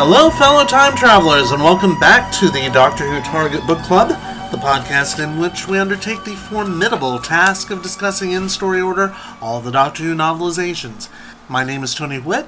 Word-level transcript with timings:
Hello, 0.00 0.30
fellow 0.30 0.64
time 0.64 0.94
travelers, 0.94 1.50
and 1.50 1.60
welcome 1.60 1.98
back 1.98 2.30
to 2.34 2.48
the 2.48 2.70
Doctor 2.72 3.02
Who 3.04 3.20
Target 3.20 3.66
Book 3.66 3.80
Club, 3.80 4.10
the 4.52 4.56
podcast 4.56 5.20
in 5.20 5.40
which 5.40 5.66
we 5.66 5.76
undertake 5.76 6.22
the 6.22 6.36
formidable 6.36 7.18
task 7.18 7.72
of 7.72 7.82
discussing 7.82 8.30
in 8.30 8.48
story 8.48 8.80
order 8.80 9.12
all 9.40 9.60
the 9.60 9.72
Doctor 9.72 10.04
Who 10.04 10.14
novelizations. 10.14 11.08
My 11.48 11.64
name 11.64 11.82
is 11.82 11.96
Tony 11.96 12.20
Witt, 12.20 12.46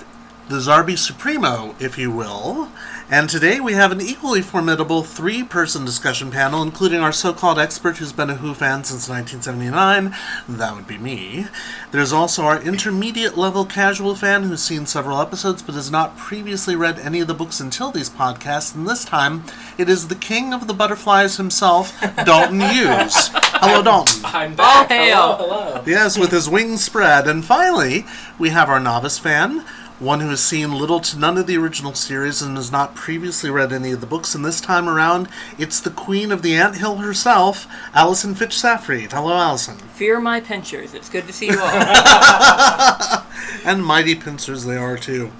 the 0.48 0.58
Zarbi 0.58 0.96
Supremo, 0.96 1.74
if 1.80 1.98
you 1.98 2.12
will, 2.12 2.70
and 3.10 3.28
today 3.28 3.58
we 3.58 3.72
have 3.72 3.90
an 3.90 4.00
equally 4.00 4.40
formidable 4.40 5.02
three 5.02 5.42
person 5.42 5.84
discussion 5.84 6.30
panel, 6.30 6.62
including 6.62 7.00
our 7.00 7.10
so 7.10 7.32
called 7.32 7.58
expert 7.58 7.96
who's 7.98 8.12
been 8.12 8.30
a 8.30 8.36
Who 8.36 8.54
fan 8.54 8.84
since 8.84 9.08
1979. 9.08 10.14
That 10.48 10.76
would 10.76 10.86
be 10.86 10.96
me. 10.96 11.46
There's 11.90 12.12
also 12.12 12.44
our 12.44 12.62
intermediate 12.62 13.36
level 13.36 13.64
casual 13.64 14.14
fan 14.14 14.44
who's 14.44 14.62
seen 14.62 14.86
several 14.86 15.20
episodes 15.20 15.60
but 15.60 15.74
has 15.74 15.90
not 15.90 16.16
previously 16.16 16.76
read 16.76 17.00
any 17.00 17.18
of 17.18 17.26
the 17.26 17.34
books 17.34 17.58
until 17.58 17.90
these 17.90 18.08
podcasts, 18.08 18.76
and 18.76 18.86
this 18.86 19.04
time 19.04 19.42
it 19.76 19.88
is 19.88 20.06
the 20.06 20.14
king 20.14 20.54
of 20.54 20.68
the 20.68 20.74
butterflies 20.74 21.36
himself, 21.36 22.00
Dalton 22.24 22.60
Hughes. 22.60 23.30
Hello, 23.34 23.82
Dalton. 23.82 24.22
I'm 24.24 24.54
back. 24.54 24.88
Oh, 24.90 24.94
hail. 24.94 25.36
Hello, 25.36 25.64
hello. 25.72 25.82
Yes, 25.84 26.16
with 26.16 26.30
his 26.30 26.48
wings 26.48 26.84
spread. 26.84 27.26
And 27.26 27.44
finally, 27.44 28.06
we 28.38 28.50
have 28.50 28.68
our 28.68 28.80
novice 28.80 29.18
fan, 29.18 29.64
one 30.00 30.20
who 30.20 30.30
has 30.30 30.42
seen 30.42 30.72
little 30.72 30.98
to 31.00 31.18
none 31.18 31.36
of 31.36 31.46
the 31.46 31.56
original 31.56 31.94
series 31.94 32.40
and 32.40 32.56
has 32.56 32.72
not 32.72 32.94
previously 32.94 33.50
read 33.50 33.72
any 33.72 33.92
of 33.92 34.00
the 34.00 34.06
books. 34.06 34.34
And 34.34 34.44
this 34.44 34.60
time 34.60 34.88
around, 34.88 35.28
it's 35.58 35.78
the 35.78 35.90
queen 35.90 36.32
of 36.32 36.42
the 36.42 36.56
ant 36.56 36.78
hill 36.78 36.96
herself, 36.96 37.66
Allison 37.94 38.34
Fitch 38.34 38.56
Safried. 38.56 39.12
Hello, 39.12 39.34
Allison. 39.34 39.76
Fear 39.76 40.20
my 40.20 40.40
pincers. 40.40 40.94
It's 40.94 41.10
good 41.10 41.26
to 41.26 41.32
see 41.32 41.48
you 41.48 41.60
all. 41.60 43.24
And 43.64 43.84
mighty 43.84 44.14
pincers 44.14 44.64
they 44.64 44.76
are, 44.76 44.96
too. 44.96 45.32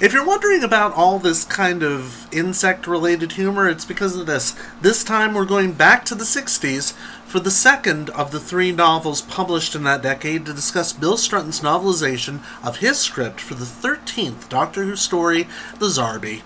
If 0.00 0.12
you're 0.12 0.24
wondering 0.24 0.62
about 0.62 0.92
all 0.92 1.18
this 1.18 1.44
kind 1.44 1.82
of 1.82 2.32
insect 2.32 2.86
related 2.86 3.32
humor, 3.32 3.68
it's 3.68 3.84
because 3.84 4.14
of 4.14 4.26
this. 4.26 4.54
This 4.80 5.02
time 5.02 5.34
we're 5.34 5.44
going 5.44 5.72
back 5.72 6.04
to 6.04 6.14
the 6.14 6.22
60s 6.22 6.94
for 7.28 7.40
the 7.40 7.50
second 7.50 8.08
of 8.10 8.30
the 8.30 8.40
three 8.40 8.72
novels 8.72 9.20
published 9.20 9.74
in 9.74 9.82
that 9.84 10.00
decade 10.00 10.46
to 10.46 10.54
discuss 10.54 10.94
Bill 10.94 11.18
Strutton's 11.18 11.60
novelization 11.60 12.40
of 12.64 12.78
his 12.78 12.98
script 12.98 13.38
for 13.38 13.52
the 13.54 13.66
13th 13.66 14.48
Doctor 14.48 14.84
Who 14.84 14.96
story, 14.96 15.46
The 15.78 15.86
Zarbi. 15.86 16.40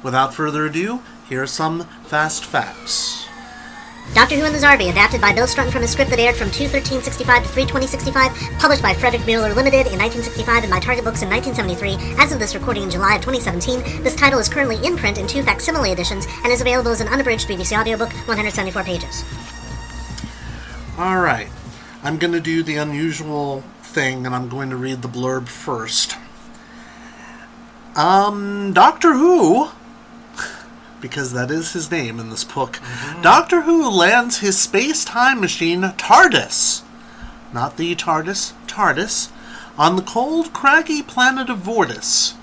Without 0.00 0.32
further 0.32 0.66
ado, 0.66 1.02
here 1.28 1.42
are 1.42 1.48
some 1.48 1.88
fast 2.04 2.44
facts. 2.44 3.26
Doctor 4.14 4.36
Who 4.36 4.44
and 4.44 4.54
the 4.54 4.60
Zarbi, 4.60 4.90
adapted 4.90 5.20
by 5.20 5.34
Bill 5.34 5.46
Strutton 5.46 5.72
from 5.72 5.82
a 5.82 5.88
script 5.88 6.10
that 6.10 6.20
aired 6.20 6.36
from 6.36 6.50
21365 6.50 7.42
to 7.42 7.48
32065, 7.48 8.58
published 8.60 8.82
by 8.82 8.94
Frederick 8.94 9.26
Muller 9.26 9.52
Limited 9.52 9.90
in 9.90 9.98
1965 9.98 10.62
and 10.62 10.70
by 10.70 10.78
Target 10.78 11.04
Books 11.04 11.22
in 11.22 11.28
1973. 11.28 12.16
As 12.16 12.32
of 12.32 12.38
this 12.38 12.54
recording 12.54 12.84
in 12.84 12.90
July 12.90 13.16
of 13.16 13.22
2017, 13.22 14.04
this 14.04 14.14
title 14.14 14.38
is 14.38 14.48
currently 14.48 14.78
in 14.86 14.96
print 14.96 15.18
in 15.18 15.26
two 15.26 15.42
facsimile 15.42 15.90
editions 15.90 16.26
and 16.44 16.52
is 16.52 16.60
available 16.60 16.92
as 16.92 17.00
an 17.00 17.08
unabridged 17.08 17.48
BBC 17.48 17.78
audiobook, 17.78 18.12
174 18.30 18.84
pages. 18.84 19.24
All 20.98 21.20
right. 21.20 21.48
I'm 22.02 22.18
going 22.18 22.32
to 22.32 22.40
do 22.40 22.64
the 22.64 22.74
unusual 22.74 23.62
thing 23.82 24.26
and 24.26 24.34
I'm 24.34 24.48
going 24.48 24.68
to 24.70 24.76
read 24.76 25.00
the 25.00 25.08
blurb 25.08 25.46
first. 25.46 26.16
Um, 27.94 28.72
Doctor 28.72 29.12
Who, 29.12 29.68
because 31.00 31.32
that 31.34 31.52
is 31.52 31.72
his 31.72 31.88
name 31.88 32.18
in 32.18 32.30
this 32.30 32.42
book, 32.42 32.80
Doctor 33.22 33.60
Who 33.60 33.88
lands 33.88 34.38
his 34.40 34.58
space 34.58 35.04
time 35.04 35.40
machine 35.40 35.82
TARDIS, 35.82 36.82
not 37.52 37.76
the 37.76 37.94
TARDIS, 37.94 38.54
TARDIS, 38.66 39.30
on 39.78 39.94
the 39.94 40.02
cold, 40.02 40.52
craggy 40.52 41.00
planet 41.00 41.48
of 41.48 41.60
Vortis. 41.60 42.34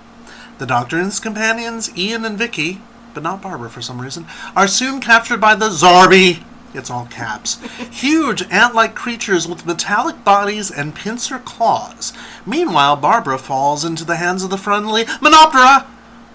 The 0.60 0.66
Doctor 0.66 0.96
and 0.96 1.08
his 1.08 1.20
companions, 1.20 1.92
Ian 1.98 2.24
and 2.24 2.38
Vicky, 2.38 2.82
but 3.14 3.22
not 3.22 3.42
Barbara 3.42 3.70
for 3.70 3.82
some 3.82 4.00
reason, 4.00 4.26
are 4.56 4.70
soon 4.70 5.02
captured 5.02 5.42
by 5.42 5.56
the 5.56 5.72
Zarbi. 5.72 6.42
It's 6.76 6.90
all 6.90 7.06
caps. 7.06 7.62
Huge 7.92 8.44
ant 8.52 8.76
like 8.76 8.96
creatures 8.96 9.48
with 9.48 9.66
metallic 9.66 10.24
bodies 10.24 10.70
and 10.70 10.96
pincer 10.96 11.40
claws. 11.40 12.14
Meanwhile, 12.46 12.98
Barbara 12.98 13.38
falls 13.38 13.86
into 13.86 14.06
the 14.06 14.18
hands 14.18 14.44
of 14.44 14.50
the 14.50 14.58
friendly 14.58 15.06
Menoptera, 15.06 15.86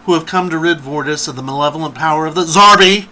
who 0.04 0.14
have 0.14 0.26
come 0.26 0.50
to 0.50 0.58
rid 0.58 0.78
Vortis 0.78 1.28
of 1.28 1.36
the 1.36 1.42
malevolent 1.42 1.94
power 1.94 2.26
of 2.26 2.34
the 2.34 2.44
Zarbi. 2.44 3.08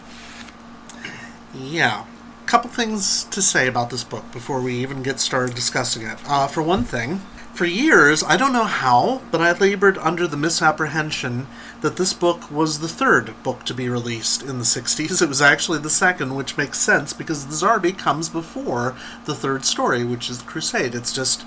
Yeah. 1.55 2.05
Couple 2.47 2.71
things 2.71 3.25
to 3.25 3.43
say 3.43 3.67
about 3.67 3.91
this 3.91 4.05
book 4.05 4.31
before 4.33 4.61
we 4.63 4.75
even 4.77 5.03
get 5.03 5.21
started 5.21 5.55
discussing 5.55 6.03
it. 6.07 6.19
Uh, 6.27 6.47
for 6.47 6.63
one 6.63 6.83
thing, 6.83 7.21
for 7.59 7.67
years, 7.67 8.23
I 8.23 8.37
don't 8.37 8.53
know 8.53 8.63
how, 8.63 9.21
but 9.33 9.41
I 9.41 9.51
labored 9.51 9.99
under 9.99 10.29
the 10.29 10.37
misapprehension 10.37 11.49
that 11.81 11.97
this 11.97 12.13
book 12.13 12.49
was 12.53 12.79
the 12.79 12.87
third 12.87 13.35
book 13.43 13.65
to 13.65 13.75
be 13.75 13.89
released 13.89 14.43
in 14.43 14.59
the 14.59 14.65
60s. 14.65 15.21
It 15.21 15.29
was 15.29 15.43
actually 15.43 15.81
the 15.81 15.91
second, 15.91 16.37
which 16.37 16.57
makes 16.57 16.79
sense 16.79 17.13
because 17.13 17.47
the 17.47 17.67
Zarbi 17.67 17.99
comes 17.99 18.29
before 18.29 18.95
the 19.25 19.35
third 19.35 19.65
story, 19.65 20.05
which 20.05 20.31
is 20.31 20.39
the 20.39 20.45
Crusade. 20.45 20.95
It's 20.95 21.13
just, 21.13 21.45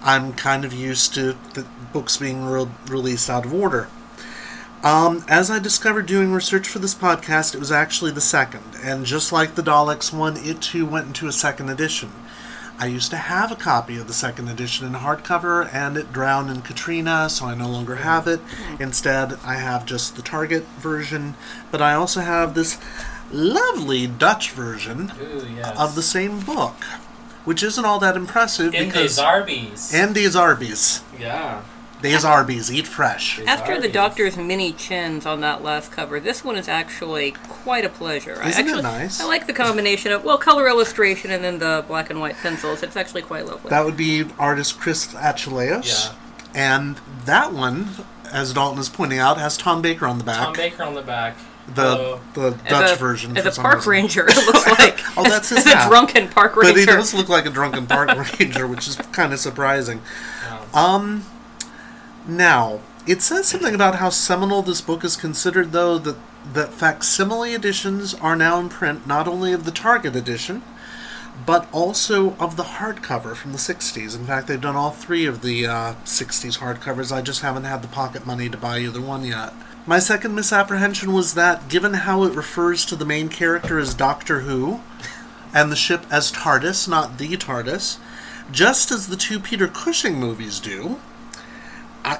I'm 0.00 0.32
kind 0.32 0.64
of 0.64 0.72
used 0.72 1.12
to 1.14 1.36
the 1.54 1.66
books 1.92 2.18
being 2.18 2.46
re- 2.46 2.68
released 2.86 3.28
out 3.28 3.44
of 3.44 3.52
order. 3.52 3.88
Um, 4.84 5.24
as 5.26 5.50
I 5.50 5.58
discovered 5.58 6.06
doing 6.06 6.32
research 6.32 6.68
for 6.68 6.78
this 6.78 6.94
podcast, 6.94 7.56
it 7.56 7.58
was 7.58 7.72
actually 7.72 8.12
the 8.12 8.20
second, 8.20 8.76
and 8.80 9.04
just 9.04 9.32
like 9.32 9.56
the 9.56 9.62
Daleks 9.62 10.12
one, 10.12 10.36
it 10.36 10.62
too 10.62 10.86
went 10.86 11.08
into 11.08 11.26
a 11.26 11.32
second 11.32 11.68
edition. 11.68 12.12
I 12.80 12.86
used 12.86 13.10
to 13.10 13.16
have 13.16 13.50
a 13.50 13.56
copy 13.56 13.98
of 13.98 14.06
the 14.06 14.12
second 14.14 14.48
edition 14.48 14.86
in 14.86 14.92
hardcover, 14.94 15.68
and 15.74 15.96
it 15.96 16.12
drowned 16.12 16.48
in 16.50 16.62
Katrina, 16.62 17.28
so 17.28 17.46
I 17.46 17.54
no 17.54 17.68
longer 17.68 17.96
have 17.96 18.28
it. 18.28 18.40
Instead, 18.78 19.34
I 19.44 19.54
have 19.56 19.84
just 19.84 20.14
the 20.14 20.22
Target 20.22 20.64
version, 20.78 21.34
but 21.72 21.82
I 21.82 21.94
also 21.94 22.20
have 22.20 22.54
this 22.54 22.78
lovely 23.32 24.06
Dutch 24.06 24.52
version 24.52 25.12
Ooh, 25.20 25.44
yes. 25.56 25.76
of 25.76 25.96
the 25.96 26.02
same 26.02 26.40
book, 26.40 26.84
which 27.44 27.62
isn't 27.64 27.84
all 27.84 27.98
that 27.98 28.16
impressive 28.16 28.72
In 28.74 28.86
because 28.86 29.18
Arby's. 29.18 29.92
and 29.92 30.14
these 30.14 30.36
Arby's, 30.36 31.02
yeah. 31.18 31.62
These 32.02 32.24
Arby's, 32.24 32.72
eat 32.72 32.86
fresh. 32.86 33.40
After 33.46 33.80
the 33.80 33.88
Doctor's 33.88 34.36
mini 34.36 34.72
chins 34.72 35.26
on 35.26 35.40
that 35.40 35.62
last 35.62 35.90
cover, 35.90 36.20
this 36.20 36.44
one 36.44 36.56
is 36.56 36.68
actually 36.68 37.32
quite 37.48 37.84
a 37.84 37.88
pleasure. 37.88 38.38
I 38.42 38.50
Isn't 38.50 38.66
it 38.66 38.68
actually, 38.68 38.82
nice? 38.82 39.20
I 39.20 39.24
like 39.26 39.46
the 39.46 39.52
combination 39.52 40.12
of, 40.12 40.24
well, 40.24 40.38
color 40.38 40.68
illustration 40.68 41.30
and 41.30 41.42
then 41.42 41.58
the 41.58 41.84
black 41.88 42.10
and 42.10 42.20
white 42.20 42.36
pencils. 42.36 42.82
It's 42.82 42.96
actually 42.96 43.22
quite 43.22 43.46
lovely. 43.46 43.70
That 43.70 43.84
would 43.84 43.96
be 43.96 44.24
artist 44.38 44.78
Chris 44.78 45.08
Achilleos. 45.14 45.86
Yeah. 46.08 46.14
And 46.54 47.00
that 47.24 47.52
one, 47.52 47.88
as 48.32 48.52
Dalton 48.54 48.78
is 48.78 48.88
pointing 48.88 49.18
out, 49.18 49.38
has 49.38 49.56
Tom 49.56 49.82
Baker 49.82 50.06
on 50.06 50.18
the 50.18 50.24
back. 50.24 50.38
Tom 50.38 50.52
Baker 50.54 50.82
on 50.84 50.94
the 50.94 51.02
back. 51.02 51.36
the 51.66 51.82
Hello. 51.82 52.20
the 52.34 52.46
as 52.64 52.70
Dutch 52.70 52.92
a, 52.92 52.96
version. 52.96 53.36
As 53.36 53.42
for 53.42 53.48
a 53.48 53.52
some 53.52 53.62
park 53.62 53.76
reason. 53.78 53.90
ranger, 53.90 54.26
it 54.28 54.36
looks 54.46 54.66
like. 54.78 55.00
Oh, 55.16 55.24
that's 55.24 55.50
his 55.50 55.58
as 55.66 55.72
hat. 55.72 55.86
a 55.86 55.88
drunken 55.90 56.28
park 56.28 56.56
ranger. 56.56 56.72
But 56.72 56.80
he 56.80 56.86
does 56.86 57.12
look 57.12 57.28
like 57.28 57.44
a 57.44 57.50
drunken 57.50 57.86
park 57.86 58.10
ranger, 58.40 58.66
which 58.66 58.86
is 58.88 58.96
kind 58.96 59.32
of 59.32 59.40
surprising. 59.40 60.00
Um, 60.72 61.24
now 62.28 62.80
it 63.08 63.22
says 63.22 63.48
something 63.48 63.74
about 63.74 63.96
how 63.96 64.10
seminal 64.10 64.60
this 64.60 64.82
book 64.82 65.02
is 65.02 65.16
considered, 65.16 65.72
though 65.72 65.96
that 65.96 66.16
that 66.52 66.72
facsimile 66.72 67.54
editions 67.54 68.14
are 68.14 68.36
now 68.36 68.58
in 68.58 68.68
print, 68.68 69.06
not 69.06 69.26
only 69.26 69.52
of 69.52 69.64
the 69.64 69.70
Target 69.70 70.14
edition, 70.14 70.62
but 71.46 71.68
also 71.72 72.34
of 72.36 72.56
the 72.56 72.64
hardcover 72.64 73.34
from 73.34 73.52
the 73.52 73.58
60s. 73.58 74.16
In 74.16 74.26
fact, 74.26 74.46
they've 74.46 74.60
done 74.60 74.76
all 74.76 74.90
three 74.90 75.24
of 75.24 75.42
the 75.42 75.66
uh, 75.66 75.94
60s 76.04 76.58
hardcovers. 76.58 77.10
I 77.10 77.22
just 77.22 77.42
haven't 77.42 77.64
had 77.64 77.82
the 77.82 77.88
pocket 77.88 78.26
money 78.26 78.48
to 78.48 78.56
buy 78.56 78.80
either 78.80 79.00
one 79.00 79.24
yet. 79.24 79.52
My 79.86 79.98
second 79.98 80.34
misapprehension 80.34 81.12
was 81.12 81.34
that, 81.34 81.68
given 81.68 81.94
how 81.94 82.24
it 82.24 82.34
refers 82.34 82.84
to 82.86 82.96
the 82.96 83.06
main 83.06 83.28
character 83.28 83.78
as 83.78 83.94
Doctor 83.94 84.40
Who, 84.40 84.80
and 85.54 85.72
the 85.72 85.76
ship 85.76 86.04
as 86.10 86.30
TARDIS, 86.30 86.88
not 86.88 87.16
the 87.18 87.36
TARDIS, 87.36 87.98
just 88.50 88.90
as 88.90 89.06
the 89.06 89.16
two 89.16 89.40
Peter 89.40 89.68
Cushing 89.68 90.16
movies 90.16 90.60
do, 90.60 91.00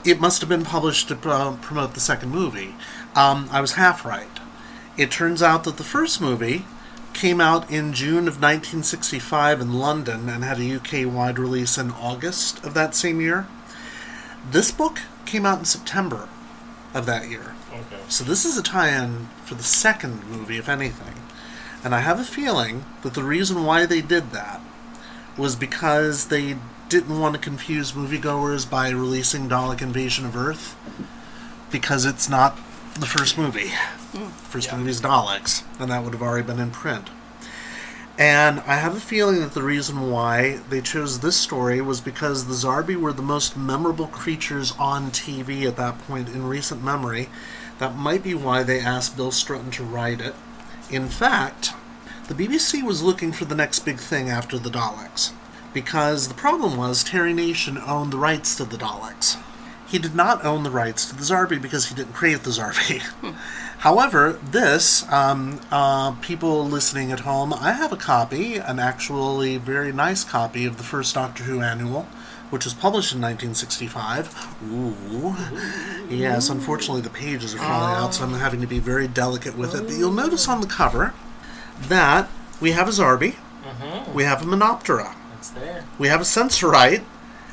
it 0.04 0.20
must 0.20 0.40
have 0.40 0.48
been 0.48 0.64
published 0.64 1.08
to 1.08 1.30
uh, 1.30 1.56
promote 1.56 1.94
the 1.94 2.00
second 2.00 2.30
movie. 2.30 2.74
Um, 3.14 3.48
I 3.50 3.60
was 3.60 3.72
half 3.72 4.04
right. 4.04 4.28
It 4.96 5.10
turns 5.10 5.42
out 5.42 5.64
that 5.64 5.76
the 5.76 5.84
first 5.84 6.20
movie 6.20 6.64
came 7.14 7.40
out 7.40 7.70
in 7.70 7.92
June 7.92 8.28
of 8.28 8.40
1965 8.40 9.60
in 9.60 9.78
London 9.78 10.28
and 10.28 10.44
had 10.44 10.60
a 10.60 10.76
UK 10.76 11.12
wide 11.12 11.38
release 11.38 11.78
in 11.78 11.90
August 11.90 12.64
of 12.64 12.74
that 12.74 12.94
same 12.94 13.20
year. 13.20 13.46
This 14.50 14.70
book 14.70 15.00
came 15.24 15.44
out 15.44 15.58
in 15.58 15.64
September 15.64 16.28
of 16.94 17.06
that 17.06 17.28
year. 17.28 17.54
Okay. 17.72 18.02
So 18.08 18.24
this 18.24 18.44
is 18.44 18.56
a 18.56 18.62
tie-in 18.62 19.28
for 19.44 19.54
the 19.54 19.62
second 19.62 20.24
movie, 20.28 20.58
if 20.58 20.68
anything. 20.68 21.14
And 21.84 21.94
I 21.94 22.00
have 22.00 22.18
a 22.18 22.24
feeling 22.24 22.84
that 23.02 23.14
the 23.14 23.22
reason 23.22 23.64
why 23.64 23.86
they 23.86 24.00
did 24.00 24.30
that 24.32 24.60
was 25.36 25.54
because 25.54 26.26
they 26.26 26.56
didn't 26.88 27.18
want 27.20 27.34
to 27.34 27.40
confuse 27.40 27.92
moviegoers 27.92 28.68
by 28.68 28.90
releasing 28.90 29.48
Dalek 29.48 29.82
Invasion 29.82 30.24
of 30.24 30.36
Earth 30.36 30.74
because 31.70 32.04
it's 32.04 32.28
not 32.28 32.56
the 32.94 33.06
first 33.06 33.36
movie. 33.36 33.72
Mm. 34.12 34.30
First 34.32 34.68
Yeah. 34.68 34.78
movie 34.78 34.90
is 34.90 35.00
Daleks, 35.00 35.62
and 35.78 35.90
that 35.90 36.02
would 36.02 36.14
have 36.14 36.22
already 36.22 36.46
been 36.46 36.58
in 36.58 36.70
print. 36.70 37.10
And 38.18 38.60
I 38.66 38.76
have 38.76 38.96
a 38.96 39.00
feeling 39.00 39.40
that 39.40 39.54
the 39.54 39.62
reason 39.62 40.10
why 40.10 40.58
they 40.70 40.80
chose 40.80 41.20
this 41.20 41.36
story 41.36 41.80
was 41.80 42.00
because 42.00 42.46
the 42.46 42.54
Zarbi 42.54 42.96
were 42.96 43.12
the 43.12 43.22
most 43.22 43.56
memorable 43.56 44.08
creatures 44.08 44.72
on 44.78 45.12
TV 45.12 45.66
at 45.66 45.76
that 45.76 46.04
point 46.08 46.28
in 46.28 46.48
recent 46.48 46.82
memory. 46.82 47.28
That 47.78 47.96
might 47.96 48.24
be 48.24 48.34
why 48.34 48.64
they 48.64 48.80
asked 48.80 49.16
Bill 49.16 49.30
Strutton 49.30 49.70
to 49.72 49.84
write 49.84 50.20
it. 50.20 50.34
In 50.90 51.08
fact, 51.08 51.74
the 52.26 52.34
BBC 52.34 52.82
was 52.82 53.02
looking 53.02 53.30
for 53.30 53.44
the 53.44 53.54
next 53.54 53.80
big 53.80 53.98
thing 53.98 54.28
after 54.28 54.58
the 54.58 54.70
Daleks. 54.70 55.30
Because 55.72 56.28
the 56.28 56.34
problem 56.34 56.76
was 56.76 57.04
Terry 57.04 57.32
Nation 57.32 57.78
owned 57.78 58.12
the 58.12 58.18
rights 58.18 58.56
to 58.56 58.64
the 58.64 58.76
Daleks. 58.76 59.36
He 59.86 59.98
did 59.98 60.14
not 60.14 60.44
own 60.44 60.64
the 60.64 60.70
rights 60.70 61.06
to 61.06 61.16
the 61.16 61.22
Zarbi 61.22 61.60
because 61.60 61.86
he 61.86 61.94
didn't 61.94 62.12
create 62.12 62.42
the 62.42 62.50
Zarbi. 62.50 63.00
However, 63.78 64.38
this, 64.50 65.10
um, 65.10 65.60
uh, 65.70 66.12
people 66.20 66.64
listening 66.66 67.10
at 67.10 67.20
home, 67.20 67.54
I 67.54 67.72
have 67.72 67.92
a 67.92 67.96
copy, 67.96 68.56
an 68.56 68.78
actually 68.78 69.56
very 69.56 69.92
nice 69.92 70.24
copy 70.24 70.66
of 70.66 70.76
the 70.76 70.82
first 70.82 71.14
Doctor 71.14 71.44
Who 71.44 71.62
annual, 71.62 72.02
which 72.50 72.64
was 72.64 72.74
published 72.74 73.14
in 73.14 73.20
1965. 73.20 74.58
Ooh. 74.70 75.36
Yes, 76.10 76.50
unfortunately 76.50 77.02
the 77.02 77.10
pages 77.10 77.54
are 77.54 77.58
falling 77.58 77.94
out, 77.94 78.14
so 78.14 78.24
I'm 78.24 78.34
having 78.34 78.60
to 78.60 78.66
be 78.66 78.78
very 78.80 79.08
delicate 79.08 79.56
with 79.56 79.74
it. 79.74 79.84
But 79.86 79.96
you'll 79.96 80.12
notice 80.12 80.48
on 80.48 80.60
the 80.60 80.66
cover 80.66 81.14
that 81.82 82.28
we 82.60 82.72
have 82.72 82.88
a 82.88 82.92
Zarbi, 82.92 83.36
we 84.14 84.24
have 84.24 84.42
a 84.42 84.44
Menoptera, 84.44 85.14
It's 85.38 85.50
there. 85.50 85.84
we 85.98 86.08
have 86.08 86.20
a 86.20 86.24
Sensorite, 86.24 87.02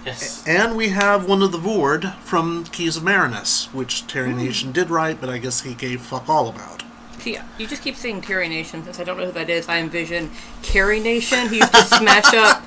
Yes. 0.06 0.44
and 0.48 0.76
we 0.76 0.90
have 0.90 1.28
one 1.28 1.42
of 1.42 1.52
the 1.52 1.58
Voord 1.58 2.16
from 2.20 2.66
Keys 2.66 2.98
of 2.98 3.04
Marinus, 3.04 3.74
which 3.74 4.06
Terry 4.08 4.34
Nation 4.34 4.72
did 4.72 4.90
write, 4.90 5.20
but 5.22 5.30
I 5.30 5.38
guess 5.38 5.62
he 5.62 5.74
gave 5.74 6.02
fuck 6.02 6.28
all 6.30 6.48
about. 6.50 6.84
See, 7.20 7.38
you 7.58 7.66
just 7.66 7.82
keep 7.82 7.96
saying 7.96 8.22
Terry 8.22 8.48
Nation. 8.48 8.84
Since 8.84 9.00
I 9.00 9.04
don't 9.04 9.18
know 9.18 9.26
who 9.26 9.32
that 9.32 9.50
is, 9.50 9.68
I 9.68 9.80
envision 9.80 10.30
Carrie 10.62 11.00
Nation. 11.00 11.50
He 11.50 11.58
used 11.58 11.74
to 11.74 11.82
smash 11.84 12.34
up 12.36 12.64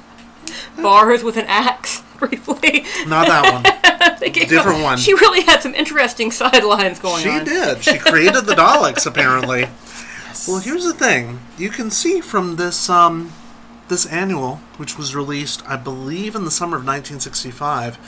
bars 0.80 1.22
with 1.22 1.36
an 1.36 1.44
axe 1.46 2.02
briefly. 2.18 2.84
Not 3.06 3.28
that 3.28 3.52
one. 3.52 3.62
Different 4.32 4.78
him- 4.78 4.82
one. 4.82 4.98
She 4.98 5.14
really 5.14 5.42
had 5.42 5.60
some 5.62 5.74
interesting 5.74 6.30
sidelines 6.32 6.98
going 6.98 7.22
She 7.22 7.28
on. 7.28 7.44
She 7.46 7.52
did. 7.52 7.84
She 7.84 7.98
created 7.98 8.46
the 8.46 8.54
Daleks, 8.54 9.06
apparently. 9.06 9.60
Yes. 9.60 10.48
Well, 10.48 10.58
here's 10.58 10.84
the 10.84 10.92
thing. 10.92 11.38
You 11.56 11.70
can 11.70 11.90
see 11.90 12.20
from 12.20 12.56
this 12.56 12.90
um, 12.90 13.32
this 13.88 14.06
annual, 14.06 14.56
which 14.76 14.96
was 14.98 15.14
released, 15.14 15.62
I 15.68 15.76
believe, 15.76 16.34
in 16.34 16.44
the 16.44 16.50
summer 16.50 16.76
of 16.76 16.82
1965. 16.84 17.98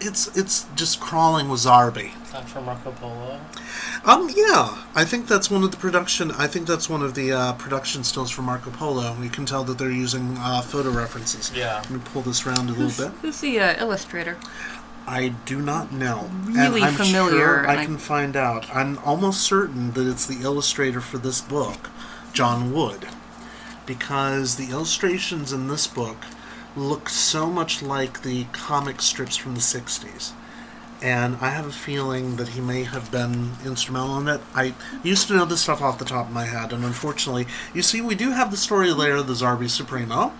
It's 0.00 0.36
it's 0.36 0.66
just 0.74 1.00
crawling 1.00 1.48
with 1.48 1.60
Zarbi. 1.60 2.10
It's 2.22 2.32
not 2.32 2.48
from 2.48 2.64
Marco 2.66 2.90
Polo. 2.92 3.40
Um, 4.04 4.28
yeah, 4.34 4.84
I 4.94 5.04
think 5.04 5.26
that's 5.28 5.50
one 5.50 5.62
of 5.64 5.70
the 5.70 5.76
production. 5.76 6.30
I 6.32 6.46
think 6.46 6.66
that's 6.66 6.88
one 6.88 7.02
of 7.02 7.14
the 7.14 7.32
uh, 7.32 7.52
production 7.54 8.04
stills 8.04 8.30
for 8.30 8.42
Marco 8.42 8.70
Polo. 8.70 9.16
You 9.20 9.28
can 9.30 9.44
tell 9.46 9.64
that 9.64 9.78
they're 9.78 9.90
using 9.90 10.36
uh, 10.38 10.60
photo 10.62 10.90
references. 10.90 11.52
Yeah. 11.54 11.76
Let 11.76 11.90
me 11.90 12.00
pull 12.04 12.22
this 12.22 12.46
around 12.46 12.70
a 12.70 12.72
little 12.72 13.08
bit. 13.08 13.16
Who's 13.20 13.40
the 13.40 13.58
uh, 13.60 13.80
illustrator? 13.80 14.36
I 15.06 15.28
do 15.46 15.60
not 15.62 15.90
know. 15.92 16.28
Really 16.44 16.82
and 16.82 16.90
I'm 16.90 16.94
familiar, 16.94 17.38
Sure 17.38 17.66
I 17.68 17.72
and 17.72 17.80
I- 17.80 17.84
can 17.84 17.98
find 17.98 18.36
out. 18.36 18.68
I'm 18.74 18.98
almost 18.98 19.40
certain 19.42 19.92
that 19.92 20.06
it's 20.08 20.26
the 20.26 20.42
illustrator 20.42 21.00
for 21.00 21.18
this 21.18 21.40
book, 21.40 21.88
John 22.32 22.72
Wood, 22.72 23.06
because 23.88 24.54
the 24.54 24.70
illustrations 24.70 25.52
in 25.52 25.66
this 25.66 25.88
book 25.88 26.18
look 26.76 27.08
so 27.08 27.46
much 27.46 27.82
like 27.82 28.22
the 28.22 28.44
comic 28.52 29.00
strips 29.02 29.36
from 29.36 29.54
the 29.54 29.60
'60s. 29.60 30.32
And 31.02 31.36
I 31.40 31.50
have 31.50 31.66
a 31.66 31.72
feeling 31.72 32.36
that 32.36 32.48
he 32.48 32.60
may 32.60 32.82
have 32.82 33.10
been 33.10 33.52
instrumental 33.64 34.18
in 34.18 34.28
it. 34.28 34.40
I 34.54 34.74
used 35.02 35.28
to 35.28 35.34
know 35.34 35.44
this 35.44 35.62
stuff 35.62 35.80
off 35.80 35.98
the 35.98 36.04
top 36.04 36.26
of 36.26 36.32
my 36.32 36.44
head, 36.44 36.72
and 36.72 36.84
unfortunately, 36.84 37.46
you 37.72 37.82
see, 37.82 38.00
we 38.00 38.14
do 38.14 38.32
have 38.32 38.50
the 38.50 38.56
story 38.56 38.92
Lair 38.92 39.16
of 39.16 39.26
the 39.26 39.32
Zarbi 39.32 39.70
Supremo, 39.70 40.32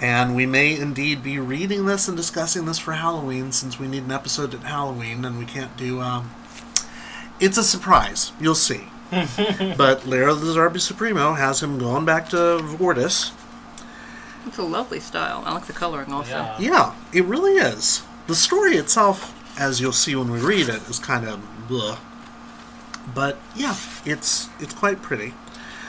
and 0.00 0.36
we 0.36 0.46
may 0.46 0.78
indeed 0.78 1.22
be 1.22 1.38
reading 1.38 1.86
this 1.86 2.06
and 2.06 2.16
discussing 2.16 2.66
this 2.66 2.78
for 2.78 2.92
Halloween 2.92 3.50
since 3.50 3.78
we 3.78 3.88
need 3.88 4.04
an 4.04 4.12
episode 4.12 4.54
at 4.54 4.62
Halloween 4.62 5.24
and 5.24 5.38
we 5.38 5.44
can't 5.44 5.76
do. 5.76 6.00
Um, 6.00 6.30
it's 7.40 7.58
a 7.58 7.64
surprise. 7.64 8.32
You'll 8.40 8.54
see. 8.54 8.88
but 9.76 10.06
Lair 10.06 10.28
of 10.28 10.40
the 10.40 10.52
Zarbi 10.52 10.80
Supremo 10.80 11.34
has 11.34 11.62
him 11.62 11.78
going 11.78 12.04
back 12.04 12.28
to 12.30 12.36
Vortis. 12.36 13.32
It's 14.46 14.58
a 14.58 14.62
lovely 14.62 15.00
style. 15.00 15.42
I 15.46 15.52
like 15.52 15.66
the 15.66 15.72
coloring 15.72 16.12
also. 16.12 16.30
Yeah. 16.30 16.58
Yeah, 16.58 16.94
it 17.12 17.24
really 17.24 17.52
is. 17.52 18.02
The 18.26 18.34
story 18.34 18.76
itself, 18.76 19.34
as 19.58 19.80
you'll 19.80 19.92
see 19.92 20.14
when 20.14 20.30
we 20.30 20.40
read 20.40 20.68
it, 20.68 20.88
is 20.88 20.98
kind 20.98 21.26
of 21.26 21.40
blah. 21.68 21.98
But 23.14 23.38
yeah, 23.54 23.76
it's 24.04 24.48
it's 24.58 24.74
quite 24.74 25.02
pretty. 25.02 25.34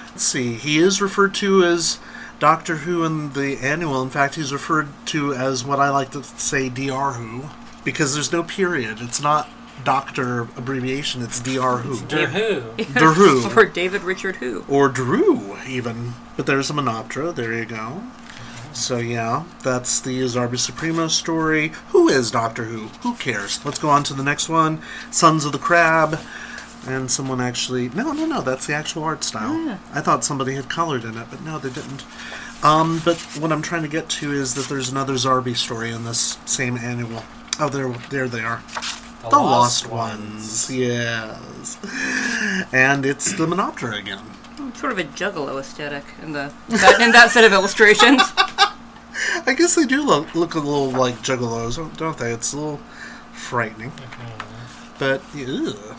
Let's 0.10 0.24
see. 0.24 0.54
He 0.56 0.80
is 0.80 1.02
referred 1.02 1.34
to 1.36 1.64
as 1.64 2.00
Doctor 2.40 2.78
Who 2.78 3.04
in 3.04 3.34
the 3.34 3.58
annual. 3.58 4.02
In 4.02 4.10
fact, 4.10 4.36
he's 4.36 4.54
referred 4.54 4.88
to 5.08 5.34
as 5.34 5.64
what 5.66 5.80
I 5.80 5.90
like 5.90 6.12
to 6.12 6.24
say 6.24 6.70
Dr. 6.70 7.14
Who 7.14 7.50
because 7.84 8.14
there's 8.14 8.32
no 8.32 8.44
period. 8.44 9.00
It's 9.02 9.22
not 9.22 9.50
Doctor 9.84 10.42
abbreviation. 10.58 11.22
It's 11.22 11.40
Dr. 11.40 11.78
Who 11.78 12.02
Der 12.08 12.28
Who. 12.28 12.84
Der 12.94 13.14
Who. 13.14 13.50
or 13.56 13.66
David 13.66 14.04
Richard 14.04 14.38
Who. 14.38 14.66
or 14.68 14.90
Drew 14.90 15.58
even. 15.68 16.14
But 16.36 16.46
there's 16.46 16.70
a 16.70 16.74
Monoptera. 16.74 17.34
There 17.34 17.54
you 17.54 17.66
go. 17.66 18.04
So 18.74 18.98
yeah, 18.98 19.46
that's 19.64 20.00
the 20.00 20.20
Zarbi 20.22 20.60
Supremo 20.60 21.08
story. 21.08 21.70
Who 21.90 22.08
is 22.08 22.30
Doctor 22.32 22.66
Who? 22.66 22.88
Who 23.02 23.16
cares? 23.16 23.64
Let's 23.66 23.80
go 23.80 23.90
on 23.90 24.04
to 24.04 24.14
the 24.14 24.24
next 24.24 24.48
one. 24.50 24.82
Sons 25.12 25.46
of 25.46 25.52
the 25.52 25.58
Crab. 25.58 26.20
And 26.88 27.12
someone 27.12 27.42
actually 27.42 27.90
no 27.90 28.14
no 28.14 28.26
no 28.26 28.42
that's 28.42 28.68
the 28.68 28.74
actual 28.74 29.04
art 29.04 29.24
style. 29.24 29.54
Yeah. 29.66 29.80
I 29.94 30.02
thought 30.02 30.24
somebody 30.24 30.56
had 30.56 30.70
colored 30.70 31.04
in 31.04 31.18
it, 31.18 31.28
but 31.30 31.42
no 31.44 31.58
they 31.60 31.70
didn't. 31.70 32.06
Um, 32.64 33.02
but 33.06 33.18
what 33.40 33.52
I'm 33.52 33.62
trying 33.62 33.84
to 33.84 33.88
get 33.90 34.10
to 34.10 34.32
is 34.32 34.54
that 34.56 34.68
there's 34.68 34.90
another 34.90 35.14
Zarbi 35.14 35.56
story 35.56 35.92
in 35.92 36.04
this 36.04 36.38
same 36.46 36.78
annual. 36.78 37.24
Oh, 37.60 37.70
there, 37.70 37.90
there 38.10 38.28
they 38.28 38.42
are. 38.42 38.62
The, 39.22 39.30
Lost, 39.30 39.90
ones. 39.90 40.74
yes. 40.74 41.78
And 42.72 43.06
it's 43.06 43.34
the 43.34 43.46
Monoptera 43.46 44.00
again. 44.00 44.24
Sort 44.76 44.94
of 44.94 45.00
a 45.00 45.04
juggalo 45.04 45.60
aesthetic 45.60 46.06
in 46.22 46.32
the 46.32 46.54
that, 46.70 47.02
in 47.02 47.12
that 47.12 47.32
set 47.32 47.44
of 47.44 47.52
illustrations. 47.52 48.22
I 49.46 49.54
guess 49.54 49.76
they 49.76 49.86
do 49.86 50.04
look, 50.04 50.34
look 50.36 50.56
a 50.56 50.60
little 50.60 50.92
like 50.92 51.16
juggalos, 51.16 51.98
don't 51.98 52.18
they? 52.18 52.32
It's 52.32 52.54
a 52.54 52.58
little 52.58 52.80
frightening. 53.34 53.92
But, 54.98 55.22
ugh. 55.36 55.96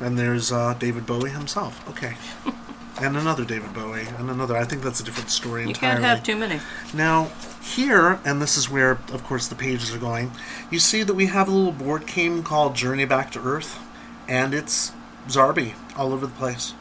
And 0.00 0.18
there's 0.18 0.52
uh, 0.52 0.74
David 0.74 1.06
Bowie 1.06 1.30
himself. 1.30 1.88
Okay. 1.88 2.16
and 3.00 3.16
another 3.16 3.44
David 3.44 3.72
Bowie, 3.72 4.06
and 4.18 4.30
another. 4.30 4.56
I 4.56 4.64
think 4.64 4.82
that's 4.82 5.00
a 5.00 5.04
different 5.04 5.30
story 5.30 5.62
You 5.62 5.68
entirely. 5.68 5.94
can't 6.02 6.04
have 6.04 6.22
too 6.22 6.36
many. 6.36 6.60
Now, 6.92 7.30
here, 7.62 8.20
and 8.24 8.40
this 8.42 8.56
is 8.56 8.68
where, 8.68 8.92
of 9.12 9.24
course, 9.24 9.46
the 9.48 9.54
pages 9.54 9.94
are 9.94 9.98
going, 9.98 10.32
you 10.70 10.78
see 10.78 11.02
that 11.02 11.14
we 11.14 11.26
have 11.26 11.48
a 11.48 11.50
little 11.50 11.72
board 11.72 12.06
game 12.06 12.42
called 12.42 12.74
Journey 12.74 13.04
Back 13.04 13.30
to 13.32 13.40
Earth, 13.40 13.78
and 14.28 14.52
it's 14.52 14.92
Zarbi 15.28 15.74
all 15.96 16.12
over 16.12 16.26
the 16.26 16.32
place. 16.32 16.74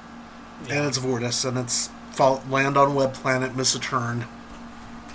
And 0.69 0.85
it's 0.85 0.99
Vortis, 0.99 1.43
and 1.47 1.57
it's 1.57 1.89
fall, 2.11 2.43
land 2.49 2.77
on 2.77 2.93
web 2.93 3.13
planet, 3.13 3.55
miss 3.55 3.73
a 3.73 3.79
turn. 3.79 4.25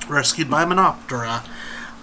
Rescued 0.09 0.51
by 0.51 0.65
Monoptera. 0.65 1.45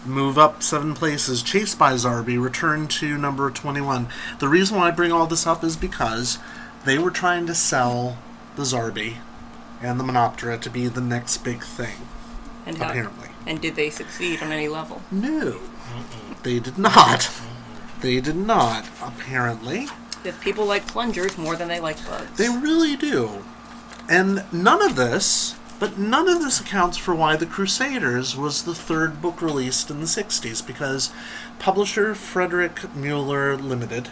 Move 0.05 0.37
up 0.37 0.61
seven 0.61 0.93
places, 0.93 1.41
chased 1.41 1.79
by 1.79 1.93
Zarbi, 1.93 2.41
return 2.41 2.87
to 2.89 3.17
number 3.17 3.49
21. 3.49 4.07
The 4.39 4.49
reason 4.49 4.77
why 4.77 4.89
I 4.89 4.91
bring 4.91 5.13
all 5.13 5.27
this 5.27 5.47
up 5.47 5.63
is 5.63 5.77
because 5.77 6.39
they 6.85 6.97
were 6.97 7.11
trying 7.11 7.47
to 7.47 7.55
sell 7.55 8.17
the 8.55 8.63
Zarbi 8.63 9.17
and 9.81 9.99
the 9.99 10.03
Monoptera 10.03 10.59
to 10.61 10.69
be 10.69 10.87
the 10.87 11.01
next 11.01 11.37
big 11.39 11.63
thing. 11.63 12.07
And 12.65 12.77
how, 12.77 12.89
Apparently. 12.89 13.29
And 13.45 13.59
did 13.59 13.75
they 13.75 13.89
succeed 13.89 14.41
on 14.41 14.51
any 14.51 14.67
level? 14.67 15.01
No, 15.11 15.59
they 16.43 16.59
did 16.59 16.77
not. 16.77 17.29
They 18.01 18.21
did 18.21 18.37
not, 18.37 18.89
apparently. 19.01 19.87
If 20.23 20.39
people 20.41 20.65
like 20.65 20.87
plungers 20.87 21.37
more 21.37 21.55
than 21.55 21.67
they 21.67 21.79
like 21.79 22.05
bugs. 22.05 22.37
They 22.37 22.49
really 22.49 22.95
do. 22.95 23.43
And 24.09 24.45
none 24.51 24.81
of 24.81 24.95
this, 24.95 25.55
but 25.79 25.97
none 25.97 26.29
of 26.29 26.39
this 26.39 26.61
accounts 26.61 26.97
for 26.97 27.13
why 27.13 27.35
The 27.35 27.45
Crusaders 27.45 28.37
was 28.37 28.63
the 28.63 28.75
third 28.75 29.21
book 29.21 29.41
released 29.41 29.89
in 29.91 29.99
the 29.99 30.05
60s, 30.05 30.65
because 30.65 31.11
publisher 31.59 32.15
Frederick 32.15 32.93
Muller 32.95 33.57
Limited 33.57 34.09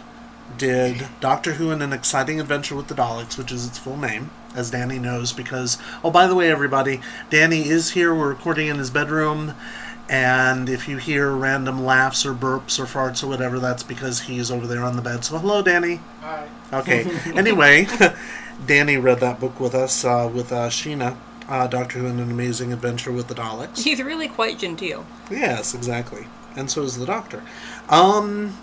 did 0.58 1.08
Doctor 1.20 1.54
Who 1.54 1.70
and 1.70 1.82
an 1.82 1.92
Exciting 1.92 2.40
Adventure 2.40 2.74
with 2.74 2.88
the 2.88 2.94
Daleks, 2.94 3.36
which 3.38 3.52
is 3.52 3.66
its 3.66 3.78
full 3.78 3.96
name, 3.96 4.30
as 4.54 4.70
Danny 4.70 4.98
knows, 4.98 5.32
because, 5.32 5.78
oh, 6.02 6.10
by 6.10 6.26
the 6.26 6.34
way, 6.34 6.50
everybody, 6.50 7.00
Danny 7.30 7.68
is 7.68 7.90
here. 7.90 8.14
We're 8.14 8.28
recording 8.28 8.68
in 8.68 8.78
his 8.78 8.90
bedroom. 8.90 9.54
And 10.08 10.68
if 10.68 10.88
you 10.88 10.98
hear 10.98 11.30
random 11.30 11.84
laughs 11.84 12.26
or 12.26 12.34
burps 12.34 12.78
or 12.78 12.84
farts 12.84 13.24
or 13.24 13.28
whatever, 13.28 13.58
that's 13.58 13.82
because 13.82 14.22
he's 14.22 14.50
over 14.50 14.66
there 14.66 14.82
on 14.82 14.96
the 14.96 15.02
bed. 15.02 15.24
So, 15.24 15.38
hello, 15.38 15.62
Danny. 15.62 16.00
Hi. 16.20 16.48
Okay. 16.72 17.04
anyway, 17.34 17.86
Danny 18.66 18.96
read 18.96 19.20
that 19.20 19.40
book 19.40 19.58
with 19.58 19.74
us 19.74 20.04
uh, 20.04 20.30
with 20.32 20.52
uh, 20.52 20.68
Sheena, 20.68 21.16
uh, 21.48 21.66
Doctor 21.66 22.00
Who 22.00 22.06
and 22.06 22.20
an 22.20 22.30
Amazing 22.30 22.72
Adventure 22.72 23.12
with 23.12 23.28
the 23.28 23.34
Daleks. 23.34 23.82
He's 23.82 24.02
really 24.02 24.28
quite 24.28 24.58
genteel. 24.58 25.06
yes, 25.30 25.74
exactly. 25.74 26.26
And 26.56 26.70
so 26.70 26.82
is 26.82 26.98
the 26.98 27.06
Doctor. 27.06 27.42
Um, 27.88 28.58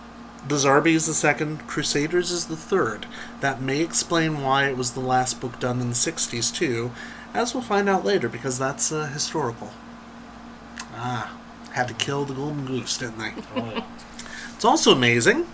the 0.48 0.55
Zarbi 0.55 0.93
is 0.93 1.05
the 1.05 1.13
second. 1.13 1.67
Crusaders 1.67 2.31
is 2.31 2.48
the 2.48 2.55
third. 2.55 3.05
That 3.41 3.62
may 3.62 3.81
explain 3.81 4.41
why 4.41 4.67
it 4.67 4.77
was 4.77 4.91
the 4.91 5.00
last 5.00 5.41
book 5.41 5.60
done 5.60 5.81
in 5.81 5.89
the 5.89 5.96
'60s 5.96 6.53
too, 6.53 6.91
as 7.34 7.53
we'll 7.53 7.63
find 7.63 7.89
out 7.89 8.05
later, 8.05 8.29
because 8.29 8.58
that's 8.58 8.91
uh, 8.91 9.08
historical. 9.08 9.72
Ah, 10.93 11.38
had 11.72 11.88
to 11.88 11.93
kill 11.93 12.25
the 12.25 12.34
golden 12.34 12.65
goose, 12.65 12.98
didn't 12.98 13.19
they? 13.19 13.34
Oh, 13.55 13.72
yeah. 13.74 13.84
It's 14.55 14.65
also 14.65 14.91
amazing 14.91 15.48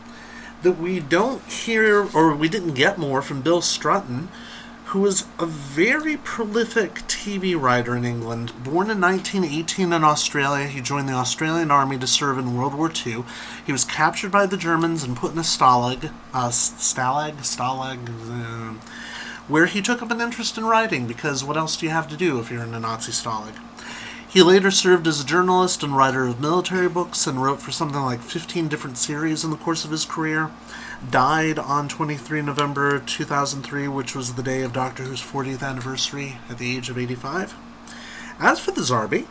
that 0.64 0.80
we 0.80 1.00
don't 1.00 1.44
hear 1.44 2.08
or 2.16 2.36
we 2.36 2.50
didn't 2.50 2.74
get 2.74 2.98
more 2.98 3.22
from 3.22 3.42
Bill 3.42 3.62
Strutton, 3.62 4.28
who 4.96 5.02
was 5.02 5.26
a 5.40 5.46
very 5.46 6.16
prolific 6.16 6.94
TV 7.06 7.54
writer 7.62 7.98
in 7.98 8.06
England. 8.06 8.54
Born 8.64 8.90
in 8.90 9.02
1918 9.02 9.92
in 9.92 10.06
Australia, 10.06 10.68
he 10.68 10.80
joined 10.80 11.10
the 11.10 11.14
Australian 11.14 11.70
Army 11.70 11.98
to 11.98 12.08
serve 12.08 12.38
in 12.38 12.56
World 12.56 12.74
War 12.74 12.90
II. 12.90 13.26
He 13.66 13.74
was 13.74 13.84
captured 13.84 14.32
by 14.32 14.46
the 14.46 14.56
Germans 14.56 15.04
and 15.04 15.18
put 15.18 15.34
in 15.34 15.38
a 15.38 15.42
stalag, 15.42 16.14
uh, 16.34 16.48
stalag, 16.48 17.40
stalag, 17.40 18.08
uh, 18.08 18.80
where 19.50 19.66
he 19.66 19.82
took 19.82 20.02
up 20.02 20.12
an 20.12 20.22
interest 20.22 20.58
in 20.58 20.64
writing 20.64 21.08
because 21.08 21.44
what 21.44 21.58
else 21.58 21.76
do 21.76 21.86
you 21.86 21.92
have 21.92 22.08
to 22.08 22.16
do 22.16 22.40
if 22.40 22.50
you're 22.50 22.64
in 22.64 22.74
a 22.74 22.80
Nazi 22.80 23.12
stalag? 23.12 23.60
He 24.26 24.42
later 24.42 24.72
served 24.72 25.08
as 25.08 25.20
a 25.20 25.26
journalist 25.26 25.84
and 25.84 25.94
writer 25.94 26.26
of 26.26 26.40
military 26.40 26.88
books 26.88 27.28
and 27.28 27.44
wrote 27.44 27.62
for 27.62 27.72
something 27.72 28.02
like 28.02 28.22
15 28.22 28.70
different 28.70 28.98
series 28.98 29.44
in 29.44 29.52
the 29.52 29.58
course 29.58 29.84
of 29.84 29.92
his 29.92 30.06
career. 30.06 30.52
Died 31.10 31.60
on 31.60 31.88
23 31.88 32.42
November 32.42 33.00
2003, 33.00 33.88
which 33.88 34.16
was 34.16 34.34
the 34.34 34.44
day 34.44 34.62
of 34.62 34.74
Doctor 34.74 35.04
Who's 35.04 35.22
40th 35.22 35.62
anniversary 35.62 36.38
at 36.50 36.58
the 36.58 36.76
age 36.76 36.90
of 36.90 36.98
85. 36.98 37.56
As 38.40 38.60
for 38.60 38.72
the 38.72 38.82
Zarbi, 38.82 39.28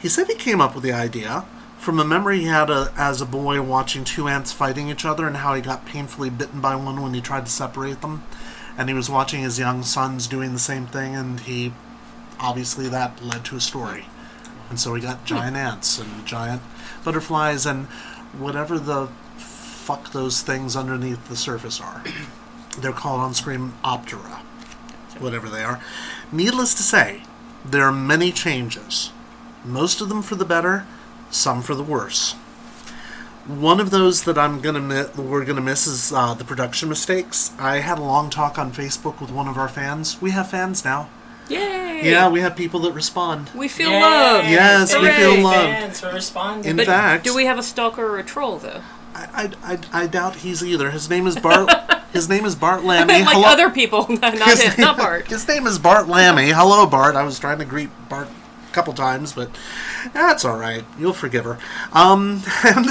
he 0.00 0.08
said 0.08 0.26
he 0.26 0.34
came 0.34 0.60
up 0.60 0.74
with 0.74 0.84
the 0.84 0.92
idea 0.92 1.44
from 1.80 1.98
a 1.98 2.04
memory 2.04 2.40
he 2.40 2.44
had 2.44 2.68
a, 2.68 2.92
as 2.94 3.22
a 3.22 3.26
boy 3.26 3.62
watching 3.62 4.04
two 4.04 4.28
ants 4.28 4.52
fighting 4.52 4.90
each 4.90 5.06
other 5.06 5.26
and 5.26 5.38
how 5.38 5.54
he 5.54 5.62
got 5.62 5.86
painfully 5.86 6.28
bitten 6.28 6.60
by 6.60 6.76
one 6.76 7.00
when 7.00 7.14
he 7.14 7.22
tried 7.22 7.46
to 7.46 7.50
separate 7.50 8.02
them. 8.02 8.22
And 8.76 8.90
he 8.90 8.94
was 8.94 9.08
watching 9.08 9.40
his 9.40 9.58
young 9.58 9.82
sons 9.82 10.26
doing 10.26 10.52
the 10.52 10.58
same 10.58 10.86
thing, 10.86 11.16
and 11.16 11.40
he 11.40 11.72
obviously 12.38 12.88
that 12.88 13.24
led 13.24 13.46
to 13.46 13.56
a 13.56 13.60
story. 13.60 14.06
And 14.68 14.78
so 14.78 14.92
we 14.92 15.00
got 15.00 15.18
hmm. 15.20 15.26
giant 15.26 15.56
ants 15.56 15.98
and 15.98 16.26
giant 16.26 16.62
butterflies 17.02 17.64
and 17.64 17.86
whatever 18.38 18.78
the 18.78 19.08
fuck 19.80 20.12
those 20.12 20.42
things 20.42 20.76
underneath 20.76 21.28
the 21.28 21.36
surface 21.36 21.80
are. 21.80 22.02
They're 22.78 22.92
called 22.92 23.20
on 23.20 23.34
screen 23.34 23.72
Optera, 23.84 24.40
whatever 25.18 25.48
they 25.48 25.62
are. 25.64 25.80
Needless 26.30 26.74
to 26.74 26.82
say, 26.82 27.22
there 27.64 27.84
are 27.84 27.92
many 27.92 28.30
changes. 28.32 29.10
Most 29.64 30.00
of 30.00 30.08
them 30.08 30.22
for 30.22 30.36
the 30.36 30.44
better, 30.44 30.86
some 31.30 31.62
for 31.62 31.74
the 31.74 31.82
worse. 31.82 32.32
One 33.46 33.80
of 33.80 33.90
those 33.90 34.22
that 34.24 34.38
I'm 34.38 34.60
gonna 34.60 34.80
mi- 34.80 35.22
we're 35.22 35.44
gonna 35.44 35.60
miss 35.60 35.86
is 35.86 36.12
uh, 36.12 36.34
the 36.34 36.44
production 36.44 36.88
mistakes. 36.88 37.52
I 37.58 37.78
had 37.78 37.98
a 37.98 38.02
long 38.02 38.30
talk 38.30 38.58
on 38.58 38.70
Facebook 38.70 39.20
with 39.20 39.30
one 39.30 39.48
of 39.48 39.56
our 39.58 39.68
fans. 39.68 40.20
We 40.22 40.30
have 40.30 40.50
fans 40.50 40.84
now. 40.84 41.08
Yay! 41.48 42.02
Yeah, 42.08 42.28
we 42.28 42.40
have 42.40 42.54
people 42.54 42.80
that 42.80 42.92
respond. 42.92 43.50
We 43.54 43.66
feel 43.66 43.90
Yay! 43.90 44.00
loved. 44.00 44.48
Yes, 44.48 44.94
we 44.94 45.00
Hooray! 45.00 45.16
feel 45.16 45.42
loved. 45.42 45.56
Fans 45.56 46.00
for 46.00 46.12
responding. 46.12 46.70
In 46.70 46.76
But 46.76 46.86
fact, 46.86 47.24
do 47.24 47.34
we 47.34 47.46
have 47.46 47.58
a 47.58 47.62
stalker 47.62 48.06
or 48.06 48.18
a 48.18 48.22
troll 48.22 48.58
though? 48.58 48.82
I, 49.20 49.52
I, 49.64 49.74
I, 49.74 50.02
I 50.04 50.06
doubt 50.06 50.36
he's 50.36 50.64
either. 50.64 50.90
His 50.90 51.10
name 51.10 51.26
is 51.26 51.36
Bart. 51.36 51.70
his 52.12 52.28
name 52.28 52.44
is 52.44 52.54
Bart 52.54 52.84
Lammy. 52.84 53.12
like 53.12 53.28
Hello- 53.28 53.48
other 53.48 53.70
people, 53.70 54.06
not 54.20 54.34
his 54.34 54.62
him, 54.62 54.80
not 54.80 54.96
Bart. 54.96 55.26
His 55.26 55.46
name 55.46 55.66
is 55.66 55.78
Bart 55.78 56.08
Lammy. 56.08 56.50
Hello, 56.50 56.86
Bart. 56.86 57.16
I 57.16 57.22
was 57.22 57.38
trying 57.38 57.58
to 57.58 57.64
greet 57.64 57.90
Bart 58.08 58.28
a 58.28 58.72
couple 58.72 58.94
times, 58.94 59.32
but 59.32 59.50
that's 60.12 60.44
all 60.44 60.56
right. 60.56 60.84
You'll 60.98 61.12
forgive 61.12 61.44
her. 61.44 61.58
Um, 61.92 62.42
and 62.64 62.86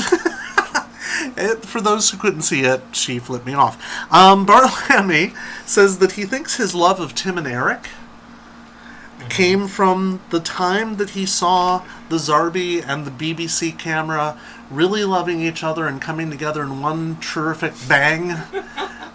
it, 1.37 1.65
for 1.65 1.81
those 1.81 2.11
who 2.11 2.17
couldn't 2.17 2.43
see 2.43 2.61
it, 2.61 2.81
she 2.91 3.17
flipped 3.19 3.45
me 3.45 3.53
off. 3.53 3.81
Um, 4.13 4.45
Bart 4.45 4.69
Lammy 4.89 5.33
says 5.65 5.97
that 5.99 6.13
he 6.13 6.25
thinks 6.25 6.57
his 6.57 6.75
love 6.75 6.99
of 6.99 7.15
Tim 7.15 7.37
and 7.37 7.47
Eric 7.47 7.87
came 9.29 9.67
from 9.67 10.21
the 10.29 10.39
time 10.39 10.95
that 10.97 11.11
he 11.11 11.25
saw 11.25 11.83
the 12.09 12.15
Zarbi 12.15 12.83
and 12.87 13.05
the 13.05 13.11
BBC 13.11 13.77
camera 13.77 14.39
really 14.69 15.03
loving 15.03 15.41
each 15.41 15.63
other 15.63 15.87
and 15.87 16.01
coming 16.01 16.29
together 16.29 16.63
in 16.63 16.81
one 16.81 17.19
terrific 17.19 17.73
bang. 17.87 18.35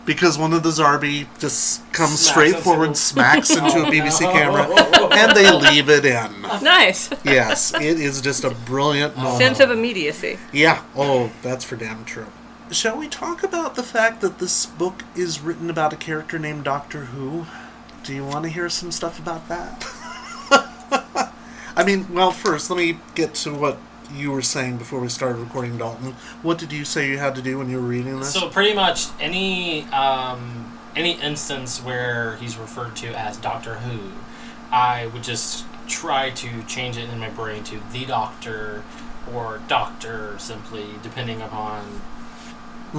Because 0.04 0.36
one 0.36 0.52
of 0.52 0.62
the 0.62 0.68
Zarbi 0.68 1.26
just 1.38 1.90
comes 1.92 2.20
Smacks 2.20 2.28
straight 2.28 2.56
forward, 2.62 2.90
a- 2.90 2.94
smacks 2.94 3.50
oh, 3.52 3.64
into 3.64 3.88
a 3.88 3.90
BBC 3.90 4.20
no. 4.20 4.32
camera, 4.32 5.14
and 5.14 5.34
they 5.34 5.50
leave 5.50 5.88
it 5.88 6.04
in. 6.04 6.42
Nice. 6.62 7.10
Yes, 7.24 7.72
it 7.72 7.98
is 7.98 8.20
just 8.20 8.44
a 8.44 8.50
brilliant 8.50 9.16
moment. 9.16 9.38
Sense 9.38 9.60
of 9.60 9.70
immediacy. 9.70 10.38
Yeah. 10.52 10.82
Oh, 10.94 11.32
that's 11.40 11.64
for 11.64 11.76
damn 11.76 12.04
true. 12.04 12.26
Shall 12.70 12.98
we 12.98 13.08
talk 13.08 13.42
about 13.42 13.76
the 13.76 13.82
fact 13.82 14.20
that 14.20 14.40
this 14.40 14.66
book 14.66 15.04
is 15.14 15.40
written 15.40 15.70
about 15.70 15.94
a 15.94 15.96
character 15.96 16.38
named 16.38 16.64
Doctor 16.64 17.06
Who? 17.06 17.46
Do 18.02 18.14
you 18.14 18.24
want 18.26 18.44
to 18.44 18.50
hear 18.50 18.68
some 18.68 18.90
stuff 18.90 19.18
about 19.18 19.48
that? 19.48 19.86
I 21.76 21.84
mean, 21.84 22.12
well, 22.12 22.30
first, 22.30 22.68
let 22.68 22.76
me 22.76 22.98
get 23.14 23.34
to 23.36 23.54
what 23.54 23.78
you 24.14 24.30
were 24.32 24.42
saying 24.42 24.76
before 24.78 25.00
we 25.00 25.08
started 25.08 25.38
recording, 25.38 25.76
Dalton. 25.78 26.14
What 26.42 26.58
did 26.58 26.72
you 26.72 26.84
say 26.84 27.08
you 27.08 27.18
had 27.18 27.34
to 27.34 27.42
do 27.42 27.58
when 27.58 27.68
you 27.68 27.76
were 27.80 27.86
reading 27.86 28.18
this? 28.20 28.32
So 28.32 28.48
pretty 28.48 28.74
much 28.74 29.06
any 29.20 29.84
um, 29.86 30.78
any 30.96 31.12
instance 31.20 31.82
where 31.82 32.36
he's 32.36 32.56
referred 32.56 32.96
to 32.96 33.08
as 33.18 33.36
Doctor 33.36 33.74
Who, 33.76 34.12
I 34.70 35.06
would 35.06 35.22
just 35.24 35.64
try 35.88 36.30
to 36.30 36.62
change 36.64 36.96
it 36.96 37.08
in 37.10 37.18
my 37.18 37.28
brain 37.30 37.62
to 37.64 37.80
the 37.92 38.04
Doctor 38.06 38.82
or 39.32 39.60
Doctor 39.68 40.36
simply, 40.38 40.86
depending 41.02 41.40
upon 41.42 42.00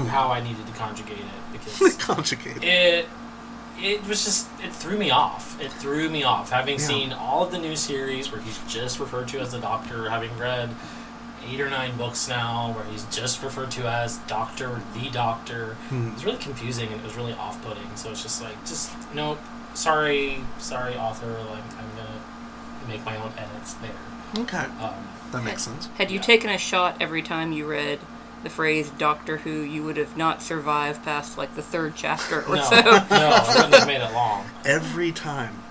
how 0.09 0.27
I 0.27 0.43
needed 0.43 0.67
to 0.67 0.73
conjugate 0.73 1.19
it 1.19 1.53
because 1.53 1.95
Conjugate. 1.99 2.61
it 2.61 3.07
it 3.79 4.05
was 4.07 4.25
just 4.25 4.47
it 4.61 4.73
threw 4.73 4.97
me 4.97 5.09
off. 5.09 5.59
It 5.61 5.71
threw 5.71 6.09
me 6.09 6.23
off 6.23 6.49
having 6.49 6.73
Yeah. 6.79 6.85
seen 6.85 7.13
all 7.13 7.43
of 7.45 7.51
the 7.51 7.57
new 7.59 7.75
series 7.77 8.29
where 8.31 8.41
he's 8.41 8.59
just 8.67 8.99
referred 8.99 9.29
to 9.29 9.39
as 9.39 9.51
the 9.53 9.59
Doctor, 9.59 10.09
having 10.09 10.37
read 10.37 10.69
eight 11.47 11.59
or 11.61 11.69
nine 11.69 11.95
books 11.97 12.27
now 12.27 12.71
where 12.73 12.83
he's 12.85 13.03
just 13.05 13.41
referred 13.43 13.71
to 13.71 13.87
as 13.89 14.17
Doctor, 14.19 14.81
the 14.93 15.09
Doctor. 15.09 15.75
Hmm. 15.89 16.09
It 16.09 16.13
was 16.15 16.25
really 16.25 16.37
confusing 16.37 16.89
and 16.91 17.01
it 17.01 17.03
was 17.03 17.15
really 17.15 17.33
off-putting. 17.33 17.95
So 17.95 18.11
it's 18.11 18.21
just 18.23 18.41
like, 18.41 18.59
just 18.65 18.91
nope. 19.13 19.39
Sorry, 19.73 20.41
sorry, 20.57 20.95
author. 20.95 21.27
Like 21.49 21.63
I'm 21.77 21.89
gonna 21.95 22.19
make 22.87 23.03
my 23.05 23.17
own 23.17 23.31
edits 23.37 23.73
there. 23.75 23.91
Okay, 24.43 24.65
Um, 24.81 25.07
that 25.31 25.43
makes 25.43 25.63
sense. 25.63 25.87
Had 25.97 26.11
you 26.11 26.19
taken 26.19 26.49
a 26.49 26.57
shot 26.57 26.97
every 26.99 27.21
time 27.21 27.51
you 27.51 27.65
read 27.65 27.99
the 28.43 28.49
phrase 28.49 28.89
Doctor 28.91 29.37
Who, 29.37 29.61
you 29.61 29.83
would 29.83 29.97
have 29.97 30.15
not 30.17 30.41
survived 30.41 31.03
past 31.03 31.37
like 31.37 31.55
the 31.55 31.61
third 31.61 31.93
chapter 31.95 32.43
or 32.43 32.55
no, 32.57 32.63
so. 32.63 32.75
no, 32.81 33.01
I 33.11 33.53
wouldn't 33.55 33.73
have 33.75 33.87
made 33.87 34.01
it 34.01 34.11
long. 34.13 34.45
Every 34.65 35.11
time. 35.11 35.61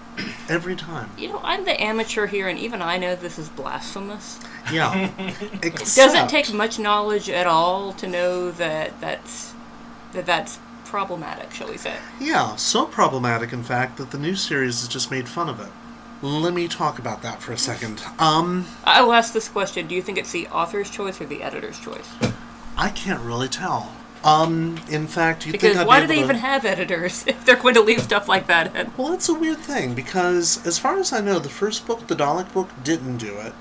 Every 0.49 0.77
time. 0.77 1.11
You 1.19 1.29
know, 1.29 1.41
I'm 1.43 1.65
the 1.65 1.81
amateur 1.83 2.27
here, 2.27 2.49
and 2.49 2.59
even 2.59 2.83
I 2.83 2.99
know 2.99 3.17
this 3.17 3.39
is 3.39 3.49
blasphemous. 3.49 4.41
Yeah. 4.73 5.11
It 5.63 5.77
doesn't 5.97 6.29
take 6.29 6.53
much 6.53 6.79
knowledge 6.79 7.29
at 7.31 7.47
all 7.47 7.93
to 7.95 8.07
know 8.07 8.51
that 8.53 9.01
that's 9.01 9.55
that 10.13 10.27
that's 10.27 10.59
problematic, 10.85 11.51
shall 11.53 11.69
we 11.69 11.77
say? 11.77 11.97
Yeah, 12.21 12.57
so 12.57 12.85
problematic, 12.87 13.53
in 13.53 13.63
fact, 13.63 13.97
that 13.97 14.11
the 14.11 14.19
new 14.19 14.37
series 14.37 14.81
has 14.81 14.89
just 14.89 15.11
made 15.11 15.29
fun 15.29 15.49
of 15.49 15.59
it. 15.59 15.73
Let 16.23 16.55
me 16.55 16.69
talk 16.69 16.99
about 16.99 17.23
that 17.23 17.43
for 17.43 17.53
a 17.53 17.59
second. 17.59 18.03
Um, 18.19 18.67
I 18.85 19.03
will 19.03 19.13
ask 19.13 19.33
this 19.33 19.49
question: 19.49 19.87
Do 19.87 19.95
you 19.95 20.03
think 20.03 20.19
it's 20.19 20.33
the 20.33 20.47
author's 20.49 20.91
choice 20.91 21.21
or 21.21 21.27
the 21.27 21.43
editor's 21.43 21.79
choice? 21.81 22.09
I 22.77 22.91
can't 22.91 23.21
really 23.21 23.49
tell. 23.49 23.93
Um, 24.25 24.81
in 24.89 25.07
fact, 25.07 25.45
you 25.45 25.53
Because 25.53 25.73
think 25.75 25.81
I'd 25.83 25.87
why 25.87 26.01
do 26.01 26.07
they 26.07 26.15
able 26.15 26.25
even 26.25 26.37
have 26.37 26.65
editors 26.65 27.25
if 27.27 27.45
they're 27.45 27.57
going 27.57 27.75
to 27.75 27.83
leave 27.83 28.01
stuff 28.01 28.27
like 28.27 28.47
that 28.47 28.75
in? 28.75 28.91
Well, 28.97 29.11
that's 29.11 29.29
a 29.29 29.35
weird 29.35 29.59
thing 29.59 29.95
because, 29.95 30.67
as 30.67 30.79
far 30.79 30.99
as 30.99 31.13
I 31.13 31.21
know, 31.21 31.39
the 31.39 31.51
first 31.51 31.87
book, 31.87 32.07
the 32.07 32.17
Dalek 32.17 32.53
book, 32.53 32.71
didn't 32.83 33.19
do 33.19 33.39
it. 33.39 33.53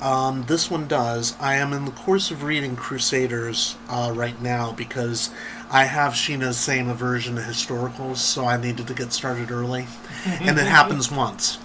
Um, 0.00 0.44
this 0.44 0.70
one 0.70 0.86
does. 0.86 1.34
I 1.40 1.56
am 1.56 1.72
in 1.72 1.86
the 1.86 1.90
course 1.90 2.30
of 2.30 2.42
reading 2.42 2.76
Crusaders 2.76 3.76
uh, 3.88 4.12
right 4.14 4.40
now 4.40 4.72
because 4.72 5.30
I 5.70 5.84
have 5.84 6.12
Sheena's 6.12 6.58
same 6.58 6.88
aversion 6.88 7.36
to 7.36 7.40
historicals, 7.40 8.18
so 8.18 8.44
I 8.44 8.58
needed 8.58 8.86
to 8.86 8.94
get 8.94 9.12
started 9.12 9.50
early. 9.50 9.86
and 10.26 10.58
it 10.58 10.66
happens 10.66 11.10
once. 11.10 11.58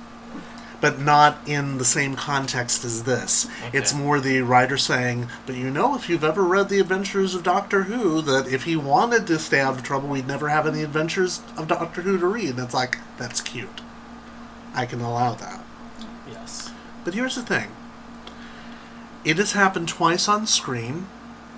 But 0.81 0.99
not 0.99 1.37
in 1.47 1.77
the 1.77 1.85
same 1.85 2.15
context 2.15 2.83
as 2.83 3.03
this. 3.03 3.47
It's 3.71 3.93
more 3.93 4.19
the 4.19 4.41
writer 4.41 4.77
saying, 4.77 5.27
but 5.45 5.55
you 5.55 5.69
know, 5.69 5.95
if 5.95 6.09
you've 6.09 6.23
ever 6.23 6.43
read 6.43 6.69
The 6.69 6.79
Adventures 6.79 7.35
of 7.35 7.43
Doctor 7.43 7.83
Who, 7.83 8.21
that 8.23 8.47
if 8.51 8.63
he 8.63 8.75
wanted 8.75 9.27
to 9.27 9.37
stay 9.37 9.59
out 9.59 9.75
of 9.75 9.83
trouble, 9.83 10.09
we'd 10.09 10.27
never 10.27 10.49
have 10.49 10.65
any 10.65 10.81
Adventures 10.81 11.41
of 11.55 11.67
Doctor 11.67 12.01
Who 12.01 12.17
to 12.17 12.25
read. 12.25 12.49
And 12.49 12.59
it's 12.59 12.73
like, 12.73 12.97
that's 13.17 13.41
cute. 13.41 13.81
I 14.73 14.85
can 14.85 15.01
allow 15.01 15.35
that. 15.35 15.63
Yes. 16.27 16.71
But 17.03 17.13
here's 17.13 17.35
the 17.35 17.43
thing 17.43 17.67
it 19.23 19.37
has 19.37 19.51
happened 19.51 19.87
twice 19.87 20.27
on 20.27 20.47
screen, 20.47 21.07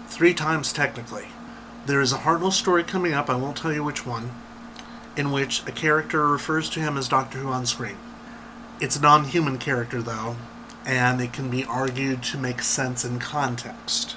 three 0.08 0.34
times 0.34 0.74
technically. 0.74 1.28
There 1.86 2.02
is 2.02 2.14
a 2.14 2.20
Hartnell 2.20 2.52
story 2.52 2.84
coming 2.84 3.14
up, 3.14 3.30
I 3.30 3.36
won't 3.36 3.58
tell 3.58 3.74
you 3.74 3.84
which 3.84 4.06
one, 4.06 4.32
in 5.16 5.32
which 5.32 5.66
a 5.68 5.72
character 5.72 6.28
refers 6.28 6.70
to 6.72 6.80
him 6.80 6.98
as 6.98 7.08
Doctor 7.08 7.40
Who 7.40 7.50
on 7.50 7.66
screen. 7.66 7.98
It's 8.80 8.96
a 8.96 9.02
non 9.02 9.26
human 9.26 9.58
character, 9.58 10.02
though, 10.02 10.36
and 10.86 11.22
it 11.22 11.32
can 11.34 11.50
be 11.50 11.64
argued 11.66 12.24
to 12.24 12.38
make 12.38 12.62
sense 12.62 13.06
in 13.06 13.20
context. 13.20 14.16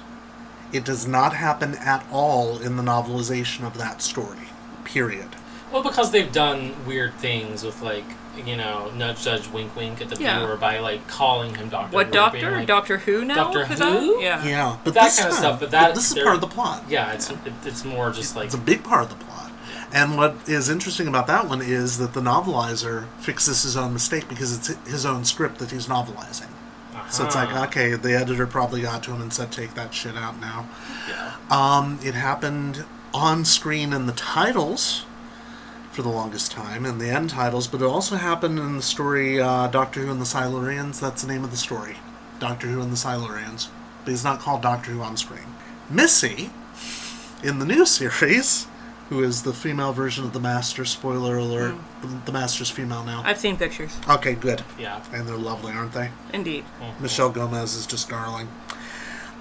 It 0.73 0.83
does 0.83 1.07
not 1.07 1.33
happen 1.33 1.75
at 1.75 2.05
all 2.11 2.57
in 2.59 2.75
the 2.75 2.83
novelization 2.83 3.65
of 3.65 3.77
that 3.77 4.01
story. 4.01 4.49
Period. 4.83 5.29
Well, 5.71 5.83
because 5.83 6.11
they've 6.11 6.31
done 6.31 6.85
weird 6.85 7.13
things 7.15 7.63
with 7.63 7.81
like 7.81 8.05
you 8.45 8.55
know 8.55 8.91
nudge 8.95 9.23
judge 9.23 9.47
wink 9.49 9.75
wink 9.75 9.99
at 10.01 10.09
the 10.09 10.21
Yeah. 10.21 10.39
viewer 10.39 10.57
by 10.57 10.79
like 10.79 11.07
calling 11.07 11.55
him 11.55 11.69
Doctor. 11.69 11.95
What 11.95 12.07
Who, 12.07 12.13
Doctor? 12.13 12.51
like- 12.51 12.67
Doctor 12.67 12.97
Who 12.99 13.25
now? 13.25 13.35
Doctor 13.35 13.61
Is 13.73 13.79
that- 13.79 13.99
Who? 13.99 14.19
Yeah. 14.21 14.43
Yeah, 14.45 14.77
but 14.83 14.93
That 14.93 15.05
this 15.05 15.17
kind 15.19 15.31
of 15.31 15.37
stuff, 15.37 15.59
but 15.59 15.71
that- 15.71 15.95
this 15.95 16.11
is 16.15 16.21
part 16.23 16.35
of 16.35 16.41
the 16.41 16.47
plot. 16.47 16.83
Yeah, 16.89 17.11
it's 17.13 17.29
it, 17.29 17.37
it's 17.65 17.83
more 17.85 18.11
just 18.11 18.35
like 18.35 18.45
It's 18.45 18.55
a 18.55 18.59
big 18.59 18.83
part 18.83 19.03
of 19.03 19.09
the 19.09 19.15
plot. 19.25 19.46
And 19.93 20.17
what 20.17 20.35
is 20.47 20.69
interesting 20.69 21.07
about 21.07 21.27
that 21.27 21.47
one 21.47 21.61
is 21.61 21.97
that 21.97 22.13
the 22.13 22.21
novelizer 22.21 23.07
fixes 23.19 23.63
his 23.63 23.77
own 23.77 23.93
mistake 23.93 24.27
because 24.27 24.55
it's 24.55 24.67
his 24.89 25.05
own 25.05 25.23
script 25.23 25.59
that 25.59 25.71
he's 25.71 25.87
novelizing. 25.87 26.49
So 27.09 27.25
it's 27.25 27.35
like, 27.35 27.49
uh-huh. 27.49 27.65
okay, 27.65 27.93
the 27.93 28.13
editor 28.13 28.45
probably 28.45 28.81
got 28.81 29.01
to 29.03 29.11
him 29.13 29.21
and 29.21 29.31
said, 29.31 29.51
take 29.51 29.75
that 29.75 29.93
shit 29.93 30.17
out 30.17 30.41
now. 30.41 30.67
yeah. 31.07 31.35
Um, 31.49 31.99
it 32.03 32.15
happened 32.15 32.83
on 33.13 33.45
screen 33.45 33.93
in 33.93 34.07
the 34.07 34.13
titles 34.13 35.05
for 35.91 36.01
the 36.01 36.09
longest 36.09 36.51
time, 36.51 36.85
in 36.85 36.97
the 36.97 37.09
end 37.09 37.29
titles, 37.29 37.67
but 37.67 37.81
it 37.81 37.85
also 37.85 38.17
happened 38.17 38.59
in 38.59 38.75
the 38.75 38.81
story 38.81 39.41
uh, 39.41 39.67
Doctor 39.67 40.01
Who 40.01 40.11
and 40.11 40.19
the 40.21 40.25
Silurians. 40.25 40.99
That's 40.99 41.21
the 41.21 41.27
name 41.27 41.43
of 41.43 41.51
the 41.51 41.57
story. 41.57 41.95
Doctor 42.39 42.67
Who 42.67 42.81
and 42.81 42.91
the 42.91 42.97
Silurians. 42.97 43.69
But 44.03 44.11
he's 44.11 44.23
not 44.23 44.39
called 44.39 44.61
Doctor 44.61 44.91
Who 44.91 45.01
on 45.01 45.17
screen. 45.17 45.55
Missy, 45.89 46.51
in 47.41 47.59
the 47.59 47.65
new 47.65 47.85
series, 47.87 48.67
who 49.09 49.23
is 49.23 49.43
the 49.43 49.53
female 49.53 49.93
version 49.93 50.25
of 50.25 50.33
the 50.33 50.39
Master, 50.39 50.83
spoiler 50.83 51.37
alert, 51.37 51.75
the, 52.01 52.07
the 52.25 52.31
Master's 52.31 52.69
female 52.69 53.03
now. 53.03 53.21
I've 53.23 53.37
seen 53.39 53.55
pictures. 53.57 53.97
Okay, 54.09 54.33
good. 54.35 54.63
yeah. 54.77 55.01
And 55.13 55.27
they're 55.27 55.37
lovely, 55.37 55.71
aren't 55.73 55.93
they? 55.93 56.09
Indeed. 56.33 56.65
Michelle 56.99 57.29
Gomez 57.29 57.75
is 57.75 57.85
just 57.87 58.09
darling. 58.09 58.49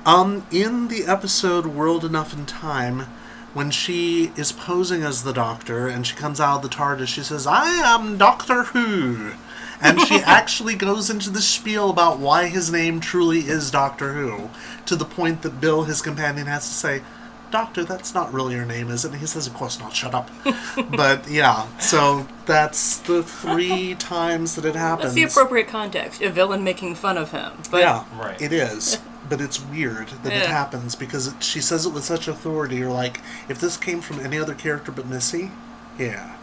Um, 0.04 0.46
in 0.52 0.86
the 0.86 1.04
episode 1.04 1.66
World 1.66 2.04
Enough 2.04 2.32
and 2.32 2.46
Time, 2.46 3.06
when 3.54 3.70
she 3.72 4.30
is 4.36 4.52
posing 4.52 5.02
as 5.02 5.24
the 5.24 5.32
Doctor 5.32 5.88
and 5.88 6.06
she 6.06 6.14
comes 6.14 6.40
out 6.40 6.56
of 6.56 6.62
the 6.62 6.68
TARDIS, 6.68 7.08
she 7.08 7.22
says, 7.22 7.46
I 7.46 7.68
am 7.70 8.18
Doctor 8.18 8.64
Who. 8.64 9.32
And 9.80 10.00
she 10.00 10.14
actually 10.24 10.76
goes 10.76 11.10
into 11.10 11.30
the 11.30 11.40
spiel 11.42 11.90
about 11.90 12.20
why 12.20 12.46
his 12.46 12.70
name 12.70 13.00
truly 13.00 13.40
is 13.40 13.70
Doctor 13.70 14.12
Who, 14.12 14.50
to 14.84 14.94
the 14.94 15.04
point 15.04 15.42
that 15.42 15.60
Bill, 15.60 15.84
his 15.84 16.02
companion, 16.02 16.46
has 16.46 16.68
to 16.68 16.74
say, 16.74 17.02
Doctor, 17.50 17.84
that's 17.84 18.12
not 18.14 18.32
really 18.32 18.54
your 18.54 18.64
name, 18.64 18.90
is 18.90 19.04
it? 19.04 19.12
And 19.12 19.20
he 19.20 19.26
says, 19.26 19.46
Of 19.46 19.54
course 19.54 19.78
not, 19.78 19.94
shut 19.94 20.14
up. 20.14 20.30
but 20.90 21.28
yeah, 21.30 21.66
so 21.78 22.26
that's 22.44 22.98
the 22.98 23.22
three 23.22 23.94
times 23.98 24.54
that 24.56 24.64
it 24.64 24.74
happens. 24.74 25.14
That's 25.14 25.34
the 25.34 25.40
appropriate 25.40 25.68
context. 25.68 26.20
A 26.22 26.30
villain 26.30 26.64
making 26.64 26.96
fun 26.96 27.16
of 27.16 27.30
him. 27.32 27.52
But 27.70 27.80
yeah, 27.80 28.04
Right. 28.18 28.40
it 28.40 28.52
is. 28.52 28.98
But 29.28 29.40
it's 29.40 29.60
weird 29.60 30.08
that 30.22 30.32
it 30.32 30.46
happens 30.46 30.94
because 30.94 31.26
it, 31.26 31.42
she 31.42 31.60
says 31.60 31.84
it 31.84 31.92
with 31.92 32.04
such 32.04 32.28
authority. 32.28 32.76
You're 32.76 32.92
like, 32.92 33.20
if 33.48 33.58
this 33.58 33.76
came 33.76 34.00
from 34.00 34.20
any 34.20 34.38
other 34.38 34.54
character 34.54 34.92
but 34.92 35.06
Missy, 35.06 35.50
yeah. 35.98 36.36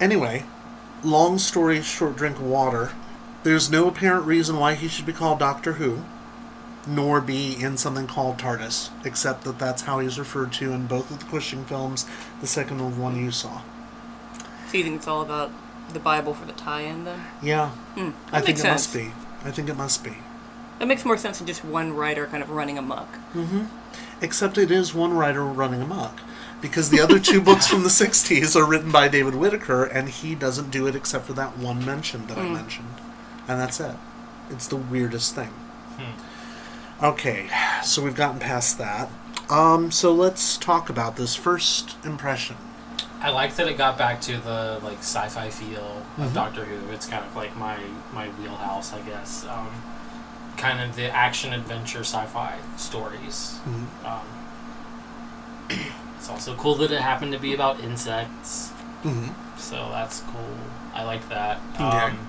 Anyway, 0.00 0.44
long 1.02 1.38
story 1.38 1.80
short, 1.80 2.16
drink 2.16 2.38
water. 2.40 2.92
There's 3.42 3.70
no 3.70 3.88
apparent 3.88 4.26
reason 4.26 4.58
why 4.58 4.74
he 4.74 4.88
should 4.88 5.06
be 5.06 5.12
called 5.14 5.38
Doctor 5.38 5.74
Who, 5.74 6.04
nor 6.86 7.20
be 7.20 7.60
in 7.60 7.76
something 7.76 8.06
called 8.06 8.38
TARDIS, 8.38 8.90
except 9.04 9.44
that 9.44 9.58
that's 9.58 9.82
how 9.82 9.98
he's 9.98 10.18
referred 10.18 10.52
to 10.54 10.72
in 10.72 10.86
both 10.86 11.10
of 11.10 11.18
the 11.18 11.24
Cushing 11.26 11.64
films. 11.64 12.06
The 12.40 12.46
second 12.46 12.80
of 12.80 12.98
one 12.98 13.16
you 13.22 13.30
saw. 13.30 13.62
So 14.68 14.78
you 14.78 14.84
think 14.84 14.96
it's 14.96 15.08
all 15.08 15.22
about 15.22 15.50
the 15.92 16.00
Bible 16.00 16.34
for 16.34 16.46
the 16.46 16.52
tie-in 16.52 17.04
then? 17.04 17.20
Yeah, 17.42 17.70
Hmm, 17.94 18.10
I 18.28 18.40
that 18.40 18.44
think 18.44 18.46
makes 18.46 18.64
it 18.64 18.68
must 18.68 18.90
sense. 18.90 19.06
be. 19.06 19.12
I 19.44 19.50
think 19.50 19.68
it 19.68 19.76
must 19.76 20.02
be. 20.04 20.16
That 20.78 20.88
makes 20.88 21.04
more 21.04 21.16
sense 21.16 21.38
than 21.38 21.46
just 21.46 21.64
one 21.64 21.94
writer 21.94 22.26
kind 22.26 22.42
of 22.42 22.50
running 22.50 22.76
amok. 22.76 23.14
Mm-hmm. 23.34 23.64
Except 24.20 24.58
it 24.58 24.70
is 24.70 24.94
one 24.94 25.14
writer 25.14 25.44
running 25.44 25.80
amok. 25.80 26.20
Because 26.60 26.90
the 26.90 27.00
other 27.00 27.18
two 27.18 27.40
books 27.40 27.66
from 27.66 27.82
the 27.82 27.88
60s 28.04 28.56
are 28.56 28.66
written 28.68 28.90
by 28.90 29.08
David 29.08 29.34
Whitaker, 29.34 29.84
and 29.84 30.08
he 30.08 30.34
doesn't 30.34 30.70
do 30.70 30.86
it 30.86 30.94
except 30.94 31.26
for 31.26 31.32
that 31.34 31.58
one 31.58 31.84
mention 31.84 32.26
that 32.26 32.38
I 32.38 32.46
hmm. 32.46 32.54
mentioned. 32.54 32.94
And 33.48 33.60
that's 33.60 33.80
it. 33.80 33.96
It's 34.50 34.66
the 34.66 34.76
weirdest 34.76 35.34
thing. 35.34 35.50
Hmm. 35.98 36.35
Okay, 37.02 37.48
so 37.84 38.02
we've 38.02 38.14
gotten 38.14 38.40
past 38.40 38.78
that. 38.78 39.10
Um, 39.50 39.90
so 39.90 40.12
let's 40.12 40.56
talk 40.56 40.88
about 40.88 41.16
this 41.16 41.34
first 41.36 41.96
impression. 42.04 42.56
I 43.20 43.30
like 43.30 43.54
that 43.56 43.68
it 43.68 43.76
got 43.76 43.98
back 43.98 44.20
to 44.22 44.36
the 44.38 44.80
like 44.82 44.98
sci-fi 44.98 45.50
feel 45.50 46.02
Mm-hmm. 46.16 46.22
of 46.22 46.32
Doctor 46.34 46.64
Who. 46.64 46.90
It's 46.92 47.06
kind 47.06 47.24
of 47.24 47.36
like 47.36 47.54
my 47.56 47.76
my 48.14 48.28
wheelhouse, 48.28 48.92
I 48.94 49.00
guess. 49.02 49.44
Um, 49.46 49.68
kind 50.56 50.80
of 50.80 50.96
the 50.96 51.10
action 51.14 51.52
adventure 51.52 52.00
sci-fi 52.00 52.56
stories. 52.78 53.58
Mm-hmm. 53.68 54.06
Um, 54.06 54.26
it's 56.16 56.30
also 56.30 56.54
cool 56.56 56.74
that 56.76 56.90
it 56.90 57.00
happened 57.02 57.32
to 57.32 57.38
be 57.38 57.52
about 57.54 57.80
insects, 57.80 58.70
Mm-hmm. 59.04 59.58
so 59.58 59.90
that's 59.92 60.20
cool. 60.20 60.56
I 60.94 61.04
like 61.04 61.28
that. 61.28 61.60
Okay. 61.74 61.84
Um, 61.84 62.26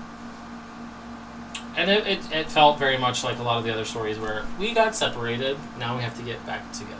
and 1.78 1.90
it, 1.90 2.06
it, 2.06 2.32
it 2.32 2.50
felt 2.50 2.78
very 2.78 2.98
much 2.98 3.24
like 3.24 3.38
a 3.38 3.42
lot 3.42 3.58
of 3.58 3.64
the 3.64 3.72
other 3.72 3.84
stories 3.84 4.18
where 4.18 4.44
we 4.58 4.74
got 4.74 4.94
separated. 4.94 5.56
Now 5.78 5.96
we 5.96 6.02
have 6.02 6.16
to 6.18 6.22
get 6.22 6.44
back 6.44 6.70
together. 6.72 6.94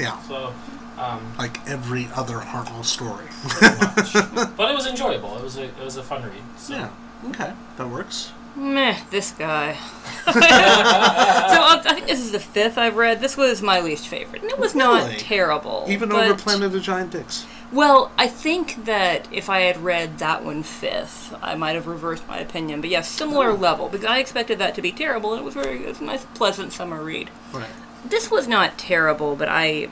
Yeah, 0.00 0.20
So, 0.22 0.52
um, 0.98 1.34
like 1.38 1.66
every 1.68 2.08
other 2.14 2.38
Hartnell 2.38 2.84
story. 2.84 3.26
much. 3.60 4.56
but 4.56 4.70
it 4.70 4.74
was 4.74 4.86
enjoyable. 4.86 5.36
It 5.38 5.42
was 5.42 5.56
a 5.56 5.64
it 5.64 5.78
was 5.84 5.96
a 5.96 6.02
fun 6.02 6.22
read. 6.24 6.32
So. 6.56 6.74
yeah, 6.74 6.90
okay, 7.30 7.52
that 7.76 7.88
works. 7.88 8.32
Meh, 8.56 8.96
this 9.10 9.32
guy. 9.32 9.74
so 10.24 10.32
uh, 10.32 11.82
I 11.84 11.92
think 11.94 12.06
this 12.06 12.20
is 12.20 12.32
the 12.32 12.40
fifth 12.40 12.78
I've 12.78 12.96
read. 12.96 13.20
This 13.20 13.36
was 13.36 13.60
my 13.60 13.80
least 13.80 14.08
favorite, 14.08 14.42
and 14.42 14.50
it 14.50 14.58
was 14.58 14.74
not 14.74 15.04
Really? 15.04 15.16
terrible. 15.18 15.84
Even 15.88 16.10
over 16.10 16.34
Planet 16.34 16.74
of 16.74 16.82
Giant 16.82 17.10
Dicks. 17.12 17.46
Well, 17.72 18.12
I 18.16 18.28
think 18.28 18.84
that 18.84 19.28
if 19.32 19.50
I 19.50 19.60
had 19.60 19.82
read 19.82 20.18
that 20.18 20.44
one 20.44 20.62
fifth, 20.62 21.34
I 21.42 21.56
might 21.56 21.74
have 21.74 21.86
reversed 21.86 22.26
my 22.28 22.38
opinion. 22.38 22.80
But 22.80 22.90
yeah, 22.90 23.00
similar 23.00 23.52
level 23.52 23.88
because 23.88 24.06
I 24.06 24.18
expected 24.18 24.58
that 24.58 24.74
to 24.76 24.82
be 24.82 24.92
terrible, 24.92 25.32
and 25.32 25.40
it 25.40 25.44
was 25.44 25.54
very 25.54 25.84
it 25.84 25.88
was 25.88 26.00
a 26.00 26.04
nice, 26.04 26.24
pleasant 26.34 26.72
summer 26.72 27.02
read. 27.02 27.30
Right. 27.52 27.68
This 28.04 28.30
was 28.30 28.46
not 28.46 28.78
terrible, 28.78 29.34
but 29.34 29.48
I 29.48 29.88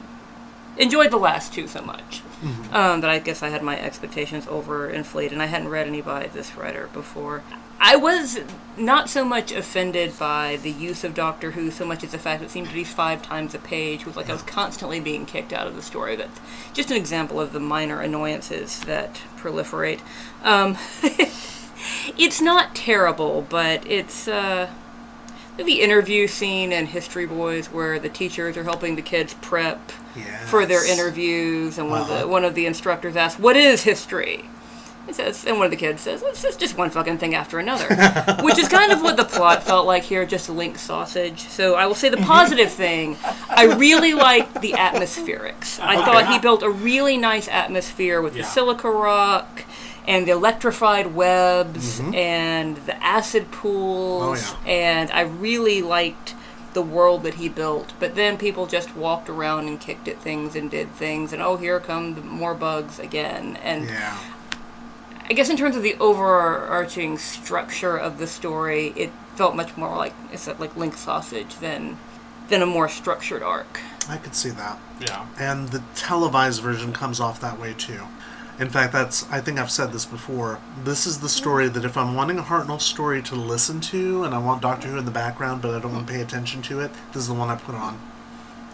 enjoyed 0.76 1.10
the 1.10 1.16
last 1.16 1.52
two 1.52 1.66
so 1.66 1.82
much 1.82 2.22
um, 2.72 3.00
that 3.00 3.10
I 3.10 3.18
guess 3.18 3.42
I 3.42 3.48
had 3.48 3.62
my 3.62 3.78
expectations 3.78 4.46
overinflated, 4.46 5.32
and 5.32 5.42
I 5.42 5.46
hadn't 5.46 5.68
read 5.68 5.86
any 5.86 6.00
by 6.00 6.26
this 6.28 6.56
writer 6.56 6.88
before. 6.92 7.42
I 7.80 7.96
was 7.96 8.40
not 8.76 9.08
so 9.08 9.24
much 9.24 9.52
offended 9.52 10.18
by 10.18 10.58
the 10.62 10.70
use 10.70 11.04
of 11.04 11.14
Doctor 11.14 11.52
Who 11.52 11.70
so 11.70 11.84
much 11.84 12.02
as 12.02 12.12
the 12.12 12.18
fact 12.18 12.40
that 12.40 12.46
it 12.46 12.50
seemed 12.50 12.68
to 12.68 12.74
be 12.74 12.84
five 12.84 13.22
times 13.22 13.54
a 13.54 13.58
page. 13.58 14.00
It 14.00 14.06
was 14.06 14.16
like 14.16 14.28
I 14.28 14.32
was 14.32 14.42
constantly 14.42 15.00
being 15.00 15.26
kicked 15.26 15.52
out 15.52 15.66
of 15.66 15.76
the 15.76 15.82
story. 15.82 16.16
That's 16.16 16.40
just 16.72 16.90
an 16.90 16.96
example 16.96 17.40
of 17.40 17.52
the 17.52 17.60
minor 17.60 18.00
annoyances 18.00 18.80
that 18.80 19.20
proliferate. 19.36 20.00
Um, 20.42 20.76
it's 22.18 22.40
not 22.40 22.74
terrible, 22.74 23.46
but 23.48 23.86
it's. 23.86 24.28
Uh, 24.28 24.70
the 25.56 25.82
interview 25.82 26.26
scene 26.26 26.72
in 26.72 26.86
History 26.86 27.26
Boys 27.26 27.66
where 27.68 28.00
the 28.00 28.08
teachers 28.08 28.56
are 28.56 28.64
helping 28.64 28.96
the 28.96 29.02
kids 29.02 29.34
prep 29.34 29.92
for 30.46 30.66
their 30.66 30.84
interviews, 30.84 31.78
and 31.78 31.88
one 31.90 32.00
of 32.00 32.10
Uh-huh. 32.10 32.20
the 32.22 32.26
one 32.28 32.44
of 32.44 32.56
the 32.56 32.66
instructors 32.66 33.14
asks, 33.14 33.38
"What 33.38 33.56
is 33.56 33.84
history?" 33.84 34.46
It 35.06 35.14
says, 35.14 35.44
and 35.44 35.58
one 35.58 35.66
of 35.66 35.70
the 35.70 35.76
kids 35.76 36.02
says, 36.02 36.22
"It's 36.22 36.42
just, 36.42 36.58
just 36.58 36.78
one 36.78 36.90
fucking 36.90 37.18
thing 37.18 37.34
after 37.34 37.58
another," 37.58 37.86
which 38.42 38.58
is 38.58 38.68
kind 38.68 38.90
of 38.90 39.02
what 39.02 39.16
the 39.16 39.24
plot 39.24 39.62
felt 39.62 39.86
like 39.86 40.02
here, 40.02 40.24
just 40.24 40.48
a 40.48 40.52
link 40.52 40.78
sausage. 40.78 41.48
So 41.48 41.74
I 41.74 41.86
will 41.86 41.94
say 41.94 42.08
the 42.08 42.16
mhm. 42.16 42.26
positive 42.26 42.72
thing, 42.72 43.16
I 43.50 43.64
really 43.64 44.14
liked 44.14 44.60
the 44.60 44.72
atmospherics. 44.72 45.78
I 45.80 45.96
thought 45.96 46.32
he 46.32 46.38
built 46.38 46.62
a 46.62 46.70
really 46.70 47.16
nice 47.16 47.48
atmosphere 47.48 48.22
with 48.22 48.34
the 48.34 48.44
silica 48.44 48.90
rock. 48.90 49.64
And 50.06 50.26
the 50.26 50.32
electrified 50.32 51.14
webs 51.14 51.98
mm-hmm. 51.98 52.14
and 52.14 52.76
the 52.84 53.02
acid 53.02 53.50
pools, 53.50 54.52
Oh, 54.52 54.60
and 54.66 55.10
I 55.12 55.22
really 55.22 55.80
liked 55.80 56.34
the 56.74 56.82
world 56.82 57.22
that 57.22 57.34
he 57.34 57.48
built. 57.48 57.94
But 57.98 58.14
then 58.14 58.36
people 58.36 58.66
just 58.66 58.94
walked 58.94 59.30
around 59.30 59.66
and 59.66 59.80
kicked 59.80 60.06
at 60.06 60.20
things 60.20 60.54
and 60.54 60.70
did 60.70 60.92
things, 60.92 61.32
and 61.32 61.40
oh, 61.40 61.56
here 61.56 61.80
come 61.80 62.16
the 62.16 62.20
more 62.20 62.54
bugs 62.54 62.98
again. 62.98 63.56
And 63.62 63.86
Yeah. 63.86 64.18
I 65.28 65.32
guess 65.32 65.48
in 65.48 65.56
terms 65.56 65.74
of 65.74 65.82
the 65.82 65.94
overarching 65.94 67.16
structure 67.18 67.96
of 67.96 68.18
the 68.18 68.26
story, 68.26 68.92
it 68.96 69.10
felt 69.36 69.56
much 69.56 69.76
more 69.76 69.96
like 69.96 70.14
it's 70.32 70.46
like 70.46 70.76
Link 70.76 70.96
sausage 70.96 71.56
than 71.56 71.98
than 72.48 72.60
a 72.60 72.66
more 72.66 72.88
structured 72.88 73.42
arc. 73.42 73.80
I 74.08 74.18
could 74.18 74.34
see 74.34 74.50
that. 74.50 74.78
Yeah. 75.00 75.26
And 75.38 75.70
the 75.70 75.82
televised 75.94 76.60
version 76.60 76.92
comes 76.92 77.20
off 77.20 77.40
that 77.40 77.58
way 77.58 77.72
too. 77.72 78.02
In 78.58 78.68
fact, 78.68 78.92
that's 78.92 79.30
I 79.32 79.40
think 79.40 79.58
I've 79.58 79.70
said 79.70 79.92
this 79.92 80.04
before. 80.04 80.60
This 80.84 81.06
is 81.06 81.20
the 81.20 81.28
story 81.28 81.68
that 81.68 81.84
if 81.84 81.96
I'm 81.96 82.14
wanting 82.14 82.38
a 82.38 82.42
Hartnell 82.42 82.80
story 82.80 83.22
to 83.22 83.34
listen 83.34 83.80
to 83.80 84.24
and 84.24 84.34
I 84.34 84.38
want 84.38 84.62
Doctor 84.62 84.88
Who 84.88 84.98
in 84.98 85.04
the 85.06 85.10
background 85.10 85.62
but 85.62 85.74
I 85.74 85.80
don't 85.80 85.92
want 85.92 86.06
to 86.06 86.12
pay 86.12 86.20
attention 86.20 86.62
to 86.62 86.80
it, 86.80 86.90
this 87.12 87.22
is 87.22 87.28
the 87.28 87.34
one 87.34 87.48
I 87.48 87.56
put 87.56 87.74
on. 87.74 87.98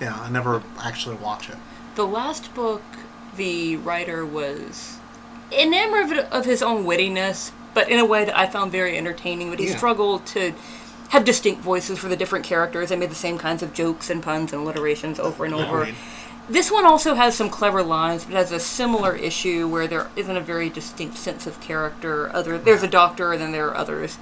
Yeah, 0.01 0.19
I 0.21 0.31
never 0.31 0.63
actually 0.81 1.17
watch 1.17 1.49
it. 1.49 1.57
The 1.95 2.07
last 2.07 2.55
book, 2.55 2.83
the 3.37 3.77
writer 3.77 4.27
was 4.27 5.00
enamored 5.53 6.19
of, 6.19 6.33
of 6.33 6.45
his 6.45 6.63
own 6.63 6.85
wittiness, 6.85 7.53
but 7.75 7.89
in 7.89 7.99
a 7.99 8.05
way 8.05 8.25
that 8.25 8.39
I 8.39 8.47
found 8.47 8.73
very 8.73 8.97
entertaining. 8.97 9.51
But 9.51 9.59
he 9.61 9.69
Yeah. 9.69 9.77
struggled 9.77 10.27
to 10.27 10.53
have 11.11 11.25
distinct 11.25 11.61
voices 11.61 11.99
for 11.99 12.09
the 12.09 12.17
different 12.17 12.45
characters. 12.45 12.89
They 12.89 12.97
made 12.97 13.11
the 13.11 13.17
same 13.17 13.37
kinds 13.39 13.63
of 13.63 13.73
jokes 13.73 14.11
and 14.11 14.23
puns 14.23 14.53
and 14.53 14.63
alliterations 14.63 15.19
over 15.19 15.45
and 15.45 15.55
over. 15.55 15.89
This 16.49 16.71
one 16.71 16.85
also 16.85 17.15
has 17.15 17.37
some 17.37 17.49
clever 17.49 17.83
lines, 17.83 18.25
but 18.25 18.35
has 18.35 18.51
a 18.51 18.59
similar 18.59 19.15
issue 19.15 19.69
where 19.69 19.87
there 19.87 20.09
isn't 20.17 20.37
a 20.37 20.41
very 20.41 20.69
distinct 20.69 21.17
sense 21.17 21.47
of 21.47 21.61
character. 21.61 22.29
Other 22.35 22.59
there's 22.59 22.83
a 22.83 22.89
doctor, 22.89 23.33
and 23.33 23.41
then 23.41 23.53
there 23.53 23.69
are 23.69 23.77
others, 23.77 24.19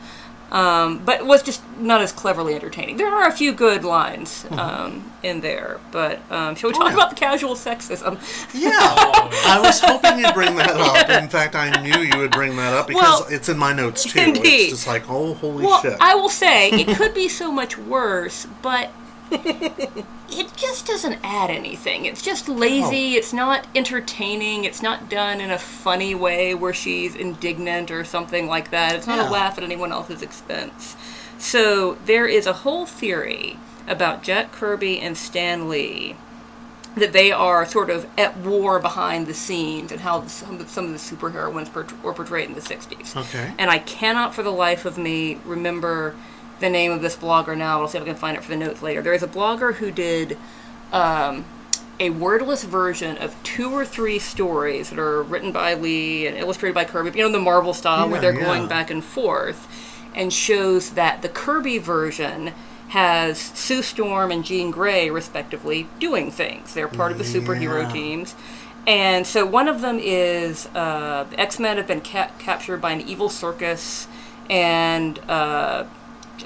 um, 0.50 0.98
but 1.04 1.20
it 1.20 1.26
was 1.26 1.42
just 1.42 1.62
not 1.78 2.00
as 2.00 2.10
cleverly 2.12 2.54
entertaining. 2.54 2.96
There 2.96 3.06
are 3.12 3.28
a 3.28 3.32
few 3.32 3.52
good 3.52 3.84
lines 3.84 4.46
um, 4.52 5.12
in 5.22 5.40
there, 5.40 5.78
but 5.92 6.20
um, 6.30 6.54
shall 6.54 6.70
we 6.70 6.74
talk 6.74 6.78
Mm-hmm. 6.78 6.82
Oh, 6.82 6.88
yeah. 6.88 6.94
about 6.94 7.10
the 7.10 7.16
casual 7.16 7.54
sexism? 7.54 8.14
Yeah. 8.54 8.70
Oh, 8.72 9.28
I 9.46 9.60
was 9.60 9.80
hoping 9.80 10.18
you'd 10.20 10.32
bring 10.34 10.56
that 10.56 10.70
up. 10.70 11.08
In 11.22 11.28
fact, 11.28 11.54
I 11.54 11.82
knew 11.82 11.98
you 12.00 12.16
would 12.18 12.30
bring 12.30 12.56
that 12.56 12.72
up 12.74 12.86
because 12.86 13.02
Well, 13.20 13.26
it's 13.30 13.48
in 13.48 13.58
my 13.58 13.72
notes 13.72 14.04
too. 14.04 14.18
indeed. 14.20 14.44
It's 14.44 14.70
just 14.70 14.86
like, 14.86 15.04
oh, 15.08 15.34
holy 15.34 15.64
Well, 15.66 15.82
shit. 15.82 15.96
I 16.00 16.14
will 16.14 16.28
say 16.30 16.70
it 16.70 16.96
could 16.96 17.14
be 17.14 17.28
so 17.28 17.52
much 17.52 17.76
worse, 17.76 18.46
but 18.62 18.90
it 20.30 20.56
just 20.56 20.86
doesn't 20.86 21.18
add 21.22 21.50
anything. 21.50 22.04
It's 22.04 22.22
just 22.22 22.48
oh. 22.48 22.52
lazy. 22.52 23.14
Oh. 23.14 23.18
It's 23.18 23.32
not 23.32 23.66
entertaining. 23.74 24.64
It's 24.64 24.82
not 24.82 25.08
done 25.08 25.40
in 25.40 25.50
a 25.50 25.58
funny 25.58 26.14
way 26.14 26.54
where 26.54 26.74
she's 26.74 27.14
indignant 27.14 27.90
or 27.90 28.04
something 28.04 28.46
like 28.46 28.70
that. 28.70 28.94
It's 28.94 29.06
not 29.06 29.18
Yeah. 29.18 29.28
a 29.28 29.30
laugh 29.30 29.58
at 29.58 29.64
anyone 29.64 29.92
else's 29.92 30.22
expense. 30.22 30.96
So 31.38 31.94
there 32.06 32.26
is 32.26 32.46
a 32.46 32.52
whole 32.52 32.86
theory 32.86 33.58
about 33.86 34.22
Jack 34.22 34.52
Kirby 34.52 35.00
and 35.00 35.16
Stan 35.16 35.68
Lee 35.68 36.16
that 36.94 37.12
they 37.12 37.30
are 37.30 37.64
sort 37.64 37.90
of 37.90 38.06
at 38.18 38.36
war 38.38 38.78
behind 38.80 39.26
the 39.26 39.34
scenes 39.34 39.92
and 39.92 40.00
how 40.00 40.26
some, 40.26 40.66
some 40.66 40.86
of 40.86 40.92
the 40.92 40.98
superheroines 40.98 41.72
were 42.02 42.12
portrayed 42.12 42.48
in 42.48 42.54
the 42.54 42.60
60s. 42.60 43.16
Okay. 43.16 43.52
And 43.58 43.70
I 43.70 43.78
cannot 43.78 44.34
for 44.34 44.42
the 44.42 44.50
life 44.50 44.84
of 44.84 44.98
me 44.98 45.38
remember 45.44 46.16
the 46.60 46.68
name 46.70 46.90
of 46.92 47.02
this 47.02 47.16
blogger 47.16 47.56
now. 47.56 47.80
I'll 47.80 47.88
see 47.88 47.98
if 47.98 48.02
I 48.04 48.06
can 48.06 48.14
find 48.16 48.36
it 48.36 48.42
for 48.42 48.50
the 48.50 48.56
notes 48.56 48.82
later. 48.82 49.02
There 49.02 49.12
is 49.14 49.22
a 49.22 49.28
blogger 49.28 49.74
who 49.74 49.90
did 49.90 50.36
um, 50.92 51.44
a 52.00 52.10
wordless 52.10 52.64
version 52.64 53.16
of 53.18 53.34
two 53.42 53.72
or 53.72 53.84
three 53.84 54.18
stories 54.18 54.90
that 54.90 54.98
are 54.98 55.22
written 55.22 55.52
by 55.52 55.74
Lee 55.74 56.26
and 56.26 56.36
illustrated 56.36 56.74
by 56.74 56.84
Kirby, 56.84 57.18
you 57.18 57.24
know, 57.24 57.32
the 57.32 57.38
Marvel 57.40 57.74
style 57.74 58.08
where 58.08 58.20
they're 58.20 58.32
going 58.32 58.68
back 58.68 58.90
and 58.90 59.02
forth, 59.04 59.66
and 60.14 60.32
shows 60.32 60.90
that 60.90 61.22
the 61.22 61.28
Kirby 61.28 61.78
version 61.78 62.52
has 62.88 63.38
Sue 63.38 63.82
Storm 63.82 64.30
and 64.30 64.44
Jean 64.44 64.70
Grey, 64.70 65.10
respectively, 65.10 65.86
doing 66.00 66.30
things. 66.30 66.72
They're 66.74 66.88
part 66.88 67.12
of 67.12 67.18
the 67.18 67.24
superhero 67.24 67.82
Yeah. 67.82 67.92
teams. 67.92 68.34
And 68.86 69.26
so 69.26 69.44
one 69.44 69.68
of 69.68 69.82
them 69.82 69.98
is 70.00 70.66
uh, 70.74 71.26
the 71.28 71.38
X 71.38 71.58
Men 71.58 71.76
have 71.76 71.86
been 71.86 72.00
ca- 72.00 72.30
captured 72.38 72.78
by 72.80 72.92
an 72.92 73.02
evil 73.02 73.28
circus, 73.28 74.08
and 74.48 75.18
uh, 75.28 75.84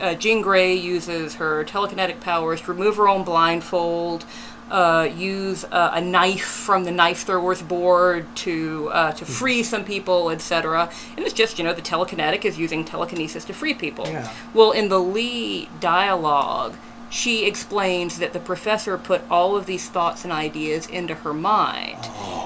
uh, 0.00 0.14
Jean 0.14 0.42
Grey 0.42 0.74
uses 0.74 1.35
her 1.35 1.64
telekinetic 1.64 2.20
powers 2.20 2.61
to 2.62 2.72
remove 2.72 2.96
her 2.96 3.09
own 3.09 3.24
blindfold, 3.24 4.24
uh, 4.70 5.09
use 5.14 5.64
uh, 5.64 5.90
a 5.92 6.00
knife 6.00 6.44
from 6.44 6.85
the 6.85 6.90
knife 6.90 7.24
thrower's 7.24 7.61
board 7.61 8.24
to 8.35 8.88
uh, 8.92 9.12
to 9.12 9.24
free 9.24 9.62
some 9.62 9.85
people, 9.85 10.31
etc. 10.31 10.90
And 11.16 11.24
it's 11.26 11.35
just 11.35 11.59
you 11.59 11.64
know 11.64 11.74
the 11.74 11.83
telekinetic 11.83 12.44
is 12.44 12.59
using 12.59 12.85
telekinesis 12.85 13.44
to 13.44 13.52
free 13.52 13.74
people. 13.74 14.07
Yeah. 14.07 14.33
Well, 14.55 14.72
in 14.72 14.88
the 14.88 14.98
Lee 14.98 15.68
dialogue, 15.81 16.74
she 17.12 17.44
explains 17.44 18.18
that 18.20 18.33
the 18.33 18.40
professor 18.40 18.96
put 18.96 19.20
all 19.31 19.55
of 19.55 19.66
these 19.66 19.87
thoughts 19.87 20.25
and 20.25 20.33
ideas 20.33 20.87
into 20.87 21.14
her 21.14 21.35
mind. 21.35 21.98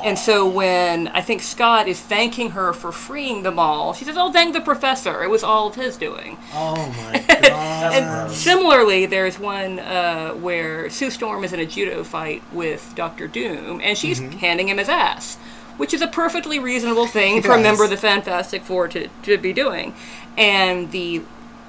And 0.05 0.19
so 0.19 0.45
when 0.49 1.07
I 1.09 1.21
think 1.21 1.41
Scott 1.41 1.87
is 1.87 2.01
thanking 2.01 2.51
her 2.51 2.73
for 2.73 2.91
freeing 2.91 3.45
them 3.45 3.61
all, 3.61 3.95
she 3.95 4.05
says, 4.05 4.17
Oh, 4.19 4.33
thank 4.33 4.55
the 4.55 4.61
professor. 4.61 5.23
It 5.23 5.31
was 5.31 5.45
all 5.45 5.69
of 5.69 5.77
his 5.77 5.97
doing. 5.97 6.37
oh 6.53 6.75
my 6.75 7.25
god. 7.29 7.93
And 7.95 8.33
similarly, 8.33 9.07
there's 9.07 9.39
one 9.39 9.79
uh, 9.79 10.33
where 10.33 10.91
Sue 10.91 11.11
Storm 11.11 11.45
is 11.45 11.53
in 11.53 11.61
a 11.61 11.67
judo 11.67 12.03
fight 12.03 12.43
with 12.53 12.93
Doctor 12.97 13.29
Doom, 13.29 13.81
and 13.81 13.97
she's 13.97 14.19
handing 14.19 14.69
him 14.69 14.79
his 14.79 14.89
ass, 14.89 15.37
which 15.77 15.95
is 15.95 16.03
a 16.03 16.09
perfectly 16.09 16.59
reasonable 16.59 17.07
thing 17.07 17.41
for 17.45 17.53
a 17.53 17.63
member 17.63 17.85
of 17.85 17.91
the 17.91 17.97
Fantastic 17.97 18.63
Four 18.65 18.89
to, 18.89 19.07
to 19.23 19.39
be 19.39 19.53
doing. 19.53 19.95
And 20.37 20.91
the 20.91 21.23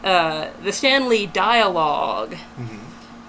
uh, 0.04 0.50
the 0.64 0.72
Stan 0.72 1.10
Lee 1.10 1.28
dialog 1.28 2.36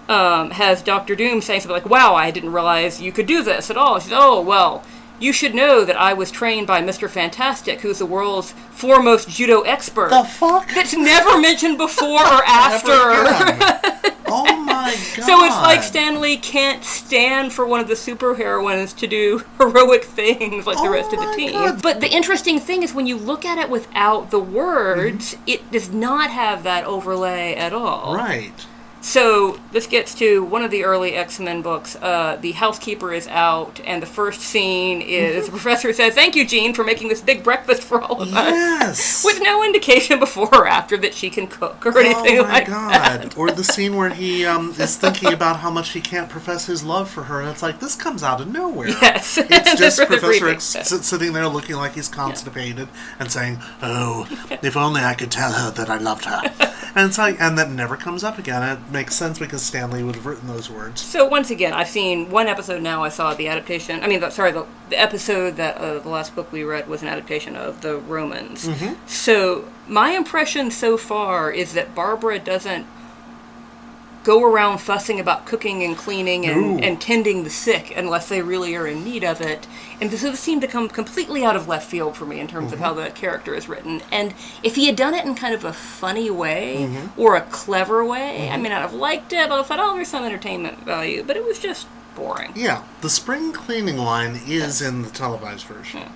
um, 0.09 0.51
has 0.53 0.83
Doctor 0.83 1.15
Doom 1.15 1.41
saying 1.41 1.61
something 1.63 1.75
like, 1.75 1.89
"Wow, 1.89 2.15
I 2.15 2.31
didn't 2.31 2.53
realize 2.53 3.01
you 3.01 3.13
could 3.13 3.27
do 3.27 3.43
this 3.43 3.71
at 3.71 3.77
all." 3.77 3.99
She's, 4.01 4.13
"Oh 4.15 4.41
well." 4.41 4.85
You 5.21 5.33
should 5.33 5.53
know 5.53 5.85
that 5.85 5.97
I 6.01 6.13
was 6.13 6.31
trained 6.31 6.69
by 6.69 6.81
Mr. 6.81 7.11
Fantastic, 7.11 7.81
who's 7.81 7.99
the 7.99 8.07
world's 8.07 8.53
foremost 8.71 9.29
judo 9.29 9.63
expert. 9.63 10.11
the 10.11 10.23
fuck? 10.23 10.73
That's 10.73 10.97
never 10.97 11.41
mentioned 11.41 11.77
before 11.77 12.21
or 12.21 12.43
after. 12.47 12.93
Ever 12.93 13.53
again. 13.53 14.15
oh 14.29 14.63
my 14.65 14.95
god. 15.17 15.25
So 15.25 15.45
it's 15.45 15.57
like 15.57 15.83
Stan 15.83 16.21
Lee 16.21 16.37
can't 16.37 16.85
stand 16.85 17.53
for 17.53 17.67
one 17.67 17.81
of 17.81 17.89
the 17.89 17.95
superheroines 17.95 18.97
to 18.99 19.09
do 19.09 19.43
heroic 19.59 20.05
things 20.05 20.69
like 20.69 20.77
the 20.77 20.85
Oh 20.85 20.93
rest 20.93 21.13
of 21.13 21.19
the 21.19 21.35
team. 21.35 21.51
God. 21.51 21.83
But 21.83 22.01
the 22.01 22.09
interesting 22.15 22.61
thing 22.61 22.85
is 22.85 22.95
when 22.95 23.09
you 23.09 23.17
look 23.17 23.45
at 23.45 23.59
it 23.59 23.69
without 23.71 24.31
the 24.31 24.39
words, 24.39 25.35
Mm-hmm. 25.35 25.43
it 25.49 25.73
does 25.73 25.91
not 25.93 26.31
have 26.31 26.63
that 26.63 26.85
overlay 26.85 27.57
at 27.57 27.73
all. 27.73 28.15
Right. 28.15 28.53
So 29.09 29.59
this 29.73 29.87
gets 29.87 30.15
to 30.17 30.45
one 30.45 30.63
of 30.63 30.71
the 30.71 30.85
early 30.85 31.15
X 31.15 31.41
Men 31.41 31.63
books. 31.63 31.97
Uh, 31.97 32.37
the 32.43 32.53
housekeeper 32.53 33.11
is 33.11 33.27
out, 33.29 33.81
and 33.87 34.03
the 34.03 34.07
first 34.07 34.43
scene 34.43 35.01
is 35.01 35.47
the 35.47 35.51
professor 35.59 35.95
says, 35.95 36.13
"Thank 36.13 36.37
you, 36.37 36.47
Jean, 36.47 36.75
for 36.75 36.85
making 36.85 37.09
this 37.09 37.23
big 37.23 37.43
breakfast 37.43 37.83
for 37.83 38.03
all 38.03 38.21
of 38.21 38.29
us." 38.29 38.53
Yes. 38.53 39.25
With 39.25 39.41
no 39.41 39.65
indication 39.65 40.19
before 40.19 40.55
or 40.55 40.69
after 40.69 40.99
that 40.99 41.15
she 41.15 41.31
can 41.31 41.47
cook 41.47 41.87
or 41.87 41.99
anything 41.99 42.41
oh 42.41 42.43
my 42.43 42.53
like 42.53 42.67
god. 42.67 42.91
that. 42.93 43.39
Or 43.39 43.51
the 43.51 43.65
scene 43.73 43.97
where 43.97 44.11
he 44.11 44.45
um, 44.45 44.75
is 44.79 44.97
thinking 44.97 45.33
about 45.33 45.57
how 45.57 45.71
much 45.71 45.91
he 45.93 46.03
can't 46.03 46.29
profess 46.29 46.67
his 46.67 46.85
love 46.85 47.09
for 47.09 47.23
her, 47.23 47.41
and 47.41 47.49
it's 47.49 47.63
like, 47.63 47.81
this 47.81 47.95
comes 47.95 48.23
out 48.23 48.43
of 48.43 48.53
nowhere. 48.53 48.89
Yes. 48.89 49.39
It's 49.39 49.75
just 49.77 49.99
Professor 50.07 50.49
X 50.49 50.65
sense. 50.65 51.07
sitting 51.07 51.33
there 51.33 51.49
looking 51.49 51.77
like 51.77 51.95
he's 51.95 52.09
constipated 52.09 52.89
and 53.19 53.33
saying, 53.33 53.59
"Oh, 53.81 54.29
if 54.63 54.77
only 54.77 55.01
I 55.01 55.15
could 55.15 55.31
tell 55.31 55.53
her 55.53 55.71
that 55.71 55.89
I 55.89 55.97
loved 55.97 56.27
her." 56.27 56.43
And 56.95 57.09
it's 57.09 57.19
like, 57.19 57.41
and 57.41 57.57
that 57.59 57.71
never 57.71 57.97
comes 57.97 58.25
up 58.25 58.39
again. 58.39 58.63
It 58.63 58.93
makes 58.99 59.15
sense 59.15 59.39
because 59.39 59.63
Stan 59.63 59.93
Lee 59.93 60.03
would 60.03 60.17
have 60.17 60.27
written 60.27 60.49
those 60.49 60.69
words. 60.69 61.01
So 61.01 61.25
once 61.25 61.51
again, 61.51 61.73
I've 61.73 61.89
seen 61.89 62.31
one 62.31 62.49
episode 62.49 62.83
now. 62.83 63.05
I 63.05 63.11
saw 63.11 63.33
the 63.33 63.47
adaptation. 63.47 64.03
I 64.03 64.09
mean, 64.09 64.19
the, 64.19 64.31
sorry, 64.31 64.51
the, 64.51 64.67
the 64.89 65.01
episode 65.01 65.55
that 65.57 65.77
uh, 65.77 66.01
the 66.01 66.09
last 66.09 66.35
book 66.35 66.51
we 66.51 66.65
read 66.65 66.89
was 66.89 67.03
an 67.03 67.09
adaptation 67.09 67.55
of 67.55 67.81
the 67.83 67.97
Romans. 67.97 68.67
Mm-hmm. 68.67 68.95
So 69.07 69.69
my 69.87 70.11
impression 70.17 70.73
so 70.73 70.97
far 70.97 71.53
is 71.53 71.75
that 71.75 71.95
Barbara 71.95 72.41
doesn't 72.41 72.87
go 74.25 74.43
around 74.43 74.79
fussing 74.79 75.21
about 75.21 75.47
cooking 75.47 75.85
and 75.85 75.97
cleaning 75.97 76.45
and, 76.45 76.83
and 76.83 77.01
tending 77.01 77.45
the 77.45 77.51
sick 77.51 77.97
unless 77.97 78.29
they 78.29 78.43
really 78.43 78.75
are 78.75 78.87
in 78.87 79.05
need 79.05 79.23
of 79.23 79.41
it. 79.41 79.69
And 80.01 80.11
this 80.11 80.39
seemed 80.39 80.63
to 80.63 80.69
come 80.69 80.89
completely 80.89 81.45
out 81.45 81.57
of 81.57 81.67
left 81.67 81.91
field 81.91 82.17
for 82.17 82.25
me 82.25 82.39
in 82.41 82.47
terms 82.47 82.73
of 82.73 82.79
how 82.79 82.95
Mm-hmm. 82.95 83.05
the 83.05 83.11
character 83.11 83.55
is 83.55 83.69
written. 83.69 84.01
And 84.13 84.33
if 84.63 84.77
he 84.77 84.87
had 84.87 84.95
done 84.97 85.15
it 85.15 85.25
in 85.25 85.35
kind 85.35 85.55
of 85.55 85.65
a 85.65 85.73
funny 85.73 86.31
way 86.31 86.87
Mm-hmm. 86.89 87.21
or 87.21 87.35
a 87.37 87.41
clever 87.43 88.05
way, 88.05 88.49
I 88.49 88.57
mean, 88.57 88.71
I'd 88.73 88.81
have 88.81 88.95
liked 88.95 89.33
it, 89.33 89.49
but 89.49 89.59
I 89.59 89.63
thought, 89.65 89.81
oh, 89.81 89.95
there's 89.95 90.09
some 90.09 90.25
entertainment 90.25 90.85
value. 90.85 91.25
But 91.27 91.37
it 91.37 91.45
was 91.45 91.59
just 91.59 91.87
boring. 92.15 92.53
Yeah, 92.55 92.85
the 93.01 93.11
spring 93.11 93.53
cleaning 93.53 93.97
line 93.99 94.41
is 94.47 94.81
in 94.83 95.03
the 95.03 95.11
televised 95.11 95.67
version. 95.67 96.11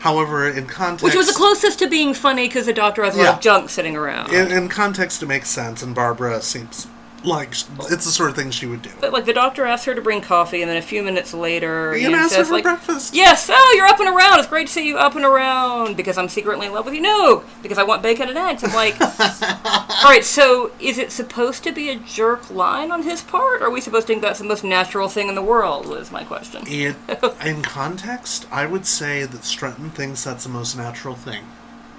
However, 0.00 0.48
in 0.48 0.66
context, 0.66 1.04
Which 1.04 1.14
was 1.14 1.26
the 1.26 1.34
closest 1.34 1.78
to 1.80 1.86
being 1.88 2.14
funny 2.14 2.48
because 2.48 2.64
the 2.66 2.72
doctor 2.72 3.04
has 3.04 3.14
a 3.14 3.18
lot 3.18 3.24
Yeah. 3.24 3.34
of 3.34 3.40
junk 3.40 3.70
sitting 3.70 3.96
around. 3.96 4.32
in, 4.32 4.50
in 4.50 4.68
context, 4.68 5.22
it 5.22 5.26
makes 5.26 5.50
sense, 5.50 5.82
and 5.82 5.94
Barbara 5.94 6.40
seems 6.40 6.86
like 7.24 7.50
it's 7.50 8.04
the 8.04 8.12
sort 8.12 8.30
of 8.30 8.36
thing 8.36 8.50
she 8.50 8.66
would 8.66 8.82
do. 8.82 8.90
But 9.00 9.12
like 9.12 9.24
the 9.24 9.32
doctor 9.32 9.64
asks 9.66 9.84
her 9.86 9.94
to 9.94 10.00
bring 10.00 10.20
coffee, 10.20 10.62
and 10.62 10.70
then 10.70 10.76
a 10.76 10.82
few 10.82 11.02
minutes 11.02 11.34
later, 11.34 11.96
You 11.96 12.08
Ian 12.10 12.14
asked 12.14 12.34
her 12.36 12.44
for 12.44 12.54
like, 12.54 12.62
breakfast. 12.64 13.14
"Yes, 13.14 13.50
oh, 13.52 13.74
you're 13.76 13.86
up 13.86 14.00
and 14.00 14.08
around. 14.08 14.38
It's 14.38 14.48
great 14.48 14.68
to 14.68 14.72
see 14.72 14.86
you 14.86 14.98
up 14.98 15.16
and 15.16 15.24
around 15.24 15.96
because 15.96 16.16
I'm 16.18 16.28
secretly 16.28 16.66
in 16.66 16.72
love 16.72 16.84
with 16.84 16.94
you." 16.94 17.00
No, 17.00 17.44
because 17.62 17.78
I 17.78 17.82
want 17.82 18.02
bacon 18.02 18.28
and 18.28 18.38
eggs. 18.38 18.64
I'm 18.64 18.72
like, 18.72 19.00
all 19.00 20.10
right. 20.10 20.24
So 20.24 20.72
is 20.80 20.98
it 20.98 21.12
supposed 21.12 21.62
to 21.64 21.72
be 21.72 21.90
a 21.90 21.96
jerk 21.96 22.50
line 22.50 22.90
on 22.90 23.02
his 23.02 23.22
part? 23.22 23.62
Or 23.62 23.66
are 23.66 23.70
we 23.70 23.80
supposed 23.80 24.06
to 24.06 24.12
think 24.12 24.22
that's 24.22 24.38
the 24.38 24.44
most 24.44 24.64
natural 24.64 25.08
thing 25.08 25.28
in 25.28 25.34
the 25.34 25.42
world? 25.42 25.86
Was 25.86 26.10
my 26.10 26.24
question. 26.24 26.62
It, 26.66 26.96
in 27.44 27.62
context, 27.62 28.46
I 28.50 28.66
would 28.66 28.86
say 28.86 29.24
that 29.24 29.42
Strutton 29.42 29.92
thinks 29.92 30.24
that's 30.24 30.44
the 30.44 30.50
most 30.50 30.76
natural 30.76 31.14
thing. 31.14 31.44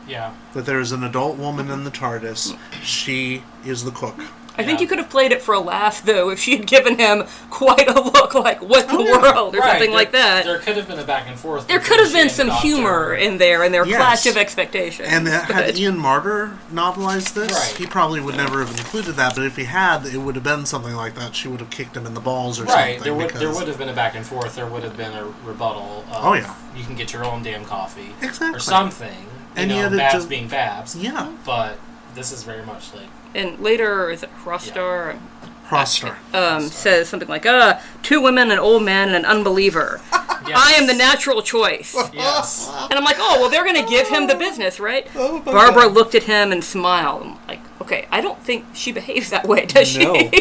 Yeah. 0.07 0.33
That 0.53 0.65
there 0.65 0.79
is 0.79 0.91
an 0.91 1.03
adult 1.03 1.37
woman 1.37 1.69
in 1.69 1.83
the 1.83 1.91
TARDIS. 1.91 2.57
She 2.81 3.43
is 3.63 3.83
the 3.83 3.91
cook. 3.91 4.19
I 4.57 4.63
think 4.63 4.81
you 4.81 4.87
could 4.87 4.97
have 4.99 5.09
played 5.09 5.31
it 5.31 5.41
for 5.41 5.53
a 5.55 5.59
laugh, 5.59 6.03
though, 6.03 6.29
if 6.29 6.39
she 6.39 6.57
had 6.57 6.67
given 6.67 6.99
him 6.99 7.23
quite 7.49 7.87
a 7.87 7.99
look 7.99 8.35
like 8.35 8.61
"What 8.61 8.87
the 8.89 8.97
Oh, 8.97 9.03
yeah. 9.05 9.21
world" 9.21 9.55
or 9.55 9.59
Right, 9.59 9.69
something 9.71 9.89
there- 9.91 9.97
like 9.99 10.11
that. 10.11 10.43
There 10.45 10.59
could 10.59 10.75
have 10.77 10.87
been 10.87 10.99
a 10.99 11.03
back 11.03 11.25
and 11.27 11.39
forth. 11.39 11.67
There 11.67 11.79
could 11.79 11.99
have 11.99 12.11
been 12.11 12.29
some 12.29 12.49
humor 12.49 13.13
in 13.15 13.37
there 13.37 13.63
and 13.63 13.73
their 13.73 13.85
Yes. 13.85 13.97
clash 13.97 14.25
of 14.27 14.37
expectations. 14.37 15.07
And 15.09 15.27
uh, 15.27 15.41
had 15.43 15.65
but- 15.67 15.77
Ian 15.77 15.97
Marter 15.97 16.57
novelized 16.71 17.33
this, 17.33 17.51
Right. 17.53 17.77
he 17.77 17.85
probably 17.85 18.19
would 18.19 18.35
never 18.35 18.59
have 18.59 18.69
included 18.77 19.13
that. 19.15 19.35
But 19.35 19.45
if 19.45 19.55
he 19.55 19.63
had, 19.63 20.05
it 20.05 20.17
would 20.17 20.35
have 20.35 20.43
been 20.43 20.65
something 20.65 20.95
like 20.95 21.15
that. 21.15 21.33
She 21.35 21.47
would 21.47 21.59
have 21.61 21.69
kicked 21.69 21.95
him 21.95 22.05
in 22.05 22.13
the 22.13 22.19
balls 22.21 22.59
or 22.59 22.65
Right. 22.65 22.95
something. 22.99 23.03
There 23.03 23.13
would 23.13 23.29
there 23.35 23.51
would 23.51 23.67
have 23.67 23.77
been 23.77 23.89
a 23.89 23.93
back 23.93 24.15
and 24.15 24.25
forth. 24.25 24.55
There 24.55 24.65
would 24.67 24.83
have 24.83 24.97
been 24.97 25.13
a 25.13 25.25
rebuttal. 25.45 26.03
Of, 26.11 26.25
Oh, 26.25 26.33
yeah. 26.33 26.53
You 26.75 26.83
can 26.83 26.95
get 26.95 27.13
your 27.13 27.23
own 27.25 27.41
damn 27.41 27.63
coffee. 27.65 28.13
Exactly. 28.21 28.57
Or 28.57 28.59
something. 28.59 29.09
You 29.55 29.63
And 29.63 29.69
know, 29.69 29.77
yet 29.77 29.93
it 29.93 29.97
Babs 29.97 30.13
just- 30.13 30.29
being 30.29 30.47
Babs. 30.47 30.95
Yeah. 30.95 31.27
But 31.45 31.77
this 32.15 32.31
is 32.31 32.43
very 32.43 32.63
much 32.63 32.93
like 32.93 33.07
and 33.35 33.59
later, 33.59 34.09
is 34.09 34.23
it 34.23 34.29
Hrostar? 34.43 35.17
Prostar. 35.67 36.17
um, 36.33 36.63
says 36.63 37.07
something 37.07 37.29
like, 37.29 37.45
"Uh, 37.45 37.79
two 38.03 38.19
women, 38.21 38.51
an 38.51 38.59
old 38.59 38.83
man, 38.83 39.07
and 39.07 39.15
an 39.15 39.25
unbeliever. 39.25 40.01
I 40.11 40.73
am 40.77 40.85
the 40.85 40.93
natural 40.93 41.41
choice." 41.41 41.95
Yes. 42.13 42.69
And 42.89 42.93
I'm 42.99 43.05
like, 43.05 43.15
"Oh, 43.19 43.39
well, 43.39 43.49
they're 43.49 43.63
going 43.63 43.81
to 43.81 43.89
give 43.89 44.09
him 44.09 44.27
the 44.27 44.35
business, 44.35 44.81
right?" 44.81 45.07
Oh, 45.15 45.37
my 45.45 45.51
Barbara 45.53 45.83
God. 45.83 45.93
looked 45.93 46.13
at 46.15 46.23
him 46.23 46.51
and 46.51 46.61
smiled. 46.61 47.23
I'm 47.23 47.37
like, 47.47 47.60
"Okay, 47.81 48.07
I 48.11 48.21
don't 48.21 48.41
think 48.43 48.65
she 48.73 48.91
behaves 48.91 49.29
that 49.31 49.45
way, 49.47 49.65
does 49.65 49.87
she?" 49.87 49.99
No. 50.05 50.29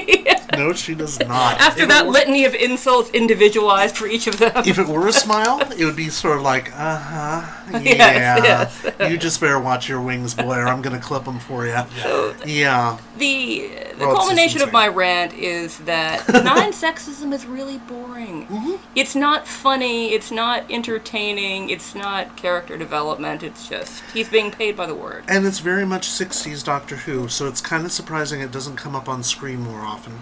No, 0.59 0.73
she 0.73 0.95
does 0.97 1.19
not. 1.21 1.59
After 1.61 1.85
If 1.85 1.89
that 1.89 2.07
were- 2.07 2.13
litany 2.13 2.45
of 2.45 2.55
insults 2.55 3.09
individualized 3.11 3.97
for 3.97 4.07
each 4.09 4.27
of 4.27 4.39
them. 4.39 4.51
If 4.67 4.79
it 4.81 4.87
were 4.89 5.07
a 5.07 5.13
smile, 5.13 5.61
it 5.79 5.85
would 5.85 5.95
be 5.97 6.09
sort 6.11 6.37
of 6.39 6.43
like, 6.43 6.73
uh 6.77 6.99
huh, 6.99 7.79
yeah. 7.79 8.37
Yes, 8.43 8.85
You 9.09 9.17
just 9.17 9.41
better 9.41 9.61
watch 9.61 9.89
your 9.89 10.01
wings, 10.01 10.35
boy, 10.35 10.57
or 10.57 10.67
I'm 10.67 10.83
gonna 10.83 10.99
clip 11.01 11.25
them 11.25 11.39
for 11.39 11.67
you. 11.67 11.77
So 12.03 12.35
Yeah. 12.45 12.99
the 13.17 13.71
the 13.97 14.07
culmination 14.07 14.61
of 14.61 14.73
my 14.73 14.89
rant 14.89 15.33
is 15.35 15.79
that 15.93 16.27
non-sexism 16.29 17.33
is 17.33 17.47
really 17.47 17.79
boring. 17.79 18.47
Mm-hmm. 18.49 18.75
It's 18.95 19.15
not 19.15 19.47
funny. 19.47 20.13
It's 20.13 20.31
not 20.33 20.65
entertaining. 20.71 21.71
It's 21.71 21.95
not 21.95 22.37
character 22.37 22.77
development. 22.77 23.43
It's 23.43 23.69
just 23.69 24.03
he's 24.13 24.29
being 24.29 24.51
paid 24.51 24.77
by 24.77 24.87
the 24.87 24.95
word. 24.95 25.25
And 25.29 25.47
it's 25.47 25.61
very 25.61 25.87
much 25.87 26.09
60s 26.09 26.65
Doctor 26.65 26.97
Who, 26.97 27.29
so 27.31 27.47
it's 27.47 27.61
kind 27.61 27.85
of 27.85 27.93
surprising 27.93 28.41
it 28.41 28.53
doesn't 28.53 28.77
come 28.77 28.95
up 28.95 29.09
on 29.09 29.23
screen 29.23 29.61
more 29.61 29.81
often. 29.81 30.21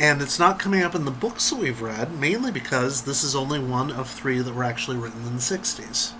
And 0.00 0.22
it's 0.22 0.38
not 0.38 0.58
coming 0.58 0.82
up 0.82 0.94
in 0.94 1.04
the 1.04 1.10
books 1.10 1.50
that 1.50 1.58
we've 1.58 1.82
read, 1.82 2.18
mainly 2.18 2.52
because 2.52 3.02
this 3.02 3.24
is 3.24 3.34
only 3.34 3.58
one 3.58 3.90
of 3.90 4.08
three 4.08 4.38
that 4.40 4.54
were 4.54 4.64
actually 4.64 4.96
written 4.96 5.26
in 5.26 5.34
the 5.34 5.40
60s. 5.40 6.12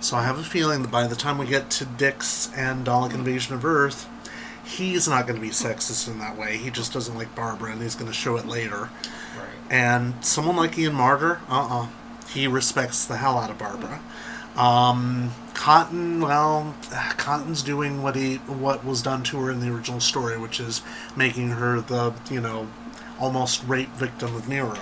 So 0.00 0.16
I 0.16 0.24
have 0.24 0.38
a 0.38 0.42
feeling 0.42 0.82
that 0.82 0.90
by 0.90 1.06
the 1.06 1.14
time 1.14 1.38
we 1.38 1.46
get 1.46 1.70
to 1.70 1.84
Dicks 1.84 2.50
and 2.56 2.86
Dalek 2.86 3.14
Invasion 3.14 3.54
of 3.54 3.64
Earth, 3.64 4.08
he's 4.64 5.06
not 5.06 5.26
going 5.26 5.38
to 5.38 5.46
be 5.46 5.52
sexist 5.52 6.08
in 6.08 6.18
that 6.18 6.36
way. 6.36 6.56
He 6.56 6.70
just 6.70 6.92
doesn't 6.92 7.14
like 7.14 7.34
Barbara, 7.34 7.72
and 7.72 7.82
he's 7.82 7.94
going 7.94 8.10
to 8.10 8.16
show 8.16 8.36
it 8.36 8.46
later. 8.46 8.90
Right. 9.38 9.48
And 9.70 10.24
someone 10.24 10.56
like 10.56 10.76
Ian 10.78 10.94
Marter, 10.94 11.40
uh 11.48 11.82
uh 11.82 11.88
He 12.30 12.46
respects 12.46 13.04
the 13.04 13.18
hell 13.18 13.38
out 13.38 13.50
of 13.50 13.58
Barbara. 13.58 14.00
Um, 14.56 15.32
Cotton, 15.60 16.22
well, 16.22 16.74
Cotton's 17.18 17.62
doing 17.62 18.02
what 18.02 18.16
he 18.16 18.36
what 18.46 18.82
was 18.82 19.02
done 19.02 19.22
to 19.24 19.38
her 19.40 19.50
in 19.50 19.60
the 19.60 19.68
original 19.68 20.00
story, 20.00 20.38
which 20.38 20.58
is 20.58 20.80
making 21.14 21.50
her 21.50 21.82
the 21.82 22.14
you 22.30 22.40
know 22.40 22.66
almost 23.20 23.62
rape 23.66 23.90
victim 23.90 24.34
of 24.34 24.48
Nero. 24.48 24.78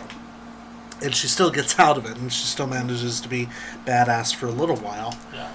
And 1.03 1.13
she 1.15 1.27
still 1.27 1.51
gets 1.51 1.79
out 1.81 1.99
of 1.99 2.07
it, 2.07 2.17
and 2.17 2.33
she 2.33 2.45
still 2.47 2.69
manages 2.69 3.21
to 3.23 3.29
be 3.29 3.49
badass 3.85 4.33
for 4.33 4.47
a 4.47 4.53
little 4.53 4.77
while. 4.77 5.17
Yeah. 5.35 5.51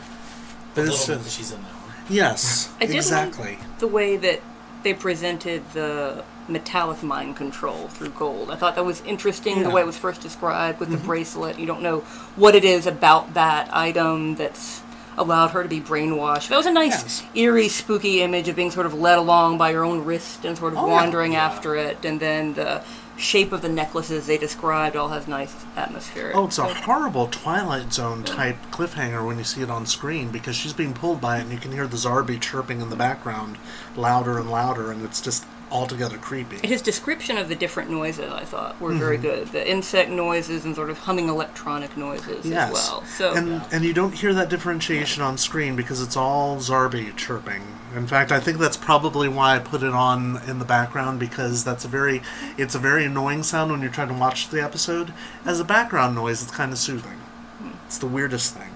But 0.75 0.81
A 0.81 0.87
it's 0.87 1.07
little 1.07 1.15
bit 1.15 1.23
just, 1.23 1.37
that 1.37 1.41
she's 1.43 1.51
in 1.53 1.61
that 1.63 1.69
one. 1.71 1.93
yes, 2.09 2.73
I 2.81 2.83
exactly. 2.83 3.51
like 3.57 3.79
the 3.79 3.87
way 3.87 4.17
that 4.17 4.41
they 4.83 4.93
presented 4.93 5.63
the 5.71 6.25
metallic 6.49 7.01
mind 7.01 7.37
control 7.37 7.87
through 7.87 8.09
gold. 8.09 8.51
I 8.51 8.57
thought 8.57 8.75
that 8.75 8.83
was 8.83 9.01
interesting 9.05 9.53
the 9.55 9.61
Yeah. 9.61 9.65
Mm-hmm. 9.67 9.75
way 9.75 9.81
it 9.83 9.85
was 9.85 9.97
first 9.97 10.19
described 10.19 10.81
with 10.81 10.89
the 10.91 10.97
bracelet. 10.97 11.57
You 11.57 11.65
don't 11.65 11.81
know 11.81 11.99
what 12.35 12.53
it 12.55 12.65
is 12.65 12.85
about 12.85 13.33
that 13.35 13.73
item 13.73 14.35
that's 14.35 14.81
allowed 15.17 15.49
her 15.51 15.63
to 15.63 15.69
be 15.69 15.79
brainwashed. 15.81 16.47
That 16.49 16.57
was 16.57 16.65
a 16.65 16.71
nice, 16.71 17.03
Yes. 17.03 17.23
eerie, 17.35 17.67
spooky 17.69 18.21
image 18.21 18.47
of 18.47 18.55
being 18.55 18.71
sort 18.71 18.85
of 18.85 18.93
led 18.93 19.17
along 19.17 19.57
by 19.57 19.71
your 19.71 19.83
own 19.85 20.03
wrist 20.05 20.45
and 20.45 20.57
sort 20.57 20.73
of 20.73 20.79
Oh, 20.79 20.87
wandering 20.87 21.33
Yeah. 21.33 21.45
after 21.45 21.75
it. 21.75 22.03
And 22.03 22.19
then 22.19 22.53
the 22.53 22.81
shape 23.15 23.51
of 23.53 23.61
the 23.61 23.69
necklaces 23.69 24.25
they 24.25 24.39
described 24.39 24.95
all 24.95 25.09
has 25.09 25.27
nice 25.27 25.53
atmosphere. 25.77 26.31
Oh, 26.33 26.45
it's 26.45 26.57
a 26.57 26.73
horrible 26.73 27.27
Twilight 27.27 27.93
Zone 27.93 28.23
type 28.23 28.57
cliffhanger 28.71 29.23
when 29.25 29.37
you 29.37 29.43
see 29.43 29.61
it 29.61 29.69
on 29.69 29.85
screen 29.85 30.29
because 30.29 30.55
she's 30.55 30.73
being 30.73 30.93
pulled 30.93 31.21
by 31.21 31.37
it 31.37 31.41
and 31.41 31.51
you 31.51 31.59
can 31.59 31.71
hear 31.71 31.85
the 31.85 31.95
Zarbi 31.97 32.41
chirping 32.41 32.81
in 32.81 32.89
the 32.89 32.95
background 32.95 33.57
louder 33.95 34.39
and 34.39 34.49
louder 34.49 34.91
and 34.91 35.05
it's 35.05 35.21
just 35.21 35.45
altogether 35.73 36.17
creepy. 36.17 36.65
His 36.65 36.81
description 36.81 37.37
of 37.37 37.49
the 37.49 37.55
different 37.55 37.89
noises, 37.89 38.31
I 38.31 38.45
thought, 38.45 38.79
were 38.79 38.93
very 38.93 39.17
mm-hmm. 39.17 39.25
good. 39.25 39.47
The 39.47 39.69
insect 39.69 40.11
noises 40.11 40.63
and 40.63 40.75
sort 40.75 40.91
of 40.91 40.99
humming 40.99 41.27
electronic 41.27 41.97
noises 41.97 42.45
Yes. 42.45 42.69
as 42.69 42.73
well. 42.73 43.05
So 43.05 43.33
and 43.33 43.61
and 43.71 43.83
you 43.83 43.93
don't 43.93 44.13
hear 44.13 44.33
that 44.35 44.49
differentiation 44.49 45.23
on 45.23 45.37
screen 45.37 45.75
because 45.75 46.01
it's 46.01 46.15
all 46.15 46.57
Zarbi 46.57 47.15
chirping. 47.17 47.63
In 47.95 48.07
fact, 48.07 48.31
I 48.31 48.39
think 48.39 48.59
that's 48.59 48.77
probably 48.77 49.27
why 49.27 49.55
I 49.55 49.59
put 49.59 49.83
it 49.83 49.93
on 49.93 50.41
in 50.47 50.59
the 50.59 50.65
background 50.65 51.19
because 51.19 51.63
that's 51.63 51.83
a 51.83 51.87
very 51.87 52.21
it's 52.57 52.75
a 52.75 52.79
very 52.79 53.05
annoying 53.05 53.43
sound 53.43 53.71
when 53.71 53.81
you're 53.81 53.91
trying 53.91 54.09
to 54.09 54.13
watch 54.13 54.49
the 54.49 54.63
episode. 54.63 55.13
As 55.43 55.59
a 55.59 55.65
background 55.65 56.15
noise, 56.15 56.43
it's 56.43 56.51
kind 56.51 56.71
of 56.71 56.77
soothing. 56.77 57.19
Hmm. 57.59 57.71
It's 57.87 57.97
the 57.97 58.07
weirdest 58.07 58.55
thing. 58.55 58.72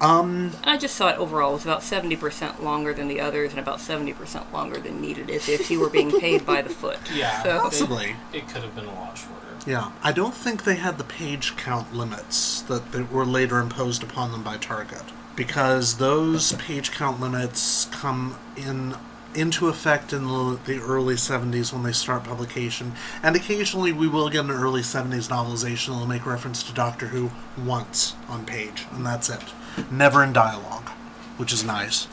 Um, 0.00 0.52
I 0.64 0.76
just 0.76 0.96
thought 0.96 1.16
overall 1.16 1.50
it 1.50 1.54
was 1.54 1.64
about 1.64 1.80
70% 1.80 2.62
longer 2.62 2.92
than 2.92 3.08
the 3.08 3.20
others 3.20 3.50
and 3.50 3.58
about 3.58 3.78
70% 3.78 4.52
longer 4.52 4.78
than 4.78 5.00
needed 5.00 5.30
as 5.30 5.48
if 5.48 5.68
he 5.68 5.76
were 5.76 5.88
being 5.88 6.10
paid 6.20 6.44
by 6.44 6.62
the 6.62 6.70
foot. 6.70 6.98
Yeah. 7.14 7.42
So, 7.42 7.60
Possibly. 7.60 8.16
It, 8.32 8.38
it 8.38 8.48
could 8.48 8.62
have 8.62 8.74
been 8.74 8.84
a 8.84 8.92
lot 8.92 9.16
shorter. 9.16 9.46
Yeah, 9.66 9.92
I 10.02 10.12
don't 10.12 10.34
think 10.34 10.64
they 10.64 10.74
had 10.74 10.98
the 10.98 11.04
page 11.04 11.56
count 11.56 11.94
limits 11.94 12.60
that, 12.62 12.92
that 12.92 13.10
were 13.10 13.24
later 13.24 13.58
imposed 13.58 14.02
upon 14.02 14.32
them 14.32 14.42
by 14.42 14.58
Target 14.58 15.02
because 15.34 15.98
those 15.98 16.52
page 16.52 16.92
count 16.92 17.20
limits 17.20 17.86
come 17.86 18.38
in 18.56 18.96
into 19.34 19.68
effect 19.68 20.14
in 20.14 20.26
the, 20.26 20.58
the 20.64 20.78
early 20.78 21.14
70s 21.14 21.70
when 21.70 21.82
they 21.82 21.92
start 21.92 22.24
publication 22.24 22.92
and 23.22 23.36
occasionally 23.36 23.92
we 23.92 24.08
will 24.08 24.30
get 24.30 24.46
an 24.46 24.50
early 24.50 24.80
70s 24.80 25.28
novelization 25.28 25.88
that'll 25.88 26.06
make 26.06 26.24
reference 26.24 26.62
to 26.62 26.72
Doctor 26.72 27.08
Who 27.08 27.30
once 27.62 28.16
on 28.28 28.46
page 28.46 28.86
and 28.92 29.04
that's 29.04 29.28
it 29.28 29.44
never 29.90 30.22
in 30.22 30.32
dialogue 30.32 30.88
which 31.36 31.52
is 31.52 31.64
nice 31.64 32.06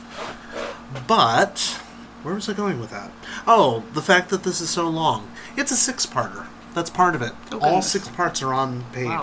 but 1.06 1.80
where 2.24 2.34
was 2.34 2.48
I 2.48 2.54
going 2.54 2.80
with 2.80 2.90
that? 2.90 3.10
Oh, 3.46 3.84
the 3.92 4.00
fact 4.00 4.30
that 4.30 4.44
this 4.44 4.62
is 4.62 4.70
so 4.70 4.88
long. 4.88 5.30
It's 5.58 5.70
a 5.70 5.76
six-parter. 5.76 6.46
That's 6.72 6.88
part 6.88 7.14
of 7.14 7.20
it. 7.20 7.32
Oh, 7.52 7.60
All 7.60 7.82
six 7.82 8.08
parts 8.08 8.42
are 8.42 8.54
on 8.54 8.84
page. 8.92 9.04
Wow. 9.06 9.22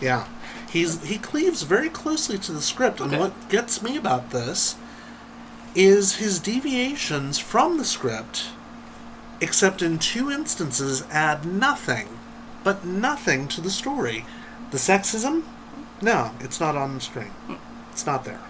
Yeah. 0.00 0.26
He's 0.68 1.02
he 1.04 1.16
cleaves 1.18 1.62
very 1.62 1.88
closely 1.88 2.38
to 2.38 2.52
the 2.52 2.60
script, 2.60 3.00
and 3.00 3.18
what 3.18 3.48
gets 3.48 3.82
me 3.82 3.96
about 3.96 4.30
this 4.30 4.76
is 5.74 6.16
his 6.16 6.38
deviations 6.38 7.38
from 7.38 7.78
the 7.78 7.84
script, 7.84 8.48
except 9.40 9.82
in 9.82 9.98
two 9.98 10.30
instances, 10.30 11.04
add 11.10 11.44
nothing, 11.44 12.18
but 12.62 12.84
nothing 12.84 13.48
to 13.48 13.60
the 13.60 13.70
story. 13.70 14.26
The 14.70 14.78
sexism? 14.78 15.44
No, 16.02 16.32
it's 16.40 16.60
not 16.60 16.76
on 16.76 16.94
the 16.94 17.00
screen. 17.00 17.30
Hmm. 17.46 17.69
It's 18.00 18.06
not 18.06 18.24
there. 18.24 18.40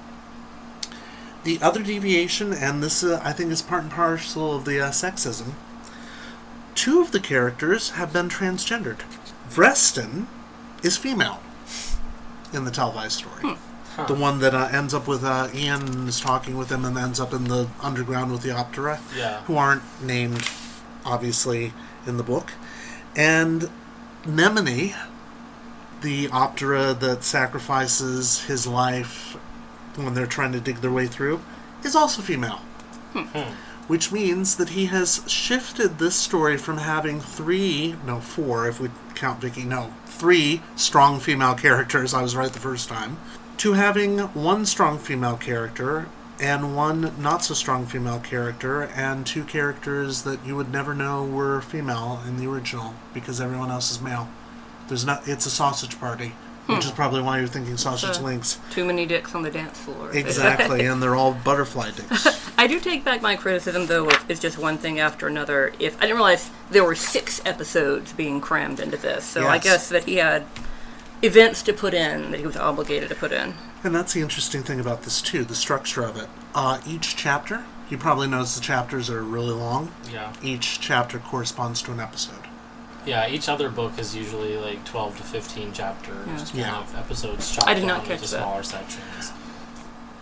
The 1.43 1.61
other 1.61 1.83
deviation, 1.83 2.53
and 2.53 2.81
this 2.85 3.03
uh, 3.03 3.21
I 3.25 3.33
think 3.33 3.51
is 3.51 3.63
part 3.63 3.83
and 3.83 3.91
parcel 3.91 4.55
of 4.55 4.65
the 4.65 4.81
uh, 4.81 4.91
sexism, 4.91 5.55
two 6.77 7.01
of 7.01 7.11
the 7.11 7.19
characters 7.19 7.91
have 7.91 8.13
been 8.13 8.29
transgendered. 8.29 9.01
Vreston 9.51 10.27
is 10.85 10.97
female 10.97 11.41
in 12.53 12.65
the 12.65 12.71
televised 12.71 13.19
story. 13.19 13.57
The 14.07 14.15
one 14.15 14.39
that 14.39 14.55
uh, 14.55 14.69
ends 14.71 14.95
up 14.95 15.09
with 15.09 15.25
uh, 15.25 15.49
Ian 15.53 16.07
is 16.07 16.21
talking 16.21 16.57
with 16.57 16.71
him 16.71 16.85
and 16.85 16.97
ends 16.97 17.19
up 17.19 17.35
in 17.35 17.45
the 17.49 17.67
underground 17.83 18.31
with 18.31 18.43
the 18.43 18.51
Optera, 18.51 19.01
Yeah. 19.17 19.41
who 19.43 19.57
aren't 19.57 19.83
named, 20.01 20.49
obviously, 21.05 21.73
in 22.07 22.19
the 22.19 22.23
book. 22.23 22.53
And 23.17 23.69
Nemone, 24.23 24.95
the 26.03 26.29
Optera 26.29 26.99
that 26.99 27.25
sacrifices 27.25 28.45
his 28.45 28.67
life 28.67 29.37
when 29.97 30.15
they're 30.15 30.27
trying 30.27 30.53
to 30.53 30.61
dig 30.61 30.77
their 30.77 30.91
way 30.91 31.07
through, 31.07 31.41
is 31.85 31.97
also 31.97 32.23
female. 32.23 32.61
Hmm. 33.13 33.55
Which 33.87 34.13
means 34.13 34.57
that 34.57 34.71
he 34.71 34.87
has 34.87 35.25
shifted 35.27 35.99
this 35.99 36.15
story 36.15 36.57
from 36.57 36.79
having 36.79 37.21
three, 37.21 37.97
no, 38.07 38.21
four 38.21 38.69
if 38.69 38.81
we 38.81 38.91
count 39.15 39.41
Vicky, 39.41 39.65
no, 39.65 39.93
three 40.07 40.63
strong 40.77 41.19
female 41.19 41.55
characters, 41.55 42.15
I 42.15 42.23
was 42.23 42.37
right 42.37 42.53
the 42.53 42.61
first 42.61 42.89
time, 42.89 43.19
to 43.59 43.73
having 43.73 44.19
one 44.19 44.65
strong 44.65 44.99
female 44.99 45.37
character 45.37 46.07
and 46.39 46.75
one 46.75 47.13
not 47.21 47.45
so 47.45 47.53
strong 47.53 47.85
female 47.85 48.21
character 48.21 48.83
and 48.83 49.27
two 49.27 49.45
characters 49.45 50.23
that 50.23 50.47
you 50.47 50.57
would 50.57 50.73
never 50.73 50.95
know 50.95 51.23
were 51.23 51.61
female 51.61 52.23
in 52.27 52.39
the 52.39 52.47
original 52.47 52.95
because 53.13 53.41
everyone 53.41 53.71
else 53.71 53.91
is 53.91 54.01
male. 54.01 54.29
There's 54.91 55.07
not 55.07 55.27
it's 55.27 55.47
a 55.47 55.51
sausage 55.51 55.99
party, 55.99 56.33
which 56.67 56.85
is 56.85 56.91
probably 56.91 57.23
why 57.23 57.39
you're 57.39 57.47
thinking 57.49 57.79
sausage 57.79 58.17
So- 58.17 58.23
links. 58.23 58.59
too 58.71 58.85
many 58.85 59.07
dicks 59.07 59.35
on 59.35 59.43
the 59.43 59.51
dance 59.51 59.79
floor. 59.79 60.11
Exactly, 60.15 60.85
and 60.85 61.03
they're 61.03 61.15
all 61.17 61.33
butterfly 61.33 61.93
dicks. 61.93 62.53
I 62.59 62.67
do 62.67 62.79
take 62.81 63.05
back 63.05 63.23
my 63.23 63.37
criticism, 63.37 63.87
though, 63.87 64.07
of 64.09 64.25
it's 64.29 64.41
just 64.41 64.59
one 64.59 64.77
thing 64.77 65.01
after 65.01 65.27
another. 65.27 65.73
If 65.79 65.97
I 65.97 66.03
didn't 66.03 66.17
realize 66.17 66.51
there 66.71 66.85
were 66.85 66.95
six 66.95 67.41
episodes 67.47 68.13
being 68.13 68.41
crammed 68.43 68.81
into 68.81 68.99
this, 68.99 69.25
so 69.25 69.47
I 69.47 69.57
guess 69.59 69.89
that 69.89 70.05
he 70.05 70.17
had 70.17 70.45
events 71.23 71.63
to 71.63 71.73
put 71.73 71.95
in 71.95 72.31
that 72.33 72.41
he 72.41 72.47
was 72.47 72.57
obligated 72.57 73.09
to 73.11 73.15
put 73.15 73.33
in. 73.33 73.55
And 73.85 73.95
that's 73.95 74.13
the 74.13 74.21
interesting 74.21 74.63
thing 74.63 74.81
about 74.81 75.03
this 75.05 75.23
too, 75.23 75.45
the 75.45 75.55
structure 75.55 76.03
of 76.03 76.17
it. 76.17 76.29
Uh, 76.55 76.81
each 76.87 77.17
chapter, 77.17 77.65
you 77.89 77.97
probably 77.97 78.27
notice 78.27 78.55
the 78.57 78.61
chapters 78.61 79.09
are 79.09 79.23
really 79.23 79.53
long. 79.55 79.93
Yeah. 80.13 80.33
Each 80.43 80.81
chapter 80.81 81.19
corresponds 81.19 81.81
to 81.83 81.93
an 81.93 82.01
episode. 82.01 82.45
Yeah, 83.07 83.29
each 83.29 83.49
other 83.49 83.69
book 83.71 83.99
is 83.99 84.15
usually 84.15 84.57
like 84.59 84.85
12 84.85 85.17
to 85.19 85.23
15 85.23 85.73
chapters, 85.73 86.17
kind 86.27 86.55
Yeah. 86.55 86.79
of 86.81 86.95
episodes 86.97 87.51
chopped 87.55 87.69
I 87.69 87.75
did 87.75 87.85
not 87.85 87.99
down 87.99 88.07
catch 88.07 88.19
into 88.23 88.31
that. 88.33 88.43
smaller 88.43 88.63
sections. 88.63 89.33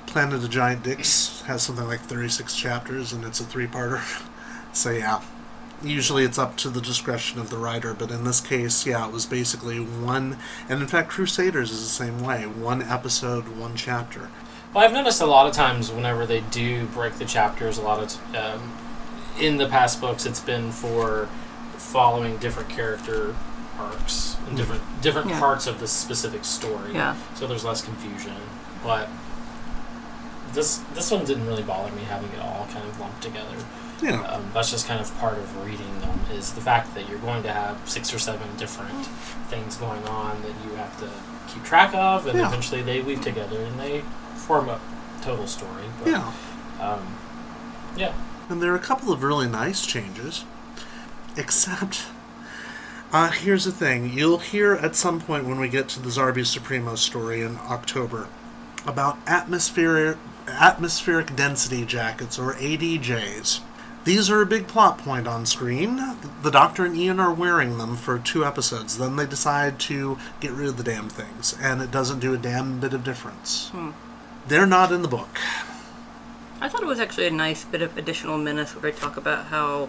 Planet 0.07 0.35
of 0.37 0.43
the 0.43 0.49
Giant 0.49 0.83
Dicks 0.85 1.43
has 1.47 1.62
something 1.62 1.87
like 1.87 2.01
36 2.01 2.55
chapters 2.57 3.12
and 3.12 3.25
it's 3.25 3.41
a 3.41 3.45
three 3.45 3.67
parter. 3.67 4.01
so, 4.73 4.91
yeah. 4.91 5.21
Usually 5.83 6.25
it's 6.25 6.38
up 6.38 6.57
to 6.57 6.71
the 6.71 6.81
discretion 6.81 7.38
of 7.38 7.51
the 7.51 7.57
writer, 7.57 7.95
but 7.95 8.11
in 8.11 8.25
this 8.25 8.41
case, 8.41 8.85
yeah, 8.85 9.07
it 9.07 9.12
was 9.12 9.27
basically 9.27 9.79
one. 9.79 10.37
And 10.69 10.81
in 10.83 10.88
fact, 10.88 11.09
Crusaders 11.09 11.71
is 11.71 11.83
the 11.85 11.88
same 12.05 12.21
way 12.21 12.47
one 12.47 12.83
episode, 12.83 13.47
one 13.57 13.77
chapter. 13.77 14.29
Well, 14.75 14.85
I've 14.85 14.93
noticed 14.93 15.21
a 15.21 15.27
lot 15.27 15.47
of 15.47 15.53
times 15.53 15.93
whenever 15.93 16.27
they 16.27 16.41
do 16.41 16.87
break 16.87 17.14
the 17.14 17.25
chapters, 17.25 17.79
a 17.79 17.83
lot 17.83 18.03
of 18.03 18.09
t- 18.33 18.37
um, 18.37 18.73
in 19.38 19.57
the 19.59 19.69
past 19.69 20.01
books, 20.01 20.27
it's 20.27 20.41
been 20.41 20.73
for 20.73 21.29
following 21.92 22.37
different 22.38 22.68
character 22.68 23.35
arcs 23.79 24.37
and 24.46 24.57
different 24.57 24.83
different 25.01 25.29
Yeah. 25.31 25.38
parts 25.38 25.66
of 25.66 25.81
the 25.81 25.87
specific 25.88 26.44
story. 26.44 26.92
Yeah. 26.94 27.14
So 27.35 27.46
there's 27.46 27.64
less 27.64 27.81
confusion. 27.83 28.35
But 28.83 29.09
this 30.53 30.79
this 30.94 31.11
one 31.11 31.24
didn't 31.24 31.46
really 31.46 31.62
bother 31.62 31.92
me 31.94 32.03
having 32.05 32.31
it 32.31 32.40
all 32.40 32.66
kind 32.72 32.87
of 32.87 32.98
lumped 33.01 33.22
together. 33.22 33.57
Yeah. 34.03 34.20
Um, 34.22 34.51
that's 34.55 34.70
just 34.70 34.87
kind 34.87 35.01
of 35.01 35.16
part 35.18 35.38
of 35.38 35.64
reading 35.66 36.01
them 36.01 36.20
is 36.33 36.53
the 36.53 36.61
fact 36.61 36.94
that 36.94 37.09
you're 37.09 37.18
going 37.18 37.42
to 37.42 37.53
have 37.53 37.77
six 37.88 38.14
or 38.14 38.18
seven 38.18 38.48
different 38.57 39.07
things 39.48 39.77
going 39.77 40.07
on 40.07 40.40
that 40.42 40.53
you 40.64 40.77
have 40.77 40.96
to 41.01 41.09
keep 41.53 41.64
track 41.64 41.92
of, 41.94 42.27
and 42.27 42.38
Yeah. 42.38 42.46
eventually 42.46 42.81
they 42.83 43.01
weave 43.01 43.20
together 43.22 43.61
and 43.61 43.79
they 43.81 44.03
form 44.37 44.68
a 44.68 44.79
total 45.22 45.48
story. 45.48 45.85
But, 45.98 46.11
Yeah. 46.11 46.33
Um, 46.81 47.16
yeah. 47.96 48.12
And 48.48 48.62
there 48.62 48.72
are 48.72 48.77
a 48.77 48.81
couple 48.90 49.12
of 49.12 49.22
really 49.24 49.48
nice 49.48 49.85
changes. 49.85 50.44
Except, 51.38 52.07
uh, 53.12 53.31
here's 53.31 53.64
the 53.64 53.70
thing. 53.70 54.11
You'll 54.12 54.38
hear 54.38 54.74
at 54.74 54.96
some 54.96 55.20
point 55.20 55.46
when 55.46 55.61
we 55.61 55.68
get 55.68 55.88
to 55.90 56.03
the 56.03 56.09
Zarbi 56.09 56.44
Supremo 56.44 56.96
story 56.96 57.42
in 57.42 57.59
October 57.59 58.27
about 58.85 59.18
atmospheric, 59.24 60.18
atmospheric 60.48 61.37
density 61.37 61.85
jackets, 61.85 62.40
or 62.40 62.55
ADJs. 62.55 63.61
These 64.05 64.29
are 64.31 64.42
a 64.42 64.46
big 64.46 64.66
plot 64.66 64.98
point 64.98 65.29
on 65.29 65.46
screen. 65.46 66.01
The 66.42 66.51
Doctor 66.51 66.85
and 66.85 66.96
Ian 66.96 67.20
are 67.20 67.33
wearing 67.33 67.79
them 67.79 67.94
for 67.94 68.18
two 68.18 68.44
episodes. 68.44 68.98
Then 68.98 69.14
they 69.14 69.27
decide 69.27 69.79
to 69.81 70.18
get 70.40 70.51
rid 70.53 70.68
of 70.68 70.77
the 70.77 70.83
damn 70.83 71.09
things, 71.09 71.57
and 71.61 71.81
it 71.81 71.92
doesn't 71.92 72.18
do 72.18 72.35
a 72.35 72.38
damn 72.38 72.81
bit 72.81 72.94
of 72.94 73.05
difference. 73.05 73.70
They're 74.48 74.66
not 74.66 74.90
in 74.90 75.03
the 75.03 75.09
book. 75.09 75.38
I 76.61 76.68
thought 76.68 76.83
it 76.83 76.87
was 76.87 76.98
actually 76.98 77.29
a 77.29 77.31
nice 77.31 77.64
bit 77.64 77.83
of 77.83 77.96
additional 77.96 78.38
menace 78.38 78.74
where 78.74 78.90
they 78.90 78.98
talk 78.98 79.16
about 79.16 79.46
how 79.46 79.88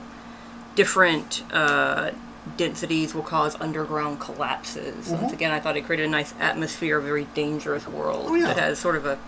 different 0.76 1.44
uh, 1.52 2.12
densities 2.58 3.14
will 3.14 3.22
cause 3.24 3.60
underground 3.62 4.20
collapses. 4.20 5.10
Once 5.10 5.34
again, 5.34 5.52
I 5.52 5.60
thought 5.60 5.78
it 5.78 5.86
created 5.86 6.06
a 6.08 6.10
nice 6.10 6.34
atmosphere, 6.40 6.98
a 6.98 7.02
very 7.02 7.26
dangerous 7.34 7.88
world 7.88 8.26
Oh, 8.30 8.36
yeah. 8.36 8.48
that 8.48 8.58
has 8.58 8.80
sort 8.80 8.96
of 8.96 9.06
a 9.06 9.20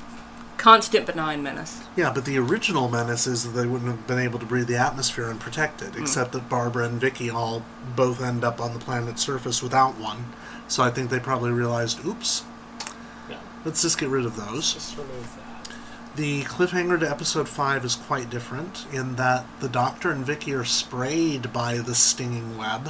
constant 0.58 1.06
benign 1.08 1.42
menace. 1.42 1.82
Yeah, 1.96 2.12
but 2.14 2.26
the 2.26 2.38
original 2.38 2.88
menace 2.88 3.26
is 3.28 3.44
that 3.44 3.50
they 3.60 3.66
wouldn't 3.68 3.90
have 3.92 4.06
been 4.08 4.20
able 4.20 4.38
to 4.40 4.46
breathe 4.46 4.68
the 4.68 4.78
atmosphere 4.78 5.30
and 5.30 5.40
protect 5.40 5.82
it, 5.82 5.96
except 5.98 6.32
that 6.34 6.50
Barbara 6.50 6.86
and 6.86 7.02
Vicky 7.02 7.30
all 7.30 7.64
both 7.96 8.22
end 8.22 8.44
up 8.44 8.62
on 8.62 8.74
the 8.74 8.80
planet's 8.80 9.22
surface 9.24 9.62
without 9.64 9.98
one. 9.98 10.26
So 10.68 10.84
I 10.84 10.90
think 10.92 11.10
they 11.10 11.20
probably 11.20 11.52
realized, 11.52 12.06
oops, 12.06 12.44
Yeah. 13.30 13.38
let's 13.66 13.82
just 13.82 14.00
get 14.00 14.10
rid 14.10 14.26
of 14.26 14.36
those. 14.36 14.96
Just 16.16 16.20
remove 16.20 16.48
that. 16.48 16.68
The 16.68 16.68
cliffhanger 16.68 17.00
to 17.00 17.10
episode 17.10 17.48
5 17.50 17.86
is 17.86 17.96
quite 17.96 18.30
different 18.30 18.86
in 18.92 19.16
that 19.16 19.46
the 19.60 19.70
Doctor 19.70 20.12
and 20.12 20.26
Vicky 20.26 20.54
are 20.54 20.66
sprayed 20.66 21.52
by 21.54 21.78
the 21.78 21.96
stinging 21.96 22.58
web 22.58 22.90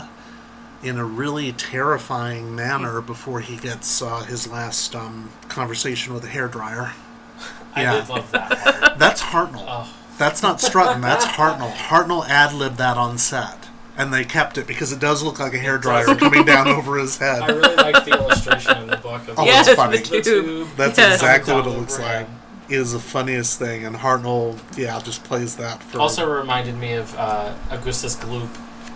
in 0.83 0.97
a 0.97 1.05
really 1.05 1.51
terrifying 1.51 2.55
manner 2.55 3.01
before 3.01 3.39
he 3.41 3.55
gets 3.57 4.01
uh, 4.01 4.21
his 4.21 4.47
last 4.47 4.95
um, 4.95 5.29
conversation 5.47 6.13
with 6.13 6.23
a 6.23 6.27
hairdryer. 6.27 6.93
I 7.75 7.83
Yeah. 7.83 7.99
did 7.99 8.09
love 8.09 8.31
that. 8.31 8.95
That's 8.97 9.21
Hartnell. 9.21 9.65
Oh. 9.67 9.93
That's 10.17 10.43
not 10.43 10.57
Strutton, 10.59 11.01
that's 11.01 11.25
Hartnell. 11.25 11.71
Hartnell 11.73 12.27
ad 12.27 12.53
libbed 12.53 12.77
that 12.77 12.95
on 12.97 13.17
set. 13.17 13.69
And 13.97 14.13
they 14.13 14.23
kept 14.23 14.57
it 14.57 14.67
because 14.67 14.91
it 14.91 14.99
does 14.99 15.23
look 15.23 15.39
like 15.39 15.53
a 15.53 15.57
hairdryer 15.57 16.17
coming 16.17 16.45
down 16.45 16.67
over 16.77 16.97
his 16.97 17.17
head. 17.17 17.41
I 17.41 17.47
really 17.47 17.75
like 17.75 18.05
the 18.05 18.11
illustration 18.17 18.77
in 18.77 18.87
the 18.87 18.97
book 18.97 19.27
of 19.27 19.37
Oh, 19.39 19.45
yes, 19.45 19.67
the 19.67 20.21
tube. 20.23 20.67
That's 20.77 20.97
Yes. 20.97 21.15
exactly 21.15 21.53
what 21.53 21.65
it 21.67 21.69
looks 21.71 21.97
like. 21.99 22.27
Him. 22.71 22.79
It 22.79 22.81
is 22.81 22.93
the 22.93 22.99
funniest 22.99 23.59
thing, 23.59 23.85
and 23.85 23.95
Hartnell, 23.97 24.59
yeah, 24.77 24.99
just 24.99 25.23
plays 25.23 25.55
that 25.57 25.81
for. 25.83 25.99
Also 25.99 26.29
reminded 26.31 26.75
me 26.77 26.93
of 26.93 27.13
uh, 27.15 27.53
Augustus 27.69 28.15
Gloop 28.15 28.49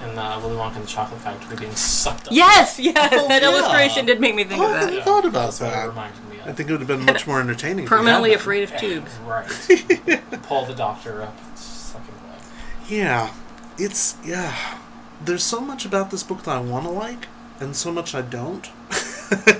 in 0.03 0.17
uh, 0.17 0.39
Willy 0.41 0.55
Wonka 0.55 0.75
and 0.75 0.83
the 0.83 0.87
Chocolate 0.87 1.21
Factory 1.21 1.55
being 1.57 1.75
sucked 1.75 2.27
up. 2.27 2.33
Yes, 2.33 2.79
yes, 2.79 3.09
Oh, 3.13 3.27
that 3.27 3.41
yeah. 3.41 3.49
illustration 3.49 4.05
did 4.05 4.19
make 4.19 4.35
me 4.35 4.43
think 4.43 4.61
Oh, 4.61 4.65
of 4.65 4.71
I 4.71 4.77
hadn't 4.79 4.95
that. 4.95 5.05
thought 5.05 5.25
about 5.25 5.45
That's 5.53 5.61
what 5.61 5.69
it 5.69 5.75
that. 5.75 5.87
reminded 5.87 6.29
me 6.29 6.39
of. 6.39 6.47
I 6.47 6.51
think 6.53 6.69
it 6.69 6.73
would 6.73 6.81
have 6.81 6.87
been 6.87 7.05
much 7.05 7.25
more 7.27 7.39
entertaining. 7.39 7.85
if 7.85 7.89
we 7.91 7.95
had 7.95 7.99
Permanently 8.01 8.29
that. 8.31 8.39
afraid 8.39 8.63
of 8.63 8.77
tubes. 8.77 9.11
Right. 9.25 9.47
Pull 10.43 10.65
the 10.65 10.75
doctor 10.75 11.23
up. 11.23 11.35
Sucking 11.57 12.13
blood. 12.25 12.41
Yeah, 12.89 13.33
it's 13.77 14.15
yeah. 14.23 14.77
There's 15.23 15.43
so 15.43 15.59
much 15.61 15.85
about 15.85 16.11
this 16.11 16.23
book 16.23 16.43
that 16.43 16.51
I 16.55 16.59
want 16.59 16.85
to 16.85 16.91
like, 16.91 17.27
and 17.59 17.75
so 17.75 17.91
much 17.91 18.13
I 18.13 18.21
don't. 18.21 18.69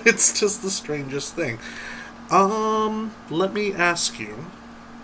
it's 0.06 0.38
just 0.40 0.62
the 0.62 0.70
strangest 0.70 1.34
thing. 1.34 1.60
Um, 2.32 3.14
let 3.30 3.54
me 3.54 3.74
ask 3.74 4.20
you 4.20 4.48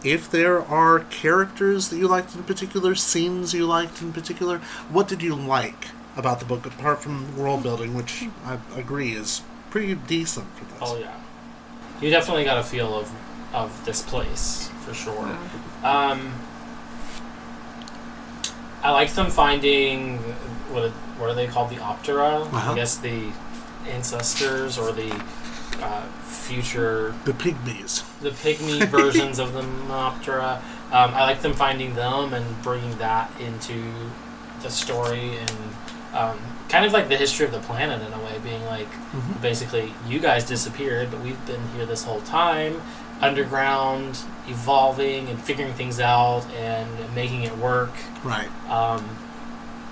if 0.04 0.30
there 0.30 0.62
are 0.62 1.00
characters 1.00 1.90
that 1.90 1.98
you 1.98 2.08
liked 2.08 2.36
in 2.36 2.44
particular, 2.44 2.96
scenes 2.96 3.54
you 3.54 3.66
liked 3.68 4.02
in 4.02 4.12
particular. 4.12 4.60
What 4.90 5.08
did 5.08 5.22
you 5.22 5.36
like 5.36 5.88
about 6.18 6.40
the 6.40 6.46
book 6.46 6.66
apart 6.66 7.02
from 7.02 7.38
world 7.38 7.64
building, 7.64 7.94
which 7.94 8.26
I 8.44 8.60
agree 8.76 9.14
is 9.14 9.44
pretty 9.70 9.94
decent 9.96 10.48
for 10.56 10.66
this? 10.66 10.80
Oh 10.82 10.98
yeah. 10.98 11.20
You 12.02 12.10
definitely 12.10 12.44
got 12.44 12.58
a 12.58 12.64
feel 12.64 12.98
of 12.98 13.12
of 13.54 13.86
this 13.86 14.02
place 14.02 14.70
for 14.82 14.94
sure. 14.94 15.38
Um, 15.84 16.34
I 18.82 18.92
like 18.92 19.14
them 19.14 19.30
finding 19.30 20.18
what 20.72 20.90
what 21.20 21.30
are 21.30 21.36
they 21.36 21.48
called 21.48 21.70
the 21.70 21.76
Optera? 21.76 22.42
Uh-huh. 22.42 22.72
I 22.72 22.76
guess 22.76 22.98
the 22.98 23.32
ancestors 23.88 24.78
or 24.78 24.92
the 24.92 25.24
uh, 25.82 26.02
future 26.24 27.14
The 27.26 27.34
pygmies. 27.34 28.04
the 28.22 28.32
pygmy 28.32 28.86
versions 28.90 29.40
of 29.40 29.54
the 29.54 29.62
Optera. 29.62 30.58
Um, 30.92 31.14
I 31.14 31.24
like 31.24 31.42
them 31.42 31.54
finding 31.54 31.96
them 31.96 32.34
and 32.34 32.62
bringing 32.62 32.98
that 32.98 33.32
into 33.40 33.94
the 34.62 34.70
story 34.70 35.38
and 35.38 35.52
um, 36.14 36.40
kind 36.68 36.86
of 36.86 36.92
like 36.92 37.08
the 37.08 37.16
history 37.18 37.46
of 37.46 37.52
the 37.54 37.60
planet 37.60 38.02
in 38.02 38.12
a 38.14 38.20
way, 38.20 38.38
being 38.44 38.66
like 38.66 38.90
Mhm. 39.14 39.42
basically 39.42 39.94
you 40.08 40.20
guys 40.20 40.44
disappeared, 40.44 41.10
but 41.12 41.22
we've 41.22 41.44
been 41.46 41.62
here 41.76 41.86
this 41.86 42.04
whole 42.04 42.22
time, 42.22 42.82
underground, 43.22 44.18
evolving 44.48 45.30
and 45.30 45.42
figuring 45.42 45.74
things 45.74 46.00
out 46.00 46.44
and 46.58 46.90
making 47.16 47.44
it 47.44 47.58
work 47.58 47.94
Right. 48.24 48.50
um, 48.70 49.04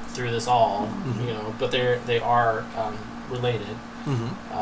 through 0.09 0.31
this 0.31 0.47
all, 0.47 0.89
Mhm. 1.05 1.25
you 1.27 1.33
know. 1.33 1.53
But 1.57 1.71
they're 1.71 1.99
they 2.05 2.19
are 2.19 2.65
um, 2.77 2.97
related. 3.29 3.77
Mm-hmm. 4.05 4.57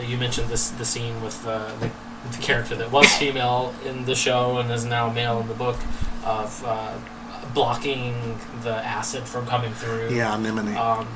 You 0.00 0.16
mentioned 0.18 0.48
this 0.48 0.70
the 0.70 0.84
scene 0.84 1.22
with 1.22 1.46
uh, 1.46 1.74
the, 1.80 1.90
the 2.30 2.42
character 2.42 2.74
that 2.76 2.90
was 2.90 3.12
female 3.16 3.74
in 3.84 4.04
the 4.04 4.14
show 4.14 4.58
and 4.58 4.70
is 4.70 4.84
now 4.84 5.10
male 5.10 5.40
in 5.40 5.48
the 5.48 5.54
book 5.54 5.78
of 6.24 6.64
uh, 6.64 6.96
blocking 7.52 8.38
the 8.62 8.74
acid 8.74 9.24
from 9.24 9.46
coming 9.46 9.72
through. 9.72 10.10
Yeah, 10.10 10.34
Anemone. 10.34 10.76
Um, 10.76 11.08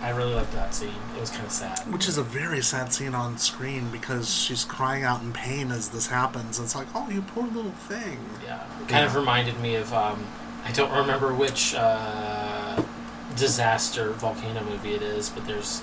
I 0.00 0.10
really 0.10 0.34
liked 0.34 0.52
that 0.52 0.74
scene. 0.74 0.90
It 1.16 1.20
was 1.20 1.30
kind 1.30 1.46
of 1.46 1.52
sad. 1.52 1.78
Which 1.92 2.08
is 2.08 2.18
a 2.18 2.24
very 2.24 2.60
sad 2.60 2.92
scene 2.92 3.14
on 3.14 3.38
screen 3.38 3.88
because 3.90 4.34
she's 4.34 4.64
crying 4.64 5.04
out 5.04 5.22
in 5.22 5.32
pain 5.32 5.70
as 5.70 5.90
this 5.90 6.08
happens. 6.08 6.58
It's 6.58 6.74
like, 6.74 6.88
oh, 6.94 7.08
you 7.08 7.22
poor 7.22 7.44
little 7.44 7.70
thing. 7.70 8.18
Yeah, 8.44 8.64
it 8.80 8.88
kind 8.88 9.06
of 9.06 9.14
reminded 9.14 9.60
me 9.60 9.76
of 9.76 9.92
um, 9.94 10.26
I 10.64 10.72
don't 10.72 10.92
remember 10.92 11.32
which 11.32 11.74
uh, 11.76 12.82
disaster 13.36 14.10
volcano 14.10 14.64
movie 14.64 14.94
it 14.94 15.02
is, 15.02 15.28
but 15.28 15.46
there's 15.46 15.82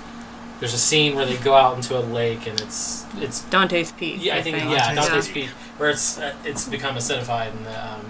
there's 0.60 0.74
a 0.74 0.78
scene 0.78 1.16
where 1.16 1.26
they 1.26 1.38
go 1.38 1.56
out 1.56 1.76
into 1.78 1.98
a 1.98 2.02
lake 2.02 2.46
and 2.48 2.60
it's 2.62 3.06
it's 3.18 3.44
Dante's 3.46 3.92
Peak. 3.94 4.18
Yeah, 4.24 4.36
I 4.36 4.42
think 4.42 4.58
think. 4.58 4.72
yeah, 4.72 4.94
Dante's 4.94 5.06
Dante's 5.08 5.28
Peak. 5.28 5.34
Peak, 5.46 5.50
where 5.78 5.90
it's 5.90 6.18
uh, 6.20 6.34
it's 6.44 6.68
become 6.68 6.96
acidified 6.96 7.52
and 7.56 7.66
the 7.66 7.88
um, 7.94 8.06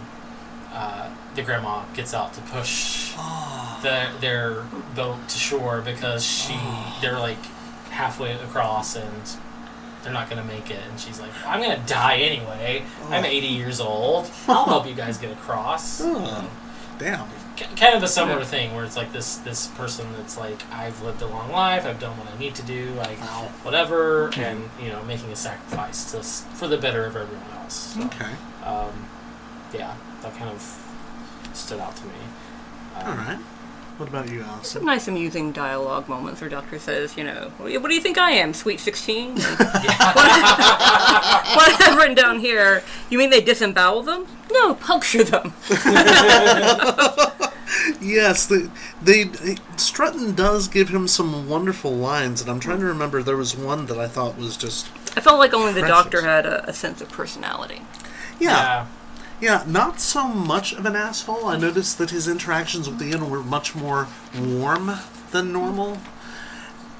uh, 0.74 1.10
the 1.36 1.42
grandma 1.44 1.84
gets 1.94 2.14
out 2.14 2.34
to 2.34 2.42
push 2.42 3.14
Oh, 3.18 3.80
the, 3.84 4.10
their 4.20 4.64
boat 4.96 5.18
to 5.30 5.38
shore 5.38 5.82
because 5.82 6.26
she 6.26 6.58
they're 7.02 7.20
like 7.20 7.44
halfway 7.92 8.32
across 8.34 8.96
and 8.96 9.38
they're 10.04 10.14
not 10.14 10.30
gonna 10.30 10.44
make 10.46 10.72
it 10.72 10.80
and 10.90 11.00
she's 11.00 11.20
like 11.20 11.32
I'm 11.46 11.62
gonna 11.62 11.84
die 11.86 12.18
anyway. 12.18 12.84
I'm 13.10 13.24
Oh. 13.26 13.28
80 13.28 13.48
years 13.48 13.80
old. 13.80 14.30
I'll 14.48 14.66
help 14.66 14.88
you 14.88 14.94
guys 14.96 15.18
get 15.18 15.32
across. 15.32 16.00
You 16.02 16.16
Oh. 16.16 16.20
know? 16.20 16.50
damn. 16.98 17.28
K- 17.60 17.68
kind 17.76 17.94
of 17.96 18.02
a 18.04 18.08
similar 18.08 18.40
Yeah. 18.40 18.46
thing 18.46 18.74
where 18.76 18.86
it's 18.86 18.96
like 18.96 19.12
this 19.12 19.36
this 19.38 19.68
person 19.68 20.08
that's 20.18 20.38
like 20.38 20.62
I've 20.72 21.02
lived 21.02 21.22
a 21.22 21.28
long 21.28 21.52
life, 21.52 21.86
I've 21.86 22.00
done 22.00 22.18
what 22.18 22.28
I 22.34 22.38
need 22.40 22.56
to 22.56 22.64
do, 22.64 22.92
like 22.98 23.20
Wow. 23.20 23.50
whatever, 23.64 24.30
and 24.38 24.70
you 24.82 24.90
know 24.90 25.04
making 25.04 25.30
a 25.32 25.36
sacrifice 25.36 26.12
to 26.12 26.24
for 26.56 26.68
the 26.70 26.78
better 26.78 27.06
of 27.06 27.16
everyone 27.18 27.44
else. 27.62 27.96
So, 27.96 28.04
Okay. 28.06 28.32
um, 28.66 29.06
yeah, 29.74 29.94
that 30.22 30.36
kind 30.38 30.50
of 30.50 30.62
stood 31.54 31.80
out 31.82 31.96
to 31.98 32.06
me. 32.06 32.14
Um, 32.98 33.08
All 33.08 33.16
right. 33.16 33.40
What 33.98 34.08
about 34.08 34.30
you, 34.30 34.40
Some 34.44 34.50
Allison? 34.52 34.86
nice 34.86 35.08
amusing 35.10 35.52
dialogue 35.52 36.08
moments 36.08 36.40
where 36.40 36.50
Doctor 36.50 36.80
says, 36.80 37.18
you 37.18 37.26
know, 37.26 37.52
what 37.58 37.68
do 37.68 37.74
you- 37.74 37.82
what 37.82 37.90
do 37.90 37.96
you 37.96 38.00
think 38.02 38.18
I 38.18 38.32
am, 38.32 38.54
sweet 38.54 38.80
16? 38.80 39.32
And 39.32 39.40
Yeah. 39.84 40.14
what 41.56 41.82
I've 41.82 41.98
written 41.98 42.16
down 42.16 42.40
here, 42.40 42.82
you 43.10 43.18
mean 43.18 43.30
they 43.30 43.42
disembowel 43.42 44.04
them? 44.04 44.26
No, 44.54 44.74
puncture 44.76 45.26
them. 45.26 45.54
yes, 48.02 48.46
they, 48.46 48.70
they, 49.02 49.24
they 49.24 49.56
Strutton 49.76 50.36
does 50.36 50.68
give 50.68 50.90
him 50.90 51.08
some 51.08 51.48
wonderful 51.48 51.92
lines, 51.92 52.42
and 52.42 52.50
I'm 52.50 52.60
trying 52.60 52.80
to 52.80 52.86
remember. 52.86 53.22
There 53.24 53.38
was 53.38 53.56
one 53.56 53.86
that 53.88 54.00
I 54.00 54.08
thought 54.08 54.38
was 54.38 54.58
just 54.58 54.88
I 55.18 55.22
felt 55.22 55.40
like 55.40 55.54
only 55.54 55.74
the 55.74 55.82
doctor 55.82 56.22
had 56.22 56.46
a, 56.46 56.70
a 56.70 56.74
sense 56.74 57.02
of 57.02 57.10
personality. 57.10 57.82
yeah, 58.40 58.88
yeah, 59.42 59.64
not 59.66 60.00
so 60.00 60.28
much 60.28 60.74
of 60.74 60.86
an 60.86 60.96
asshole. 60.96 61.46
I 61.46 61.58
noticed 61.58 61.98
that 61.98 62.10
his 62.10 62.28
interactions 62.28 62.90
with 62.90 63.02
Ian 63.02 63.30
were 63.30 63.44
much 63.44 63.76
more 63.76 64.08
warm 64.38 64.92
than 65.32 65.54
normal. 65.54 65.98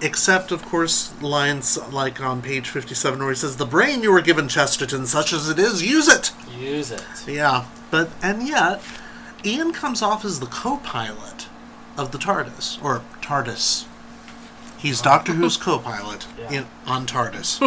Except, 0.02 0.52
of 0.52 0.64
course, 0.64 1.14
lines 1.22 1.78
like 1.92 2.22
on 2.22 2.42
page 2.42 2.70
57 2.70 3.20
where 3.20 3.30
he 3.30 3.36
says, 3.36 3.58
The 3.58 3.66
brain 3.66 4.02
you 4.02 4.14
were 4.14 4.22
given, 4.22 4.48
Chesterton, 4.48 5.06
such 5.06 5.34
as 5.34 5.50
it 5.50 5.60
is, 5.60 5.84
use 5.84 6.08
it! 6.08 6.32
Use 6.58 6.92
it. 6.92 7.04
Yeah, 7.28 7.66
but, 7.92 8.10
and 8.24 8.48
yet, 8.48 8.82
Ian 9.46 9.72
comes 9.74 10.02
off 10.02 10.26
as 10.26 10.40
the 10.40 10.46
co 10.46 10.78
pilot 10.78 11.48
of 11.98 12.12
the 12.12 12.18
TARDIS, 12.18 12.84
or 12.84 13.02
TARDIS. 13.22 13.86
He's 14.78 15.02
Doctor 15.02 15.34
Who's 15.34 15.58
co 15.66 15.80
pilot 15.80 16.28
Yeah. 16.38 16.52
in 16.52 16.66
on 16.86 17.06
TARDIS. 17.06 17.60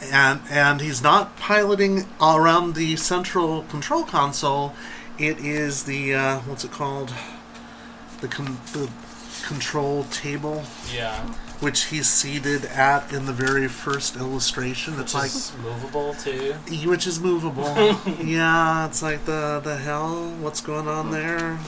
and 0.12 0.40
and 0.50 0.80
he's 0.80 1.02
not 1.02 1.36
piloting 1.36 2.06
around 2.20 2.74
the 2.74 2.96
central 2.96 3.62
control 3.64 4.04
console. 4.04 4.74
It 5.18 5.38
is 5.38 5.84
the 5.84 6.14
uh, 6.14 6.38
what's 6.40 6.64
it 6.64 6.70
called? 6.72 7.12
The 8.20 8.28
con- 8.28 8.58
the 8.72 8.90
control 9.46 10.04
table, 10.04 10.64
Yeah. 10.92 11.20
which 11.60 11.84
he's 11.86 12.08
seated 12.08 12.64
at 12.66 13.12
in 13.12 13.26
the 13.26 13.32
very 13.32 13.68
first 13.68 14.16
illustration. 14.16 14.98
It's 15.00 15.14
like 15.14 15.30
movable 15.62 16.14
too. 16.14 16.54
which 16.88 17.06
is 17.06 17.20
movable. 17.20 17.74
yeah, 18.24 18.86
it's 18.86 19.02
like 19.02 19.24
the 19.24 19.60
the 19.62 19.76
hell. 19.76 20.30
What's 20.40 20.60
going 20.60 20.88
on 20.88 21.10
there? 21.12 21.58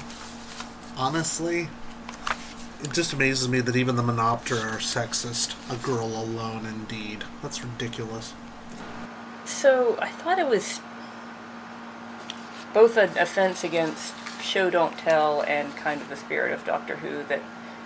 Honestly, 0.96 1.68
it 2.82 2.92
just 2.92 3.12
amazes 3.12 3.48
me 3.48 3.60
that 3.60 3.76
even 3.76 3.96
the 3.96 4.02
Menoptera 4.02 4.74
are 4.74 4.78
sexist. 4.78 5.54
A 5.72 5.76
girl 5.76 6.06
alone, 6.06 6.66
indeed. 6.66 7.24
That's 7.42 7.62
ridiculous. 7.62 8.34
So 9.44 9.96
I 10.02 10.08
thought 10.08 10.38
it 10.38 10.46
was 10.48 10.80
both 12.74 12.96
an 12.96 13.16
offense 13.16 13.64
against 13.64 14.14
show 14.42 14.70
don't 14.70 14.96
tell 14.98 15.42
and 15.42 15.74
kind 15.76 16.00
of 16.00 16.08
the 16.08 16.16
spirit 16.16 16.52
of 16.52 16.64
Doctor 16.64 16.96
Who 16.96 17.22
that 17.24 17.42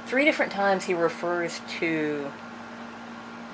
three 0.07 0.24
different 0.24 0.53
times 0.53 0.84
he 0.84 0.94
refers 0.94 1.61
to 1.80 2.30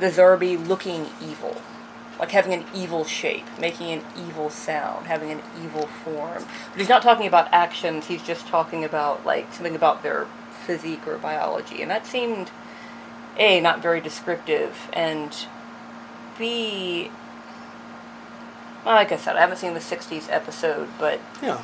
the 0.01 0.07
Zarbi 0.07 0.57
looking 0.67 1.07
evil. 1.23 1.61
Like 2.19 2.33
having 2.33 2.53
an 2.53 2.65
evil 2.75 3.05
shape, 3.05 3.45
making 3.61 3.93
an 3.93 4.03
evil 4.17 4.51
sound, 4.51 5.07
having 5.07 5.31
an 5.31 5.41
evil 5.63 5.87
form. 5.87 6.45
But 6.73 6.81
he's 6.81 6.89
not 6.89 7.01
talking 7.03 7.29
about 7.29 7.49
actions, 7.53 8.07
he's 8.07 8.23
just 8.25 8.49
talking 8.49 8.85
about 8.85 9.25
like 9.25 9.53
something 9.53 9.77
about 9.77 10.03
their 10.03 10.27
physique 10.67 11.07
or 11.07 11.17
biology. 11.19 11.81
And 11.81 11.91
that 11.93 12.07
seemed 12.07 12.51
A, 13.39 13.61
not 13.61 13.81
very 13.81 14.01
descriptive, 14.01 14.89
and 14.93 15.33
B, 16.39 17.11
well, 18.85 18.95
like 18.97 19.13
I 19.13 19.17
said, 19.17 19.37
I 19.37 19.41
haven't 19.41 19.59
seen 19.59 19.75
the 19.75 19.81
60s 19.81 20.27
episode, 20.31 20.89
but 20.99 21.21
Yeah, 21.43 21.63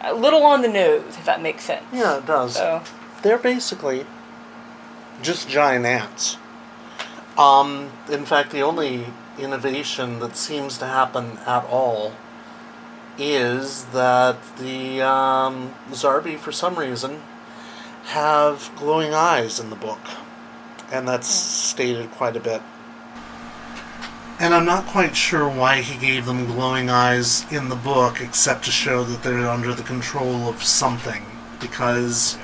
a 0.00 0.14
little 0.14 0.42
on 0.44 0.62
the 0.62 0.68
nose, 0.68 1.16
if 1.18 1.24
that 1.26 1.42
makes 1.42 1.64
sense. 1.64 1.84
yeah, 1.92 2.16
it 2.18 2.26
does. 2.26 2.54
So, 2.54 2.82
They're 3.22 3.38
basically 3.38 4.06
just 5.22 5.48
giant 5.48 5.86
ants. 5.86 6.36
Um, 7.38 7.90
in 8.10 8.24
fact, 8.24 8.50
the 8.50 8.60
only 8.60 9.06
innovation 9.38 10.18
that 10.18 10.36
seems 10.36 10.76
to 10.78 10.86
happen 10.86 11.38
at 11.46 11.64
all 11.64 12.12
is 13.18 13.84
that 13.86 14.36
the 14.56 15.00
um, 15.02 15.74
Zarbi, 15.90 16.38
for 16.38 16.52
some 16.52 16.78
reason, 16.78 17.22
have 18.06 18.70
glowing 18.76 19.14
eyes 19.14 19.60
in 19.60 19.70
the 19.70 19.76
book. 19.76 20.00
And 20.90 21.06
that's 21.08 21.28
stated 21.28 22.10
quite 22.10 22.36
a 22.36 22.40
bit. 22.40 22.60
And 24.38 24.54
I'm 24.54 24.64
not 24.64 24.86
quite 24.86 25.16
sure 25.16 25.48
why 25.48 25.82
he 25.82 25.98
gave 26.04 26.26
them 26.26 26.46
glowing 26.46 26.90
eyes 26.90 27.50
in 27.52 27.68
the 27.68 27.76
book, 27.76 28.20
except 28.20 28.64
to 28.64 28.70
show 28.70 29.04
that 29.04 29.22
they're 29.22 29.48
under 29.48 29.72
the 29.72 29.84
control 29.84 30.48
of 30.48 30.62
something. 30.62 31.24
Because 31.60 32.36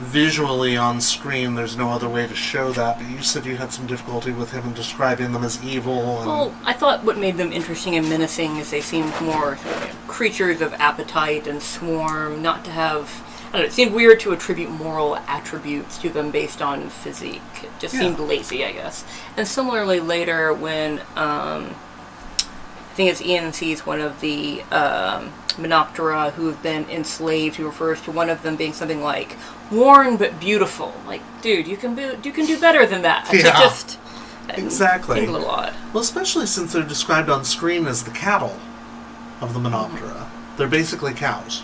visually 0.00 0.76
on 0.76 1.00
screen, 1.00 1.54
there's 1.54 1.76
no 1.76 1.90
other 1.90 2.08
way 2.08 2.26
to 2.26 2.34
show 2.34 2.72
that. 2.72 2.98
But 2.98 3.08
you 3.08 3.22
said 3.22 3.44
you 3.46 3.56
had 3.56 3.72
some 3.72 3.86
difficulty 3.86 4.32
with 4.32 4.50
him 4.50 4.64
in 4.66 4.74
describing 4.74 5.32
them 5.32 5.44
as 5.44 5.62
evil. 5.62 6.18
And, 6.18 6.26
well, 6.26 6.54
I 6.64 6.72
thought 6.72 7.04
what 7.04 7.18
made 7.18 7.36
them 7.36 7.52
interesting 7.52 7.96
and 7.96 8.08
menacing 8.08 8.56
is 8.56 8.70
they 8.70 8.80
seemed 8.80 9.12
more 9.20 9.56
creatures 10.08 10.60
of 10.60 10.72
appetite 10.74 11.46
and 11.46 11.62
swarm, 11.62 12.42
not 12.42 12.64
to 12.64 12.70
have. 12.70 13.24
I 13.48 13.54
don't 13.54 13.62
know, 13.62 13.66
it 13.66 13.72
seemed 13.72 13.92
weird 13.94 14.20
to 14.20 14.32
attribute 14.32 14.70
moral 14.70 15.16
attributes 15.26 15.98
to 15.98 16.08
them 16.08 16.30
based 16.30 16.62
on 16.62 16.88
physique. 16.88 17.42
It 17.62 17.70
just 17.80 17.94
Yeah. 17.94 18.00
seemed 18.00 18.20
lazy, 18.20 18.64
I 18.64 18.72
guess. 18.72 19.04
And 19.36 19.46
similarly, 19.46 19.98
later 20.00 20.54
when 20.54 21.00
um, 21.16 21.74
I 22.90 22.94
think 22.94 23.10
it's 23.10 23.22
Ian 23.22 23.52
sees 23.52 23.86
one 23.86 24.00
of 24.00 24.20
the 24.20 24.62
um, 24.72 25.32
Menoptera 25.56 26.32
who 26.32 26.46
have 26.48 26.62
been 26.62 26.88
enslaved. 26.90 27.56
He 27.56 27.62
refers 27.62 28.00
to 28.02 28.10
one 28.10 28.28
of 28.28 28.42
them 28.42 28.56
being 28.56 28.72
something 28.72 29.00
like 29.02 29.36
worn 29.70 30.16
but 30.16 30.40
beautiful. 30.40 30.92
Like, 31.06 31.22
dude, 31.42 31.68
you 31.68 31.76
can 31.76 31.94
be, 31.94 32.02
you 32.24 32.32
can 32.32 32.46
do 32.46 32.58
better 32.60 32.86
than 32.86 33.02
that. 33.02 33.28
Yeah. 33.32 33.60
just 33.60 33.98
Exactly. 34.48 35.24
a 35.24 35.30
little 35.30 35.48
odd. 35.48 35.74
Well, 35.92 36.02
especially 36.02 36.46
since 36.46 36.72
they're 36.72 36.82
described 36.82 37.30
on 37.30 37.44
screen 37.44 37.86
as 37.86 38.02
the 38.02 38.10
cattle 38.10 38.58
of 39.40 39.54
the 39.54 39.60
Menoptera. 39.60 40.28
They're 40.56 40.68
basically 40.68 41.14
cows. 41.14 41.62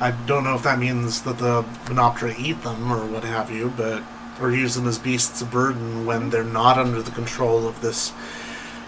I 0.00 0.10
don't 0.26 0.42
know 0.42 0.56
if 0.56 0.62
that 0.64 0.78
means 0.80 1.22
that 1.22 1.38
the 1.38 1.62
Menoptera 1.84 2.36
eat 2.38 2.62
them 2.62 2.90
or 2.90 3.06
what 3.06 3.22
have 3.22 3.50
you, 3.50 3.72
but 3.76 4.02
or 4.40 4.50
use 4.50 4.74
them 4.74 4.88
as 4.88 4.98
beasts 4.98 5.40
of 5.40 5.50
burden 5.52 6.04
when 6.04 6.30
they're 6.30 6.42
not 6.42 6.76
under 6.76 7.00
the 7.00 7.12
control 7.12 7.68
of 7.68 7.80
this 7.80 8.12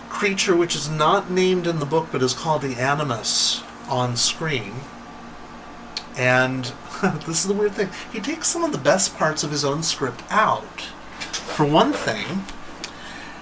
creature, 0.08 0.56
which 0.56 0.74
is 0.74 0.88
not 0.88 1.30
named 1.30 1.66
in 1.66 1.78
the 1.78 1.86
book 1.86 2.08
but 2.12 2.22
is 2.22 2.34
called 2.34 2.62
the 2.62 2.76
Animus 2.76 3.62
on 3.88 4.16
screen. 4.16 4.74
And 6.16 6.64
this 7.26 7.44
is 7.44 7.46
the 7.46 7.54
weird 7.54 7.72
thing. 7.72 7.90
He 8.12 8.20
takes 8.20 8.48
some 8.48 8.64
of 8.64 8.72
the 8.72 8.78
best 8.78 9.16
parts 9.16 9.44
of 9.44 9.50
his 9.50 9.64
own 9.64 9.82
script 9.82 10.22
out. 10.30 10.80
For 11.20 11.64
one 11.64 11.92
thing, 11.92 12.44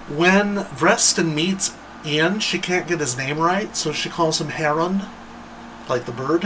when 0.08 0.56
Vrestin 0.76 1.34
meets 1.34 1.74
Ian, 2.04 2.40
she 2.40 2.58
can't 2.58 2.86
get 2.86 3.00
his 3.00 3.16
name 3.16 3.38
right, 3.38 3.74
so 3.74 3.92
she 3.92 4.10
calls 4.10 4.40
him 4.40 4.48
Heron, 4.48 5.02
like 5.88 6.04
the 6.04 6.12
bird, 6.12 6.44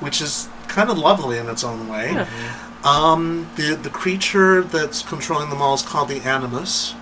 which 0.00 0.20
is 0.22 0.48
kind 0.68 0.88
of 0.90 0.96
lovely 0.98 1.36
in 1.36 1.48
its 1.48 1.62
own 1.64 1.88
way. 1.88 2.26
Um, 2.84 3.50
the 3.56 3.74
the 3.74 3.90
creature 3.90 4.62
that's 4.62 5.02
controlling 5.02 5.50
them 5.50 5.60
all 5.60 5.74
is 5.74 5.82
called 5.82 6.08
the 6.08 6.20
Animus, 6.22 6.94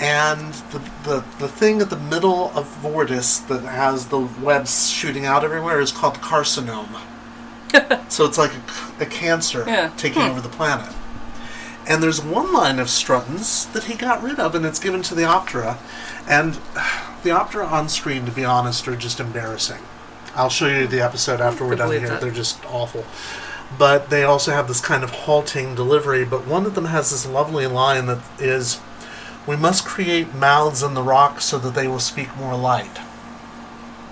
and 0.00 0.54
the, 0.54 0.78
the 1.04 1.24
the 1.38 1.48
thing 1.48 1.80
at 1.80 1.90
the 1.90 1.96
middle 1.96 2.50
of 2.54 2.66
Vortis 2.82 3.46
that 3.48 3.62
has 3.62 4.06
the 4.06 4.20
webs 4.20 4.90
shooting 4.90 5.24
out 5.24 5.44
everywhere 5.44 5.80
is 5.80 5.92
called 5.92 6.14
Carsinome. 6.14 7.00
so 8.08 8.24
it's 8.24 8.38
like 8.38 8.52
a, 8.52 9.02
a 9.02 9.06
cancer 9.06 9.64
Yeah. 9.66 9.90
taking 9.96 10.22
hmm. 10.22 10.28
over 10.28 10.40
the 10.40 10.48
planet. 10.48 10.94
And 11.86 12.02
there's 12.02 12.22
one 12.22 12.52
line 12.52 12.78
of 12.78 12.88
Strutton's 12.88 13.66
that 13.66 13.84
he 13.84 13.94
got 13.94 14.22
rid 14.22 14.38
of, 14.38 14.54
and 14.54 14.66
it's 14.66 14.78
given 14.78 15.02
to 15.02 15.14
the 15.14 15.22
Optera. 15.22 15.78
And 16.28 16.54
the 17.22 17.30
Optera 17.30 17.70
on 17.70 17.88
screen, 17.88 18.26
to 18.26 18.32
be 18.32 18.44
honest, 18.44 18.86
are 18.88 18.96
just 18.96 19.20
embarrassing. 19.20 19.80
I'll 20.34 20.50
show 20.50 20.68
you 20.68 20.86
the 20.86 21.00
episode 21.00 21.40
after 21.40 21.66
we're 21.66 21.76
done 21.76 21.90
here. 21.90 22.08
that. 22.08 22.20
They're 22.20 22.30
just 22.30 22.64
awful. 22.66 23.04
But 23.76 24.10
they 24.10 24.22
also 24.22 24.52
have 24.52 24.68
this 24.68 24.80
kind 24.80 25.02
of 25.02 25.10
halting 25.10 25.74
delivery. 25.74 26.24
But 26.24 26.46
one 26.46 26.64
of 26.66 26.74
them 26.74 26.86
has 26.86 27.10
this 27.10 27.26
lovely 27.26 27.66
line 27.66 28.06
that 28.06 28.20
is 28.38 28.80
We 29.48 29.56
must 29.56 29.86
create 29.86 30.34
mouths 30.34 30.82
in 30.82 30.92
the 30.92 31.02
rock 31.02 31.40
so 31.40 31.58
that 31.58 31.74
they 31.74 31.88
will 31.88 32.00
speak 32.00 32.36
more 32.36 32.54
light. 32.54 32.98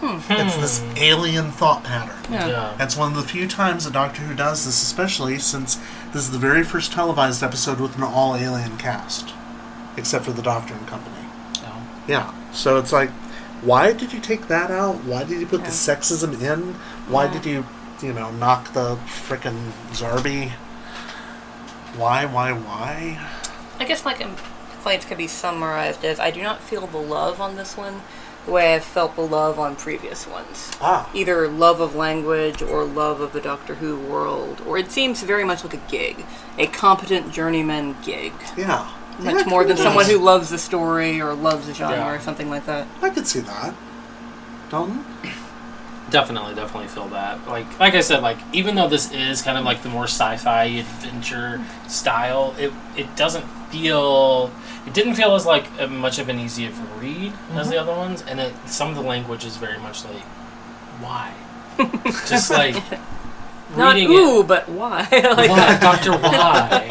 Hmm. 0.01 0.33
It's 0.33 0.57
this 0.57 0.81
hmm. 0.81 0.97
alien 0.97 1.51
thought 1.51 1.85
pattern. 1.85 2.33
Yeah. 2.33 2.49
Yeah. 2.49 2.77
It's 2.81 2.97
one 2.97 3.13
of 3.13 3.19
the 3.19 3.29
few 3.29 3.47
times 3.47 3.85
that 3.85 3.93
Doctor 3.93 4.23
Who 4.23 4.35
does 4.35 4.65
this, 4.65 4.83
especially 4.83 5.39
since 5.39 5.77
this 6.15 6.23
is 6.23 6.31
the 6.31 6.39
very 6.39 6.65
first 6.65 6.93
televised 6.93 7.43
episode 7.43 7.81
with 7.81 7.99
an 7.99 8.03
all 8.03 8.35
alien 8.35 8.79
cast, 8.79 9.35
except 9.99 10.25
for 10.25 10.33
the 10.33 10.41
Doctor 10.41 10.73
and 10.73 10.87
Company. 10.87 11.27
No. 11.63 11.83
Yeah. 12.09 12.33
So 12.53 12.79
it's 12.79 12.93
like, 12.93 13.11
why 13.61 13.93
did 13.93 14.15
you 14.15 14.21
take 14.21 14.49
that 14.49 14.71
out? 14.71 15.05
Why 15.05 15.25
did 15.25 15.39
you 15.39 15.47
put 15.47 15.65
the 15.65 15.71
sexism 15.71 16.41
in? 16.41 16.73
Why 17.13 17.27
Yeah. 17.27 17.33
did 17.35 17.45
you, 17.45 17.67
you 18.01 18.15
know, 18.15 18.31
knock 18.31 18.73
the 18.73 18.97
frickin' 19.07 19.73
Zarbi? 19.93 20.53
Why, 21.95 22.25
why, 22.25 22.53
why? 22.53 23.21
I 23.79 23.85
guess 23.85 24.03
my 24.03 24.15
um, 24.15 24.37
complaints 24.87 25.05
could 25.05 25.19
be 25.19 25.27
summarized 25.27 26.05
as 26.05 26.21
I 26.21 26.31
do 26.31 26.41
not 26.41 26.61
feel 26.63 26.87
the 26.87 26.97
love 26.99 27.41
on 27.41 27.57
this 27.57 27.77
one 27.77 28.03
the 28.45 28.53
way 28.53 28.73
I've 28.73 28.85
felt 28.85 29.17
the 29.17 29.23
love 29.23 29.59
on 29.59 29.75
previous 29.75 30.29
ones. 30.29 30.71
Ah. 30.81 31.11
Either 31.13 31.49
love 31.49 31.81
of 31.81 31.97
language 31.97 32.63
or 32.63 32.85
love 32.85 33.21
of 33.21 33.33
the 33.33 33.41
Doctor 33.41 33.75
Who 33.75 33.99
world, 33.99 34.63
or 34.65 34.79
it 34.79 34.93
seems 34.93 35.25
very 35.25 35.43
much 35.43 35.65
like 35.65 35.75
a 35.75 35.91
gig, 35.91 36.25
a 36.57 36.69
competent 36.69 37.33
journeyman 37.33 37.97
gig. 38.05 38.33
Yeah. 38.57 38.89
Much 39.19 39.35
Yeah, 39.35 39.45
more 39.47 39.65
than 39.65 39.77
someone 39.77 40.05
is. 40.05 40.13
who 40.13 40.19
loves 40.19 40.51
the 40.51 40.59
story 40.59 41.21
or 41.21 41.35
loves 41.35 41.67
the 41.67 41.75
genre 41.75 41.97
Yeah. 41.97 42.15
or 42.15 42.21
something 42.21 42.49
like 42.49 42.65
that. 42.67 42.87
I 43.03 43.11
could 43.11 43.27
see 43.27 43.41
that. 43.41 43.75
Dalton? 44.71 45.05
Definitely, 46.11 46.55
definitely 46.55 46.87
feel 46.87 47.09
that. 47.09 47.45
Like, 47.49 47.81
like 47.81 47.95
I 47.95 48.01
said, 48.03 48.23
like 48.23 48.39
even 48.53 48.77
though 48.77 48.89
this 48.89 49.11
is 49.11 49.43
kind 49.43 49.59
of 49.59 49.65
like 49.65 49.83
the 49.83 49.89
more 49.89 50.05
sci-fi 50.05 50.67
adventure 50.67 51.61
style, 51.89 52.55
it 52.57 52.73
it 52.97 53.17
doesn't 53.17 53.47
feel. 53.73 54.53
It 54.87 54.95
didn't 54.95 55.15
feel 55.15 55.35
as 55.35 55.45
like 55.47 55.67
much 55.91 56.19
of 56.19 56.29
an 56.29 56.39
easy 56.39 56.67
of 56.67 56.79
a 56.79 56.85
read 57.01 57.33
as 57.53 57.69
the 57.71 57.77
other 57.79 57.93
ones, 57.93 58.23
and 58.27 58.39
it, 58.41 58.55
some 58.67 58.89
of 58.91 58.95
the 58.95 59.03
language 59.03 59.45
is 59.45 59.57
very 59.57 59.79
much 59.79 60.05
like, 60.05 60.23
why? 61.01 61.33
Just 62.29 62.51
like 62.51 62.77
Not 63.77 63.97
ooh, 63.97 64.41
it. 64.41 64.47
but 64.47 64.69
why? 64.69 65.01
like, 65.13 65.51
Why, 65.51 65.79
Doctor? 65.81 66.13
Why? 66.17 66.89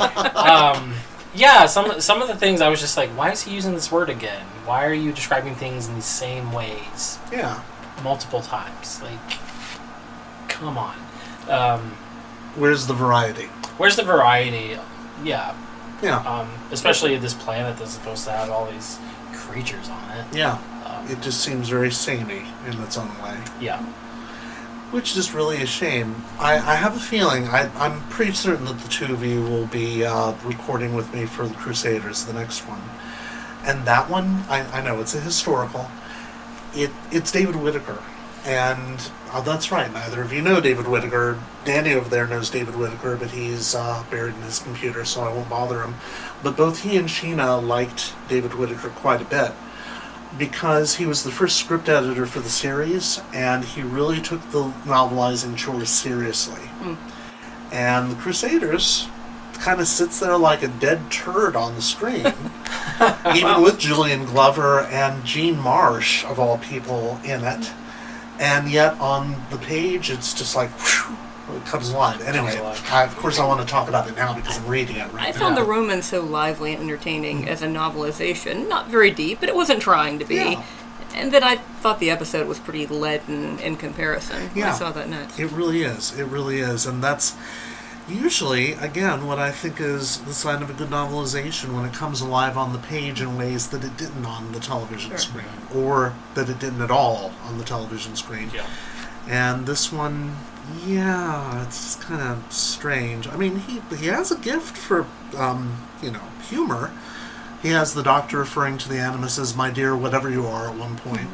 um, 0.75 0.93
yeah, 1.33 1.65
some 1.65 1.99
some 2.01 2.21
of 2.21 2.27
the 2.27 2.35
things 2.35 2.61
I 2.61 2.69
was 2.69 2.79
just 2.79 2.95
like, 2.97 3.09
why 3.11 3.31
is 3.31 3.41
he 3.43 3.53
using 3.55 3.73
this 3.73 3.91
word 3.91 4.09
again? 4.09 4.45
Why 4.65 4.85
are 4.85 4.93
you 4.93 5.11
describing 5.11 5.55
things 5.55 5.87
in 5.87 5.95
the 5.95 6.01
same 6.01 6.51
ways? 6.53 7.17
Yeah. 7.31 7.61
multiple 8.03 8.41
times. 8.41 9.01
Like, 9.01 9.19
come 10.47 10.77
on. 10.77 10.95
Um, 11.49 11.81
Where's 12.55 12.87
the 12.87 12.93
variety? 12.93 13.45
where's 13.77 13.95
the 13.97 14.03
variety? 14.03 14.77
Yeah, 15.23 15.55
Yeah. 16.03 16.17
um, 16.19 16.49
especially 16.71 17.15
this 17.17 17.33
planet 17.33 17.77
that's 17.77 17.91
supposed 17.91 18.25
to 18.25 18.31
have 18.31 18.49
all 18.49 18.69
these 18.69 18.99
creatures 19.33 19.89
on 19.89 20.09
it. 20.17 20.25
Yeah. 20.33 20.57
Um, 20.85 21.07
It 21.09 21.21
just 21.21 21.41
seems 21.41 21.69
very 21.69 21.91
samey 21.91 22.43
in 22.67 22.79
its 22.83 22.97
own 22.97 23.09
way. 23.21 23.37
yeah, 23.61 23.81
Which 24.91 25.15
is 25.17 25.33
really 25.33 25.61
a 25.61 25.65
shame. 25.65 26.23
I, 26.39 26.53
I 26.55 26.75
have 26.75 26.95
a 26.95 26.99
feeling, 26.99 27.47
I, 27.47 27.69
I'm 27.77 28.01
pretty 28.09 28.33
certain 28.33 28.65
that 28.65 28.79
the 28.79 28.89
two 28.89 29.13
of 29.13 29.23
you 29.23 29.41
will 29.41 29.67
be 29.67 30.03
uh, 30.05 30.33
recording 30.43 30.93
with 30.95 31.13
me 31.13 31.25
for 31.25 31.47
the 31.47 31.55
Crusaders, 31.55 32.25
the 32.25 32.33
next 32.33 32.61
one. 32.67 32.81
And 33.65 33.85
that 33.85 34.09
one, 34.09 34.43
I, 34.49 34.61
I 34.77 34.81
know 34.81 34.99
it's 35.01 35.15
a 35.15 35.19
historical. 35.21 35.89
It 36.75 36.91
It's 37.11 37.31
David 37.31 37.55
Whitaker. 37.55 37.99
And 38.45 39.11
uh, 39.31 39.41
that's 39.41 39.71
right, 39.71 39.91
neither 39.91 40.21
of 40.21 40.31
you 40.31 40.41
know 40.41 40.61
David 40.61 40.87
Whitaker. 40.87 41.39
Danny 41.63 41.93
over 41.93 42.07
there 42.07 42.27
knows 42.27 42.49
David 42.49 42.75
Whitaker, 42.75 43.15
but 43.15 43.31
he's 43.31 43.73
uh, 43.73 44.03
buried 44.11 44.35
in 44.35 44.41
his 44.43 44.59
computer, 44.59 45.03
so 45.03 45.21
I 45.21 45.33
won't 45.33 45.49
bother 45.49 45.81
him. 45.81 45.95
But 46.43 46.55
both 46.55 46.83
he 46.83 46.95
and 46.95 47.09
Sheena 47.09 47.65
liked 47.65 48.13
David 48.29 48.53
Whitaker 48.53 48.89
quite 48.89 49.21
a 49.21 49.25
bit 49.25 49.51
because 50.37 50.95
he 50.95 51.05
was 51.05 51.23
the 51.23 51.31
first 51.31 51.57
script 51.57 51.89
editor 51.89 52.25
for 52.25 52.39
the 52.39 52.49
series 52.49 53.21
and 53.33 53.63
he 53.63 53.81
really 53.81 54.21
took 54.21 54.41
the 54.51 54.63
novelizing 54.83 55.55
chores 55.55 55.89
seriously. 55.89 56.69
And 57.71 58.11
the 58.11 58.15
Crusaders 58.15 59.07
kind 59.53 59.79
of 59.79 59.87
sits 59.87 60.19
there 60.19 60.37
like 60.37 60.61
a 60.61 60.67
dead 60.67 61.09
turd 61.09 61.55
on 61.55 61.75
the 61.75 61.81
screen, 61.81 62.25
even 63.35 63.61
with 63.61 63.79
Julian 63.79 64.25
Glover 64.25 64.81
and 64.81 65.23
Jean 65.25 65.57
Marsh, 65.57 66.23
of 66.25 66.39
all 66.39 66.57
people, 66.57 67.19
in 67.23 67.43
it. 67.43 67.71
And 68.39 68.69
yet 68.69 68.99
on 68.99 69.35
the 69.49 69.57
page, 69.57 70.09
it's 70.09 70.33
just 70.33 70.55
like, 70.55 70.69
whew, 70.71 71.15
it 71.55 71.65
comes 71.65 71.89
alive. 71.89 72.21
Anyway. 72.21 72.57
I, 72.91 73.03
of 73.03 73.15
course, 73.17 73.39
I 73.39 73.45
want 73.47 73.61
to 73.61 73.67
talk 73.67 73.87
about 73.87 74.07
it 74.09 74.15
now 74.15 74.33
because 74.33 74.57
I'm 74.59 74.67
reading 74.67 74.97
it 74.97 75.11
right 75.13 75.27
I 75.27 75.31
now. 75.31 75.37
found 75.39 75.57
the 75.57 75.63
Roman 75.63 76.01
so 76.01 76.21
lively 76.21 76.73
and 76.73 76.83
entertaining 76.83 77.47
as 77.47 77.61
a 77.61 77.67
novelization. 77.67 78.67
Not 78.67 78.87
very 78.89 79.11
deep, 79.11 79.39
but 79.39 79.49
it 79.49 79.55
wasn't 79.55 79.81
trying 79.81 80.19
to 80.19 80.25
be. 80.25 80.35
Yeah. 80.35 80.63
And 81.13 81.31
then 81.31 81.43
I 81.43 81.55
thought 81.55 81.99
the 81.99 82.09
episode 82.09 82.45
was 82.47 82.59
pretty 82.59 82.85
leaden 82.87 83.57
in 83.59 83.77
comparison. 83.77 84.49
when 84.49 84.57
Yeah. 84.57 84.73
I 84.73 84.77
saw 84.77 84.91
that 84.91 85.07
next. 85.07 85.39
It 85.39 85.49
really 85.51 85.83
is. 85.83 86.17
It 86.19 86.25
really 86.25 86.59
is. 86.59 86.85
And 86.85 87.01
that's 87.01 87.35
usually, 88.07 88.73
again, 88.73 89.25
what 89.27 89.39
I 89.39 89.51
think 89.51 89.79
is 89.79 90.19
the 90.21 90.33
sign 90.33 90.61
of 90.61 90.69
a 90.69 90.73
good 90.73 90.89
novelization 90.89 91.73
when 91.75 91.85
it 91.85 91.93
comes 91.93 92.21
alive 92.21 92.57
on 92.57 92.73
the 92.73 92.79
page 92.79 93.21
in 93.21 93.37
ways 93.37 93.67
that 93.69 93.83
it 93.83 93.97
didn't 93.97 94.25
on 94.25 94.51
the 94.51 94.59
television 94.59 95.11
Sure. 95.11 95.17
screen, 95.17 95.45
or 95.73 96.13
that 96.35 96.49
it 96.49 96.59
didn't 96.59 96.81
at 96.81 96.91
all 96.91 97.33
on 97.45 97.57
the 97.57 97.63
television 97.63 98.15
screen. 98.15 98.51
yeah. 98.53 98.65
And 99.27 99.65
this 99.65 99.91
one, 99.91 100.35
yeah, 100.85 101.63
it's 101.63 101.95
kind 101.95 102.21
of 102.21 102.53
strange. 102.53 103.27
I 103.27 103.35
mean, 103.35 103.55
he 103.61 103.81
he 103.95 104.05
has 104.07 104.31
a 104.31 104.37
gift 104.37 104.77
for, 104.77 105.07
um, 105.35 105.77
you 106.01 106.11
know, 106.11 106.21
humor. 106.47 106.91
He 107.63 107.69
has 107.69 107.95
the 107.95 108.03
doctor 108.03 108.37
referring 108.37 108.77
to 108.79 108.87
the 108.89 108.99
animus 108.99 109.39
as 109.39 109.55
"my 109.55 109.71
dear, 109.71 109.95
whatever 109.95 110.29
you 110.29 110.45
are" 110.45 110.69
at 110.69 110.75
one 110.75 110.97
point. 110.97 111.27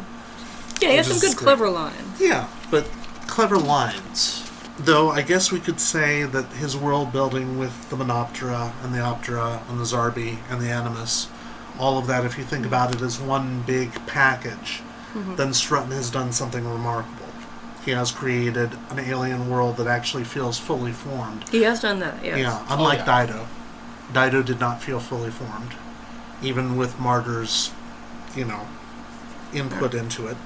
Yeah, 0.81 0.91
he 0.91 0.95
has 0.95 1.07
some 1.07 1.19
good, 1.19 1.35
clever 1.37 1.69
lines. 1.69 2.17
Yeah, 2.21 2.47
but 2.69 2.87
clever 3.27 3.57
lines. 3.57 4.49
Though 4.83 5.11
I 5.11 5.21
guess 5.21 5.51
we 5.51 5.59
could 5.59 5.79
say 5.79 6.23
that 6.23 6.45
his 6.53 6.75
world 6.75 7.11
building 7.11 7.59
with 7.59 7.89
the 7.91 7.95
Menoptera 7.95 8.73
and 8.83 8.95
the 8.95 8.99
Optera 8.99 9.67
and 9.69 9.79
the 9.79 9.83
Zarbi 9.83 10.39
and 10.49 10.59
the 10.59 10.69
Animus, 10.71 11.27
all 11.79 11.99
of 11.99 12.07
that, 12.07 12.25
if 12.25 12.35
you 12.35 12.43
think 12.43 12.65
about 12.65 12.95
it 12.95 13.01
as 13.01 13.19
one 13.19 13.61
big 13.61 13.93
package, 14.07 14.81
then 15.13 15.49
Strutton 15.49 15.91
has 15.91 16.09
done 16.09 16.31
something 16.31 16.67
remarkable. 16.67 17.27
He 17.85 17.91
has 17.91 18.11
created 18.11 18.71
an 18.89 18.99
alien 18.99 19.49
world 19.49 19.77
that 19.77 19.87
actually 19.87 20.23
feels 20.23 20.57
fully 20.57 20.91
formed. 20.91 21.47
He 21.49 21.61
has 21.63 21.81
done 21.81 21.99
that, 21.99 22.23
yes. 22.23 22.39
Yeah, 22.39 22.65
unlike 22.69 23.05
yeah. 23.05 23.25
Dido. 23.25 23.47
Dido 24.13 24.41
did 24.41 24.59
not 24.59 24.81
feel 24.81 24.99
fully 24.99 25.31
formed, 25.31 25.73
even 26.41 26.75
with 26.75 26.99
Marter's, 26.99 27.71
you 28.35 28.45
know, 28.45 28.67
input 29.53 29.93
into 29.93 30.27
it. 30.27 30.37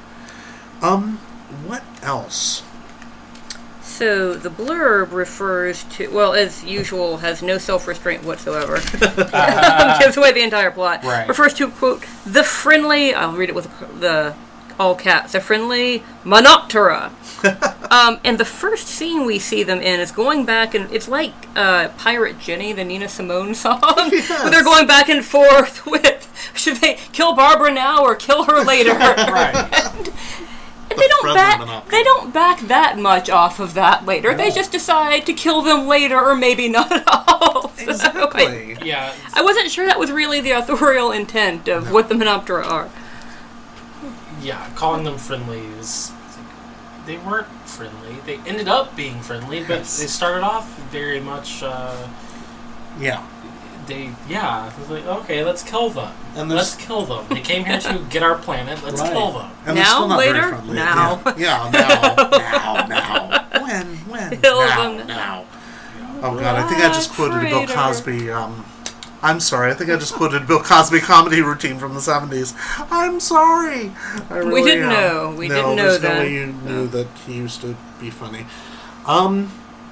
Um, 0.81 1.17
what 1.65 1.83
else? 2.01 2.63
So 3.95 4.33
the 4.33 4.49
blurb 4.49 5.13
refers 5.13 5.85
to, 5.95 6.09
well, 6.09 6.33
as 6.33 6.65
usual, 6.65 7.17
has 7.19 7.41
no 7.41 7.57
self-restraint 7.57 8.25
whatsoever. 8.25 8.75
Gives 10.01 10.17
away 10.17 10.33
the 10.33 10.43
entire 10.43 10.69
plot. 10.69 11.01
Right. 11.05 11.25
Refers 11.25 11.53
to 11.53 11.71
quote 11.71 12.01
the 12.25 12.43
friendly. 12.43 13.13
I'll 13.13 13.31
read 13.31 13.47
it 13.47 13.55
with 13.55 13.69
the 14.01 14.35
all 14.77 14.95
caps. 14.95 15.31
The 15.31 15.39
friendly 15.39 16.03
Menoptera. 16.25 17.11
um, 17.89 18.19
and 18.25 18.37
the 18.37 18.43
first 18.43 18.89
scene 18.89 19.25
we 19.25 19.39
see 19.39 19.63
them 19.63 19.79
in 19.79 20.01
is 20.01 20.11
going 20.11 20.43
back 20.43 20.75
and 20.75 20.91
it's 20.91 21.07
like 21.07 21.33
uh, 21.55 21.87
Pirate 21.97 22.37
Jenny, 22.37 22.73
the 22.73 22.83
Nina 22.83 23.07
Simone 23.07 23.55
song, 23.55 23.79
where 23.81 24.49
they're 24.51 24.61
going 24.61 24.87
back 24.87 25.07
and 25.07 25.23
forth 25.23 25.85
with 25.85 26.29
should 26.53 26.77
they 26.77 26.95
kill 27.13 27.33
Barbara 27.33 27.71
now 27.71 28.03
or 28.03 28.13
kill 28.13 28.43
her 28.43 28.61
later. 28.61 28.91
Right. 28.91 29.55
And 29.55 30.11
they 30.97 31.07
don't 31.07 31.33
back 31.35 31.87
they 31.89 32.03
don't 32.03 32.33
back 32.33 32.59
that 32.61 32.97
much 32.97 33.29
off 33.29 33.59
of 33.59 33.73
that 33.75 34.05
later. 34.05 34.33
They 34.33 34.51
just 34.51 34.71
decide 34.71 35.25
to 35.25 35.33
kill 35.33 35.61
them 35.61 35.87
later 35.87 36.19
or 36.19 36.35
maybe 36.35 36.67
not 36.69 36.91
at 36.91 37.03
all. 37.07 37.71
So 37.85 38.29
I, 38.33 38.77
yeah. 38.83 39.13
I 39.33 39.43
wasn't 39.43 39.69
sure 39.69 39.85
that 39.85 39.99
was 39.99 40.11
really 40.11 40.41
the 40.41 40.51
authorial 40.51 41.11
intent 41.11 41.67
of 41.67 41.91
what 41.91 42.09
the 42.09 42.15
Menoptera 42.15 42.65
are. 42.65 42.89
Yeah. 44.41 44.69
Calling 44.75 45.03
them 45.03 45.17
friendly 45.17 45.59
is. 45.79 46.11
They 47.05 47.17
weren't 47.17 47.47
friendly. 47.67 48.15
They 48.25 48.37
ended 48.49 48.67
up 48.67 48.95
being 48.95 49.21
friendly, 49.21 49.59
but 49.61 49.79
Yes. 49.79 49.99
they 49.99 50.07
started 50.07 50.43
off 50.43 50.79
very 50.89 51.19
much. 51.19 51.61
Uh, 51.61 52.07
Yeah. 52.99 53.23
They 53.87 54.11
yeah. 54.27 54.67
It 54.71 54.79
was 54.79 54.89
like 54.89 55.05
okay, 55.05 55.43
let's 55.43 55.63
kill 55.63 55.89
them. 55.89 56.13
And 56.35 56.49
let's 56.49 56.75
kill 56.75 57.05
them. 57.05 57.25
They 57.29 57.41
came 57.41 57.65
here 57.65 57.79
to 57.79 58.05
get 58.09 58.23
our 58.23 58.35
planet. 58.37 58.83
Let's 58.83 59.01
Right. 59.01 59.11
kill 59.13 59.31
them. 59.31 59.51
And 59.65 59.75
Now? 59.75 59.83
still 59.83 60.07
not 60.07 60.19
very 60.19 60.33
Later? 60.33 60.49
friendly. 60.49 60.75
Now. 60.75 61.21
Yeah, 61.25 61.33
yeah 61.37 61.69
now. 61.71 62.85
now, 62.87 62.87
now. 62.87 63.45
When, 63.61 63.85
when? 64.09 64.41
Kill 64.41 64.59
now, 64.59 64.97
them 64.97 65.07
now. 65.07 65.45
Oh, 66.21 66.35
God, 66.39 66.55
I 66.55 66.67
think 66.67 66.81
I 66.81 66.87
just 66.87 67.11
quoted 67.11 67.45
a 67.45 67.49
Bill 67.49 67.67
Cosby, 67.67 68.29
um... 68.31 68.65
I'm 69.21 69.39
sorry, 69.39 69.71
I 69.71 69.73
think 69.73 69.89
I 69.89 69.95
just 69.95 70.13
quoted 70.13 70.45
Bill 70.47 70.61
Cosby 70.61 70.99
comedy 70.99 71.41
routine 71.41 71.79
from 71.79 71.93
the 71.93 71.99
70s. 71.99 72.53
I'm 72.91 73.19
sorry. 73.19 73.91
I 74.29 74.37
really 74.37 74.71
didn't 74.71 74.83
am. 74.85 74.89
know. 74.89 75.35
We 75.35 75.47
no, 75.47 75.55
didn't 75.55 75.75
know 75.75 75.89
there's 75.89 76.03
no 76.03 76.09
way 76.09 76.33
you 76.33 76.45
knew 76.47 76.87
that 76.87 77.07
he 77.25 77.33
used 77.33 77.61
to 77.61 77.75
be 77.99 78.09
funny. 78.11 78.45
Um, 79.05 79.51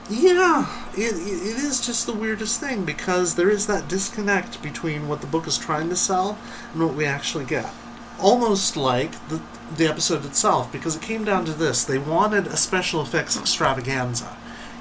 yeah, 0.10 0.66
it, 0.98 1.16
it 1.16 1.56
it 1.56 1.58
is 1.58 1.86
just 1.86 2.06
the 2.06 2.14
weirdest 2.14 2.60
thing 2.60 2.86
because 2.86 3.36
there 3.36 3.50
is 3.50 3.68
that 3.68 3.88
disconnect 3.88 4.62
between 4.62 5.08
what 5.08 5.22
the 5.22 5.28
book 5.28 5.48
is 5.48 5.58
trying 5.58 5.90
to 5.90 5.96
sell 5.96 6.38
and 6.74 6.84
what 6.84 6.94
we 6.96 7.06
actually 7.06 7.46
get. 7.46 7.72
Almost 8.20 8.78
like 8.78 9.12
the, 9.30 9.42
the 9.76 9.88
episode 9.88 10.24
itself, 10.26 10.72
because 10.72 10.96
it 10.96 11.02
came 11.02 11.24
down 11.26 11.46
to 11.46 11.52
this. 11.54 11.84
They 11.84 11.98
wanted 11.98 12.48
a 12.48 12.58
special 12.58 13.02
effects 13.02 13.38
extravaganza. 13.38 14.38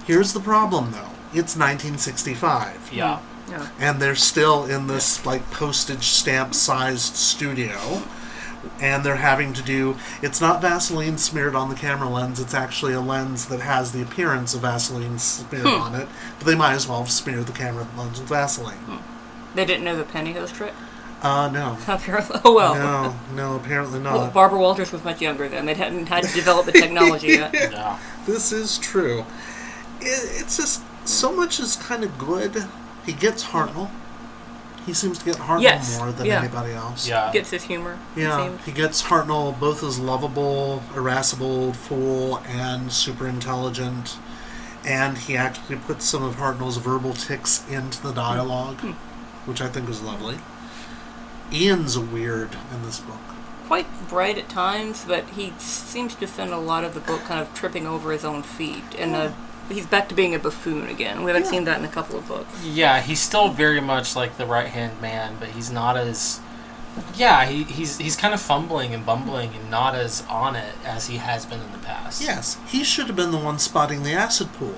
Here's 0.07 0.33
the 0.33 0.41
problem, 0.41 0.93
though. 0.93 1.09
It's 1.35 1.57
1965 1.57 2.91
Yeah. 2.93 3.21
Yeah. 3.51 3.69
and 3.81 4.01
they're 4.01 4.15
still 4.15 4.65
in 4.65 4.87
this 4.87 5.27
like 5.27 5.51
postage 5.51 6.05
stamp 6.05 6.55
sized 6.55 7.17
studio 7.17 8.03
and 8.81 9.05
they're 9.05 9.17
having 9.17 9.53
to 9.53 9.63
do 9.63 9.97
it's 10.23 10.41
not 10.41 10.61
vaseline 10.61 11.19
smeared 11.19 11.55
on 11.55 11.69
the 11.69 11.75
camera 11.75 12.09
lens 12.09 12.39
it's 12.41 12.55
actually 12.55 12.93
a 12.93 13.01
lens 13.01 13.47
that 13.47 13.61
has 13.61 13.93
the 13.93 14.03
appearance 14.03 14.55
of 14.55 14.61
vaseline 14.63 15.19
smeared 15.19 15.67
on 15.67 15.95
it 15.95 16.09
but 16.39 16.47
they 16.47 16.55
might 16.55 16.75
as 16.75 16.87
well 16.89 16.99
have 17.01 17.11
smeared 17.11 17.47
the 17.47 17.53
camera 17.53 17.87
lens 17.97 18.21
with 18.21 18.29
vaseline 18.29 19.01
They 19.55 19.65
didn't 19.65 19.85
know 19.85 19.97
the 19.97 20.05
pantyhose 20.05 20.53
trick? 20.53 20.73
uh 21.23 21.49
no 21.53 21.77
Apparently. 21.89 22.41
Oh, 22.45 22.55
well. 22.55 22.75
no 22.75 23.17
no 23.35 23.57
apparently 23.57 24.01
Well, 24.01 24.25
not 24.25 24.33
Barbara 24.35 24.59
Walters 24.59 24.91
was 24.93 25.05
much 25.05 25.21
younger 25.21 25.49
then. 25.49 25.67
They 25.67 25.75
hadn't 25.75 26.07
had 26.07 26.25
to 26.25 26.33
develop 26.35 26.67
the 26.67 26.73
technology 26.73 27.29
yet. 27.29 27.55
This 28.27 28.53
is 28.53 28.79
true 28.79 29.25
it, 30.01 30.41
it's 30.41 30.57
just 30.57 30.83
so 31.07 31.33
much 31.33 31.59
is 31.61 31.77
kind 31.77 32.05
of 32.05 32.17
good 32.19 32.65
he 33.07 33.13
gets 33.13 33.45
hartnell 33.47 33.91
He 34.87 34.93
seems 34.93 35.19
to 35.19 35.25
get 35.25 35.37
Hartnell 35.37 35.63
Yes, 35.63 35.99
more 35.99 36.11
than 36.11 36.27
yeah. 36.27 36.41
anybody 36.41 36.73
else. 36.73 37.07
Yeah. 37.09 37.31
Gets 37.33 37.51
his 37.51 37.63
humor. 37.65 37.99
Yeah, 38.17 38.49
seems. 38.49 38.65
he 38.65 38.73
gets 38.73 39.03
Hartnell 39.05 39.59
both 39.59 39.83
as 39.85 39.99
lovable, 40.01 40.83
irascible 40.97 41.73
fool 41.73 42.43
and 42.49 42.93
super 42.93 43.27
intelligent, 43.29 44.17
and 44.85 45.19
he 45.19 45.37
actually 45.37 45.77
puts 45.77 46.05
some 46.05 46.25
of 46.25 46.37
Hartnell's 46.37 46.79
verbal 46.79 47.13
ticks 47.13 47.65
into 47.71 48.03
the 48.03 48.13
dialogue, 48.13 48.81
Hmm. 48.81 48.91
which 49.49 49.61
I 49.61 49.69
think 49.69 49.89
is 49.89 50.03
lovely. 50.03 50.39
Ian's 51.53 51.99
weird 51.99 52.57
in 52.73 52.83
this 52.85 52.99
book. 53.01 53.21
Quite 53.67 54.09
bright 54.09 54.39
at 54.39 54.49
times, 54.49 55.05
but 55.07 55.25
he 55.31 55.53
seems 55.59 56.15
to 56.17 56.27
spend 56.27 56.53
a 56.53 56.59
lot 56.59 56.83
of 56.85 56.95
the 56.95 57.01
book 57.01 57.25
kind 57.25 57.41
of 57.41 57.53
tripping 57.55 57.87
over 57.87 58.11
his 58.11 58.25
own 58.25 58.43
feet, 58.43 58.83
and 58.99 59.15
uh, 59.15 59.31
he's 59.69 59.87
back 59.87 60.09
to 60.11 60.15
being 60.15 60.35
a 60.35 60.39
buffoon 60.39 60.89
again. 60.89 61.23
We 61.25 61.31
haven't 61.31 61.45
Yeah. 61.45 61.51
seen 61.51 61.65
that 61.65 61.79
in 61.79 61.85
a 61.85 61.89
couple 61.89 62.19
of 62.19 62.27
books. 62.29 62.63
Yeah, 62.65 63.01
he's 63.01 63.21
still 63.21 63.49
very 63.49 63.81
much 63.81 64.15
like 64.17 64.37
the 64.37 64.47
right 64.47 64.69
hand 64.69 65.01
man, 65.01 65.37
but 65.41 65.51
he's 65.51 65.71
not 65.71 65.97
as. 65.97 66.41
Yeah, 67.15 67.47
he, 67.47 67.63
he's 67.65 67.97
he's 67.99 68.17
kind 68.17 68.35
of 68.35 68.41
fumbling 68.41 68.93
and 68.93 69.05
bumbling 69.07 69.55
and 69.55 69.71
not 69.71 69.95
as 69.95 70.25
on 70.29 70.57
it 70.57 70.75
as 70.85 71.07
he 71.07 71.17
has 71.17 71.47
been 71.47 71.61
in 71.61 71.73
the 71.73 71.79
past. 71.79 72.21
Yes, 72.23 72.59
he 72.67 72.85
should 72.85 73.07
have 73.07 73.17
been 73.17 73.31
the 73.31 73.39
one 73.39 73.59
spotting 73.59 74.03
the 74.03 74.13
acid 74.13 74.53
pool. 74.53 74.75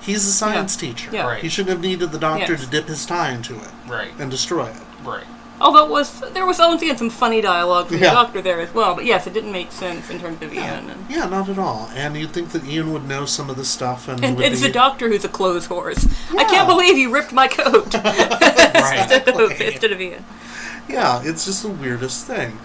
He's 0.00 0.26
a 0.26 0.32
science 0.32 0.76
teacher. 0.76 1.10
Yeah. 1.12 1.26
Right. 1.26 1.42
He 1.42 1.48
shouldn't 1.48 1.70
have 1.72 1.80
needed 1.80 2.12
the 2.12 2.18
doctor 2.18 2.52
Yes. 2.52 2.64
to 2.64 2.70
dip 2.70 2.86
his 2.86 3.04
tie 3.04 3.32
into 3.32 3.56
it 3.56 3.70
Right. 3.86 4.12
and 4.18 4.30
destroy 4.30 4.66
it. 4.68 4.76
Right. 5.02 5.24
Although 5.60 5.86
it 5.86 5.90
was 5.90 6.20
there 6.32 6.44
was 6.44 6.60
again 6.60 6.96
some 6.98 7.08
funny 7.10 7.40
dialogue 7.40 7.86
from 7.88 7.96
Yeah. 7.98 8.10
the 8.10 8.14
doctor 8.14 8.42
there 8.42 8.60
as 8.60 8.74
well, 8.74 8.94
but 8.94 9.04
yes, 9.06 9.26
it 9.26 9.32
didn't 9.32 9.52
make 9.52 9.72
sense 9.72 10.10
in 10.10 10.18
terms 10.20 10.42
of 10.42 10.52
Ian. 10.52 10.90
And, 10.90 11.10
Yeah, 11.10 11.26
not 11.26 11.48
at 11.48 11.58
all. 11.58 11.90
And 11.94 12.16
you'd 12.16 12.32
think 12.32 12.50
that 12.50 12.64
Ian 12.66 12.92
would 12.92 13.08
know 13.08 13.24
some 13.24 13.48
of 13.48 13.56
this 13.56 13.70
stuff, 13.70 14.06
and, 14.08 14.22
and 14.22 14.40
it's 14.40 14.60
be- 14.60 14.66
the 14.66 14.72
doctor 14.72 15.08
who's 15.08 15.24
a 15.24 15.28
clothes 15.28 15.66
horse. 15.66 16.06
I 16.36 16.44
can't 16.44 16.68
believe 16.68 16.98
you 16.98 17.10
ripped 17.12 17.32
my 17.32 17.48
coat 17.48 17.94
Right. 18.04 18.98
instead, 19.10 19.28
of, 19.40 19.60
instead 19.60 19.92
of 19.92 20.00
Ian. 20.00 20.24
Yeah, 20.88 21.22
it's 21.24 21.46
just 21.46 21.62
the 21.62 21.68
weirdest 21.70 22.26
thing. 22.26 22.58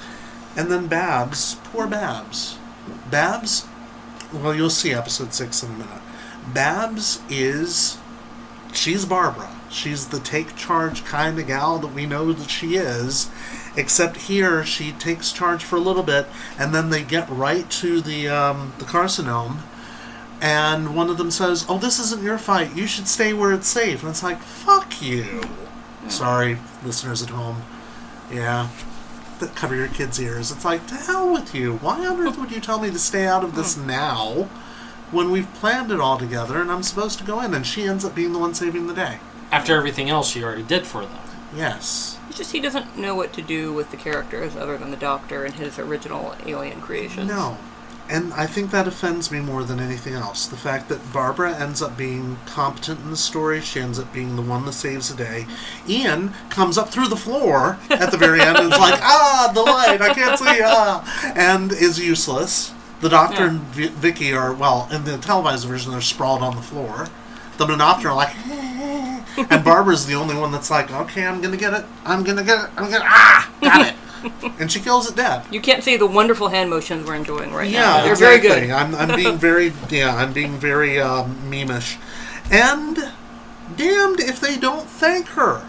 And 0.57 0.69
then 0.69 0.87
Babs, 0.87 1.55
poor 1.63 1.87
Babs. 1.87 2.57
Babs, 3.09 3.67
well, 4.33 4.53
you'll 4.53 4.69
see 4.69 4.93
episode 4.93 5.33
six 5.33 5.63
in 5.63 5.69
a 5.69 5.73
minute. 5.73 6.01
Babs 6.53 7.21
is, 7.29 7.97
she's 8.73 9.05
Barbara. 9.05 9.49
She's 9.71 10.09
the 10.09 10.19
take 10.19 10.55
charge 10.55 11.05
kind 11.05 11.39
of 11.39 11.47
gal 11.47 11.79
that 11.79 11.93
we 11.93 12.05
know 12.05 12.33
that 12.33 12.49
she 12.49 12.75
is. 12.75 13.29
Except 13.77 14.17
here, 14.17 14.65
she 14.65 14.91
takes 14.91 15.31
charge 15.31 15.63
for 15.63 15.77
a 15.77 15.79
little 15.79 16.03
bit, 16.03 16.27
and 16.59 16.75
then 16.75 16.89
they 16.89 17.03
get 17.03 17.29
right 17.29 17.69
to 17.71 18.01
the 18.01 18.27
um, 18.27 18.73
the 18.79 18.85
Carsinome, 18.85 19.59
and 20.41 20.93
one 20.93 21.09
of 21.09 21.17
them 21.17 21.31
says, 21.31 21.65
"Oh, 21.69 21.77
this 21.77 21.97
isn't 21.99 22.21
your 22.21 22.37
fight. 22.37 22.75
You 22.75 22.85
should 22.85 23.07
stay 23.07 23.31
where 23.31 23.53
it's 23.53 23.67
safe." 23.67 24.01
And 24.01 24.09
it's 24.09 24.23
like, 24.23 24.41
"Fuck 24.41 25.01
you." 25.01 25.41
Sorry, 26.09 26.57
listeners 26.83 27.23
at 27.23 27.29
home. 27.29 27.63
Yeah. 28.31 28.69
Cover 29.55 29.75
your 29.75 29.87
kids' 29.87 30.21
ears. 30.21 30.51
It's 30.51 30.65
like, 30.65 30.85
to 30.87 30.95
hell 30.95 31.31
with 31.31 31.55
you. 31.55 31.77
Why 31.77 32.05
on 32.05 32.19
earth 32.19 32.37
would 32.37 32.51
you 32.51 32.59
tell 32.59 32.79
me 32.79 32.91
to 32.91 32.99
stay 32.99 33.25
out 33.25 33.43
of 33.43 33.55
this 33.55 33.75
now 33.75 34.49
when 35.09 35.31
we've 35.31 35.51
planned 35.55 35.91
it 35.91 35.99
all 35.99 36.17
together 36.17 36.61
and 36.61 36.71
I'm 36.71 36.83
supposed 36.83 37.17
to 37.19 37.25
go 37.25 37.41
in? 37.41 37.53
And 37.53 37.65
she 37.65 37.87
ends 37.87 38.05
up 38.05 38.13
being 38.13 38.33
the 38.33 38.39
one 38.39 38.53
saving 38.53 38.85
the 38.85 38.93
day. 38.93 39.19
After 39.51 39.75
everything 39.75 40.09
else 40.09 40.29
she 40.29 40.43
already 40.43 40.63
did 40.63 40.85
for 40.87 41.01
them. 41.05 41.19
Yes. 41.55 42.17
It's 42.29 42.37
just 42.37 42.51
he 42.53 42.59
doesn't 42.61 42.97
know 42.97 43.13
what 43.15 43.33
to 43.33 43.41
do 43.41 43.73
with 43.73 43.91
the 43.91 43.97
characters 43.97 44.55
other 44.55 44.77
than 44.77 44.91
the 44.91 44.97
doctor 44.97 45.43
and 45.43 45.53
his 45.55 45.77
original 45.77 46.35
alien 46.45 46.79
creations. 46.81 47.27
No. 47.27 47.57
And 48.09 48.33
I 48.33 48.45
think 48.45 48.71
that 48.71 48.87
offends 48.87 49.31
me 49.31 49.39
more 49.39 49.63
than 49.63 49.79
anything 49.79 50.13
else. 50.13 50.45
The 50.45 50.57
fact 50.57 50.89
that 50.89 51.13
Barbara 51.13 51.55
ends 51.57 51.81
up 51.81 51.95
being 51.97 52.37
competent 52.45 52.99
in 53.01 53.09
the 53.11 53.15
story, 53.17 53.61
she 53.61 53.79
ends 53.79 53.99
up 53.99 54.11
being 54.13 54.35
the 54.35 54.41
one 54.41 54.65
that 54.65 54.73
saves 54.73 55.09
the 55.09 55.23
day. 55.23 55.45
Ian 55.87 56.33
comes 56.49 56.77
up 56.77 56.89
through 56.89 57.07
the 57.07 57.15
floor 57.15 57.77
at 57.89 58.11
the 58.11 58.17
very 58.17 58.41
end 58.41 58.57
and 58.57 58.71
is 58.73 58.79
like, 58.79 58.99
ah, 59.01 59.51
the 59.53 59.61
light, 59.61 60.01
I 60.01 60.13
can't 60.13 60.37
see, 60.37 60.59
ah, 60.63 61.33
and 61.35 61.71
is 61.71 61.99
useless. 61.99 62.73
The 62.99 63.07
Doctor 63.09 63.43
Yeah. 63.45 63.49
and 63.49 63.59
v- 63.61 63.87
Vicky 63.87 64.33
are, 64.33 64.53
well, 64.53 64.89
in 64.91 65.05
the 65.05 65.17
televised 65.17 65.65
version, 65.67 65.91
they're 65.93 66.01
sprawled 66.01 66.41
on 66.41 66.55
the 66.57 66.61
floor. 66.61 67.07
The 67.57 67.65
Monopter 67.65 68.05
are 68.05 68.15
like, 68.15 68.33
and 69.49 69.63
Barbara's 69.63 70.05
the 70.05 70.15
only 70.15 70.35
one 70.35 70.51
that's 70.51 70.69
like, 70.69 70.91
okay, 70.91 71.25
I'm 71.25 71.41
gonna 71.41 71.57
get 71.57 71.73
it, 71.73 71.85
I'm 72.05 72.23
gonna 72.23 72.43
get 72.43 72.65
it, 72.65 72.71
I'm 72.77 72.91
gonna, 72.91 73.03
ah, 73.05 73.51
got 73.61 73.87
it. 73.87 73.95
and 74.59 74.71
she 74.71 74.79
kills 74.79 75.09
it 75.09 75.15
dead. 75.15 75.43
You 75.51 75.61
can't 75.61 75.83
see 75.83 75.97
the 75.97 76.07
wonderful 76.07 76.49
hand 76.49 76.69
motions 76.69 77.07
we're 77.07 77.15
enjoying 77.15 77.53
right 77.53 77.69
Yeah, 77.69 77.81
now. 77.81 77.97
Yeah, 77.97 78.03
they're 78.03 78.11
exactly. 78.11 78.49
very 78.49 78.67
good. 78.67 78.71
I'm, 78.71 78.95
I'm 78.95 79.15
being 79.15 79.37
very 79.37 79.73
yeah, 79.89 80.15
I'm 80.15 80.33
being 80.33 80.57
very 80.57 80.99
um, 80.99 81.35
memeish, 81.49 81.97
and 82.51 82.97
damned 83.75 84.19
if 84.19 84.39
they 84.39 84.57
don't 84.57 84.87
thank 84.87 85.27
her. 85.29 85.65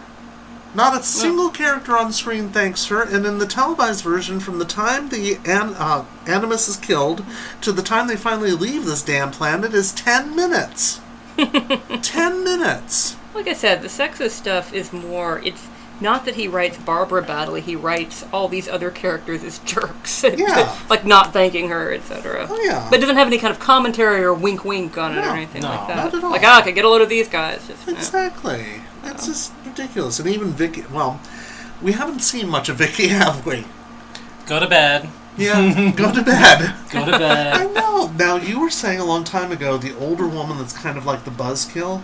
Not 0.75 0.99
a 0.99 1.03
single 1.03 1.51
character 1.51 1.99
on 1.99 2.13
screen 2.13 2.49
thanks 2.49 2.87
her, 2.87 3.03
and 3.03 3.27
in 3.27 3.39
the 3.39 3.47
televised 3.47 4.03
version, 4.03 4.41
from 4.41 4.59
the 4.59 4.65
time 4.65 5.11
the 5.11 5.35
an, 5.45 5.75
uh, 5.77 6.07
Animus 6.27 6.67
is 6.67 6.79
killed 6.79 7.25
to 7.61 7.73
the 7.73 7.83
time 7.83 8.07
they 8.07 8.17
finally 8.17 8.53
leave 8.53 8.87
this 8.87 9.03
damn 9.03 9.31
planet 9.31 9.75
is 9.75 9.93
ten 9.93 10.35
minutes. 10.35 11.01
ten 12.03 12.43
minutes. 12.43 13.17
Like 13.35 13.49
I 13.49 13.53
said, 13.55 13.83
the 13.83 13.89
sexist 13.89 14.31
stuff 14.33 14.73
is 14.75 14.93
more. 14.93 15.41
It's 15.45 15.69
not 16.01 16.25
that 16.25 16.35
he 16.35 16.49
writes 16.49 16.77
Barbara 16.79 17.23
badly. 17.23 17.61
He 17.61 17.77
writes 17.77 18.25
all 18.33 18.49
these 18.49 18.69
other 18.69 18.91
characters 18.91 19.43
as 19.45 19.59
jerks, 19.65 20.23
Yeah. 20.25 20.77
like 20.91 21.05
not 21.07 21.33
thanking 21.33 21.69
her, 21.69 21.93
etc. 21.93 22.47
Oh, 22.51 22.61
yeah. 22.63 22.87
but 22.91 22.99
it 22.99 23.01
doesn't 23.03 23.17
have 23.17 23.27
any 23.29 23.39
kind 23.39 23.53
of 23.53 23.61
commentary 23.61 24.23
or 24.23 24.35
wink, 24.35 24.65
wink 24.65 24.99
on 24.99 25.13
it 25.13 25.23
No, 25.23 25.31
or 25.31 25.37
anything 25.37 25.63
no, 25.63 25.69
like 25.69 25.87
that. 25.89 25.97
not 25.97 26.15
at 26.15 26.25
all. 26.25 26.31
Like, 26.31 26.43
ah, 26.45 26.59
I 26.59 26.63
could 26.63 26.75
get 26.75 26.85
a 26.85 26.89
load 26.89 27.03
of 27.03 27.09
these 27.09 27.29
guys. 27.29 27.67
Just, 27.69 27.87
yeah. 27.87 27.95
Exactly. 27.95 28.67
It's 29.05 29.27
just 29.27 29.53
ridiculous. 29.65 30.19
And 30.19 30.29
even 30.29 30.49
Vicky. 30.49 30.85
Well, 30.93 31.21
we 31.81 31.93
haven't 31.93 32.21
seen 32.21 32.49
much 32.49 32.69
of 32.69 32.77
Vicky, 32.77 33.09
have 33.09 33.47
we? 33.47 33.65
Go 34.47 34.59
to 34.61 34.69
bed. 34.69 35.09
Yeah. 35.39 35.91
go 35.97 36.13
to 36.13 36.23
bed. 36.23 36.75
Go 36.91 37.05
to 37.07 37.13
bed. 37.19 37.55
I 37.55 37.65
know. 37.67 38.09
Now 38.19 38.37
you 38.37 38.61
were 38.61 38.71
saying 38.71 38.99
a 39.01 39.05
long 39.05 39.25
time 39.25 39.51
ago 39.53 39.79
the 39.79 39.97
older 39.99 40.27
woman 40.29 40.59
that's 40.59 40.73
kind 40.77 40.99
of 40.99 41.07
like 41.07 41.25
the 41.25 41.31
buzzkill, 41.31 42.03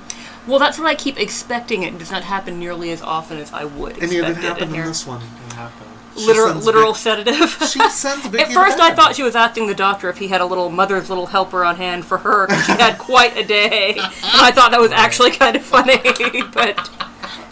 Well, 0.49 0.59
that's 0.59 0.78
what 0.78 0.86
I 0.88 0.94
keep 0.94 1.20
expecting. 1.20 1.82
It 1.82 1.99
does 1.99 2.11
not 2.11 2.24
happen 2.24 2.59
nearly 2.59 2.90
as 2.90 3.03
often 3.03 3.38
as 3.38 3.53
I 3.53 3.64
would 3.64 3.99
and 3.99 4.11
yet 4.11 4.24
it 4.24 4.30
expect 4.30 4.38
it. 4.38 4.44
happened 4.49 4.70
in 4.70 4.74
here. 4.76 4.86
this 4.86 5.07
one. 5.07 5.20
What 5.20 5.53
happened? 5.53 5.90
She 6.16 6.26
literal, 6.26 6.49
sends 6.49 6.66
literal 6.66 6.92
Vic- 6.94 7.01
sedative. 7.03 7.51
She 7.68 7.90
sends 7.90 8.26
Vicky. 8.26 8.42
At 8.42 8.49
to 8.49 8.55
first, 8.55 8.80
I 8.80 8.88
bed. 8.88 8.96
thought 8.96 9.14
she 9.14 9.22
was 9.22 9.36
asking 9.36 9.66
the 9.68 9.74
doctor 9.74 10.09
if 10.09 10.16
he 10.18 10.28
had 10.28 10.40
a 10.40 10.46
little 10.46 10.70
mother's 10.70 11.09
little 11.11 11.26
helper 11.26 11.64
on 11.64 11.76
hand 11.76 12.05
for 12.07 12.18
her 12.18 12.49
she 12.64 12.72
had 12.72 12.99
quite 12.99 13.36
a 13.36 13.44
day. 13.44 13.90
And 13.90 14.01
I 14.01 14.51
thought 14.51 14.70
that 14.72 14.80
was 14.80 14.90
actually 14.90 15.30
kind 15.32 15.55
of 15.55 15.62
funny. 15.62 16.01
but 16.55 16.90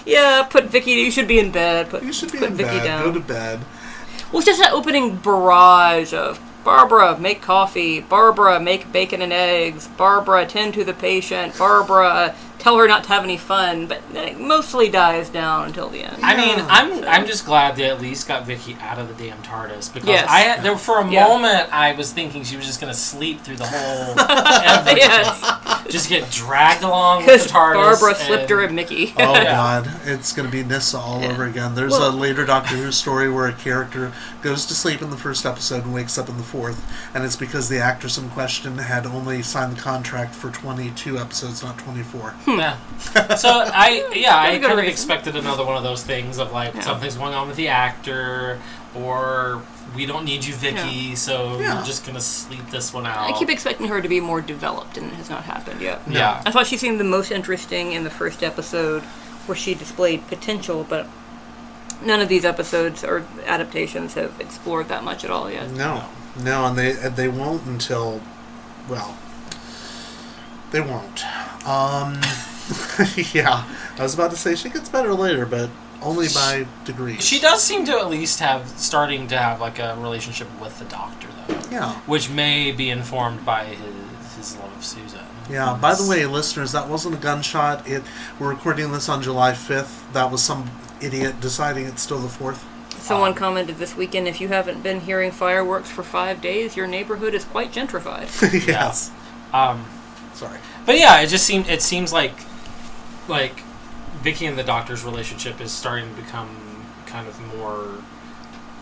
yeah, 0.06 0.42
put 0.48 0.64
Vicky. 0.64 0.92
You 0.92 1.10
should 1.10 1.28
be 1.28 1.38
in 1.38 1.50
bed. 1.52 1.90
Put, 1.90 2.02
you 2.02 2.12
should 2.12 2.32
be 2.32 2.38
put 2.38 2.48
in 2.48 2.54
Vicky 2.56 2.78
bed. 2.78 2.84
down. 2.84 3.04
Go 3.04 3.12
to 3.12 3.20
bed. 3.20 3.60
Well, 4.32 4.38
it's 4.38 4.46
just 4.46 4.60
that 4.60 4.72
opening 4.72 5.16
barrage 5.16 6.12
of 6.12 6.40
Barbara, 6.64 7.16
make 7.16 7.42
coffee. 7.42 8.00
Barbara, 8.00 8.58
make 8.58 8.90
bacon 8.90 9.22
and 9.22 9.32
eggs. 9.32 9.86
Barbara, 9.86 10.44
tend 10.46 10.74
to 10.74 10.82
the 10.82 10.94
patient. 10.94 11.56
Barbara, 11.56 12.34
tell 12.66 12.76
her 12.78 12.88
not 12.88 13.04
to 13.04 13.08
have 13.10 13.22
any 13.22 13.36
fun. 13.36 13.86
But 13.86 14.02
it 14.12 14.40
mostly 14.40 14.88
dies 14.88 15.28
down 15.30 15.66
until 15.68 15.88
the 15.88 16.02
end. 16.02 16.16
I 16.22 16.36
mean, 16.36 16.64
I'm 16.68 17.04
I'm 17.04 17.24
just 17.26 17.46
glad 17.46 17.76
they 17.76 17.88
at 17.88 18.00
least 18.00 18.26
got 18.26 18.44
Vicky 18.44 18.76
out 18.80 18.98
of 18.98 19.06
the 19.06 19.14
damn 19.24 19.40
TARDIS 19.42 19.92
because 19.94 20.08
Yes. 20.08 20.28
I 20.28 20.40
had, 20.40 20.64
there 20.64 20.76
for 20.76 20.98
a 21.00 21.08
Yeah. 21.08 21.28
moment 21.28 21.72
I 21.72 21.92
was 21.92 22.12
thinking 22.12 22.42
she 22.42 22.56
was 22.56 22.66
just 22.66 22.80
gonna 22.80 22.92
sleep 22.94 23.42
through 23.42 23.56
the 23.56 23.66
whole 23.66 24.18
everything. 24.20 24.96
yes, 24.96 25.84
just 25.88 26.08
get 26.08 26.28
dragged 26.32 26.82
along 26.82 27.18
with 27.18 27.26
because 27.26 27.46
the 27.46 27.50
TARDIS. 27.52 27.74
Barbara 28.00 28.14
slipped 28.16 28.50
her 28.50 28.60
and- 28.62 28.70
a 28.72 28.74
Mickey. 28.74 29.14
Oh 29.16 29.32
Yeah. 29.34 29.44
God, 29.44 29.90
it's 30.04 30.32
gonna 30.32 30.48
be 30.48 30.64
Nyssa 30.64 30.98
all 30.98 31.20
Yeah. 31.22 31.28
over 31.30 31.44
again. 31.44 31.76
There's 31.76 31.92
Well- 31.92 32.08
a 32.08 32.10
later 32.10 32.44
Doctor 32.44 32.74
Who 32.74 32.90
story 32.90 33.30
where 33.30 33.46
a 33.46 33.52
character 33.52 34.12
goes 34.46 34.64
to 34.66 34.74
sleep 34.74 35.02
in 35.02 35.10
the 35.10 35.16
first 35.16 35.44
episode 35.44 35.84
and 35.84 35.92
wakes 35.92 36.16
up 36.16 36.28
in 36.28 36.36
the 36.36 36.42
fourth, 36.44 36.80
and 37.14 37.24
it's 37.24 37.34
because 37.36 37.68
the 37.68 37.78
actress 37.80 38.16
in 38.16 38.28
question 38.30 38.78
had 38.78 39.04
only 39.04 39.42
signed 39.42 39.76
the 39.76 39.80
contract 39.80 40.34
for 40.36 40.50
22 40.50 41.18
episodes, 41.18 41.62
not 41.64 41.76
24. 41.78 42.30
Hmm, 42.30 42.58
yeah. 42.60 42.76
So 43.36 43.50
I 43.50 44.08
yeah 44.14 44.36
I 44.38 44.58
kind 44.58 44.78
of 44.78 44.84
expected 44.86 45.34
another 45.36 45.64
one 45.64 45.76
of 45.76 45.82
those 45.82 46.02
things 46.04 46.38
of 46.38 46.52
like 46.52 46.74
Yeah. 46.74 46.80
something's 46.82 47.16
going 47.16 47.34
on 47.34 47.48
with 47.48 47.56
the 47.56 47.68
actor 47.68 48.60
or 48.94 49.62
we 49.94 50.06
don't 50.06 50.24
need 50.24 50.44
you 50.44 50.54
Vicky 50.54 51.14
so 51.16 51.58
Yeah. 51.58 51.74
you're 51.74 51.84
just 51.84 52.06
gonna 52.06 52.20
sleep 52.20 52.70
this 52.70 52.92
one 52.94 53.04
out. 53.06 53.28
I 53.28 53.36
keep 53.38 53.50
expecting 53.50 53.88
her 53.88 54.00
to 54.00 54.08
be 54.08 54.20
more 54.20 54.40
developed, 54.40 54.96
and 54.96 55.08
it 55.08 55.14
has 55.16 55.28
not 55.28 55.42
happened 55.44 55.80
yet. 55.80 56.00
yeah. 56.08 56.40
I 56.46 56.50
thought 56.52 56.66
she 56.68 56.76
seemed 56.76 57.00
the 57.00 57.04
most 57.04 57.30
interesting 57.32 57.92
in 57.92 58.04
the 58.04 58.10
first 58.10 58.42
episode, 58.42 59.02
where 59.46 59.56
she 59.56 59.74
displayed 59.74 60.26
potential, 60.28 60.86
but 60.88 61.08
none 62.02 62.20
of 62.20 62.28
these 62.28 62.44
episodes 62.44 63.04
or 63.04 63.26
adaptations 63.44 64.14
have 64.14 64.40
explored 64.40 64.88
that 64.88 65.04
much 65.04 65.24
at 65.24 65.30
all 65.30 65.50
yet. 65.50 65.70
No, 65.70 66.04
no, 66.42 66.66
and 66.66 66.78
they 66.78 66.92
they 66.92 67.28
won't 67.28 67.64
until, 67.64 68.20
well, 68.88 69.16
they 70.70 70.80
won't. 70.80 71.24
Um, 71.66 72.20
yeah, 73.32 73.64
I 73.98 74.02
was 74.02 74.14
about 74.14 74.30
to 74.30 74.36
say 74.36 74.54
she 74.54 74.68
gets 74.68 74.88
better 74.88 75.14
later, 75.14 75.46
but 75.46 75.70
only 76.02 76.28
by 76.28 76.66
degrees. 76.84 77.24
She 77.24 77.40
does 77.40 77.62
seem 77.62 77.84
to 77.86 77.92
at 77.92 78.08
least 78.08 78.40
have 78.40 78.68
starting 78.68 79.28
to 79.28 79.38
have 79.38 79.60
like 79.60 79.78
a 79.78 79.96
relationship 79.98 80.48
with 80.60 80.78
the 80.78 80.84
doctor 80.86 81.28
though. 81.46 81.60
Yeah. 81.70 81.92
Which 82.06 82.30
may 82.30 82.72
be 82.72 82.90
informed 82.90 83.44
by 83.44 83.64
his 83.64 83.94
his 84.36 84.56
love 84.58 84.76
of 84.76 84.84
Susan. 84.84 85.20
Yeah. 85.50 85.78
By 85.80 85.94
the 85.94 86.06
way, 86.08 86.26
listeners, 86.26 86.72
that 86.72 86.88
wasn't 86.88 87.14
a 87.14 87.18
gunshot. 87.18 87.88
It 87.88 88.02
we're 88.38 88.50
recording 88.50 88.92
this 88.92 89.08
on 89.08 89.22
July 89.22 89.54
fifth. 89.54 90.12
That 90.12 90.30
was 90.30 90.42
some 90.42 90.70
idiot 91.00 91.40
deciding 91.40 91.86
it's 91.86 92.02
still 92.02 92.18
the 92.18 92.28
fourth. 92.28 92.64
Someone 92.98 93.30
Um, 93.30 93.36
commented 93.36 93.76
this 93.78 93.94
weekend 93.96 94.26
if 94.26 94.40
you 94.40 94.48
haven't 94.48 94.82
been 94.82 95.00
hearing 95.00 95.30
fireworks 95.30 95.90
for 95.90 96.02
five 96.02 96.40
days, 96.40 96.76
your 96.76 96.86
neighborhood 96.86 97.34
is 97.34 97.44
quite 97.44 97.72
gentrified. 97.72 98.28
yes. 98.66 99.10
Um, 99.52 99.84
Sorry. 100.34 100.58
but 100.84 100.98
yeah, 100.98 101.20
it 101.20 101.28
just 101.28 101.44
seemed 101.46 101.68
it 101.68 101.82
seems 101.82 102.12
like 102.12 102.34
like 103.28 103.60
Vicky 104.22 104.46
and 104.46 104.58
the 104.58 104.62
Doctor's 104.64 105.04
relationship 105.04 105.60
is 105.60 105.70
starting 105.72 106.08
to 106.14 106.22
become 106.22 106.48
kind 107.06 107.28
of 107.28 107.38
more 107.56 108.02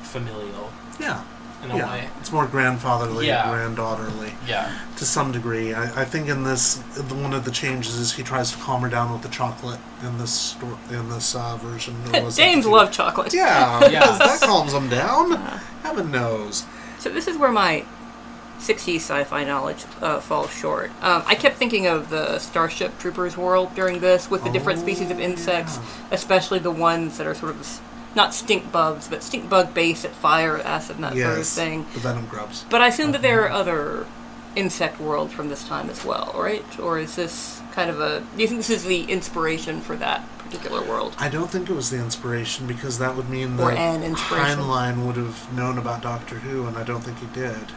familial 0.02 0.70
Yeah. 0.98 1.22
In 1.64 1.70
a 1.70 1.76
yeah. 1.76 1.90
way. 1.92 2.08
It's 2.20 2.30
more 2.30 2.46
grandfatherly, 2.46 3.26
Yeah. 3.26 3.50
granddaughterly 3.50 4.34
Yeah. 4.46 4.70
to 4.96 5.04
some 5.04 5.32
degree. 5.32 5.74
I, 5.74 6.02
I 6.02 6.04
think 6.04 6.28
in 6.28 6.44
this, 6.44 6.78
one 7.10 7.32
of 7.32 7.44
the 7.44 7.50
changes 7.50 7.96
is 7.96 8.12
he 8.12 8.22
tries 8.22 8.52
to 8.52 8.58
calm 8.58 8.82
her 8.82 8.88
down 8.88 9.12
with 9.12 9.22
the 9.22 9.28
chocolate 9.28 9.80
in 10.02 10.18
this 10.18 10.32
sto- 10.32 10.78
in 10.90 11.08
this 11.08 11.34
uh, 11.34 11.56
version. 11.56 11.96
Or 12.14 12.22
was 12.24 12.38
it 12.38 12.42
James 12.42 12.64
the- 12.64 12.70
love 12.70 12.92
chocolate. 12.92 13.32
Yeah, 13.32 13.80
Yeah. 13.90 14.00
because 14.00 14.18
that 14.18 14.40
calms 14.40 14.72
him 14.72 14.88
down. 14.88 15.32
Heaven 15.82 16.10
knows. 16.10 16.64
So 16.98 17.08
this 17.10 17.26
is 17.28 17.36
where 17.36 17.52
my 17.52 17.84
60s 18.58 18.96
sci-fi 18.96 19.44
knowledge 19.44 19.84
uh, 20.00 20.20
falls 20.20 20.50
short. 20.50 20.90
Um, 21.02 21.22
I 21.26 21.34
kept 21.34 21.56
thinking 21.56 21.86
of 21.86 22.08
the 22.08 22.38
Starship 22.38 22.98
Troopers 22.98 23.36
world 23.36 23.74
during 23.74 24.00
this, 24.00 24.30
with 24.30 24.42
the 24.44 24.50
different 24.50 24.78
species 24.80 25.10
of 25.10 25.20
insects, 25.20 25.78
especially 26.10 26.60
the 26.60 26.70
ones 26.70 27.18
that 27.18 27.26
are 27.26 27.34
sort 27.34 27.52
of 27.52 27.80
not 28.14 28.34
stink 28.34 28.70
bugs, 28.70 29.08
but 29.08 29.22
stink 29.22 29.48
bug 29.48 29.74
based 29.74 30.04
at 30.04 30.12
fire, 30.12 30.58
acid, 30.58 30.96
and 30.96 31.04
that 31.04 31.16
sort 31.16 31.38
of 31.38 31.46
thing. 31.46 31.86
the 31.94 32.00
venom 32.00 32.26
grubs. 32.26 32.64
But 32.70 32.82
I 32.82 32.88
assume 32.88 33.12
that 33.12 33.22
there 33.22 33.42
are 33.42 33.48
uh-huh. 33.48 33.58
other 33.58 34.06
insect 34.56 35.00
worlds 35.00 35.32
from 35.32 35.48
this 35.48 35.66
time 35.66 35.90
as 35.90 36.04
well, 36.04 36.32
right? 36.36 36.78
Or 36.78 36.98
is 36.98 37.16
this 37.16 37.60
kind 37.72 37.90
of 37.90 38.00
a? 38.00 38.20
Do 38.20 38.42
you 38.42 38.48
think 38.48 38.58
this 38.58 38.70
is 38.70 38.84
the 38.84 39.04
inspiration 39.04 39.80
for 39.80 39.96
that 39.96 40.26
particular 40.38 40.82
world? 40.82 41.14
I 41.18 41.28
don't 41.28 41.50
think 41.50 41.68
it 41.68 41.74
was 41.74 41.90
the 41.90 41.98
inspiration 41.98 42.66
because 42.66 42.98
that 42.98 43.16
would 43.16 43.28
mean 43.28 43.56
that. 43.56 43.76
Heinlein 43.76 45.06
would 45.06 45.16
have 45.16 45.52
known 45.52 45.78
about 45.78 46.02
Doctor 46.02 46.36
Who, 46.36 46.66
and 46.66 46.76
I 46.76 46.84
don't 46.84 47.02
think 47.02 47.18
he 47.18 47.26
did. 47.26 47.72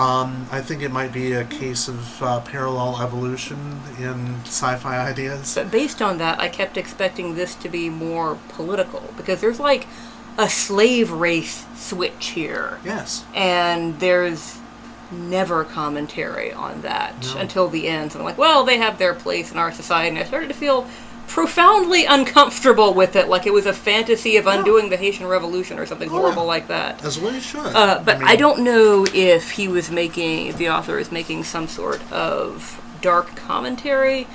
Um, 0.00 0.46
I 0.50 0.62
think 0.62 0.80
it 0.82 0.90
might 0.90 1.12
be 1.12 1.32
a 1.32 1.44
case 1.44 1.86
of 1.86 2.22
uh, 2.22 2.40
parallel 2.40 3.02
evolution 3.02 3.82
in 3.98 4.36
sci-fi 4.46 4.98
ideas. 4.98 5.54
But 5.54 5.70
based 5.70 6.00
on 6.00 6.16
that, 6.18 6.40
I 6.40 6.48
kept 6.48 6.78
expecting 6.78 7.34
this 7.34 7.54
to 7.56 7.68
be 7.68 7.90
more 7.90 8.38
political 8.48 9.02
because 9.18 9.42
there's 9.42 9.60
like 9.60 9.86
a 10.38 10.48
slave 10.48 11.10
race 11.10 11.66
switch 11.76 12.28
here, 12.28 12.78
Yes. 12.82 13.24
and 13.34 14.00
there's 14.00 14.56
never 15.12 15.64
commentary 15.64 16.50
on 16.52 16.80
that 16.80 17.14
No. 17.34 17.40
until 17.40 17.68
the 17.68 17.86
end. 17.86 18.12
So 18.12 18.20
I'm 18.20 18.24
like, 18.24 18.38
well, 18.38 18.64
they 18.64 18.78
have 18.78 18.96
their 18.98 19.12
place 19.12 19.52
in 19.52 19.58
our 19.58 19.70
society, 19.72 20.08
and 20.10 20.18
I 20.18 20.24
started 20.24 20.48
to 20.48 20.54
feel 20.54 20.86
profoundly 21.30 22.04
uncomfortable 22.06 22.92
with 22.92 23.14
it, 23.14 23.28
like 23.28 23.46
it 23.46 23.52
was 23.52 23.64
a 23.64 23.72
fantasy 23.72 24.36
of 24.36 24.48
undoing 24.48 24.90
the 24.90 24.96
Haitian 24.96 25.28
Revolution 25.28 25.78
or 25.78 25.86
something 25.86 26.08
horrible 26.08 26.44
like 26.44 26.66
that. 26.66 27.04
As 27.04 27.20
well 27.20 27.32
you 27.32 27.40
should. 27.40 27.66
Uh, 27.66 28.02
but 28.04 28.18
mean, 28.18 28.28
I 28.28 28.34
don't 28.34 28.64
know 28.64 29.06
if 29.14 29.52
he 29.52 29.68
was 29.68 29.92
making, 29.92 30.48
if 30.48 30.56
the 30.56 30.68
author 30.68 30.98
is 30.98 31.12
making 31.12 31.44
some 31.44 31.68
sort 31.68 32.02
of 32.12 32.82
dark 33.00 33.36
commentary, 33.36 34.26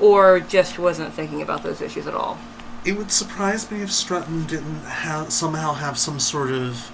or 0.00 0.38
just 0.38 0.78
wasn't 0.78 1.12
thinking 1.12 1.42
about 1.42 1.64
those 1.64 1.80
issues 1.80 2.06
at 2.06 2.14
all. 2.14 2.38
It 2.84 2.96
would 2.96 3.10
surprise 3.10 3.68
me 3.70 3.82
if 3.82 3.88
Strutton 3.88 4.46
didn't 4.46 4.84
have 4.84 5.32
somehow 5.32 5.72
have 5.72 5.98
some 5.98 6.20
sort 6.20 6.50
of 6.52 6.92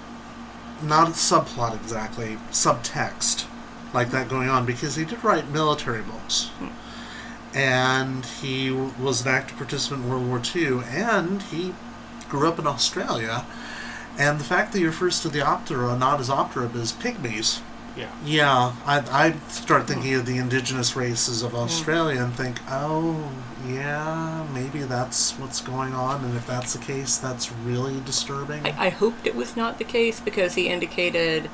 not 0.81 1.07
a 1.07 1.11
subplot 1.11 1.75
exactly, 1.75 2.37
subtext 2.49 3.45
like 3.93 4.09
that 4.09 4.27
going 4.27 4.49
on 4.49 4.65
because 4.65 4.95
he 4.95 5.05
did 5.05 5.23
write 5.23 5.49
military 5.49 6.01
books. 6.01 6.49
And 7.53 8.25
he 8.25 8.69
w- 8.69 8.93
was 8.99 9.25
an 9.25 9.27
active 9.27 9.57
participant 9.57 10.03
in 10.03 10.09
World 10.09 10.27
War 10.27 10.41
II, 10.55 10.81
and 10.89 11.41
he 11.43 11.73
grew 12.29 12.47
up 12.47 12.59
in 12.59 12.65
Australia. 12.67 13.45
And 14.17 14.39
the 14.39 14.43
fact 14.43 14.71
that 14.71 14.79
he 14.79 14.85
refers 14.85 15.21
to 15.21 15.29
the 15.29 15.39
Optera 15.39 15.97
not 15.97 16.19
as 16.19 16.29
Optera 16.29 16.71
but 16.71 16.81
as 16.81 16.93
pygmies 16.93 17.59
Yeah. 17.97 18.11
yeah, 18.25 18.73
I 18.85 18.99
I 19.25 19.35
start 19.49 19.87
thinking 19.87 20.13
of 20.15 20.25
the 20.25 20.37
indigenous 20.37 20.95
races 20.95 21.43
of 21.43 21.53
Australia 21.55 22.23
and 22.23 22.33
think, 22.33 22.59
oh, 22.69 23.31
yeah, 23.67 24.45
maybe 24.53 24.83
that's 24.83 25.31
what's 25.39 25.59
going 25.61 25.93
on, 25.93 26.23
and 26.25 26.35
if 26.37 26.45
that's 26.47 26.73
the 26.73 26.79
case, 26.79 27.17
that's 27.17 27.51
really 27.51 27.99
disturbing. 28.05 28.65
I, 28.65 28.87
I 28.87 28.89
hoped 28.89 29.27
it 29.27 29.35
was 29.35 29.55
not 29.57 29.77
the 29.77 29.83
case 29.83 30.19
because 30.21 30.55
he 30.55 30.67
indicated, 30.69 31.49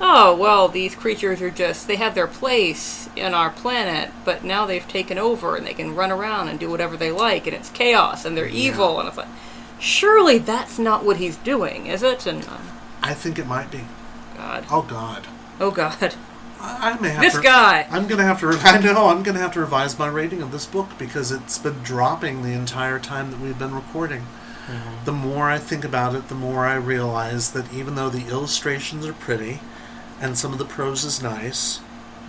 oh, 0.00 0.36
well, 0.36 0.68
these 0.68 0.94
creatures 0.94 1.40
are 1.42 1.50
just, 1.50 1.86
they 1.86 1.96
have 1.96 2.14
their 2.14 2.26
place 2.26 3.08
in 3.16 3.32
our 3.34 3.50
planet, 3.50 4.10
but 4.24 4.44
now 4.44 4.66
they've 4.66 4.86
taken 4.88 5.18
over 5.18 5.56
and 5.56 5.66
they 5.66 5.74
can 5.74 5.94
run 5.94 6.12
around 6.12 6.48
and 6.48 6.58
do 6.60 6.70
whatever 6.70 6.96
they 6.96 7.10
like, 7.10 7.46
and 7.46 7.56
it's 7.56 7.70
chaos 7.70 8.24
and 8.24 8.36
they're 8.36 8.46
Yeah. 8.46 8.70
evil. 8.70 8.98
And 9.00 9.08
it's 9.08 9.16
like, 9.16 9.28
surely 9.78 10.38
that's 10.38 10.78
not 10.78 11.04
what 11.04 11.16
he's 11.16 11.36
doing, 11.36 11.86
is 11.86 12.02
it? 12.02 12.26
And, 12.26 12.44
uh, 12.44 12.58
I 13.02 13.14
think 13.14 13.38
it 13.38 13.46
might 13.46 13.70
be. 13.70 13.80
God. 14.36 14.66
Oh 14.70 14.82
God, 14.82 15.26
Oh, 15.58 15.70
God. 15.70 16.14
I, 16.60 16.90
I 16.92 17.00
may 17.00 17.08
have 17.10 17.22
This 17.22 17.34
to. 17.36 17.40
guy. 17.42 17.86
I'm 17.90 18.06
gonna 18.06 18.24
have 18.24 18.40
to. 18.40 18.48
I 18.64 18.78
know. 18.80 19.08
I'm 19.08 19.22
gonna 19.22 19.38
have 19.38 19.52
to 19.52 19.60
revise 19.60 19.98
my 19.98 20.08
rating 20.08 20.42
of 20.42 20.52
this 20.52 20.66
book 20.66 20.88
because 20.98 21.30
it's 21.32 21.58
been 21.58 21.82
dropping 21.82 22.42
the 22.42 22.52
entire 22.52 22.98
time 22.98 23.30
that 23.30 23.40
we've 23.40 23.58
been 23.58 23.74
recording. 23.74 24.26
The 25.04 25.12
more 25.12 25.48
I 25.48 25.58
think 25.58 25.84
about 25.84 26.14
it, 26.16 26.28
the 26.28 26.34
more 26.34 26.66
I 26.66 26.74
realize 26.74 27.52
that 27.52 27.72
even 27.72 27.94
though 27.94 28.08
the 28.10 28.26
illustrations 28.28 29.06
are 29.06 29.12
pretty 29.12 29.60
and 30.20 30.36
some 30.36 30.52
of 30.52 30.58
the 30.58 30.64
prose 30.64 31.04
is 31.04 31.22
nice, 31.22 31.80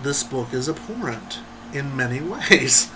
this 0.02 0.22
book 0.22 0.52
is 0.52 0.68
abhorrent 0.68 1.40
in 1.72 1.96
many 1.96 2.20
ways. 2.50 2.90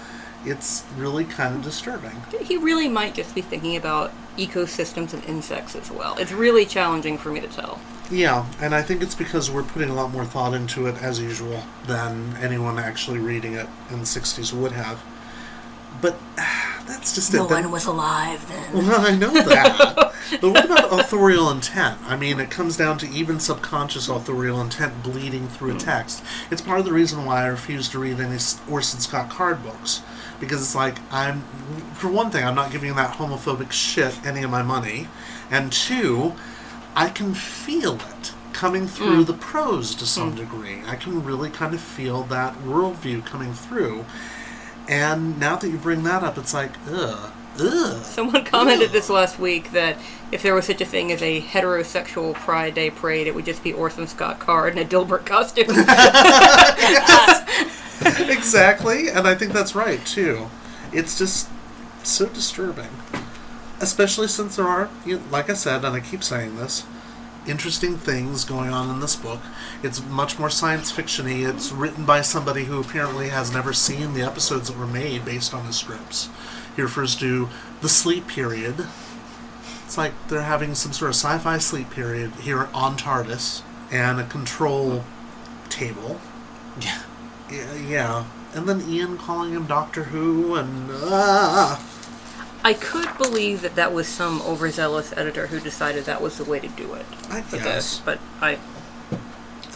It's 0.45 0.85
really 0.97 1.25
kind 1.25 1.55
of 1.55 1.63
disturbing. 1.63 2.23
He 2.41 2.57
really 2.57 2.89
might 2.89 3.15
just 3.15 3.35
be 3.35 3.43
thinking 3.43 3.77
about 3.77 4.13
ecosystems 4.37 5.13
and 5.13 5.25
insects 5.25 5.77
as 5.77 5.91
well. 5.91 6.17
It's 6.19 6.33
really 6.33 6.67
challenging 6.67 7.17
for 7.17 7.31
me 7.31 7.41
to 7.41 7.47
tell. 7.47 7.79
Yeah, 8.11 8.47
and 8.61 8.75
I 8.75 8.83
think 8.83 9.03
it's 9.03 9.15
because 9.15 9.51
we're 9.51 9.63
putting 9.63 9.89
a 9.89 9.95
lot 9.95 10.11
more 10.11 10.25
thought 10.25 10.53
into 10.53 10.87
it 10.87 11.01
as 11.01 11.21
usual 11.21 11.63
than 11.87 12.37
anyone 12.37 12.79
actually 12.79 13.21
reading 13.21 13.55
it 13.55 13.69
in 13.89 14.01
the 14.01 14.05
60s 14.05 14.53
would 14.53 14.73
have. 14.73 15.03
But 16.01 16.19
that's 16.93 17.15
just 17.15 17.35
it. 17.35 17.49
Then- 17.49 17.71
was 17.71 17.87
alive 17.87 18.47
then. 18.49 18.87
Well, 18.87 19.01
I 19.01 19.17
know 19.17 19.33
that. 19.33 20.13
but 20.41 20.51
what 20.51 20.65
about 20.65 21.01
authorial 21.01 21.51
intent? 21.51 21.99
I 22.03 22.17
mean, 22.17 22.39
it 22.39 22.51
comes 22.51 22.77
down 22.77 22.99
to 22.99 23.09
even 23.09 23.41
subconscious 23.41 24.09
authorial 24.09 24.61
intent 24.61 25.03
bleeding 25.03 25.49
through 25.49 25.77
a 25.77 25.79
text. 25.79 26.23
It's 26.51 26.61
part 26.61 26.81
of 26.81 26.85
the 26.85 26.93
reason 26.93 27.25
why 27.25 27.45
I 27.45 27.47
refuse 27.47 27.89
to 27.91 27.99
read 27.99 28.21
any 28.21 28.39
Orson 28.69 29.01
Scott 29.01 29.31
Card 29.31 29.63
books. 29.63 30.03
Because 30.39 30.61
it's 30.61 30.75
like, 30.75 30.97
I'm, 31.11 31.43
for 31.95 32.09
one 32.09 32.31
thing, 32.31 32.45
I'm 32.45 32.55
not 32.55 32.73
giving 32.73 32.95
that 32.97 33.17
homophobic 33.17 33.73
shit 33.73 34.25
any 34.27 34.43
of 34.43 34.51
my 34.51 34.63
money. 34.63 35.09
And 35.51 35.73
two, 35.73 36.35
I 36.95 37.09
can 37.09 37.35
feel 37.35 37.95
it 37.95 38.35
coming 38.53 38.87
through 38.87 39.25
hmm. 39.25 39.33
the 39.33 39.35
prose 39.35 39.95
to 39.95 40.07
some 40.07 40.33
hmm. 40.33 40.39
degree. 40.39 40.83
I 40.87 40.97
can 40.97 41.25
really 41.25 41.51
kind 41.51 41.75
of 41.75 41.81
feel 41.81 42.25
that 42.25 42.55
worldview 42.59 43.25
coming 43.25 43.53
through. 43.55 44.05
And 44.93 45.41
now 45.41 45.57
that 45.57 45.71
you 45.71 45.79
bring 45.79 46.03
that 46.03 46.23
up, 46.23 46.37
it's 46.37 46.53
like, 46.53 46.73
ugh, 46.91 47.33
ugh. 47.59 48.05
Someone 48.05 48.45
commented 48.45 48.93
this 48.93 49.09
last 49.09 49.39
week 49.39 49.73
that 49.73 49.97
if 50.31 50.43
there 50.43 50.55
was 50.55 50.67
such 50.67 50.83
a 50.83 50.85
thing 50.85 51.11
as 51.11 51.23
a 51.23 51.41
heterosexual 51.41 52.35
Pride 52.35 52.75
Day 52.75 52.91
parade, 52.91 53.27
it 53.27 53.35
would 53.35 53.47
just 53.47 53.65
be 53.65 53.73
Orson 53.73 54.07
Scott 54.07 54.39
Card 54.39 54.77
in 54.77 54.85
a 54.85 54.87
Dilbert 54.87 55.25
costume. 55.25 55.71
exactly, 58.31 59.09
and 59.09 59.27
I 59.27 59.35
think 59.35 59.55
that's 59.55 59.75
right 59.75 60.05
too. 60.05 60.51
It's 60.93 61.17
just 61.17 61.49
so 62.03 62.27
disturbing, 62.27 62.91
especially 63.81 64.29
since 64.29 64.57
there 64.57 64.69
are, 64.69 64.91
you 65.07 65.23
like 65.31 65.49
I 65.49 65.55
said, 65.55 65.87
and 65.87 65.97
I 65.97 66.01
keep 66.01 66.23
saying 66.23 66.57
this, 66.57 66.85
interesting 67.47 67.97
things 67.97 68.45
going 68.45 68.71
on 68.71 68.91
in 68.91 69.01
this 69.01 69.17
book. 69.17 69.41
It's 69.83 70.05
much 70.07 70.39
more 70.39 70.51
science 70.51 70.93
fictiony. 70.93 71.49
It's 71.49 71.73
written 71.73 72.05
by 72.05 72.21
somebody 72.21 72.65
who 72.65 72.81
apparently 72.81 73.29
has 73.29 73.53
never 73.53 73.73
seen 73.73 74.15
the 74.15 74.23
episodes 74.23 74.69
that 74.69 74.79
were 74.79 74.87
made 74.87 75.25
based 75.25 75.53
on 75.55 75.67
the 75.67 75.73
scripts. 75.73 76.29
He 76.77 76.83
refers 76.83 77.17
to 77.17 77.49
the 77.81 77.89
sleep 77.89 78.29
period. 78.29 78.87
It's 79.85 79.99
like 79.99 80.13
they're 80.29 80.43
having 80.43 80.75
some 80.75 80.93
sort 80.93 81.11
of 81.11 81.17
sci-fi 81.17 81.59
sleep 81.59 81.91
period 81.91 82.33
here 82.37 82.69
on 82.73 82.97
TARDIS 82.97 83.63
and 83.91 84.21
a 84.21 84.27
control 84.27 85.05
table. 85.69 86.21
Yeah. 86.81 87.03
Yeah, 87.51 87.75
yeah. 87.75 88.25
And 88.55 88.67
then 88.69 88.81
Ian 88.89 89.19
calling 89.19 89.53
him 89.53 89.67
Doctor 89.67 90.05
Who 90.05 90.55
and 90.55 90.89
ah. 90.93 91.92
I 92.65 92.75
could 92.75 93.09
believe 93.19 93.63
that 93.63 93.75
that 93.75 93.93
was 93.93 94.07
some 94.07 94.41
overzealous 94.43 95.13
editor 95.17 95.49
who 95.49 95.59
decided 95.61 96.05
that 96.05 96.23
was 96.23 96.39
the 96.39 96.45
way 96.45 96.61
to 96.61 96.69
do 96.69 96.95
it. 96.95 97.07
I 97.31 97.41
guess. 97.41 97.51
this, 97.51 97.99
but 98.01 98.21
I 98.41 98.59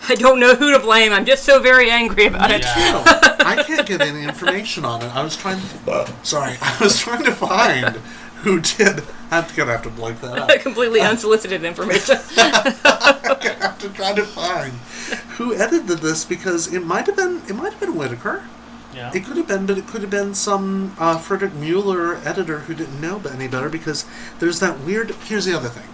I 0.09 0.15
don't 0.15 0.39
know 0.39 0.55
who 0.55 0.73
to 0.73 0.79
blame. 0.79 1.13
I'm 1.13 1.25
just 1.25 1.45
so 1.45 1.61
very 1.61 1.91
angry 1.91 2.27
about 2.27 2.51
it. 2.51 2.63
Yeah. 2.63 3.03
I 3.41 3.63
can't 3.67 3.87
get 3.87 4.01
any 4.01 4.23
information 4.23 4.85
on 4.85 5.03
it. 5.03 5.15
I 5.15 5.23
was 5.23 5.37
trying 5.37 5.61
to. 5.61 6.13
Sorry, 6.23 6.57
I 6.63 6.77
was 6.81 6.99
trying 6.99 7.25
to 7.25 7.33
find 7.33 7.97
who 8.43 8.61
did. 8.61 9.03
I'm 9.31 9.45
gonna 9.57 9.73
have 9.73 9.83
to 9.83 9.91
blank 9.91 10.21
that 10.21 10.39
out. 10.39 10.61
Completely 10.61 11.01
unsolicited 11.01 11.65
information. 11.65 12.17
I'm 12.37 13.41
gonna 13.41 13.55
have 13.55 13.79
to 13.81 13.89
try 13.89 14.15
to 14.15 14.25
find 14.25 14.73
who 15.37 15.55
edited 15.55 15.99
this 15.99 16.25
because 16.25 16.73
it 16.73 16.85
might 16.85 17.07
have 17.07 17.17
been 17.17 17.43
it 17.49 17.57
might 17.57 17.73
have 17.73 17.81
been 17.81 17.97
Whitaker. 17.97 18.45
Yeah. 18.97 19.13
It 19.15 19.27
could 19.27 19.37
have 19.37 19.47
been, 19.47 19.67
but 19.67 19.77
it 19.77 19.87
could 19.87 20.01
have 20.01 20.11
been 20.11 20.35
some 20.35 20.97
uh, 20.99 21.19
Frederick 21.19 21.53
Muller 21.53 22.17
editor 22.25 22.61
who 22.61 22.75
didn't 22.75 22.99
know 22.99 23.21
any 23.31 23.47
better 23.47 23.69
because 23.69 24.07
there's 24.39 24.59
that 24.61 24.81
weird. 24.81 25.11
Here's 25.11 25.45
the 25.45 25.55
other 25.55 25.69
thing. 25.69 25.89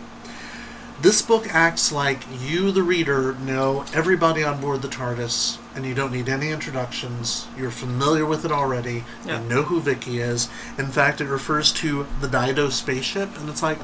This 1.01 1.21
book 1.21 1.53
acts 1.53 1.91
like 1.91 2.21
you, 2.41 2.71
the 2.71 2.85
reader, 2.85 3.35
know 3.35 3.85
everybody 3.93 4.45
on 4.45 4.61
board 4.61 4.83
the 4.83 4.89
TARDIS, 4.89 5.59
and 5.75 5.85
you 5.85 5.95
don't 5.95 6.13
need 6.13 6.29
any 6.29 6.51
introductions. 6.51 7.49
You're 7.59 7.73
familiar 7.73 8.25
with 8.25 8.45
it 8.45 8.53
already. 8.53 9.03
Yeah. 9.27 9.43
You 9.43 9.49
know 9.49 9.63
who 9.63 9.81
Vicky 9.81 10.21
is. 10.21 10.49
In 10.79 10.87
fact, 10.87 11.21
it 11.21 11.27
refers 11.27 11.73
to 11.73 12.07
the 12.21 12.29
Dido 12.29 12.69
spaceship, 12.69 13.37
and 13.37 13.49
it's 13.49 13.65
like 13.65 13.79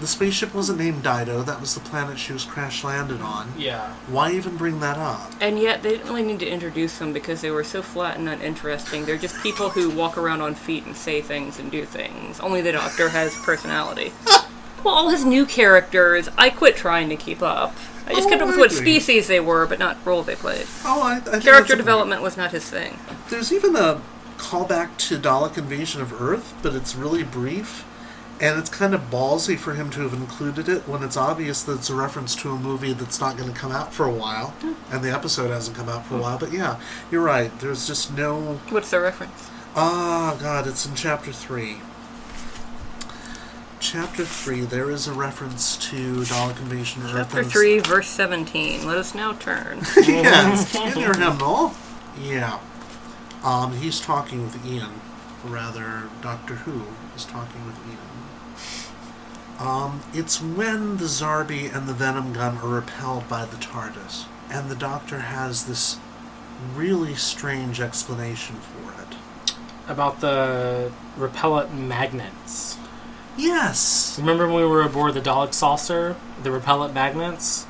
the 0.00 0.06
spaceship 0.06 0.54
wasn't 0.54 0.78
named 0.78 1.02
Dido. 1.02 1.42
That 1.42 1.60
was 1.60 1.74
the 1.74 1.80
planet 1.80 2.18
she 2.18 2.32
was 2.32 2.44
crash 2.44 2.82
landed 2.82 3.20
on. 3.20 3.52
Yeah. 3.56 3.92
Why 4.08 4.32
even 4.32 4.56
bring 4.56 4.80
that 4.80 4.96
up? 4.98 5.32
And 5.40 5.58
yet 5.58 5.82
they 5.82 5.90
didn't 5.90 6.08
really 6.08 6.24
need 6.24 6.40
to 6.40 6.48
introduce 6.48 6.98
them 6.98 7.12
because 7.12 7.40
they 7.40 7.50
were 7.50 7.64
so 7.64 7.80
flat 7.82 8.16
and 8.18 8.28
uninteresting. 8.28 9.04
They're 9.04 9.16
just 9.18 9.40
people 9.42 9.70
who 9.70 9.90
walk 9.90 10.18
around 10.18 10.40
on 10.40 10.54
feet 10.54 10.84
and 10.84 10.96
say 10.96 11.20
things 11.22 11.58
and 11.58 11.70
do 11.70 11.84
things. 11.84 12.40
Only 12.40 12.60
the 12.60 12.72
Doctor 12.72 13.08
has 13.10 13.34
personality. 13.36 14.12
well, 14.84 14.94
all 14.94 15.08
his 15.10 15.24
new 15.24 15.46
characters, 15.46 16.28
I 16.36 16.50
quit 16.50 16.76
trying 16.76 17.08
to 17.10 17.16
keep 17.16 17.40
up. 17.42 17.74
I 18.06 18.12
just 18.14 18.26
Oh, 18.26 18.30
kept 18.30 18.42
up 18.42 18.48
with 18.48 18.58
what 18.58 18.72
oh, 18.72 18.74
species 18.74 19.28
they 19.28 19.40
were, 19.40 19.66
but 19.66 19.78
not 19.78 19.96
role 20.04 20.22
they 20.22 20.34
played. 20.34 20.66
Oh, 20.84 21.02
I, 21.02 21.12
I 21.12 21.20
think 21.20 21.24
that's 21.32 21.44
Character 21.44 21.72
a- 21.74 21.76
development 21.76 22.20
was 22.20 22.36
not 22.36 22.50
his 22.50 22.68
thing. 22.68 22.98
There's 23.30 23.50
even 23.52 23.74
a 23.76 24.02
callback 24.36 24.96
to 25.08 25.18
Dalek 25.18 25.56
Invasion 25.56 26.02
of 26.02 26.20
Earth, 26.20 26.52
but 26.62 26.74
it's 26.74 26.94
really 26.94 27.22
brief. 27.22 27.84
And 28.40 28.58
it's 28.58 28.68
kind 28.68 28.94
of 28.94 29.10
ballsy 29.10 29.56
for 29.56 29.74
him 29.74 29.90
to 29.90 30.00
have 30.00 30.12
included 30.12 30.68
it 30.68 30.88
when 30.88 31.02
it's 31.02 31.16
obvious 31.16 31.62
that 31.62 31.74
it's 31.74 31.88
a 31.88 31.94
reference 31.94 32.34
to 32.36 32.50
a 32.50 32.58
movie 32.58 32.92
that's 32.92 33.20
not 33.20 33.36
going 33.36 33.52
to 33.52 33.58
come 33.58 33.70
out 33.70 33.94
for 33.94 34.06
a 34.06 34.12
while. 34.12 34.54
And 34.90 35.04
the 35.04 35.10
episode 35.12 35.50
hasn't 35.50 35.76
come 35.76 35.88
out 35.88 36.04
for 36.04 36.16
a 36.16 36.20
while. 36.20 36.38
But 36.38 36.52
yeah, 36.52 36.80
you're 37.10 37.22
right. 37.22 37.56
There's 37.60 37.86
just 37.86 38.12
no. 38.16 38.60
What's 38.70 38.90
the 38.90 39.00
reference? 39.00 39.50
Ah, 39.76 40.36
God, 40.40 40.66
it's 40.66 40.84
in 40.84 40.94
chapter 40.94 41.32
3. 41.32 41.76
Chapter 43.80 44.24
3, 44.24 44.62
there 44.62 44.90
is 44.90 45.06
a 45.06 45.12
reference 45.12 45.76
to 45.90 46.22
Dalek 46.22 46.58
Invasion 46.58 47.02
of 47.02 47.08
Earth. 47.14 47.26
Chapter 47.26 47.40
and 47.40 47.50
3, 47.50 47.78
verse 47.80 48.08
17. 48.08 48.86
Let 48.86 48.96
us 48.96 49.14
now 49.14 49.34
turn. 49.34 49.80
yes, 49.96 50.74
in 50.74 50.98
your 50.98 51.16
hymnal. 51.18 51.74
Yeah. 52.20 52.60
Um, 53.42 53.76
he's 53.76 54.00
talking 54.00 54.42
with 54.42 54.64
Ian. 54.64 55.00
Or 55.44 55.50
rather, 55.50 56.04
Doctor 56.22 56.54
Who 56.54 56.84
is 57.14 57.26
talking 57.26 57.66
with 57.66 57.76
Ian. 57.86 57.98
Um, 59.58 60.02
it's 60.12 60.40
when 60.42 60.96
the 60.96 61.04
Zarbi 61.04 61.74
and 61.74 61.86
the 61.88 61.92
Venom 61.92 62.32
gun 62.32 62.58
are 62.58 62.68
repelled 62.68 63.28
by 63.28 63.44
the 63.44 63.56
TARDIS. 63.56 64.24
And 64.50 64.68
the 64.70 64.76
Doctor 64.76 65.20
has 65.20 65.66
this 65.66 65.98
really 66.74 67.14
strange 67.14 67.80
explanation 67.80 68.56
for 68.56 69.02
it. 69.02 69.16
About 69.88 70.20
the 70.20 70.92
repellent 71.16 71.74
magnets. 71.74 72.78
Yes! 73.36 74.16
Remember 74.18 74.46
when 74.46 74.56
we 74.56 74.66
were 74.66 74.82
aboard 74.82 75.14
the 75.14 75.20
Dalek 75.20 75.52
saucer? 75.54 76.16
The 76.42 76.50
repellent 76.50 76.94
magnets? 76.94 77.66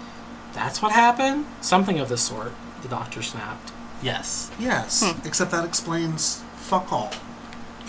That's 0.53 0.81
what 0.81 0.93
happened? 0.93 1.47
Something 1.61 1.99
of 1.99 2.09
the 2.09 2.19
sort. 2.19 2.53
The 2.83 2.89
doctor 2.89 3.23
snapped. 3.23 3.73
Yes. 4.03 4.51
Yes, 4.59 5.15
except 5.25 5.51
that 5.51 5.65
explains 5.65 6.43
fuck 6.57 6.93
all. 6.93 7.13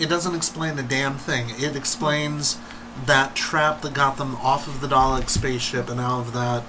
It 0.00 0.08
doesn't 0.08 0.34
explain 0.34 0.78
a 0.78 0.82
damn 0.82 1.16
thing. 1.16 1.50
It 1.50 1.76
explains 1.76 2.58
that 3.04 3.34
trap 3.34 3.82
that 3.82 3.94
got 3.94 4.16
them 4.16 4.36
off 4.36 4.66
of 4.66 4.80
the 4.80 4.86
Dalek 4.88 5.28
spaceship 5.28 5.88
and 5.88 6.00
out 6.00 6.20
of 6.20 6.32
that. 6.32 6.64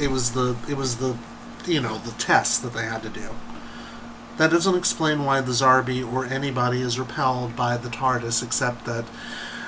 It 0.00 0.10
was 0.10 0.32
the 0.32 0.56
it 0.68 0.76
was 0.76 0.98
the 0.98 1.16
you 1.66 1.80
know 1.80 1.98
the 1.98 2.12
test 2.12 2.62
that 2.62 2.72
they 2.72 2.84
had 2.84 3.02
to 3.02 3.08
do. 3.08 3.30
That 4.36 4.50
doesn't 4.50 4.76
explain 4.76 5.24
why 5.24 5.40
the 5.42 5.52
Zarbi 5.52 6.10
or 6.10 6.24
anybody 6.24 6.80
is 6.80 6.98
repelled 6.98 7.54
by 7.54 7.76
the 7.76 7.90
TARDIS, 7.90 8.42
except 8.42 8.86
that 8.86 9.04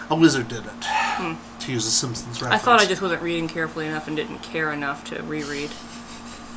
a 0.08 0.14
wizard 0.16 0.48
did 0.48 0.64
it. 0.64 0.84
Hmm. 0.84 1.34
To 1.60 1.72
use 1.72 1.86
a 1.86 1.90
Simpsons 1.90 2.40
reference. 2.40 2.62
I 2.62 2.64
thought 2.64 2.80
I 2.80 2.86
just 2.86 3.02
wasn't 3.02 3.22
reading 3.22 3.46
carefully 3.48 3.86
enough 3.86 4.08
and 4.08 4.16
didn't 4.16 4.42
care 4.42 4.72
enough 4.72 5.04
to 5.10 5.22
reread. 5.22 5.70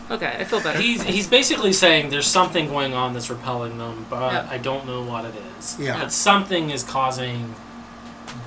Okay, 0.09 0.35
I 0.39 0.43
feel 0.45 0.61
better. 0.61 0.79
He's 0.79 1.03
he's 1.03 1.27
basically 1.27 1.73
saying 1.73 2.09
there's 2.09 2.27
something 2.27 2.67
going 2.67 2.93
on 2.93 3.13
that's 3.13 3.29
repelling 3.29 3.77
them, 3.77 4.05
but 4.09 4.33
Yeah. 4.33 4.47
I 4.49 4.57
don't 4.57 4.85
know 4.85 5.03
what 5.03 5.25
it 5.25 5.33
is. 5.59 5.77
Yeah. 5.79 5.99
But 5.99 6.11
something 6.11 6.69
is 6.69 6.83
causing 6.83 7.55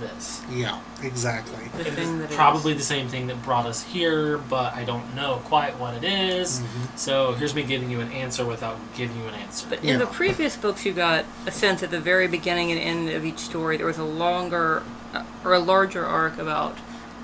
this. 0.01 0.43
Yeah, 0.51 0.81
exactly. 1.03 1.65
the 1.77 1.89
It 1.89 1.95
thing 1.95 2.19
that 2.19 2.25
is 2.27 2.31
is- 2.31 2.37
probably 2.37 2.75
the 2.75 2.83
same 2.83 3.09
thing 3.09 3.27
that 3.29 3.43
brought 3.43 3.67
us 3.67 3.83
here, 3.83 4.39
but 4.39 4.75
I 4.75 4.85
don't 4.85 5.15
know 5.15 5.41
quite 5.45 5.79
what 5.79 5.95
it 5.95 6.05
is. 6.05 6.61
Mm-hmm. 6.61 6.97
So 6.97 7.33
here's 7.33 7.55
me 7.55 7.63
giving 7.63 7.91
you 7.91 8.01
an 8.01 8.13
answer 8.13 8.45
without 8.45 8.77
giving 8.97 9.17
you 9.19 9.27
an 9.29 9.35
answer. 9.35 9.67
But 9.69 9.85
in 9.85 9.99
the 9.99 10.07
previous 10.07 10.57
books, 10.57 10.85
you 10.85 10.93
got 10.93 11.25
a 11.47 11.51
sense 11.51 11.83
at 11.83 11.91
the 11.91 12.01
very 12.01 12.29
beginning 12.29 12.71
and 12.73 12.81
end 12.81 13.09
of 13.11 13.25
each 13.25 13.39
story 13.39 13.77
there 13.77 13.87
was 13.87 13.99
a 13.99 14.05
longer 14.05 14.83
uh, 15.15 15.25
or 15.45 15.55
a 15.55 15.59
larger 15.59 16.05
arc 16.05 16.39
about 16.39 16.77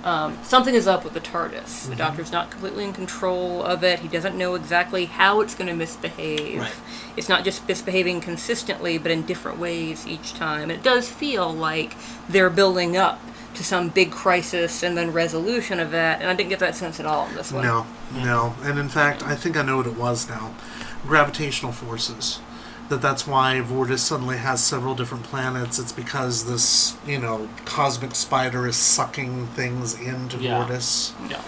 um, 0.05 0.39
something 0.43 0.75
is 0.75 0.87
up 0.87 1.03
with 1.03 1.15
the 1.15 1.21
TARDIS. 1.21 1.89
The 1.89 1.97
Doctor's 1.97 2.31
not 2.31 2.51
completely 2.51 2.85
in 2.85 2.93
control 2.93 3.63
of 3.63 3.83
it. 3.83 4.01
He 4.01 4.09
doesn't 4.09 4.37
know 4.37 4.55
exactly 4.55 5.07
how 5.07 5.41
it's 5.41 5.55
going 5.55 5.69
to 5.69 5.75
misbehave. 5.75 6.61
Right. 6.61 6.75
It's 7.17 7.31
not 7.31 7.43
just 7.43 7.67
misbehaving 7.67 8.21
consistently, 8.21 8.99
but 8.99 9.11
in 9.11 9.23
different 9.23 9.59
ways 9.59 10.07
each 10.07 10.35
time. 10.35 10.71
It 10.71 10.83
does 10.83 11.11
feel 11.11 11.51
like 11.51 11.97
they're 12.29 12.51
building 12.51 12.99
up 12.99 13.19
to 13.55 13.65
some 13.65 13.89
big 13.89 14.11
crisis 14.11 14.83
and 14.83 14.97
then 14.97 15.11
resolution 15.13 15.81
of 15.81 15.91
that, 15.93 16.21
and 16.21 16.29
I 16.29 16.35
didn't 16.35 16.51
get 16.51 16.59
that 16.59 16.77
sense 16.77 17.01
at 17.01 17.07
all 17.07 17.27
in 17.29 17.35
this 17.35 17.51
one. 17.51 17.65
No, 17.65 17.87
no. 18.13 18.55
And 18.63 18.79
in 18.79 18.91
fact, 18.91 19.23
I 19.23 19.35
think 19.35 19.57
I 19.57 19.63
know 19.63 19.79
what 19.79 19.87
it 19.87 19.97
was 19.97 20.29
now. 20.29 20.55
Gravitational 21.07 21.73
forces. 21.73 22.41
That 22.91 23.01
that's 23.01 23.27
why 23.27 23.63
Vortis 23.65 24.01
suddenly 24.01 24.37
has 24.37 24.63
several 24.63 24.95
different 24.95 25.25
planets. 25.25 25.79
It's 25.79 25.93
because 25.93 26.45
this, 26.45 26.97
you 27.07 27.19
know, 27.19 27.49
cosmic 27.65 28.15
spider 28.15 28.67
is 28.67 28.77
sucking 28.77 29.47
things 29.49 29.99
into 29.99 30.37
Yeah. 30.39 30.67
Vortis. 30.67 31.13
yeah. 31.31 31.41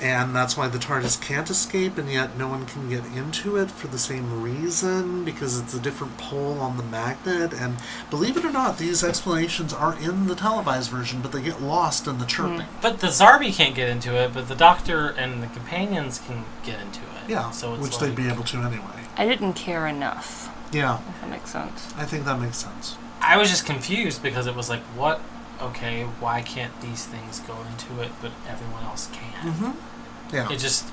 And 0.00 0.34
that's 0.34 0.56
why 0.56 0.66
the 0.66 0.78
TARDIS 0.78 1.20
can't 1.20 1.48
escape, 1.48 1.96
and 1.96 2.10
yet 2.10 2.36
no 2.36 2.48
one 2.48 2.66
can 2.66 2.88
get 2.88 3.04
into 3.14 3.56
it 3.56 3.70
for 3.70 3.86
the 3.86 4.00
same 4.00 4.42
reason, 4.42 5.24
because 5.24 5.60
it's 5.60 5.74
a 5.74 5.78
different 5.78 6.18
pole 6.18 6.58
on 6.58 6.76
the 6.76 6.82
magnet. 6.82 7.52
And 7.52 7.76
believe 8.10 8.36
it 8.36 8.44
or 8.44 8.50
not, 8.50 8.78
these 8.78 9.04
explanations 9.04 9.72
are 9.72 9.96
in 9.96 10.26
the 10.26 10.34
televised 10.34 10.90
version, 10.90 11.20
but 11.20 11.30
they 11.30 11.40
get 11.40 11.62
lost 11.62 12.08
in 12.08 12.18
the 12.18 12.24
hmm. 12.24 12.30
chirping. 12.30 12.66
But 12.80 12.98
the 12.98 13.08
Zarbi 13.08 13.54
can't 13.54 13.76
get 13.76 13.88
into 13.88 14.16
it, 14.16 14.34
but 14.34 14.48
the 14.48 14.56
Doctor 14.56 15.10
and 15.10 15.40
the 15.40 15.46
companions 15.46 16.18
can 16.26 16.46
get 16.64 16.80
into 16.80 17.00
it. 17.02 17.28
Yeah, 17.28 17.50
So 17.52 17.74
it's 17.74 17.82
which 17.84 17.92
like, 17.92 18.00
they'd 18.00 18.16
be 18.16 18.28
able 18.28 18.42
to 18.42 18.58
anyway. 18.58 19.06
I 19.16 19.24
didn't 19.26 19.52
care 19.52 19.86
enough, 19.86 20.48
Yeah, 20.72 20.98
if 21.08 21.20
that 21.20 21.30
makes 21.30 21.50
sense. 21.50 21.92
I 21.96 22.04
think 22.04 22.24
that 22.24 22.40
makes 22.40 22.56
sense. 22.56 22.96
I 23.20 23.36
was 23.36 23.50
just 23.50 23.66
confused 23.66 24.22
because 24.22 24.46
it 24.46 24.54
was 24.56 24.68
like, 24.68 24.80
what? 24.96 25.20
Okay, 25.60 26.02
why 26.18 26.42
can't 26.42 26.78
these 26.80 27.06
things 27.06 27.38
go 27.40 27.56
into 27.70 28.02
it, 28.02 28.10
but 28.20 28.32
everyone 28.48 28.82
else 28.84 29.08
can? 29.12 29.52
Mm-hmm. 29.52 30.34
Yeah. 30.34 30.50
It 30.50 30.58
just, 30.58 30.90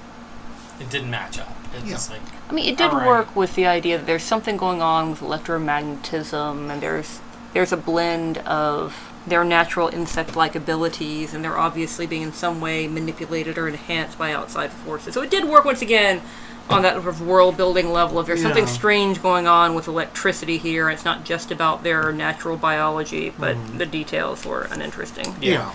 it 0.80 0.90
didn't 0.90 1.10
match 1.10 1.40
up. 1.40 1.56
It 1.76 1.86
Yeah. 1.86 1.94
was 1.94 2.10
like, 2.12 2.22
I 2.50 2.54
mean, 2.54 2.66
it 2.72 2.78
did 2.78 2.92
Alright. 2.92 3.08
work 3.08 3.36
with 3.36 3.56
the 3.56 3.66
idea 3.66 3.98
that 3.98 4.06
there's 4.06 4.24
something 4.24 4.58
going 4.58 4.82
on 4.82 5.12
with 5.12 5.22
electromagnetism, 5.22 6.70
and 6.72 6.82
there's 6.82 7.20
there's 7.54 7.72
a 7.72 7.78
blend 7.78 8.38
of 8.40 9.12
their 9.26 9.44
natural 9.44 9.88
insect-like 9.88 10.56
abilities, 10.56 11.34
and 11.34 11.44
they're 11.44 11.58
obviously 11.58 12.06
being 12.06 12.22
in 12.22 12.34
some 12.34 12.62
way 12.62 12.88
manipulated 12.88 13.58
or 13.58 13.68
enhanced 13.68 14.20
by 14.20 14.32
outside 14.32 14.72
forces. 14.72 15.16
So 15.16 15.22
it 15.24 15.32
did 15.32 15.46
work 15.46 15.66
once 15.66 15.82
again 15.82 16.22
on 16.70 16.84
that 16.84 16.94
sort 16.94 17.08
of 17.08 17.22
world-building 17.26 17.92
level. 17.92 18.20
If 18.20 18.28
there's 18.28 18.42
something 18.42 18.68
strange 18.68 19.22
going 19.22 19.48
on 19.48 19.74
with 19.76 19.88
electricity 19.88 20.58
here, 20.58 20.90
it's 20.90 21.06
not 21.06 21.24
just 21.24 21.52
about 21.52 21.84
their 21.84 22.12
natural 22.12 22.58
biology, 22.58 23.32
but 23.38 23.56
mm. 23.56 23.78
the 23.78 23.86
details 23.86 24.46
were 24.46 24.68
uninteresting. 24.72 25.36
yeah. 25.42 25.52
yeah. 25.52 25.74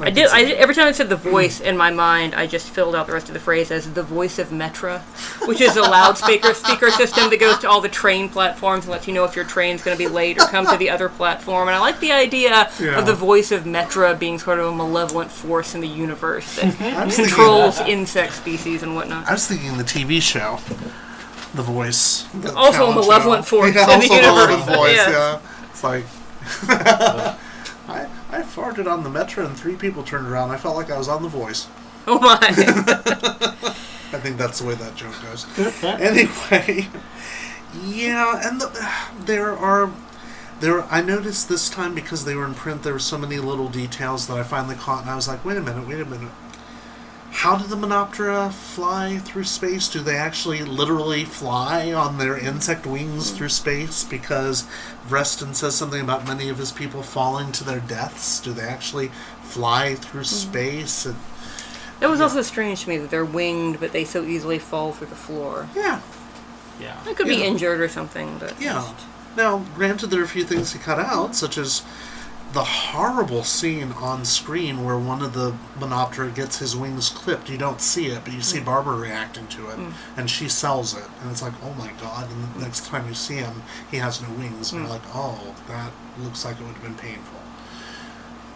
I 0.00 0.10
did. 0.10 0.26
I 0.28 0.44
did, 0.44 0.58
every 0.58 0.74
time 0.74 0.86
I 0.88 0.92
said 0.92 1.08
the 1.08 1.16
voice 1.16 1.60
in 1.60 1.76
my 1.76 1.90
mind, 1.90 2.34
I 2.34 2.46
just 2.46 2.68
filled 2.70 2.94
out 2.94 3.06
the 3.06 3.12
rest 3.12 3.28
of 3.28 3.34
the 3.34 3.40
phrase 3.40 3.70
as 3.70 3.92
the 3.92 4.02
voice 4.02 4.38
of 4.38 4.48
Metra, 4.48 5.00
which 5.46 5.60
is 5.60 5.76
a 5.76 5.82
loudspeaker 5.82 6.52
speaker 6.54 6.90
system 6.90 7.30
that 7.30 7.38
goes 7.40 7.58
to 7.58 7.68
all 7.68 7.80
the 7.80 7.88
train 7.88 8.28
platforms 8.28 8.84
and 8.84 8.92
lets 8.92 9.06
you 9.06 9.14
know 9.14 9.24
if 9.24 9.36
your 9.36 9.44
train's 9.44 9.82
going 9.82 9.96
to 9.96 10.02
be 10.02 10.08
late 10.08 10.38
or 10.40 10.46
come 10.46 10.66
to 10.66 10.76
the 10.76 10.90
other 10.90 11.08
platform. 11.08 11.68
And 11.68 11.74
I 11.76 11.80
like 11.80 12.00
the 12.00 12.12
idea 12.12 12.70
Yeah. 12.80 12.98
of 12.98 13.06
the 13.06 13.14
voice 13.14 13.52
of 13.52 13.64
Metra 13.64 14.18
being 14.18 14.38
sort 14.38 14.58
of 14.58 14.66
a 14.66 14.74
malevolent 14.74 15.30
force 15.30 15.74
in 15.74 15.80
the 15.80 15.88
universe 15.88 16.56
that 16.56 16.80
I 16.80 17.04
was 17.04 17.16
thinking- 17.16 17.34
controls 17.34 17.80
insect 17.80 18.34
species 18.34 18.82
and 18.82 18.94
whatnot. 18.94 19.26
I 19.28 19.32
was 19.32 19.46
thinking 19.46 19.76
the 19.76 19.84
TV 19.84 20.20
show, 20.20 20.58
The 21.54 21.62
Voice. 21.62 22.22
the 22.34 22.54
Also 22.54 22.90
a 22.90 22.94
malevolent 22.94 23.44
show. 23.44 23.58
force 23.60 23.74
yeah, 23.74 23.82
in 23.94 24.00
the 24.00 24.08
also 24.08 24.14
a 24.14 24.16
universe, 24.16 24.76
Voice, 24.76 24.96
yes. 24.96 25.08
yeah. 25.10 25.40
It's 25.70 25.84
like. 25.84 26.04
I, 27.88 28.08
I 28.30 28.42
farted 28.42 28.90
on 28.90 29.04
the 29.04 29.10
metro 29.10 29.44
and 29.46 29.56
three 29.56 29.76
people 29.76 30.02
turned 30.02 30.26
around. 30.26 30.50
I 30.50 30.56
felt 30.56 30.76
like 30.76 30.90
I 30.90 30.98
was 30.98 31.08
on 31.08 31.22
The 31.22 31.28
Voice. 31.28 31.68
Oh 32.08 32.20
my! 32.20 32.38
I 32.40 34.20
think 34.20 34.36
that's 34.36 34.60
the 34.60 34.66
way 34.68 34.76
that 34.76 34.94
joke 34.94 35.20
goes. 35.24 35.44
anyway, 35.82 36.88
yeah, 37.82 38.40
and 38.44 38.60
the, 38.60 38.90
there 39.24 39.50
are 39.56 39.92
there. 40.60 40.84
I 40.84 41.02
noticed 41.02 41.48
this 41.48 41.68
time 41.68 41.96
because 41.96 42.24
they 42.24 42.36
were 42.36 42.44
in 42.44 42.54
print. 42.54 42.84
There 42.84 42.92
were 42.92 43.00
so 43.00 43.18
many 43.18 43.38
little 43.38 43.68
details 43.68 44.28
that 44.28 44.38
I 44.38 44.44
finally 44.44 44.76
caught, 44.76 45.02
and 45.02 45.10
I 45.10 45.16
was 45.16 45.26
like, 45.26 45.44
"Wait 45.44 45.56
a 45.56 45.60
minute, 45.60 45.88
wait 45.88 46.00
a 46.00 46.04
minute." 46.04 46.30
How 47.36 47.58
do 47.58 47.66
the 47.66 47.76
Menoptera 47.76 48.50
fly 48.50 49.18
through 49.18 49.44
space? 49.44 49.88
Do 49.88 50.00
they 50.00 50.16
actually 50.16 50.62
literally 50.62 51.26
fly 51.26 51.92
on 51.92 52.16
their 52.16 52.38
insect 52.38 52.86
wings 52.86 53.30
through 53.30 53.50
space? 53.50 54.04
Because 54.04 54.66
Vrestin 55.06 55.54
says 55.54 55.74
something 55.74 56.00
about 56.00 56.26
many 56.26 56.48
of 56.48 56.56
his 56.56 56.72
people 56.72 57.02
falling 57.02 57.52
to 57.52 57.62
their 57.62 57.80
deaths. 57.80 58.40
Do 58.40 58.54
they 58.54 58.62
actually 58.62 59.08
fly 59.42 59.96
through 59.96 60.22
mm-hmm. 60.22 60.50
space? 60.50 61.04
And, 61.04 61.16
It 62.00 62.06
was 62.06 62.22
also 62.22 62.40
strange 62.40 62.84
to 62.84 62.88
me 62.88 62.96
that 62.96 63.10
they're 63.10 63.22
winged, 63.22 63.80
but 63.80 63.92
they 63.92 64.06
so 64.06 64.24
easily 64.24 64.58
fall 64.58 64.92
through 64.92 65.08
the 65.08 65.14
floor. 65.14 65.68
yeah, 65.76 66.00
Yeah. 66.80 66.98
They 67.04 67.12
could 67.12 67.28
be 67.28 67.44
injured 67.44 67.82
or 67.82 67.88
something, 67.88 68.38
but 68.38 68.58
yeah. 68.58 68.94
Now, 69.36 69.58
granted, 69.74 70.06
there 70.06 70.20
are 70.20 70.24
a 70.24 70.28
few 70.28 70.44
things 70.44 70.72
he 70.72 70.78
cut 70.78 70.98
out, 70.98 71.36
such 71.36 71.58
as 71.58 71.82
the 72.52 72.64
horrible 72.64 73.42
scene 73.44 73.92
on 73.92 74.24
screen 74.24 74.84
where 74.84 74.96
one 74.96 75.20
of 75.20 75.34
the 75.34 75.54
Menoptera 75.78 76.34
gets 76.34 76.58
his 76.58 76.76
wings 76.76 77.08
clipped. 77.08 77.50
You 77.50 77.58
don't 77.58 77.80
see 77.80 78.06
it, 78.06 78.24
but 78.24 78.32
you 78.32 78.40
see 78.40 78.60
mm. 78.60 78.64
Barbara 78.64 78.96
reacting 78.96 79.46
to 79.48 79.68
it, 79.70 79.76
mm. 79.76 79.92
and 80.16 80.30
she 80.30 80.48
sells 80.48 80.96
it, 80.96 81.06
and 81.20 81.30
it's 81.30 81.42
like, 81.42 81.52
oh 81.62 81.74
my 81.74 81.92
god! 82.00 82.30
And 82.30 82.54
the 82.54 82.60
next 82.60 82.86
time 82.86 83.08
you 83.08 83.14
see 83.14 83.36
him, 83.36 83.62
he 83.90 83.98
has 83.98 84.22
no 84.22 84.30
wings, 84.30 84.72
and 84.72 84.82
you're 84.82 84.90
mm. 84.90 84.92
like, 84.92 85.14
oh, 85.14 85.54
that 85.68 85.92
looks 86.18 86.44
like 86.44 86.58
it 86.60 86.62
would 86.62 86.74
have 86.74 86.82
been 86.82 86.94
painful. 86.94 87.40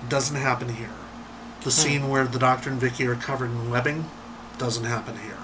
Doesn't 0.09 0.37
happen 0.37 0.71
here. 0.71 0.89
The 1.63 1.71
scene 1.71 2.09
where 2.09 2.25
the 2.25 2.39
Doctor 2.39 2.71
and 2.71 2.81
Vicky 2.81 3.07
are 3.07 3.15
covered 3.15 3.51
in 3.51 3.71
webbing 3.71 4.09
doesn't 4.57 4.85
happen 4.85 5.19
here. 5.19 5.37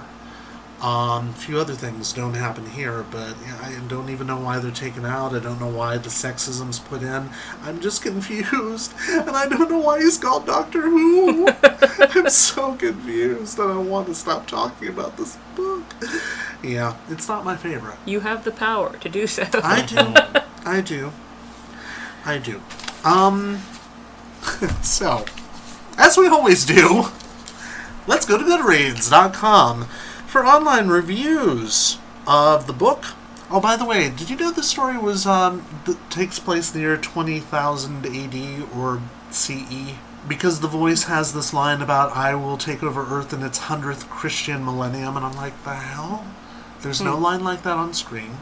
Um, 0.83 1.31
a 1.31 1.33
few 1.33 1.59
other 1.59 1.73
things 1.73 2.13
don't 2.13 2.35
happen 2.35 2.67
here, 2.67 3.03
but 3.11 3.35
yeah, 3.43 3.59
I 3.63 3.81
don't 3.89 4.11
even 4.11 4.27
know 4.27 4.39
why 4.39 4.59
they're 4.59 4.71
taken 4.71 5.07
out. 5.07 5.35
I 5.35 5.39
don't 5.39 5.59
know 5.59 5.71
why 5.71 5.97
the 5.97 6.11
sexism's 6.11 6.79
put 6.79 7.03
in. 7.03 7.31
I'm 7.63 7.81
just 7.81 8.03
confused, 8.03 8.93
and 9.09 9.31
I 9.31 9.49
don't 9.49 9.71
know 9.71 9.79
why 9.79 10.01
he's 10.01 10.19
called 10.19 10.47
Doctor 10.47 10.83
Who. 10.83 11.49
I'm 11.63 12.29
so 12.29 12.75
confused, 12.75 13.59
and 13.59 13.73
I 13.73 13.79
want 13.79 14.09
to 14.09 14.15
stop 14.15 14.47
talking 14.47 14.89
about 14.89 15.17
this 15.17 15.39
book. 15.55 15.83
Yeah, 16.63 16.97
it's 17.09 17.27
not 17.27 17.45
my 17.45 17.57
favorite. 17.57 17.97
you 18.05 18.21
have 18.21 18.45
the 18.45 18.53
power 18.53 18.97
to 18.99 19.09
do 19.09 19.27
so. 19.27 19.45
I 19.55 19.83
do. 19.87 20.41
I 20.71 20.83
do. 20.83 21.13
I 22.27 22.37
do. 22.37 22.61
Um. 23.03 23.63
so, 24.83 25.25
as 25.97 26.19
we 26.19 26.29
always 26.29 26.67
do, 26.67 27.07
let's 28.07 28.27
go 28.27 28.37
to 28.37 28.45
Goodreads.com 28.45 29.89
for 30.27 30.45
online 30.45 30.89
reviews 30.89 31.99
of 32.27 32.67
the 32.67 32.73
book. 32.73 33.05
Oh, 33.51 33.61
by 33.61 33.77
the 33.77 33.85
way, 33.85 34.11
did 34.11 34.29
you 34.29 34.37
know 34.37 34.51
this 34.51 34.69
story 34.69 34.99
was 34.99 35.27
um 35.27 35.65
th- 35.85 35.99
takes 36.11 36.39
place 36.39 36.73
in 36.73 36.81
the 36.81 36.87
year 36.87 36.97
twenty 36.97 37.39
thousand 37.41 38.05
AD 38.07 38.69
or 38.77 39.01
CE? 39.31 39.95
Because 40.29 40.59
the 40.61 40.67
voice 40.69 41.05
has 41.05 41.33
this 41.33 41.55
line 41.55 41.81
about 41.81 42.17
"I 42.17 42.35
will 42.35 42.57
take 42.57 42.83
over 42.83 43.03
Earth 43.09 43.33
in 43.33 43.43
its 43.45 43.59
hundredth 43.59 44.11
Christian 44.11 44.65
millennium," 44.65 45.17
and 45.17 45.25
I'm 45.25 45.37
like, 45.37 45.63
the 45.65 45.75
hell? 45.75 46.25
There's 46.83 47.01
no 47.01 47.17
line 47.17 47.43
like 47.45 47.63
that 47.63 47.77
on 47.77 47.95
screen. 47.95 48.39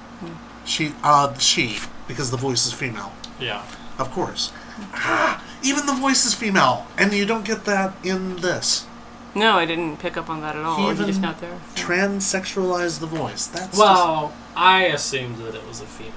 She, 0.64 0.94
uh, 1.02 1.36
she, 1.38 1.78
because 2.08 2.30
the 2.30 2.36
voice 2.38 2.66
is 2.66 2.72
female, 2.72 3.12
Yeah. 3.38 3.62
of 3.98 4.10
course. 4.10 4.50
Ah, 4.94 5.42
even 5.62 5.84
the 5.86 5.92
voice 5.92 6.24
is 6.24 6.34
female, 6.34 6.86
and 6.96 7.12
you 7.12 7.26
don't 7.26 7.44
get 7.44 7.64
that 7.66 7.92
in 8.02 8.36
this. 8.36 8.86
No, 9.34 9.58
I 9.58 9.64
didn't 9.64 9.98
pick 9.98 10.16
up 10.16 10.30
on 10.30 10.40
that 10.42 10.56
at 10.56 10.64
all. 10.64 10.78
He 10.78 10.88
Is 10.88 11.00
it 11.00 11.06
just 11.06 11.18
even 11.18 11.22
not 11.22 11.40
there? 11.40 11.58
Transsexualize 11.74 13.00
the 13.00 13.06
voice. 13.06 13.46
That's 13.46 13.76
Well, 13.76 14.32
I 14.56 14.84
assumed 14.84 15.38
that 15.38 15.54
it 15.54 15.66
was 15.66 15.80
a 15.80 15.86
female. 15.86 16.12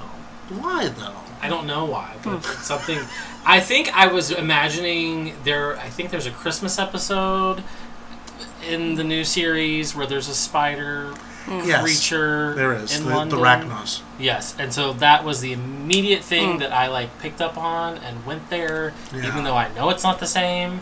just, 0.50 0.62
why 0.62 0.88
though? 0.88 1.16
I 1.42 1.50
don't 1.50 1.68
know 1.68 1.86
why, 1.86 2.16
but 2.24 2.38
hmm. 2.38 2.52
it's 2.52 2.66
something. 2.66 3.00
I 3.46 3.60
think 3.60 3.96
I 3.96 4.08
was 4.08 4.32
imagining 4.32 5.34
there. 5.44 5.78
I 5.78 5.90
think 5.90 6.10
there's 6.10 6.26
a 6.26 6.32
Christmas 6.32 6.80
episode 6.80 7.64
in 8.68 8.96
the 8.96 9.04
new 9.04 9.24
series 9.24 9.96
where 9.96 10.06
there's 10.06 10.30
a 10.30 10.36
spider 10.36 11.14
hmm. 11.46 11.62
Yes, 11.66 11.82
creature 11.82 12.54
there 12.56 12.74
is 12.74 12.98
in 12.98 13.06
the, 13.06 13.16
London. 13.16 13.40
the 13.40 13.44
Racnoss. 13.44 14.02
Yes, 14.20 14.56
and 14.60 14.74
so 14.74 14.94
that 14.94 15.24
was 15.24 15.42
the 15.42 15.54
immediate 15.54 16.24
thing 16.24 16.54
hmm. 16.54 16.60
that 16.60 16.72
I 16.72 16.88
like 16.88 17.20
picked 17.20 17.42
up 17.42 17.58
on 17.58 17.98
and 17.98 18.26
went 18.26 18.50
there, 18.50 18.94
Yeah. 19.14 19.28
even 19.28 19.44
though 19.44 19.56
I 19.56 19.74
know 19.74 19.90
it's 19.90 20.04
not 20.04 20.20
the 20.20 20.28
same. 20.28 20.82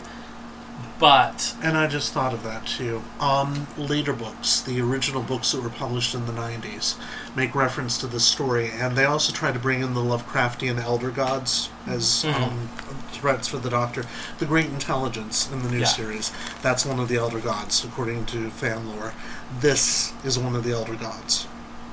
But 0.98 1.54
And 1.62 1.76
I 1.76 1.88
just 1.88 2.12
thought 2.14 2.32
of 2.32 2.42
that 2.44 2.66
too. 2.66 3.02
Um, 3.20 3.66
later 3.76 4.14
books, 4.14 4.62
the 4.62 4.80
original 4.80 5.22
books 5.22 5.52
that 5.52 5.62
were 5.62 5.68
published 5.68 6.14
in 6.14 6.24
the 6.24 6.32
90s, 6.32 6.96
make 7.36 7.54
reference 7.54 7.98
to 7.98 8.06
this 8.06 8.24
story, 8.24 8.70
and 8.70 8.96
they 8.96 9.04
also 9.04 9.30
try 9.32 9.52
to 9.52 9.58
bring 9.58 9.82
in 9.82 9.92
the 9.92 10.00
Lovecraftian 10.00 10.80
elder 10.82 11.10
gods 11.10 11.68
as 11.86 12.24
um, 12.24 12.70
threats 13.12 13.46
for 13.48 13.58
the 13.58 13.68
Doctor. 13.68 14.04
The 14.38 14.46
Great 14.46 14.66
Intelligence 14.66 15.50
in 15.52 15.62
the 15.62 15.68
new 15.68 15.80
Yeah. 15.80 15.84
series, 15.84 16.32
that's 16.62 16.86
one 16.86 16.98
of 16.98 17.08
the 17.08 17.16
elder 17.16 17.40
gods, 17.40 17.84
according 17.84 18.24
to 18.26 18.48
fan 18.48 18.88
lore. 18.88 19.12
This 19.60 20.14
is 20.24 20.38
one 20.38 20.56
of 20.56 20.64
the 20.64 20.72
elder 20.72 20.94
gods, 20.94 21.46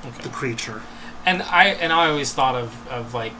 okay. 0.06 0.22
the 0.22 0.30
creature. 0.30 0.80
and 1.26 1.42
I 1.42 1.68
and 1.68 1.92
I 1.92 2.08
always 2.08 2.32
thought 2.32 2.54
of, 2.54 2.88
of 2.88 3.12
like 3.12 3.34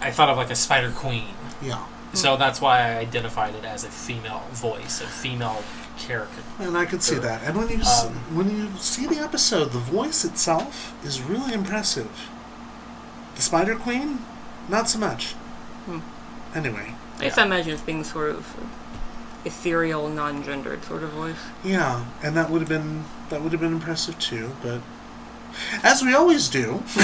I 0.00 0.12
thought 0.12 0.28
of 0.28 0.36
like 0.36 0.50
a 0.50 0.56
spider 0.56 0.92
queen. 0.92 1.34
Yeah. 1.60 1.84
So 2.12 2.36
that's 2.36 2.60
why 2.60 2.80
I 2.80 2.96
identified 2.98 3.54
it 3.54 3.64
as 3.64 3.84
a 3.84 3.88
female 3.88 4.42
voice, 4.52 5.00
a 5.02 5.06
female 5.06 5.62
character. 5.98 6.42
And 6.58 6.76
I 6.76 6.86
could 6.86 7.02
see 7.02 7.16
that. 7.16 7.42
And 7.42 7.56
when 7.58 7.68
you 7.68 7.80
s 7.80 8.04
Um, 8.04 8.14
when 8.36 8.48
you 8.56 8.70
see 8.78 9.06
the 9.06 9.18
episode, 9.18 9.72
the 9.72 9.78
voice 9.78 10.24
itself 10.24 10.94
is 11.04 11.20
really 11.20 11.52
impressive. 11.52 12.10
The 13.34 13.42
Spider 13.42 13.76
Queen, 13.76 14.24
not 14.68 14.88
so 14.88 14.98
much. 14.98 15.32
Hmm. 15.86 16.00
Anyway, 16.54 16.94
I 17.18 17.24
guess 17.24 17.38
I 17.38 17.44
imagine 17.44 17.72
it's 17.72 17.82
being 17.82 18.02
sort 18.04 18.30
of 18.30 18.54
ethereal, 19.44 20.08
non-gendered 20.08 20.84
sort 20.84 21.02
of 21.02 21.10
voice. 21.10 21.36
yeah, 21.62 22.04
and 22.22 22.36
that 22.36 22.50
would 22.50 22.60
have 22.62 22.68
been 22.68 23.04
that 23.28 23.42
would 23.42 23.52
have 23.52 23.60
been 23.60 23.72
impressive 23.72 24.18
too. 24.18 24.52
But 24.62 24.80
as 25.82 26.02
we 26.02 26.14
always 26.14 26.48
do, 26.48 26.82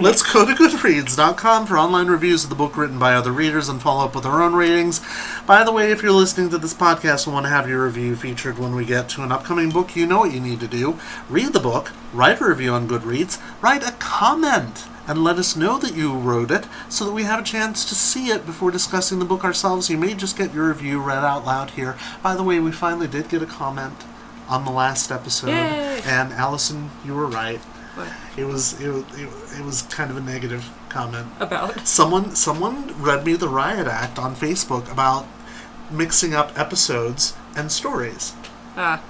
let's 0.00 0.22
go 0.22 0.44
to 0.46 0.52
Goodreads.com 0.54 1.66
for 1.66 1.78
online 1.78 2.06
reviews 2.08 2.44
of 2.44 2.50
the 2.50 2.56
book 2.56 2.76
written 2.76 2.98
by 2.98 3.14
other 3.14 3.32
readers 3.32 3.68
and 3.68 3.80
follow 3.82 4.04
up 4.04 4.14
with 4.14 4.26
our 4.26 4.42
own 4.42 4.54
ratings. 4.54 5.00
By 5.46 5.64
the 5.64 5.72
way, 5.72 5.90
if 5.90 6.02
you're 6.02 6.12
listening 6.12 6.50
to 6.50 6.58
this 6.58 6.74
podcast 6.74 7.26
and 7.26 7.34
want 7.34 7.46
to 7.46 7.50
have 7.50 7.68
your 7.68 7.84
review 7.84 8.16
featured 8.16 8.58
when 8.58 8.74
we 8.74 8.84
get 8.84 9.08
to 9.10 9.22
an 9.22 9.32
upcoming 9.32 9.70
book, 9.70 9.96
you 9.96 10.06
know 10.06 10.20
what 10.20 10.32
you 10.32 10.40
need 10.40 10.60
to 10.60 10.68
do. 10.68 10.98
Read 11.28 11.52
the 11.52 11.60
book, 11.60 11.92
write 12.12 12.40
a 12.40 12.46
review 12.46 12.72
on 12.72 12.88
Goodreads, 12.88 13.40
write 13.62 13.86
a 13.86 13.92
comment, 13.92 14.84
and 15.06 15.22
let 15.22 15.36
us 15.38 15.54
know 15.56 15.78
that 15.78 15.94
you 15.94 16.14
wrote 16.14 16.50
it 16.50 16.66
so 16.88 17.04
that 17.04 17.12
we 17.12 17.24
have 17.24 17.40
a 17.40 17.44
chance 17.44 17.84
to 17.84 17.94
see 17.94 18.28
it 18.28 18.46
before 18.46 18.70
discussing 18.70 19.18
the 19.18 19.24
book 19.24 19.44
ourselves. 19.44 19.90
You 19.90 19.98
may 19.98 20.14
just 20.14 20.36
get 20.38 20.54
your 20.54 20.68
review 20.68 21.00
read 21.00 21.24
out 21.24 21.44
loud 21.44 21.70
here. 21.70 21.96
By 22.22 22.34
the 22.34 22.42
way, 22.42 22.58
we 22.60 22.72
finally 22.72 23.06
did 23.08 23.28
get 23.28 23.42
a 23.42 23.46
comment 23.46 24.04
on 24.48 24.64
the 24.64 24.70
last 24.70 25.10
episode, 25.10 25.48
Yay. 25.48 26.00
and 26.04 26.32
Allison, 26.32 26.90
you 27.04 27.14
were 27.14 27.26
right. 27.26 27.60
What? 27.94 28.08
It 28.36 28.44
was 28.44 28.80
it, 28.80 28.88
it, 28.88 29.28
it 29.58 29.64
was 29.64 29.82
kind 29.82 30.10
of 30.10 30.16
a 30.16 30.20
negative 30.20 30.68
comment. 30.88 31.28
About 31.40 31.86
Someone 31.86 32.34
someone 32.34 33.00
read 33.02 33.24
me 33.24 33.34
the 33.34 33.48
riot 33.48 33.86
act 33.86 34.18
on 34.18 34.34
Facebook 34.34 34.90
about 34.90 35.26
mixing 35.90 36.34
up 36.34 36.58
episodes 36.58 37.34
and 37.56 37.70
stories. 37.70 38.34
ah, 38.76 39.02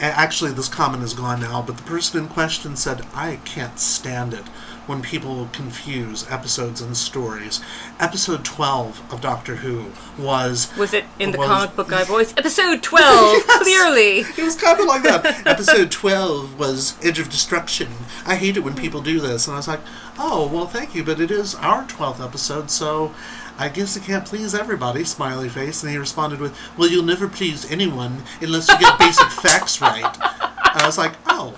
Actually, 0.00 0.52
this 0.52 0.68
comment 0.68 1.02
is 1.02 1.12
gone 1.12 1.40
now, 1.40 1.60
but 1.60 1.76
the 1.76 1.82
person 1.82 2.20
in 2.20 2.28
question 2.28 2.74
said, 2.76 3.04
"I 3.14 3.36
can't 3.44 3.78
stand 3.78 4.32
it 4.32 4.44
when 4.90 5.02
people 5.02 5.48
confuse 5.52 6.28
episodes 6.30 6.80
and 6.80 6.96
stories." 6.96 7.60
Episode 7.98 8.44
twelve 8.44 9.00
of 9.12 9.20
Doctor 9.20 9.56
Who 9.56 9.92
was 10.18 10.70
was 10.76 10.92
it 10.92 11.04
in 11.18 11.30
the 11.32 11.38
Was- 11.38 11.48
comic 11.48 11.76
book 11.76 11.88
guy 11.88 12.04
voice? 12.04 12.34
Episode 12.36 12.82
twelve, 12.82 13.36
Yes. 13.48 13.62
clearly. 13.62 14.18
It 14.36 14.44
was 14.44 14.56
kind 14.56 14.80
of 14.80 14.86
like 14.86 15.02
that. 15.02 15.46
Episode 15.46 15.90
12 15.90 16.58
was 16.58 16.96
Edge 17.02 17.18
of 17.18 17.28
Destruction. 17.28 17.88
I 18.26 18.36
hate 18.36 18.56
it 18.56 18.60
when 18.60 18.74
hmm. 18.74 18.80
people 18.80 19.00
do 19.00 19.20
this. 19.20 19.46
And 19.46 19.54
I 19.54 19.58
was 19.58 19.68
like, 19.68 19.80
oh, 20.18 20.48
well, 20.52 20.66
thank 20.66 20.94
you, 20.94 21.04
but 21.04 21.20
it 21.20 21.30
is 21.30 21.54
our 21.56 21.84
12th 21.84 22.24
episode, 22.24 22.70
so 22.70 23.14
I 23.58 23.68
guess 23.68 23.96
it 23.96 24.04
can't 24.04 24.24
please 24.24 24.54
everybody, 24.54 25.04
smiley 25.04 25.48
face. 25.48 25.82
And 25.82 25.92
he 25.92 25.98
responded 25.98 26.40
with, 26.40 26.56
well, 26.76 26.88
you'll 26.88 27.04
never 27.04 27.28
please 27.28 27.70
anyone 27.70 28.22
unless 28.40 28.68
you 28.68 28.78
get 28.78 28.98
basic 28.98 29.30
facts 29.30 29.80
right. 29.80 30.04
And 30.04 30.82
I 30.82 30.86
was 30.86 30.98
like, 30.98 31.12
oh, 31.26 31.54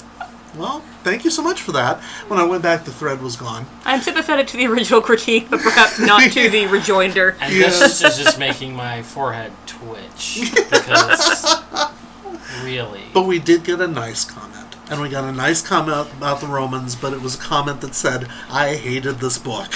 well, 0.57 0.81
thank 1.03 1.25
you 1.25 1.31
so 1.31 1.43
much 1.43 1.63
for 1.63 1.73
that. 1.73 2.01
When 2.29 2.39
I 2.39 2.45
went 2.45 2.63
back, 2.63 2.85
the 2.85 2.93
thread 2.93 3.23
was 3.23 3.37
gone. 3.37 3.67
I'm 3.85 4.01
sympathetic 4.03 4.47
to 4.49 4.57
the 4.57 4.67
original 4.67 5.01
critique, 5.01 5.49
but 5.51 5.61
perhaps 5.61 5.99
not 5.99 6.31
to 6.33 6.51
the 6.51 6.67
rejoinder. 6.79 7.37
And 7.41 7.53
Yes. 7.55 7.79
this 7.79 8.03
is 8.03 8.23
just 8.23 8.39
making 8.39 8.75
my 8.77 9.03
forehead 9.03 9.53
twitch 9.67 10.41
because 10.55 11.45
really, 12.65 13.03
But 13.15 13.23
we 13.27 13.39
did 13.39 13.65
get 13.65 13.81
a 13.81 13.89
nice 13.89 14.25
comment. 14.25 14.62
And 14.93 15.01
we 15.01 15.09
got 15.09 15.25
a 15.25 15.33
nice 15.33 15.63
comment 15.63 16.13
about 16.13 16.41
the 16.43 16.47
Romans, 16.47 16.95
but 16.95 17.15
it 17.15 17.23
was 17.23 17.35
a 17.35 17.39
comment 17.39 17.81
that 17.81 17.95
said, 17.95 18.29
I 18.51 18.75
hated 18.77 19.21
this 19.21 19.39
book. 19.39 19.73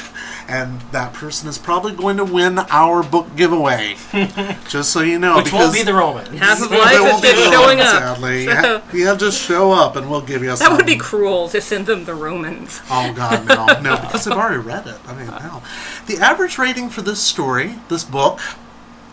And 0.46 0.82
that 0.92 1.14
person 1.14 1.48
is 1.48 1.56
probably 1.56 1.92
going 1.92 2.18
to 2.18 2.24
win 2.24 2.58
our 2.58 3.02
book 3.02 3.34
giveaway. 3.34 3.96
Just 4.68 4.90
so 4.92 5.00
you 5.00 5.18
know. 5.18 5.38
which 5.38 5.54
won't 5.54 5.72
be 5.72 5.82
the 5.82 5.94
Roman. 5.94 6.36
Half 6.36 6.62
of 6.62 6.70
life 6.70 7.00
is 7.14 7.20
just 7.22 7.50
showing 7.50 7.78
Romans, 7.78 7.80
up. 7.88 8.18
Sadly. 8.18 8.44
So- 8.46 8.52
Yeah, 8.52 8.82
yeah, 8.92 9.16
just 9.16 9.40
show 9.42 9.72
up 9.72 9.96
and 9.96 10.10
we'll 10.10 10.20
give 10.20 10.42
you 10.42 10.50
That 10.50 10.58
some. 10.58 10.76
would 10.76 10.84
be 10.86 10.96
cruel 10.96 11.48
to 11.48 11.62
send 11.62 11.86
them 11.86 12.04
the 12.04 12.14
Romans. 12.14 12.82
Oh 12.90 13.10
god, 13.14 13.46
no, 13.48 13.66
no, 13.80 13.96
because 14.02 14.26
I've 14.26 14.36
already 14.36 14.58
read 14.58 14.86
it. 14.86 14.98
I 15.08 15.14
mean, 15.14 15.26
no. 15.28 15.62
The 16.06 16.18
average 16.18 16.58
rating 16.58 16.90
for 16.90 17.00
this 17.00 17.20
story, 17.22 17.76
this 17.88 18.04
book, 18.04 18.40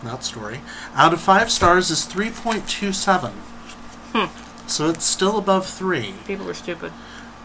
not 0.02 0.22
story, 0.22 0.60
out 0.94 1.14
of 1.14 1.20
five 1.22 1.50
stars 1.50 1.90
is 1.90 2.04
three 2.04 2.30
point 2.30 2.68
two 2.68 2.92
seven. 2.92 3.32
Hmm. 4.12 4.26
So 4.66 4.88
it's 4.88 5.04
still 5.04 5.38
above 5.38 5.66
three. 5.66 6.14
People 6.26 6.48
are 6.48 6.54
stupid. 6.54 6.92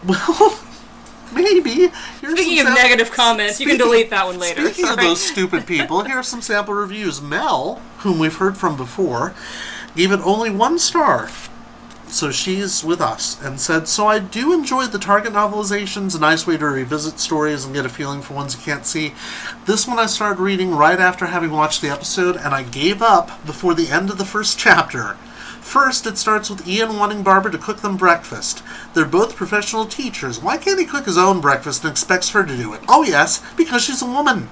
Well, 0.04 0.58
maybe. 1.34 1.88
Here's 2.20 2.32
Speaking 2.32 2.60
of 2.60 2.66
sam- 2.66 2.74
negative 2.74 3.10
comments, 3.12 3.60
you 3.60 3.66
can 3.66 3.78
delete 3.78 4.10
that 4.10 4.26
one 4.26 4.38
later. 4.38 4.66
Speaking 4.72 4.90
of 4.90 4.96
those 4.96 5.20
stupid 5.20 5.66
people, 5.66 6.04
here 6.04 6.16
are 6.16 6.22
some 6.22 6.42
sample 6.42 6.74
reviews. 6.74 7.20
Mel, 7.20 7.80
whom 7.98 8.18
we've 8.18 8.36
heard 8.36 8.56
from 8.56 8.76
before, 8.76 9.34
gave 9.94 10.12
it 10.12 10.20
only 10.20 10.50
one 10.50 10.78
star. 10.78 11.28
So 12.08 12.32
she's 12.32 12.82
with 12.82 13.00
us 13.00 13.40
and 13.40 13.60
said, 13.60 13.86
So 13.86 14.08
I 14.08 14.18
do 14.18 14.52
enjoy 14.52 14.86
the 14.86 14.98
Target 14.98 15.32
novelizations, 15.32 16.16
a 16.16 16.18
nice 16.18 16.44
way 16.44 16.56
to 16.56 16.66
revisit 16.66 17.20
stories 17.20 17.64
and 17.64 17.72
get 17.72 17.86
a 17.86 17.88
feeling 17.88 18.20
for 18.20 18.34
ones 18.34 18.56
you 18.56 18.60
can't 18.62 18.84
see. 18.84 19.14
This 19.66 19.86
one 19.86 20.00
I 20.00 20.06
started 20.06 20.42
reading 20.42 20.72
right 20.74 20.98
after 20.98 21.26
having 21.26 21.52
watched 21.52 21.82
the 21.82 21.88
episode, 21.88 22.36
and 22.36 22.52
I 22.52 22.64
gave 22.64 23.00
up 23.00 23.46
before 23.46 23.74
the 23.74 23.90
end 23.90 24.10
of 24.10 24.18
the 24.18 24.24
first 24.24 24.58
chapter. 24.58 25.16
First, 25.70 26.04
it 26.04 26.18
starts 26.18 26.50
with 26.50 26.66
Ian 26.66 26.98
wanting 26.98 27.22
Barbara 27.22 27.52
to 27.52 27.56
cook 27.56 27.80
them 27.80 27.96
breakfast. 27.96 28.64
They're 28.92 29.04
both 29.04 29.36
professional 29.36 29.86
teachers. 29.86 30.42
Why 30.42 30.56
can't 30.56 30.80
he 30.80 30.84
cook 30.84 31.04
his 31.06 31.16
own 31.16 31.40
breakfast 31.40 31.84
and 31.84 31.92
expects 31.92 32.30
her 32.30 32.44
to 32.44 32.56
do 32.56 32.72
it? 32.74 32.80
Oh, 32.88 33.04
yes, 33.04 33.40
because 33.56 33.84
she's 33.84 34.02
a 34.02 34.06
woman. 34.06 34.48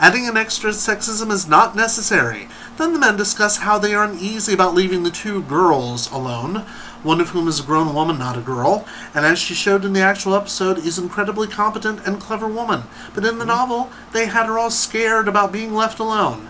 Adding 0.00 0.26
an 0.26 0.36
extra 0.36 0.70
sexism 0.70 1.30
is 1.30 1.46
not 1.46 1.76
necessary. 1.76 2.48
Then 2.76 2.92
the 2.92 2.98
men 2.98 3.16
discuss 3.16 3.58
how 3.58 3.78
they 3.78 3.94
are 3.94 4.02
uneasy 4.02 4.52
about 4.52 4.74
leaving 4.74 5.04
the 5.04 5.12
two 5.12 5.42
girls 5.42 6.10
alone, 6.10 6.66
one 7.04 7.20
of 7.20 7.28
whom 7.28 7.46
is 7.46 7.60
a 7.60 7.62
grown 7.62 7.94
woman, 7.94 8.18
not 8.18 8.36
a 8.36 8.40
girl, 8.40 8.84
and 9.14 9.24
as 9.24 9.38
she 9.38 9.54
showed 9.54 9.84
in 9.84 9.92
the 9.92 10.00
actual 10.00 10.34
episode, 10.34 10.78
is 10.78 10.98
incredibly 10.98 11.46
competent 11.46 12.04
and 12.04 12.20
clever 12.20 12.48
woman. 12.48 12.82
But 13.14 13.24
in 13.24 13.38
the 13.38 13.44
mm-hmm. 13.44 13.54
novel, 13.54 13.90
they 14.12 14.26
had 14.26 14.46
her 14.46 14.58
all 14.58 14.72
scared 14.72 15.28
about 15.28 15.52
being 15.52 15.72
left 15.72 16.00
alone. 16.00 16.48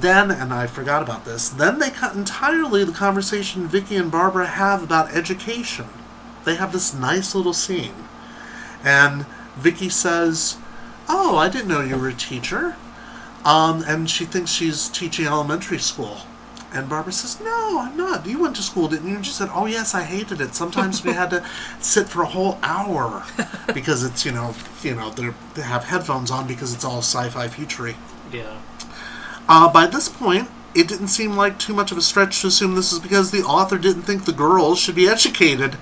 Then, 0.00 0.30
and 0.30 0.52
I 0.52 0.66
forgot 0.66 1.02
about 1.02 1.24
this, 1.24 1.48
then 1.48 1.78
they 1.78 1.90
cut 1.90 2.14
entirely 2.14 2.84
the 2.84 2.92
conversation 2.92 3.66
Vicky 3.66 3.96
and 3.96 4.10
Barbara 4.10 4.46
have 4.46 4.82
about 4.82 5.14
education. 5.14 5.86
They 6.44 6.56
have 6.56 6.72
this 6.72 6.94
nice 6.94 7.34
little 7.34 7.54
scene. 7.54 7.94
And 8.84 9.26
Vicky 9.56 9.88
says, 9.88 10.58
Oh, 11.08 11.36
I 11.36 11.48
didn't 11.48 11.68
know 11.68 11.80
you 11.80 11.96
were 11.96 12.08
a 12.08 12.14
teacher. 12.14 12.76
Um, 13.44 13.84
and 13.86 14.10
she 14.10 14.24
thinks 14.24 14.50
she's 14.50 14.88
teaching 14.88 15.26
elementary 15.26 15.78
school. 15.78 16.18
And 16.72 16.88
Barbara 16.88 17.12
says, 17.12 17.40
No, 17.40 17.78
I'm 17.80 17.96
not. 17.96 18.26
You 18.26 18.40
went 18.40 18.56
to 18.56 18.62
school, 18.62 18.88
didn't 18.88 19.08
you? 19.08 19.16
And 19.16 19.24
she 19.24 19.32
said, 19.32 19.48
Oh, 19.52 19.66
yes, 19.66 19.94
I 19.94 20.02
hated 20.02 20.40
it. 20.40 20.54
Sometimes 20.54 21.04
we 21.04 21.12
had 21.12 21.30
to 21.30 21.44
sit 21.80 22.08
for 22.08 22.22
a 22.22 22.26
whole 22.26 22.58
hour 22.62 23.24
because 23.72 24.04
it's, 24.04 24.26
you 24.26 24.32
know, 24.32 24.54
you 24.82 24.94
know, 24.94 25.10
they 25.10 25.62
have 25.62 25.84
headphones 25.84 26.30
on 26.30 26.46
because 26.46 26.74
it's 26.74 26.84
all 26.84 26.98
sci 26.98 27.28
fi 27.30 27.48
futury. 27.48 27.96
Yeah. 28.32 28.60
Uh, 29.48 29.68
by 29.72 29.86
this 29.86 30.08
point, 30.08 30.48
it 30.74 30.88
didn't 30.88 31.08
seem 31.08 31.36
like 31.36 31.58
too 31.58 31.72
much 31.74 31.92
of 31.92 31.98
a 31.98 32.02
stretch 32.02 32.40
to 32.40 32.48
assume 32.48 32.74
this 32.74 32.92
is 32.92 32.98
because 32.98 33.30
the 33.30 33.42
author 33.42 33.78
didn't 33.78 34.02
think 34.02 34.24
the 34.24 34.32
girls 34.32 34.78
should 34.78 34.94
be 34.94 35.08
educated. 35.08 35.76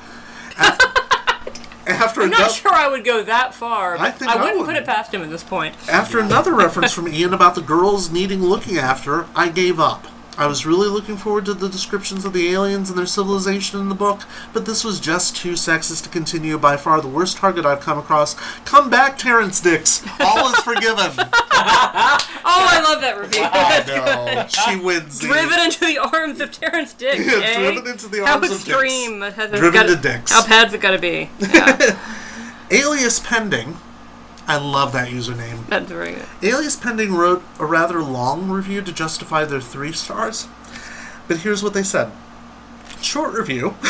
Af- 0.59 0.81
After, 1.87 2.23
I'm 2.23 2.31
not 2.31 2.51
sure 2.51 2.73
I 2.73 2.89
would 2.89 3.05
go 3.05 3.23
that 3.25 3.55
far. 3.55 3.99
I 3.99 4.11
think 4.11 4.31
I 4.31 4.35
I 4.35 4.41
wouldn't 4.41 4.59
would. 4.61 4.67
put 4.67 4.77
it 4.77 4.87
past 4.87 5.13
him 5.13 5.21
at 5.23 5.29
this 5.29 5.45
point. 5.45 5.77
after 5.87 6.19
another 6.19 6.55
reference 6.55 6.93
from 6.93 7.07
Ian 7.09 7.35
about 7.35 7.55
the 7.55 7.61
girls 7.61 8.11
needing 8.11 8.43
looking 8.43 8.79
after, 8.79 9.27
I 9.37 9.51
gave 9.51 9.79
up. 9.79 10.07
I 10.37 10.47
was 10.47 10.67
really 10.67 10.89
looking 10.89 11.17
forward 11.17 11.45
to 11.47 11.55
the 11.55 11.69
descriptions 11.69 12.25
of 12.25 12.33
the 12.33 12.49
aliens 12.51 12.89
and 12.91 12.99
their 12.99 13.07
civilization 13.07 13.79
in 13.81 13.89
the 13.89 13.95
book, 13.95 14.23
but 14.53 14.67
this 14.67 14.83
was 14.85 14.99
just 15.01 15.37
too 15.37 15.53
sexist 15.53 16.03
to 16.05 16.09
continue. 16.09 16.59
By 16.59 16.77
far 16.77 17.01
the 17.01 17.09
worst 17.09 17.37
target 17.37 17.65
I've 17.65 17.81
come 17.81 17.99
across. 17.99 18.35
Come 18.65 18.91
back, 18.91 19.17
Terrance 19.19 19.61
Dicks. 19.61 20.05
All 20.21 20.49
is 20.53 20.59
forgiven. 20.61 21.13
Oh, 22.47 22.67
I 22.71 22.83
love 22.83 23.01
that 23.01 23.19
review. 23.19 23.41
I 23.43 23.85
know. 23.87 24.47
She 24.49 24.77
wins. 24.85 25.19
the- 25.19 25.29
Driven 25.29 25.59
into 25.61 25.81
the 25.87 25.97
arms 25.99 26.41
of 26.41 26.53
Terrance 26.53 26.93
Dicks. 26.93 27.25
Yeah, 27.27 27.41
eh? 27.43 27.59
driven 27.73 27.91
into 27.91 28.07
the 28.09 28.19
How 28.27 28.35
arms 28.35 28.51
of 28.51 28.59
Dicks. 28.59 28.69
extreme 28.69 29.21
has 29.23 29.51
it 29.51 29.57
Driven 29.57 29.73
gotta- 29.73 29.97
to 29.97 30.03
Dicks. 30.03 30.31
How 30.33 30.47
bad's 30.47 30.75
it 30.75 30.81
gotta 30.83 30.99
be? 30.99 31.31
Yeah, 31.41 31.99
Alias 32.71 33.19
Pending. 33.21 33.79
I 34.47 34.57
love 34.59 34.93
that 34.93 35.09
username. 35.09 35.67
that's 35.69 35.91
very 35.91 36.13
good. 36.13 36.27
Alias 36.43 36.77
Pending 36.77 37.15
wrote 37.15 37.43
a 37.59 37.65
rather 37.65 38.03
long 38.03 38.51
review 38.51 38.83
to 38.83 38.93
justify 38.93 39.45
their 39.45 39.61
three 39.61 39.93
stars. 39.93 40.49
But 41.27 41.39
here's 41.39 41.63
what 41.63 41.75
they 41.75 41.83
said 41.83 42.13
Short 43.01 43.35
review. 43.35 43.75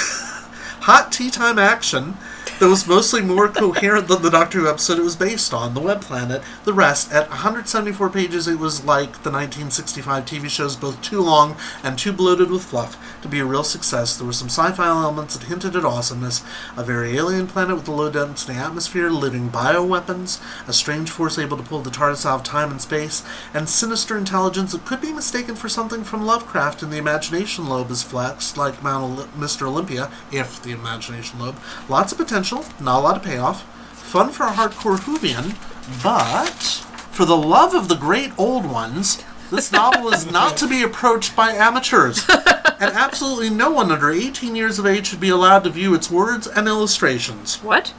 Hot 0.82 1.10
tea 1.10 1.30
time 1.30 1.58
action 1.58 2.16
that 2.60 2.68
was 2.68 2.86
mostly 2.86 3.20
more 3.20 3.48
coherent 3.48 4.06
than 4.06 4.22
the 4.22 4.30
Doctor 4.30 4.60
Who 4.60 4.68
episode 4.68 4.98
it 4.98 5.02
was 5.02 5.16
based 5.16 5.52
on, 5.52 5.74
The 5.74 5.80
Web 5.80 6.00
Planet. 6.00 6.42
The 6.64 6.72
rest, 6.72 7.12
at 7.12 7.28
174 7.28 8.10
pages, 8.10 8.46
it 8.46 8.58
was 8.58 8.84
like 8.84 9.22
the 9.22 9.30
1965 9.30 10.24
TV 10.24 10.48
shows, 10.48 10.76
both 10.76 11.02
too 11.02 11.20
long 11.20 11.56
and 11.82 11.98
too 11.98 12.12
bloated 12.12 12.50
with 12.50 12.62
fluff 12.64 12.96
to 13.22 13.28
be 13.28 13.40
a 13.40 13.44
real 13.44 13.64
success. 13.64 14.16
There 14.16 14.26
were 14.26 14.32
some 14.32 14.48
sci 14.48 14.70
fi 14.72 14.86
elements 14.86 15.36
that 15.36 15.48
hinted 15.48 15.74
at 15.74 15.84
awesomeness, 15.84 16.44
a 16.76 16.84
very 16.84 17.16
alien 17.16 17.48
planet 17.48 17.76
with 17.76 17.88
a 17.88 17.92
low 17.92 18.10
density 18.10 18.58
atmosphere, 18.58 19.10
living 19.10 19.50
bioweapons, 19.50 20.40
a 20.68 20.72
strange 20.72 21.10
force 21.10 21.38
able 21.38 21.56
to 21.56 21.62
pull 21.62 21.80
the 21.80 21.90
TARDIS 21.90 22.24
out 22.24 22.40
of 22.40 22.44
time 22.44 22.70
and 22.70 22.80
space, 22.80 23.24
and 23.52 23.68
sinister 23.68 24.16
intelligence 24.16 24.72
that 24.72 24.84
could 24.84 25.00
be 25.00 25.12
mistaken 25.12 25.56
for 25.56 25.68
something 25.68 26.04
from 26.04 26.24
Lovecraft 26.24 26.82
in 26.82 26.90
the 26.90 26.98
imagination 26.98 27.68
lobe 27.68 27.90
is 27.90 28.02
flexed 28.02 28.56
like 28.56 28.82
Mount 28.82 29.18
Mr. 29.38 29.66
Olympia, 29.66 30.10
if 30.30 30.62
the 30.62 30.70
imagination 30.70 31.40
lobe. 31.40 31.56
Lots 31.88 32.12
of 32.12 32.18
potential, 32.18 32.43
not 32.52 32.98
a 32.98 33.02
lot 33.02 33.16
of 33.16 33.22
payoff. 33.22 33.62
Fun 33.98 34.30
for 34.30 34.44
a 34.46 34.50
hardcore 34.50 34.98
Whovian, 34.98 35.56
but 36.02 36.48
for 37.12 37.24
the 37.24 37.36
love 37.36 37.74
of 37.74 37.88
the 37.88 37.94
great 37.96 38.32
old 38.38 38.64
ones, 38.66 39.22
this 39.50 39.72
novel 39.72 40.08
is 40.12 40.30
not 40.30 40.56
to 40.58 40.68
be 40.68 40.82
approached 40.82 41.34
by 41.36 41.52
amateurs. 41.52 42.24
And 42.28 42.90
absolutely 42.94 43.50
no 43.50 43.70
one 43.70 43.90
under 43.92 44.10
18 44.10 44.56
years 44.56 44.78
of 44.78 44.86
age 44.86 45.06
should 45.08 45.20
be 45.20 45.28
allowed 45.28 45.64
to 45.64 45.70
view 45.70 45.94
its 45.94 46.10
words 46.10 46.46
and 46.46 46.66
illustrations. 46.68 47.56
What? 47.62 47.94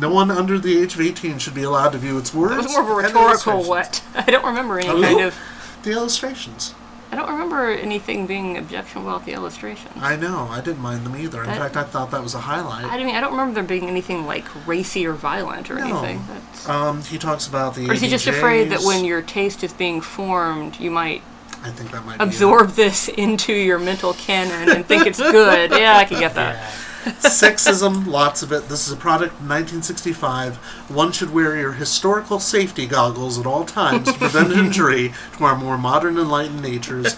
No 0.00 0.10
one 0.12 0.30
under 0.30 0.58
the 0.58 0.80
age 0.80 0.94
of 0.94 1.00
18 1.00 1.38
should 1.38 1.54
be 1.54 1.64
allowed 1.64 1.90
to 1.90 1.98
view 1.98 2.16
its 2.18 2.32
words. 2.32 2.54
It 2.54 2.56
was 2.62 2.72
more 2.72 2.82
of 2.82 2.88
a 2.88 2.94
rhetorical 2.94 3.62
what? 3.64 4.02
I 4.14 4.22
don't 4.30 4.44
remember 4.44 4.78
any 4.78 4.88
Oh, 4.88 5.00
kind 5.02 5.20
of. 5.20 5.36
The 5.82 5.90
illustrations. 5.92 6.74
I 7.12 7.16
don't 7.16 7.30
remember 7.30 7.68
anything 7.70 8.26
being 8.26 8.56
objectionable 8.56 9.10
about 9.10 9.26
the 9.26 9.32
illustrations. 9.32 9.92
I 10.00 10.16
know. 10.16 10.48
I 10.50 10.62
didn't 10.62 10.80
mind 10.80 11.04
them 11.04 11.14
either. 11.14 11.42
In 11.42 11.50
That- 11.50 11.58
fact, 11.58 11.76
I 11.76 11.82
thought 11.82 12.10
that 12.12 12.22
was 12.22 12.34
a 12.34 12.38
highlight. 12.40 12.86
I 12.86 12.96
mean, 13.04 13.14
I 13.14 13.20
don't 13.20 13.32
remember 13.32 13.52
there 13.56 13.62
being 13.64 13.86
anything 13.86 14.26
like 14.26 14.46
racy 14.66 15.06
or 15.06 15.12
violent 15.12 15.70
or 15.70 15.74
No. 15.74 15.84
anything. 15.98 16.24
That's, 16.26 16.68
Um, 16.68 17.02
he 17.02 17.18
talks 17.18 17.46
about 17.46 17.74
the. 17.74 17.86
or 17.88 17.92
is 17.92 18.00
he 18.00 18.08
just 18.08 18.26
afraid 18.26 18.70
that 18.70 18.80
when 18.80 19.04
your 19.04 19.20
taste 19.20 19.62
is 19.62 19.74
being 19.74 20.00
formed, 20.00 20.80
you 20.80 20.90
might 20.90 21.22
I 21.62 21.68
think 21.70 21.90
that 21.92 22.04
might 22.06 22.20
absorb 22.20 22.70
this 22.76 23.08
into 23.08 23.52
your 23.52 23.78
mental 23.78 24.14
canon 24.14 24.70
and 24.70 24.86
think 24.86 25.06
it's 25.06 25.18
good? 25.20 25.70
yeah, 25.70 25.98
I 25.98 26.04
can 26.06 26.18
get 26.18 26.34
that. 26.34 26.54
Yeah. 26.56 26.70
Sexism, 27.02 28.06
lots 28.06 28.42
of 28.42 28.52
it. 28.52 28.68
This 28.68 28.86
is 28.86 28.92
a 28.92 28.96
product 28.96 29.32
of 29.32 29.48
1965. 29.48 30.56
One 30.88 31.10
should 31.10 31.34
wear 31.34 31.56
your 31.56 31.72
historical 31.72 32.38
safety 32.38 32.86
goggles 32.86 33.38
at 33.38 33.46
all 33.46 33.64
times 33.64 34.12
to 34.12 34.18
prevent 34.18 34.52
injury 34.52 35.12
to 35.36 35.44
our 35.44 35.56
more 35.56 35.76
modern, 35.76 36.16
enlightened 36.16 36.62
natures. 36.62 37.16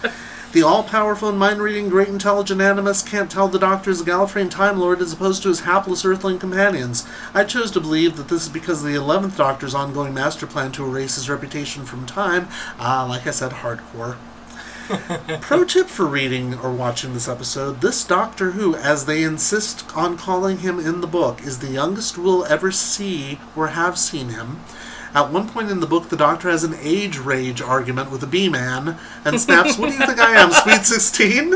The 0.53 0.63
all-powerful 0.63 1.29
and 1.29 1.39
mind-reading 1.39 1.89
great 1.89 2.09
intelligent 2.09 2.61
animus 2.61 3.03
can't 3.03 3.31
tell 3.31 3.49
the 3.49 3.59
Doctor 3.59 3.91
is 3.91 4.01
a 4.01 4.05
Gallifreyan 4.05 4.51
Time 4.51 4.79
Lord 4.79 5.01
as 5.01 5.13
opposed 5.13 5.43
to 5.43 5.49
his 5.49 5.61
hapless 5.61 6.05
Earthling 6.05 6.39
companions. 6.39 7.07
I 7.35 7.43
chose 7.43 7.73
to 7.73 7.81
believe 7.81 8.17
that 8.17 8.29
this 8.29 8.45
is 8.45 8.49
because 8.49 8.83
of 8.83 8.89
the 8.89 8.95
Eleventh 8.95 9.37
Doctor's 9.37 9.75
ongoing 9.75 10.15
master 10.15 10.47
plan 10.47 10.71
to 10.73 10.87
erase 10.87 11.17
his 11.17 11.29
reputation 11.29 11.85
from 11.85 12.07
time. 12.07 12.49
Ah, 12.79 13.05
like 13.09 13.27
I 13.27 13.33
said, 13.33 13.51
hardcore. 13.51 14.17
Pro 15.41 15.65
tip 15.65 15.87
for 15.87 16.05
reading 16.05 16.55
or 16.59 16.71
watching 16.71 17.15
this 17.15 17.27
episode 17.27 17.81
this 17.81 18.05
Doctor 18.05 18.51
Who, 18.51 18.75
as 18.75 19.07
they 19.07 19.23
insist 19.23 19.97
on 19.97 20.19
calling 20.19 20.59
him 20.59 20.79
in 20.79 21.01
the 21.01 21.07
book, 21.07 21.43
is 21.43 21.61
the 21.61 21.71
youngest 21.71 22.19
we'll 22.19 22.45
ever 22.45 22.71
see 22.71 23.39
or 23.57 23.69
have 23.69 23.97
seen 23.97 24.29
him. 24.29 24.61
At 25.15 25.31
one 25.31 25.49
point 25.49 25.71
in 25.71 25.81
the 25.81 25.87
book, 25.87 26.11
the 26.11 26.19
Doctor 26.19 26.51
has 26.51 26.65
an 26.65 26.75
age 26.83 27.17
rage 27.19 27.63
argument 27.63 28.11
with 28.11 28.23
a 28.23 28.27
bee 28.27 28.51
man 28.51 28.99
and 29.25 29.41
snaps, 29.41 29.79
What 29.79 29.89
do 29.89 29.97
you 29.97 30.05
think 30.07 30.19
I 30.19 30.39
am, 30.39 30.53
sweet 30.53 30.85
16? 30.85 31.55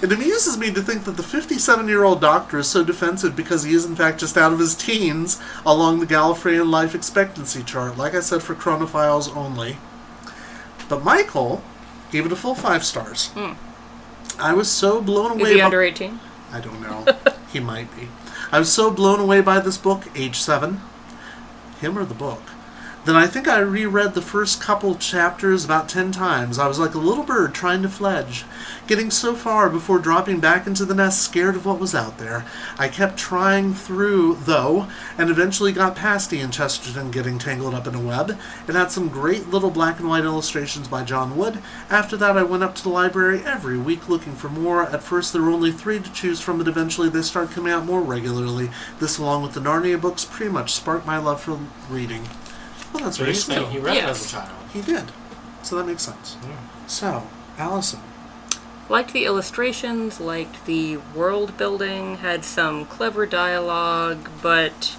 It 0.00 0.12
amuses 0.12 0.56
me 0.56 0.70
to 0.72 0.82
think 0.82 1.02
that 1.04 1.16
the 1.16 1.22
57 1.24 1.88
year 1.88 2.04
old 2.04 2.20
Doctor 2.20 2.58
is 2.58 2.68
so 2.68 2.84
defensive 2.84 3.34
because 3.34 3.64
he 3.64 3.74
is, 3.74 3.86
in 3.86 3.96
fact, 3.96 4.20
just 4.20 4.36
out 4.36 4.52
of 4.52 4.60
his 4.60 4.76
teens 4.76 5.40
along 5.66 5.98
the 5.98 6.06
Gallifreyan 6.06 6.70
life 6.70 6.94
expectancy 6.94 7.64
chart, 7.64 7.96
like 7.96 8.14
I 8.14 8.20
said, 8.20 8.42
for 8.42 8.54
chronophiles 8.54 9.34
only. 9.36 9.78
But 10.88 11.02
Michael 11.02 11.62
gave 12.10 12.26
it 12.26 12.32
a 12.32 12.36
full 12.36 12.54
five 12.54 12.84
stars. 12.84 13.28
Hmm. 13.28 13.52
I 14.40 14.52
was 14.54 14.70
so 14.70 15.00
blown 15.00 15.32
away. 15.32 15.42
Is 15.42 15.48
he 15.50 15.58
by- 15.58 15.64
under 15.64 15.82
18? 15.82 16.20
I 16.52 16.60
don't 16.60 16.80
know. 16.80 17.04
he 17.52 17.60
might 17.60 17.94
be. 17.96 18.08
I 18.50 18.58
was 18.58 18.72
so 18.72 18.90
blown 18.90 19.20
away 19.20 19.40
by 19.40 19.60
this 19.60 19.76
book, 19.76 20.04
age 20.14 20.36
seven. 20.36 20.80
Him 21.80 21.98
or 21.98 22.04
the 22.04 22.14
book? 22.14 22.42
Then 23.08 23.16
I 23.16 23.26
think 23.26 23.48
I 23.48 23.60
reread 23.60 24.12
the 24.12 24.20
first 24.20 24.60
couple 24.60 24.94
chapters 24.94 25.64
about 25.64 25.88
ten 25.88 26.12
times. 26.12 26.58
I 26.58 26.68
was 26.68 26.78
like 26.78 26.92
a 26.92 26.98
little 26.98 27.24
bird 27.24 27.54
trying 27.54 27.80
to 27.80 27.88
fledge, 27.88 28.44
getting 28.86 29.10
so 29.10 29.34
far 29.34 29.70
before 29.70 29.98
dropping 29.98 30.40
back 30.40 30.66
into 30.66 30.84
the 30.84 30.94
nest 30.94 31.22
scared 31.22 31.56
of 31.56 31.64
what 31.64 31.78
was 31.78 31.94
out 31.94 32.18
there. 32.18 32.44
I 32.78 32.88
kept 32.88 33.16
trying 33.16 33.72
through, 33.72 34.34
though, 34.42 34.88
and 35.16 35.30
eventually 35.30 35.72
got 35.72 35.96
past 35.96 36.34
Ian 36.34 36.50
Chesterton 36.50 37.10
getting 37.10 37.38
tangled 37.38 37.72
up 37.72 37.86
in 37.86 37.94
a 37.94 37.98
web. 37.98 38.38
It 38.68 38.74
had 38.74 38.90
some 38.90 39.08
great 39.08 39.48
little 39.48 39.70
black 39.70 39.98
and 39.98 40.08
white 40.10 40.24
illustrations 40.24 40.86
by 40.86 41.02
John 41.02 41.34
Wood. 41.34 41.60
After 41.88 42.14
that, 42.18 42.36
I 42.36 42.42
went 42.42 42.62
up 42.62 42.74
to 42.74 42.82
the 42.82 42.90
library 42.90 43.40
every 43.42 43.78
week 43.78 44.10
looking 44.10 44.34
for 44.34 44.50
more. 44.50 44.82
At 44.82 45.02
first, 45.02 45.32
there 45.32 45.40
were 45.40 45.48
only 45.48 45.72
three 45.72 45.98
to 45.98 46.12
choose 46.12 46.42
from, 46.42 46.58
but 46.58 46.68
eventually 46.68 47.08
they 47.08 47.22
started 47.22 47.54
coming 47.54 47.72
out 47.72 47.86
more 47.86 48.02
regularly. 48.02 48.68
This, 49.00 49.16
along 49.16 49.44
with 49.44 49.54
the 49.54 49.60
Narnia 49.60 49.98
books, 49.98 50.26
pretty 50.26 50.52
much 50.52 50.74
sparked 50.74 51.06
my 51.06 51.16
love 51.16 51.40
for 51.40 51.58
reading. 51.88 52.28
Well, 52.92 53.04
that's 53.04 53.16
So 53.16 53.24
very 53.24 53.34
you're 53.34 53.40
sweet. 53.42 53.68
he 53.68 53.78
read 53.78 53.96
it 53.96 54.02
Yes. 54.02 54.20
as 54.24 54.26
a 54.26 54.36
child. 54.36 54.50
He 54.72 54.80
did. 54.82 55.04
So 55.62 55.76
that 55.76 55.86
makes 55.86 56.02
sense. 56.02 56.36
So, 56.86 57.24
Allison. 57.58 58.00
Liked 58.88 59.12
the 59.12 59.26
illustrations, 59.26 60.18
liked 60.20 60.64
the 60.64 60.96
world 61.14 61.56
building, 61.58 62.16
had 62.18 62.44
some 62.44 62.86
clever 62.86 63.26
dialogue, 63.26 64.30
but 64.40 64.96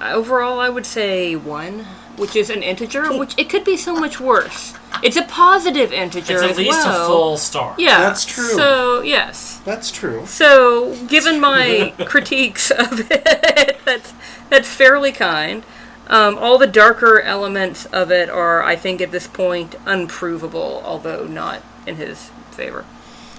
overall 0.00 0.58
I 0.60 0.68
would 0.68 0.86
say 0.86 1.36
one, 1.36 1.80
which 2.16 2.34
is 2.34 2.48
an 2.50 2.62
integer, 2.62 3.16
which 3.16 3.34
it 3.36 3.48
could 3.50 3.64
be 3.64 3.76
so 3.76 3.94
much 3.94 4.20
worse. 4.20 4.74
It's 5.02 5.16
a 5.16 5.22
positive 5.22 5.92
integer 5.92 6.34
It's 6.34 6.42
at 6.44 6.50
as 6.52 6.58
least 6.58 6.70
well. 6.86 7.04
a 7.04 7.06
full 7.06 7.36
star. 7.36 7.74
Yeah, 7.78 8.00
That's 8.00 8.24
true. 8.24 8.50
So 8.50 9.02
yes, 9.02 9.60
That's 9.64 9.90
true. 9.90 10.24
so 10.26 10.94
given 11.08 11.40
my 11.40 11.92
critiques 12.06 12.70
of 12.70 13.10
it, 13.10 13.78
that's 13.84 14.14
that's 14.48 14.68
fairly 14.68 15.12
kind. 15.12 15.64
Um, 16.12 16.36
all 16.36 16.58
the 16.58 16.66
darker 16.66 17.22
elements 17.22 17.86
of 17.86 18.12
it 18.12 18.28
are, 18.28 18.62
I 18.62 18.76
think, 18.76 19.00
at 19.00 19.12
this 19.12 19.26
point, 19.26 19.76
unprovable, 19.86 20.82
although 20.84 21.24
not 21.26 21.62
in 21.86 21.96
his 21.96 22.30
favor. 22.50 22.84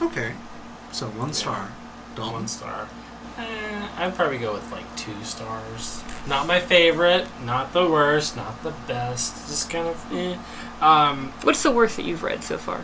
Okay. 0.01 0.33
So 0.91 1.05
one 1.05 1.33
star. 1.33 1.69
Dalton. 2.15 2.33
One 2.33 2.47
star. 2.47 2.89
Eh, 3.37 3.87
I'd 3.97 4.15
probably 4.15 4.39
go 4.39 4.53
with 4.53 4.71
like 4.71 4.95
two 4.95 5.23
stars. 5.23 6.03
Not 6.27 6.47
my 6.47 6.59
favorite, 6.59 7.27
not 7.45 7.73
the 7.73 7.87
worst, 7.87 8.35
not 8.35 8.63
the 8.63 8.73
best. 8.87 9.47
Just 9.47 9.69
kind 9.69 9.87
of 9.87 10.11
eh. 10.11 10.35
Um, 10.81 11.31
What's 11.43 11.61
the 11.61 11.69
worst 11.69 11.95
that 11.97 12.05
you've 12.05 12.23
read 12.23 12.43
so 12.43 12.57
far? 12.57 12.77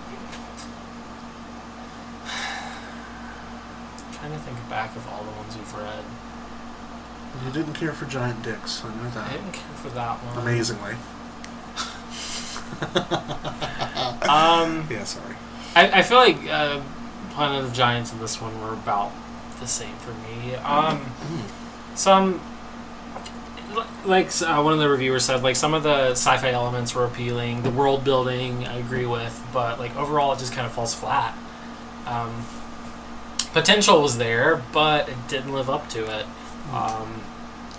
trying 4.13 4.33
to 4.33 4.37
think 4.37 4.69
back 4.69 4.95
of 4.95 5.07
all 5.07 5.23
the 5.23 5.31
ones 5.31 5.55
you've 5.55 5.75
read. 5.75 6.03
You 7.45 7.51
didn't 7.51 7.73
care 7.73 7.93
for 7.93 8.05
giant 8.05 8.43
dicks. 8.43 8.83
I 8.83 8.89
know 8.95 9.09
that. 9.11 9.29
I 9.29 9.33
didn't 9.33 9.53
care 9.53 9.75
for 9.75 9.89
that 9.89 10.17
one. 10.23 10.37
Amazingly. 10.43 10.95
Um, 14.29 14.87
Yeah, 14.91 15.03
sorry. 15.03 15.35
I, 15.75 15.99
I 15.99 16.01
feel 16.03 16.17
like 16.17 16.37
uh, 16.49 16.81
Planet 17.31 17.65
of 17.65 17.73
Giants 17.73 18.11
and 18.11 18.21
this 18.21 18.39
one 18.41 18.59
were 18.61 18.73
about 18.73 19.11
the 19.59 19.67
same 19.67 19.95
for 19.97 20.11
me. 20.11 20.55
Um, 20.55 21.05
some 21.95 22.39
like 24.05 24.27
uh, 24.41 24.61
one 24.61 24.73
of 24.73 24.79
the 24.79 24.89
reviewers 24.89 25.25
said, 25.25 25.43
like 25.43 25.55
some 25.55 25.73
of 25.73 25.83
the 25.83 26.11
sci-fi 26.11 26.51
elements 26.51 26.95
were 26.95 27.05
appealing. 27.05 27.63
The 27.63 27.69
world 27.71 28.03
building, 28.03 28.65
I 28.65 28.77
agree 28.77 29.05
with, 29.05 29.43
but 29.53 29.79
like 29.79 29.95
overall, 29.95 30.33
it 30.33 30.39
just 30.39 30.53
kind 30.53 30.65
of 30.65 30.71
falls 30.73 30.93
flat. 30.93 31.37
Um, 32.05 32.45
potential 33.53 34.01
was 34.01 34.17
there, 34.17 34.61
but 34.73 35.09
it 35.09 35.17
didn't 35.27 35.53
live 35.53 35.69
up 35.69 35.89
to 35.89 36.05
it. 36.19 36.25
Um, 36.73 37.21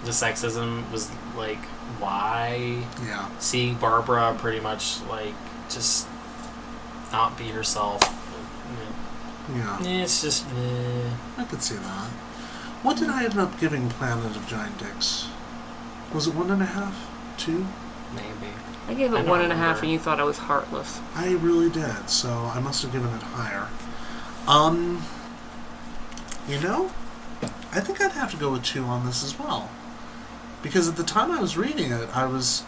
the 0.04 0.10
sexism 0.10 0.90
was 0.90 1.10
like, 1.36 1.62
why? 1.98 2.82
Yeah. 3.06 3.28
Seeing 3.38 3.74
Barbara 3.76 4.34
pretty 4.38 4.60
much 4.60 5.00
like 5.02 5.34
just 5.68 6.08
not 7.12 7.36
be 7.36 7.48
herself. 7.48 8.00
Yeah. 9.54 9.78
It's 9.82 10.22
just 10.22 10.46
eh. 10.56 11.10
I 11.36 11.44
could 11.44 11.62
see 11.62 11.76
that. 11.76 12.06
What 12.82 12.96
did 12.96 13.08
I 13.10 13.24
end 13.24 13.38
up 13.38 13.58
giving 13.60 13.88
Planet 13.90 14.36
of 14.36 14.46
Giant 14.46 14.78
Dicks? 14.78 15.28
Was 16.14 16.26
it 16.26 16.34
one 16.34 16.50
and 16.50 16.62
a 16.62 16.66
half? 16.66 17.08
Two? 17.36 17.66
maybe. 18.14 18.52
I 18.88 18.94
gave 18.94 19.12
I 19.12 19.18
it 19.18 19.22
don't 19.22 19.28
one 19.28 19.40
and 19.42 19.52
a 19.52 19.56
half, 19.56 19.76
remember. 19.76 19.82
and 19.84 19.92
you 19.92 19.98
thought 20.00 20.18
I 20.18 20.24
was 20.24 20.38
heartless. 20.38 21.00
I 21.14 21.32
really 21.34 21.70
did, 21.70 22.08
so 22.10 22.28
I 22.30 22.58
must 22.60 22.82
have 22.82 22.90
given 22.92 23.10
it 23.14 23.22
higher. 23.22 23.68
Um, 24.48 25.04
you 26.48 26.58
know, 26.60 26.90
I 27.72 27.80
think 27.80 28.00
I'd 28.00 28.12
have 28.12 28.30
to 28.32 28.36
go 28.36 28.52
with 28.52 28.64
two 28.64 28.84
on 28.84 29.06
this 29.06 29.22
as 29.24 29.38
well. 29.38 29.70
Because 30.62 30.88
at 30.88 30.96
the 30.96 31.02
time 31.04 31.30
I 31.30 31.40
was 31.40 31.56
reading 31.56 31.90
it, 31.92 32.08
I 32.14 32.26
was 32.26 32.64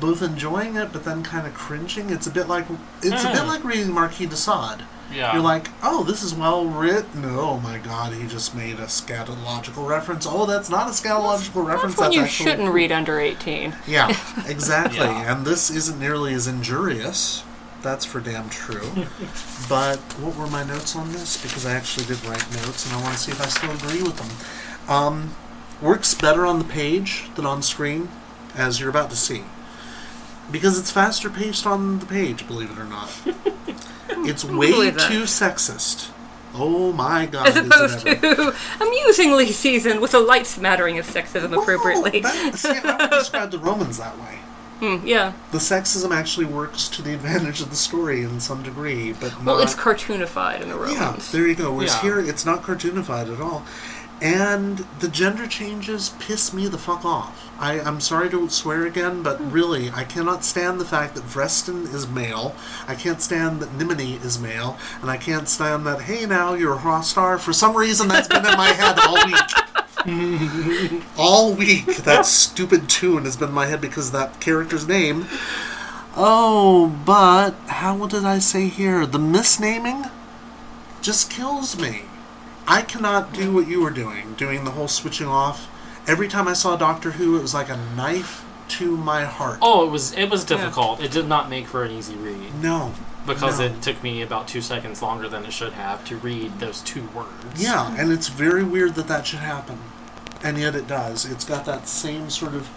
both 0.00 0.20
enjoying 0.22 0.76
it, 0.76 0.92
but 0.92 1.04
then 1.04 1.22
kind 1.22 1.46
of 1.46 1.54
cringing. 1.54 2.10
It's 2.10 2.26
a 2.26 2.30
bit 2.30 2.48
like 2.48 2.66
it's 3.02 3.24
a 3.24 3.28
bit 3.28 3.36
Mm. 3.42 3.46
like 3.46 3.64
reading 3.64 3.92
Marquis 3.92 4.26
de 4.26 4.36
Sade. 4.36 4.84
Yeah. 5.12 5.34
You're 5.34 5.42
like, 5.42 5.68
oh, 5.84 6.02
this 6.02 6.22
is 6.24 6.34
well 6.34 6.66
written. 6.66 7.24
Oh 7.24 7.60
my 7.60 7.78
god, 7.78 8.12
he 8.12 8.26
just 8.26 8.56
made 8.56 8.80
a 8.80 8.86
scatological 8.86 9.86
reference. 9.88 10.26
Oh, 10.28 10.46
that's 10.46 10.68
not 10.68 10.88
a 10.88 10.90
scatological 10.90 11.64
reference. 11.64 11.94
That's 11.94 12.08
when 12.08 12.12
you 12.12 12.22
actually 12.22 12.50
shouldn't 12.50 12.72
read 12.74 12.90
under 12.90 13.20
18. 13.20 13.74
yeah, 13.86 14.08
exactly. 14.46 14.98
Yeah. 14.98 15.32
And 15.36 15.46
this 15.46 15.70
isn't 15.70 16.00
nearly 16.00 16.34
as 16.34 16.48
injurious. 16.48 17.44
That's 17.82 18.04
for 18.04 18.20
damn 18.20 18.48
true. 18.50 18.90
but 19.68 19.98
what 20.18 20.36
were 20.36 20.46
my 20.48 20.64
notes 20.64 20.96
on 20.96 21.12
this? 21.12 21.40
Because 21.40 21.64
I 21.66 21.74
actually 21.74 22.06
did 22.06 22.24
write 22.24 22.50
notes, 22.54 22.86
and 22.86 22.94
I 22.94 23.02
want 23.02 23.14
to 23.14 23.20
see 23.20 23.32
if 23.32 23.40
I 23.40 23.46
still 23.46 23.70
agree 23.72 24.02
with 24.02 24.16
them. 24.16 24.94
Um, 24.94 25.34
works 25.80 26.14
better 26.14 26.46
on 26.46 26.58
the 26.58 26.64
page 26.64 27.24
than 27.34 27.46
on 27.46 27.62
screen, 27.62 28.08
as 28.54 28.80
you're 28.80 28.90
about 28.90 29.10
to 29.10 29.16
see. 29.16 29.44
Because 30.50 30.78
it's 30.78 30.90
faster 30.90 31.28
paced 31.28 31.66
on 31.66 31.98
the 31.98 32.06
page, 32.06 32.46
believe 32.46 32.70
it 32.70 32.78
or 32.78 32.84
not. 32.84 33.10
it's 34.08 34.44
way 34.44 34.90
too 34.90 35.22
sexist. 35.24 36.10
Oh 36.54 36.92
my 36.92 37.26
god. 37.26 37.48
As 37.48 37.56
opposed 37.56 38.00
to 38.00 38.54
amusingly 38.80 39.52
seasoned 39.52 40.00
with 40.00 40.14
a 40.14 40.18
light 40.18 40.46
smattering 40.46 40.98
of 40.98 41.06
sexism 41.06 41.52
appropriately. 41.60 42.22
Well, 42.22 42.50
that- 42.50 42.58
see, 42.58 42.68
I 42.70 42.96
would 43.00 43.10
describe 43.10 43.50
the 43.50 43.58
Romans 43.58 43.98
that 43.98 44.18
way. 44.18 44.38
Hmm, 44.80 45.06
yeah. 45.06 45.32
the 45.52 45.58
sexism 45.58 46.10
actually 46.14 46.44
works 46.46 46.88
to 46.88 47.00
the 47.02 47.14
advantage 47.14 47.62
of 47.62 47.70
the 47.70 47.76
story 47.76 48.22
in 48.22 48.40
some 48.40 48.62
degree, 48.62 49.12
but 49.12 49.32
Well, 49.42 49.56
not. 49.56 49.62
it's 49.64 49.74
cartoonified 49.74 50.60
in 50.60 50.68
the 50.68 50.78
yeah, 50.92 51.16
there 51.32 51.46
you 51.46 51.54
go. 51.54 51.72
Whereas 51.72 51.94
Yeah. 51.94 52.00
here, 52.02 52.18
it's 52.20 52.44
not 52.44 52.62
cartoonified 52.62 53.32
at 53.34 53.40
all, 53.40 53.64
and 54.20 54.84
the 55.00 55.08
gender 55.08 55.46
changes 55.46 56.10
piss 56.18 56.52
me 56.52 56.68
the 56.68 56.76
fuck 56.78 57.04
off. 57.06 57.48
I, 57.58 57.80
I'm 57.80 58.00
sorry 58.00 58.28
to 58.30 58.50
swear 58.50 58.84
again, 58.84 59.22
but 59.22 59.38
Hmm. 59.38 59.50
really, 59.50 59.90
I 59.94 60.04
cannot 60.04 60.44
stand 60.44 60.78
the 60.78 60.84
fact 60.84 61.14
that 61.14 61.24
Vrestin 61.26 61.92
is 61.94 62.06
male. 62.06 62.54
I 62.86 62.94
can't 62.94 63.22
stand 63.22 63.60
that 63.60 63.78
Nemini 63.78 64.22
is 64.22 64.38
male, 64.38 64.76
and 65.00 65.10
I 65.10 65.16
can't 65.16 65.48
stand 65.48 65.86
that. 65.86 66.02
Hey, 66.02 66.26
now 66.26 66.52
you're 66.52 66.74
a 66.74 67.02
star. 67.02 67.38
For 67.38 67.54
some 67.54 67.74
reason, 67.76 68.08
that's 68.08 68.28
been 68.28 68.44
in 68.44 68.56
my 68.58 68.68
head 68.68 68.98
all 69.00 69.14
week. 69.24 69.36
all 71.18 71.52
week 71.54 71.96
that 71.98 72.26
stupid 72.26 72.88
tune 72.88 73.24
has 73.24 73.36
been 73.36 73.48
in 73.48 73.54
my 73.54 73.66
head 73.66 73.80
because 73.80 74.08
of 74.08 74.12
that 74.12 74.40
character's 74.40 74.86
name. 74.86 75.26
Oh, 76.16 76.88
but 77.04 77.52
how 77.68 78.06
did 78.06 78.24
I 78.24 78.38
say 78.38 78.68
here? 78.68 79.04
The 79.04 79.18
misnaming 79.18 80.10
just 81.02 81.30
kills 81.30 81.78
me. 81.78 82.02
I 82.66 82.82
cannot 82.82 83.32
do 83.32 83.52
what 83.52 83.68
you 83.68 83.82
were 83.82 83.90
doing, 83.90 84.34
doing 84.34 84.64
the 84.64 84.72
whole 84.72 84.88
switching 84.88 85.26
off. 85.28 85.68
Every 86.08 86.28
time 86.28 86.48
I 86.48 86.52
saw 86.52 86.76
Doctor 86.76 87.12
Who, 87.12 87.36
it 87.36 87.42
was 87.42 87.54
like 87.54 87.68
a 87.68 87.76
knife 87.96 88.44
to 88.68 88.96
my 88.96 89.24
heart. 89.24 89.58
Oh, 89.62 89.86
it 89.86 89.90
was 89.90 90.12
it 90.12 90.30
was 90.30 90.44
difficult. 90.44 91.00
It 91.00 91.10
did 91.12 91.28
not 91.28 91.48
make 91.50 91.66
for 91.66 91.84
an 91.84 91.90
easy 91.92 92.16
read 92.16 92.54
No. 92.60 92.92
because 93.26 93.58
No. 93.60 93.66
it 93.66 93.82
took 93.82 94.02
me 94.02 94.22
about 94.22 94.48
two 94.48 94.60
seconds 94.60 95.02
longer 95.02 95.28
than 95.28 95.44
it 95.44 95.52
should 95.52 95.74
have 95.74 96.04
to 96.06 96.16
read 96.16 96.58
those 96.58 96.80
two 96.80 97.08
words. 97.14 97.62
Yeah, 97.62 97.94
and 97.96 98.10
it's 98.10 98.28
very 98.28 98.64
weird 98.64 98.94
that 98.96 99.06
that 99.08 99.26
should 99.26 99.38
happen. 99.40 99.78
And 100.42 100.58
yet 100.58 100.74
it 100.74 100.86
does. 100.86 101.24
It's 101.24 101.44
got 101.44 101.64
that 101.64 101.88
same 101.88 102.30
sort 102.30 102.54
of 102.54 102.68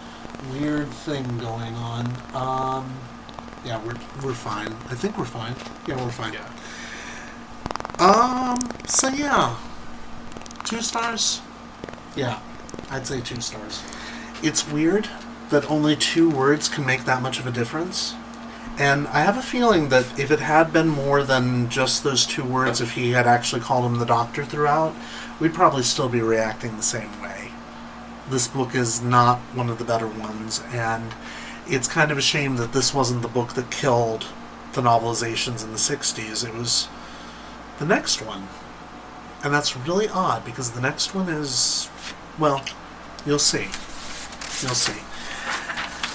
weird 0.52 0.88
thing 0.88 1.38
going 1.38 1.76
on. 1.76 2.07
Um, 2.34 2.94
yeah, 3.65 3.84
we're, 3.84 3.98
we're 4.23 4.34
fine. 4.34 4.73
I 4.90 4.95
think 4.95 5.18
we're 5.18 5.26
fine. 5.26 5.56
Yeah, 5.88 6.03
we're 6.03 6.11
fine. 6.11 6.34
Yeah. 6.34 6.48
Um, 7.99 8.57
so 8.88 9.10
yeah. 9.10 9.57
Two 10.64 10.81
stars? 10.81 11.41
Yeah, 12.15 12.40
I'd 12.90 13.06
say 13.06 13.22
two 13.22 13.41
stars. 13.41 13.84
It's 14.41 14.68
weird 14.69 15.10
that 15.49 15.69
only 15.69 15.95
two 15.95 16.30
words 16.30 16.69
can 16.69 16.86
make 16.86 17.06
that 17.06 17.22
much 17.22 17.40
of 17.40 17.48
a 17.48 17.52
difference. 17.52 18.15
And 18.77 19.07
I 19.10 19.22
have 19.22 19.38
a 19.38 19.41
feeling 19.41 19.90
that 19.90 20.18
if 20.18 20.31
it 20.31 20.40
had 20.40 20.72
been 20.72 20.88
more 20.88 21.23
than 21.23 21.69
just 21.69 22.03
those 22.03 22.26
two 22.26 22.45
words, 22.45 22.80
if 22.80 22.91
he 22.94 23.11
had 23.11 23.27
actually 23.27 23.61
called 23.61 23.86
him 23.86 23.99
the 23.99 24.06
doctor 24.06 24.45
throughout, 24.45 24.95
we'd 25.40 25.53
probably 25.53 25.84
still 25.84 26.07
be 26.07 26.22
reacting 26.22 26.77
the 26.77 26.84
same 26.84 27.22
way. 27.22 27.39
This 28.30 28.47
book 28.47 28.76
is 28.76 29.01
not 29.01 29.39
one 29.56 29.69
of 29.69 29.80
the 29.80 29.84
better 29.84 30.07
ones, 30.07 30.61
and 30.72 31.15
it's 31.68 31.88
kind 31.88 32.11
of 32.11 32.18
a 32.18 32.22
shame 32.22 32.57
that 32.57 32.73
this 32.73 32.93
wasn't 32.93 33.23
the 33.23 33.27
book 33.27 33.53
that 33.53 33.72
killed 33.72 34.27
the 34.73 34.81
novelizations 34.81 35.64
in 35.64 35.72
the 35.72 35.77
60s. 35.77 36.47
It 36.47 36.53
was 36.53 36.88
the 37.80 37.85
next 37.85 38.22
one. 38.22 38.47
And 39.43 39.51
that's 39.51 39.76
really 39.76 40.07
odd 40.10 40.45
because 40.45 40.72
the 40.72 40.81
next 40.81 41.15
one 41.15 41.27
is, 41.27 41.89
well, 42.38 42.64
you'll 43.26 43.39
see. 43.39 43.68
You'll 44.61 44.76
see. 44.76 45.01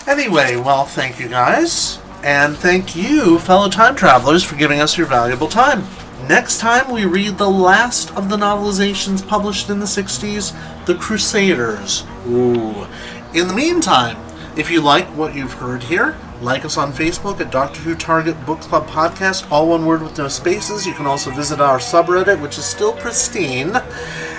Anyway, 0.06 0.56
well, 0.56 0.84
thank 0.84 1.18
you 1.18 1.28
guys. 1.28 1.98
And 2.22 2.56
thank 2.56 2.94
you, 2.94 3.38
fellow 3.40 3.68
time 3.68 3.96
travelers, 3.96 4.44
for 4.44 4.56
giving 4.56 4.80
us 4.80 4.96
your 4.96 5.06
valuable 5.06 5.48
time. 5.48 5.84
Next 6.28 6.58
time, 6.58 6.90
we 6.90 7.04
read 7.04 7.36
the 7.36 7.50
last 7.50 8.10
of 8.16 8.30
the 8.30 8.38
novelizations 8.38 9.26
published 9.26 9.68
in 9.68 9.78
the 9.78 9.84
60s 9.84 10.54
The 10.86 10.94
Crusaders. 10.94 12.04
Ooh. 12.26 12.86
In 13.34 13.46
the 13.46 13.52
meantime, 13.52 14.16
if 14.56 14.70
you 14.70 14.80
like 14.80 15.06
what 15.08 15.34
you've 15.34 15.52
heard 15.52 15.82
here, 15.82 16.16
like 16.40 16.64
us 16.64 16.78
on 16.78 16.92
Facebook 16.92 17.40
at 17.40 17.50
Doctor 17.50 17.80
Who 17.80 17.94
Target 17.94 18.46
Book 18.46 18.62
Club 18.62 18.86
Podcast, 18.86 19.50
all 19.52 19.68
one 19.68 19.84
word 19.84 20.00
with 20.00 20.16
no 20.16 20.28
spaces. 20.28 20.86
You 20.86 20.94
can 20.94 21.04
also 21.04 21.30
visit 21.30 21.60
our 21.60 21.78
subreddit, 21.78 22.40
which 22.40 22.56
is 22.56 22.64
still 22.64 22.94
pristine, 22.94 23.76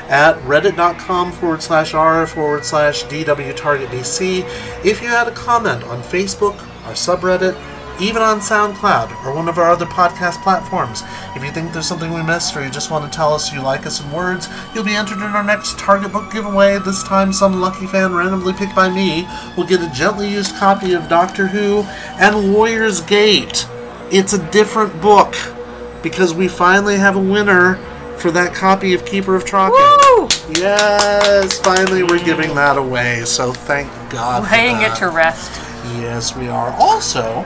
at 0.07 0.37
reddit.com 0.39 1.33
forward 1.33 1.61
slash 1.61 1.93
r 1.93 2.25
forward 2.25 2.65
slash 2.65 3.03
DW 3.03 3.55
Target 3.55 3.89
BC. 3.89 4.39
If 4.83 5.03
you 5.03 5.09
had 5.09 5.27
a 5.27 5.31
comment 5.31 5.83
on 5.83 6.01
Facebook, 6.01 6.55
our 6.85 6.93
subreddit, 6.93 7.55
even 7.99 8.21
on 8.21 8.39
SoundCloud 8.39 9.25
or 9.25 9.33
one 9.33 9.47
of 9.47 9.57
our 9.57 9.69
other 9.69 9.85
podcast 9.85 10.41
platforms. 10.43 11.03
If 11.35 11.43
you 11.43 11.51
think 11.51 11.71
there's 11.71 11.87
something 11.87 12.13
we 12.13 12.23
missed 12.23 12.55
or 12.55 12.63
you 12.63 12.69
just 12.69 12.91
want 12.91 13.09
to 13.09 13.15
tell 13.15 13.33
us 13.33 13.53
you 13.53 13.61
like 13.61 13.85
us 13.85 14.03
in 14.03 14.11
words, 14.11 14.47
you'll 14.73 14.83
be 14.83 14.95
entered 14.95 15.17
in 15.17 15.23
our 15.23 15.43
next 15.43 15.79
Target 15.79 16.11
book 16.11 16.31
giveaway. 16.31 16.79
This 16.79 17.03
time, 17.03 17.31
some 17.31 17.61
lucky 17.61 17.87
fan 17.87 18.13
randomly 18.13 18.53
picked 18.53 18.75
by 18.75 18.89
me 18.89 19.27
will 19.55 19.65
get 19.65 19.81
a 19.81 19.93
gently 19.93 20.29
used 20.29 20.55
copy 20.55 20.93
of 20.93 21.07
Doctor 21.07 21.47
Who 21.47 21.81
and 22.19 22.53
Warrior's 22.53 23.01
Gate. 23.01 23.67
It's 24.11 24.33
a 24.33 24.51
different 24.51 25.01
book 25.01 25.35
because 26.03 26.33
we 26.33 26.47
finally 26.47 26.97
have 26.97 27.15
a 27.15 27.19
winner 27.19 27.75
for 28.17 28.31
that 28.31 28.53
copy 28.53 28.93
of 28.93 29.05
Keeper 29.05 29.35
of 29.35 29.45
Traken. 29.45 29.71
Woo! 29.71 30.27
Yes, 30.57 31.59
finally 31.59 32.03
we're 32.03 32.23
giving 32.23 32.53
that 32.55 32.77
away. 32.77 33.23
So 33.25 33.51
thank 33.51 33.89
God. 34.11 34.45
for 34.45 34.51
Laying 34.51 34.81
it 34.81 34.95
to 34.97 35.09
rest. 35.09 35.64
Yes, 35.99 36.35
we 36.35 36.47
are. 36.47 36.71
Also, 36.79 37.45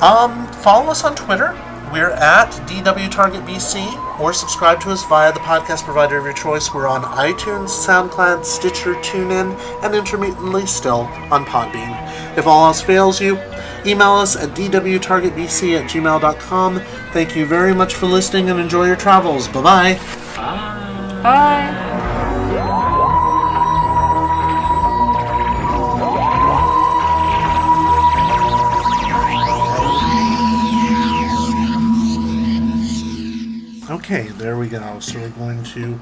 um, 0.00 0.46
follow 0.62 0.90
us 0.90 1.04
on 1.04 1.14
Twitter. 1.14 1.52
We're 1.92 2.10
at 2.10 2.50
DWTargetBC 2.66 4.18
or 4.18 4.32
subscribe 4.32 4.80
to 4.80 4.90
us 4.90 5.04
via 5.04 5.30
the 5.30 5.40
podcast 5.40 5.84
provider 5.84 6.16
of 6.16 6.24
your 6.24 6.32
choice. 6.32 6.72
We're 6.72 6.88
on 6.88 7.02
iTunes, 7.02 7.68
SoundCloud, 7.68 8.46
Stitcher, 8.46 8.94
TuneIn, 8.94 9.58
and 9.82 9.94
intermittently 9.94 10.64
still 10.64 11.02
on 11.30 11.44
Podbean. 11.44 12.38
If 12.38 12.46
all 12.46 12.66
else 12.66 12.80
fails 12.80 13.20
you, 13.20 13.38
email 13.84 14.12
us 14.12 14.36
at 14.36 14.50
dwtargetbc 14.50 15.78
at 15.78 15.90
gmail.com. 15.90 16.80
Thank 17.12 17.36
you 17.36 17.44
very 17.44 17.74
much 17.74 17.94
for 17.94 18.06
listening 18.06 18.48
and 18.48 18.58
enjoy 18.58 18.86
your 18.86 18.96
travels. 18.96 19.46
Bye 19.48 19.62
bye. 19.62 20.00
Bye. 21.22 22.08
Okay, 34.02 34.26
there 34.30 34.58
we 34.58 34.66
go. 34.66 34.98
So 34.98 35.20
we're 35.20 35.28
going 35.28 35.62
to 35.62 36.00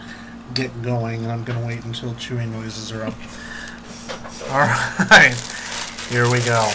get 0.55 0.81
going, 0.81 1.23
and 1.23 1.31
I'm 1.31 1.45
going 1.45 1.61
to 1.61 1.67
wait 1.67 1.85
until 1.85 2.15
chewing 2.15 2.51
noises 2.51 2.91
are 2.93 3.05
up. 3.05 3.13
All 4.49 4.61
right, 4.61 5.35
here 6.09 6.25
we 6.31 6.41
go. 6.41 6.67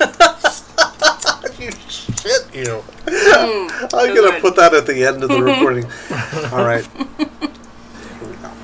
you 1.58 1.70
shit, 1.88 2.54
you. 2.54 2.84
Hmm, 3.08 3.86
I'm 3.96 4.14
going 4.14 4.34
to 4.34 4.40
put 4.42 4.56
that 4.56 4.74
at 4.74 4.86
the 4.86 5.02
end 5.06 5.22
of 5.24 5.30
the 5.30 5.42
recording. 5.42 5.86
All 6.52 6.62
right. 6.62 6.86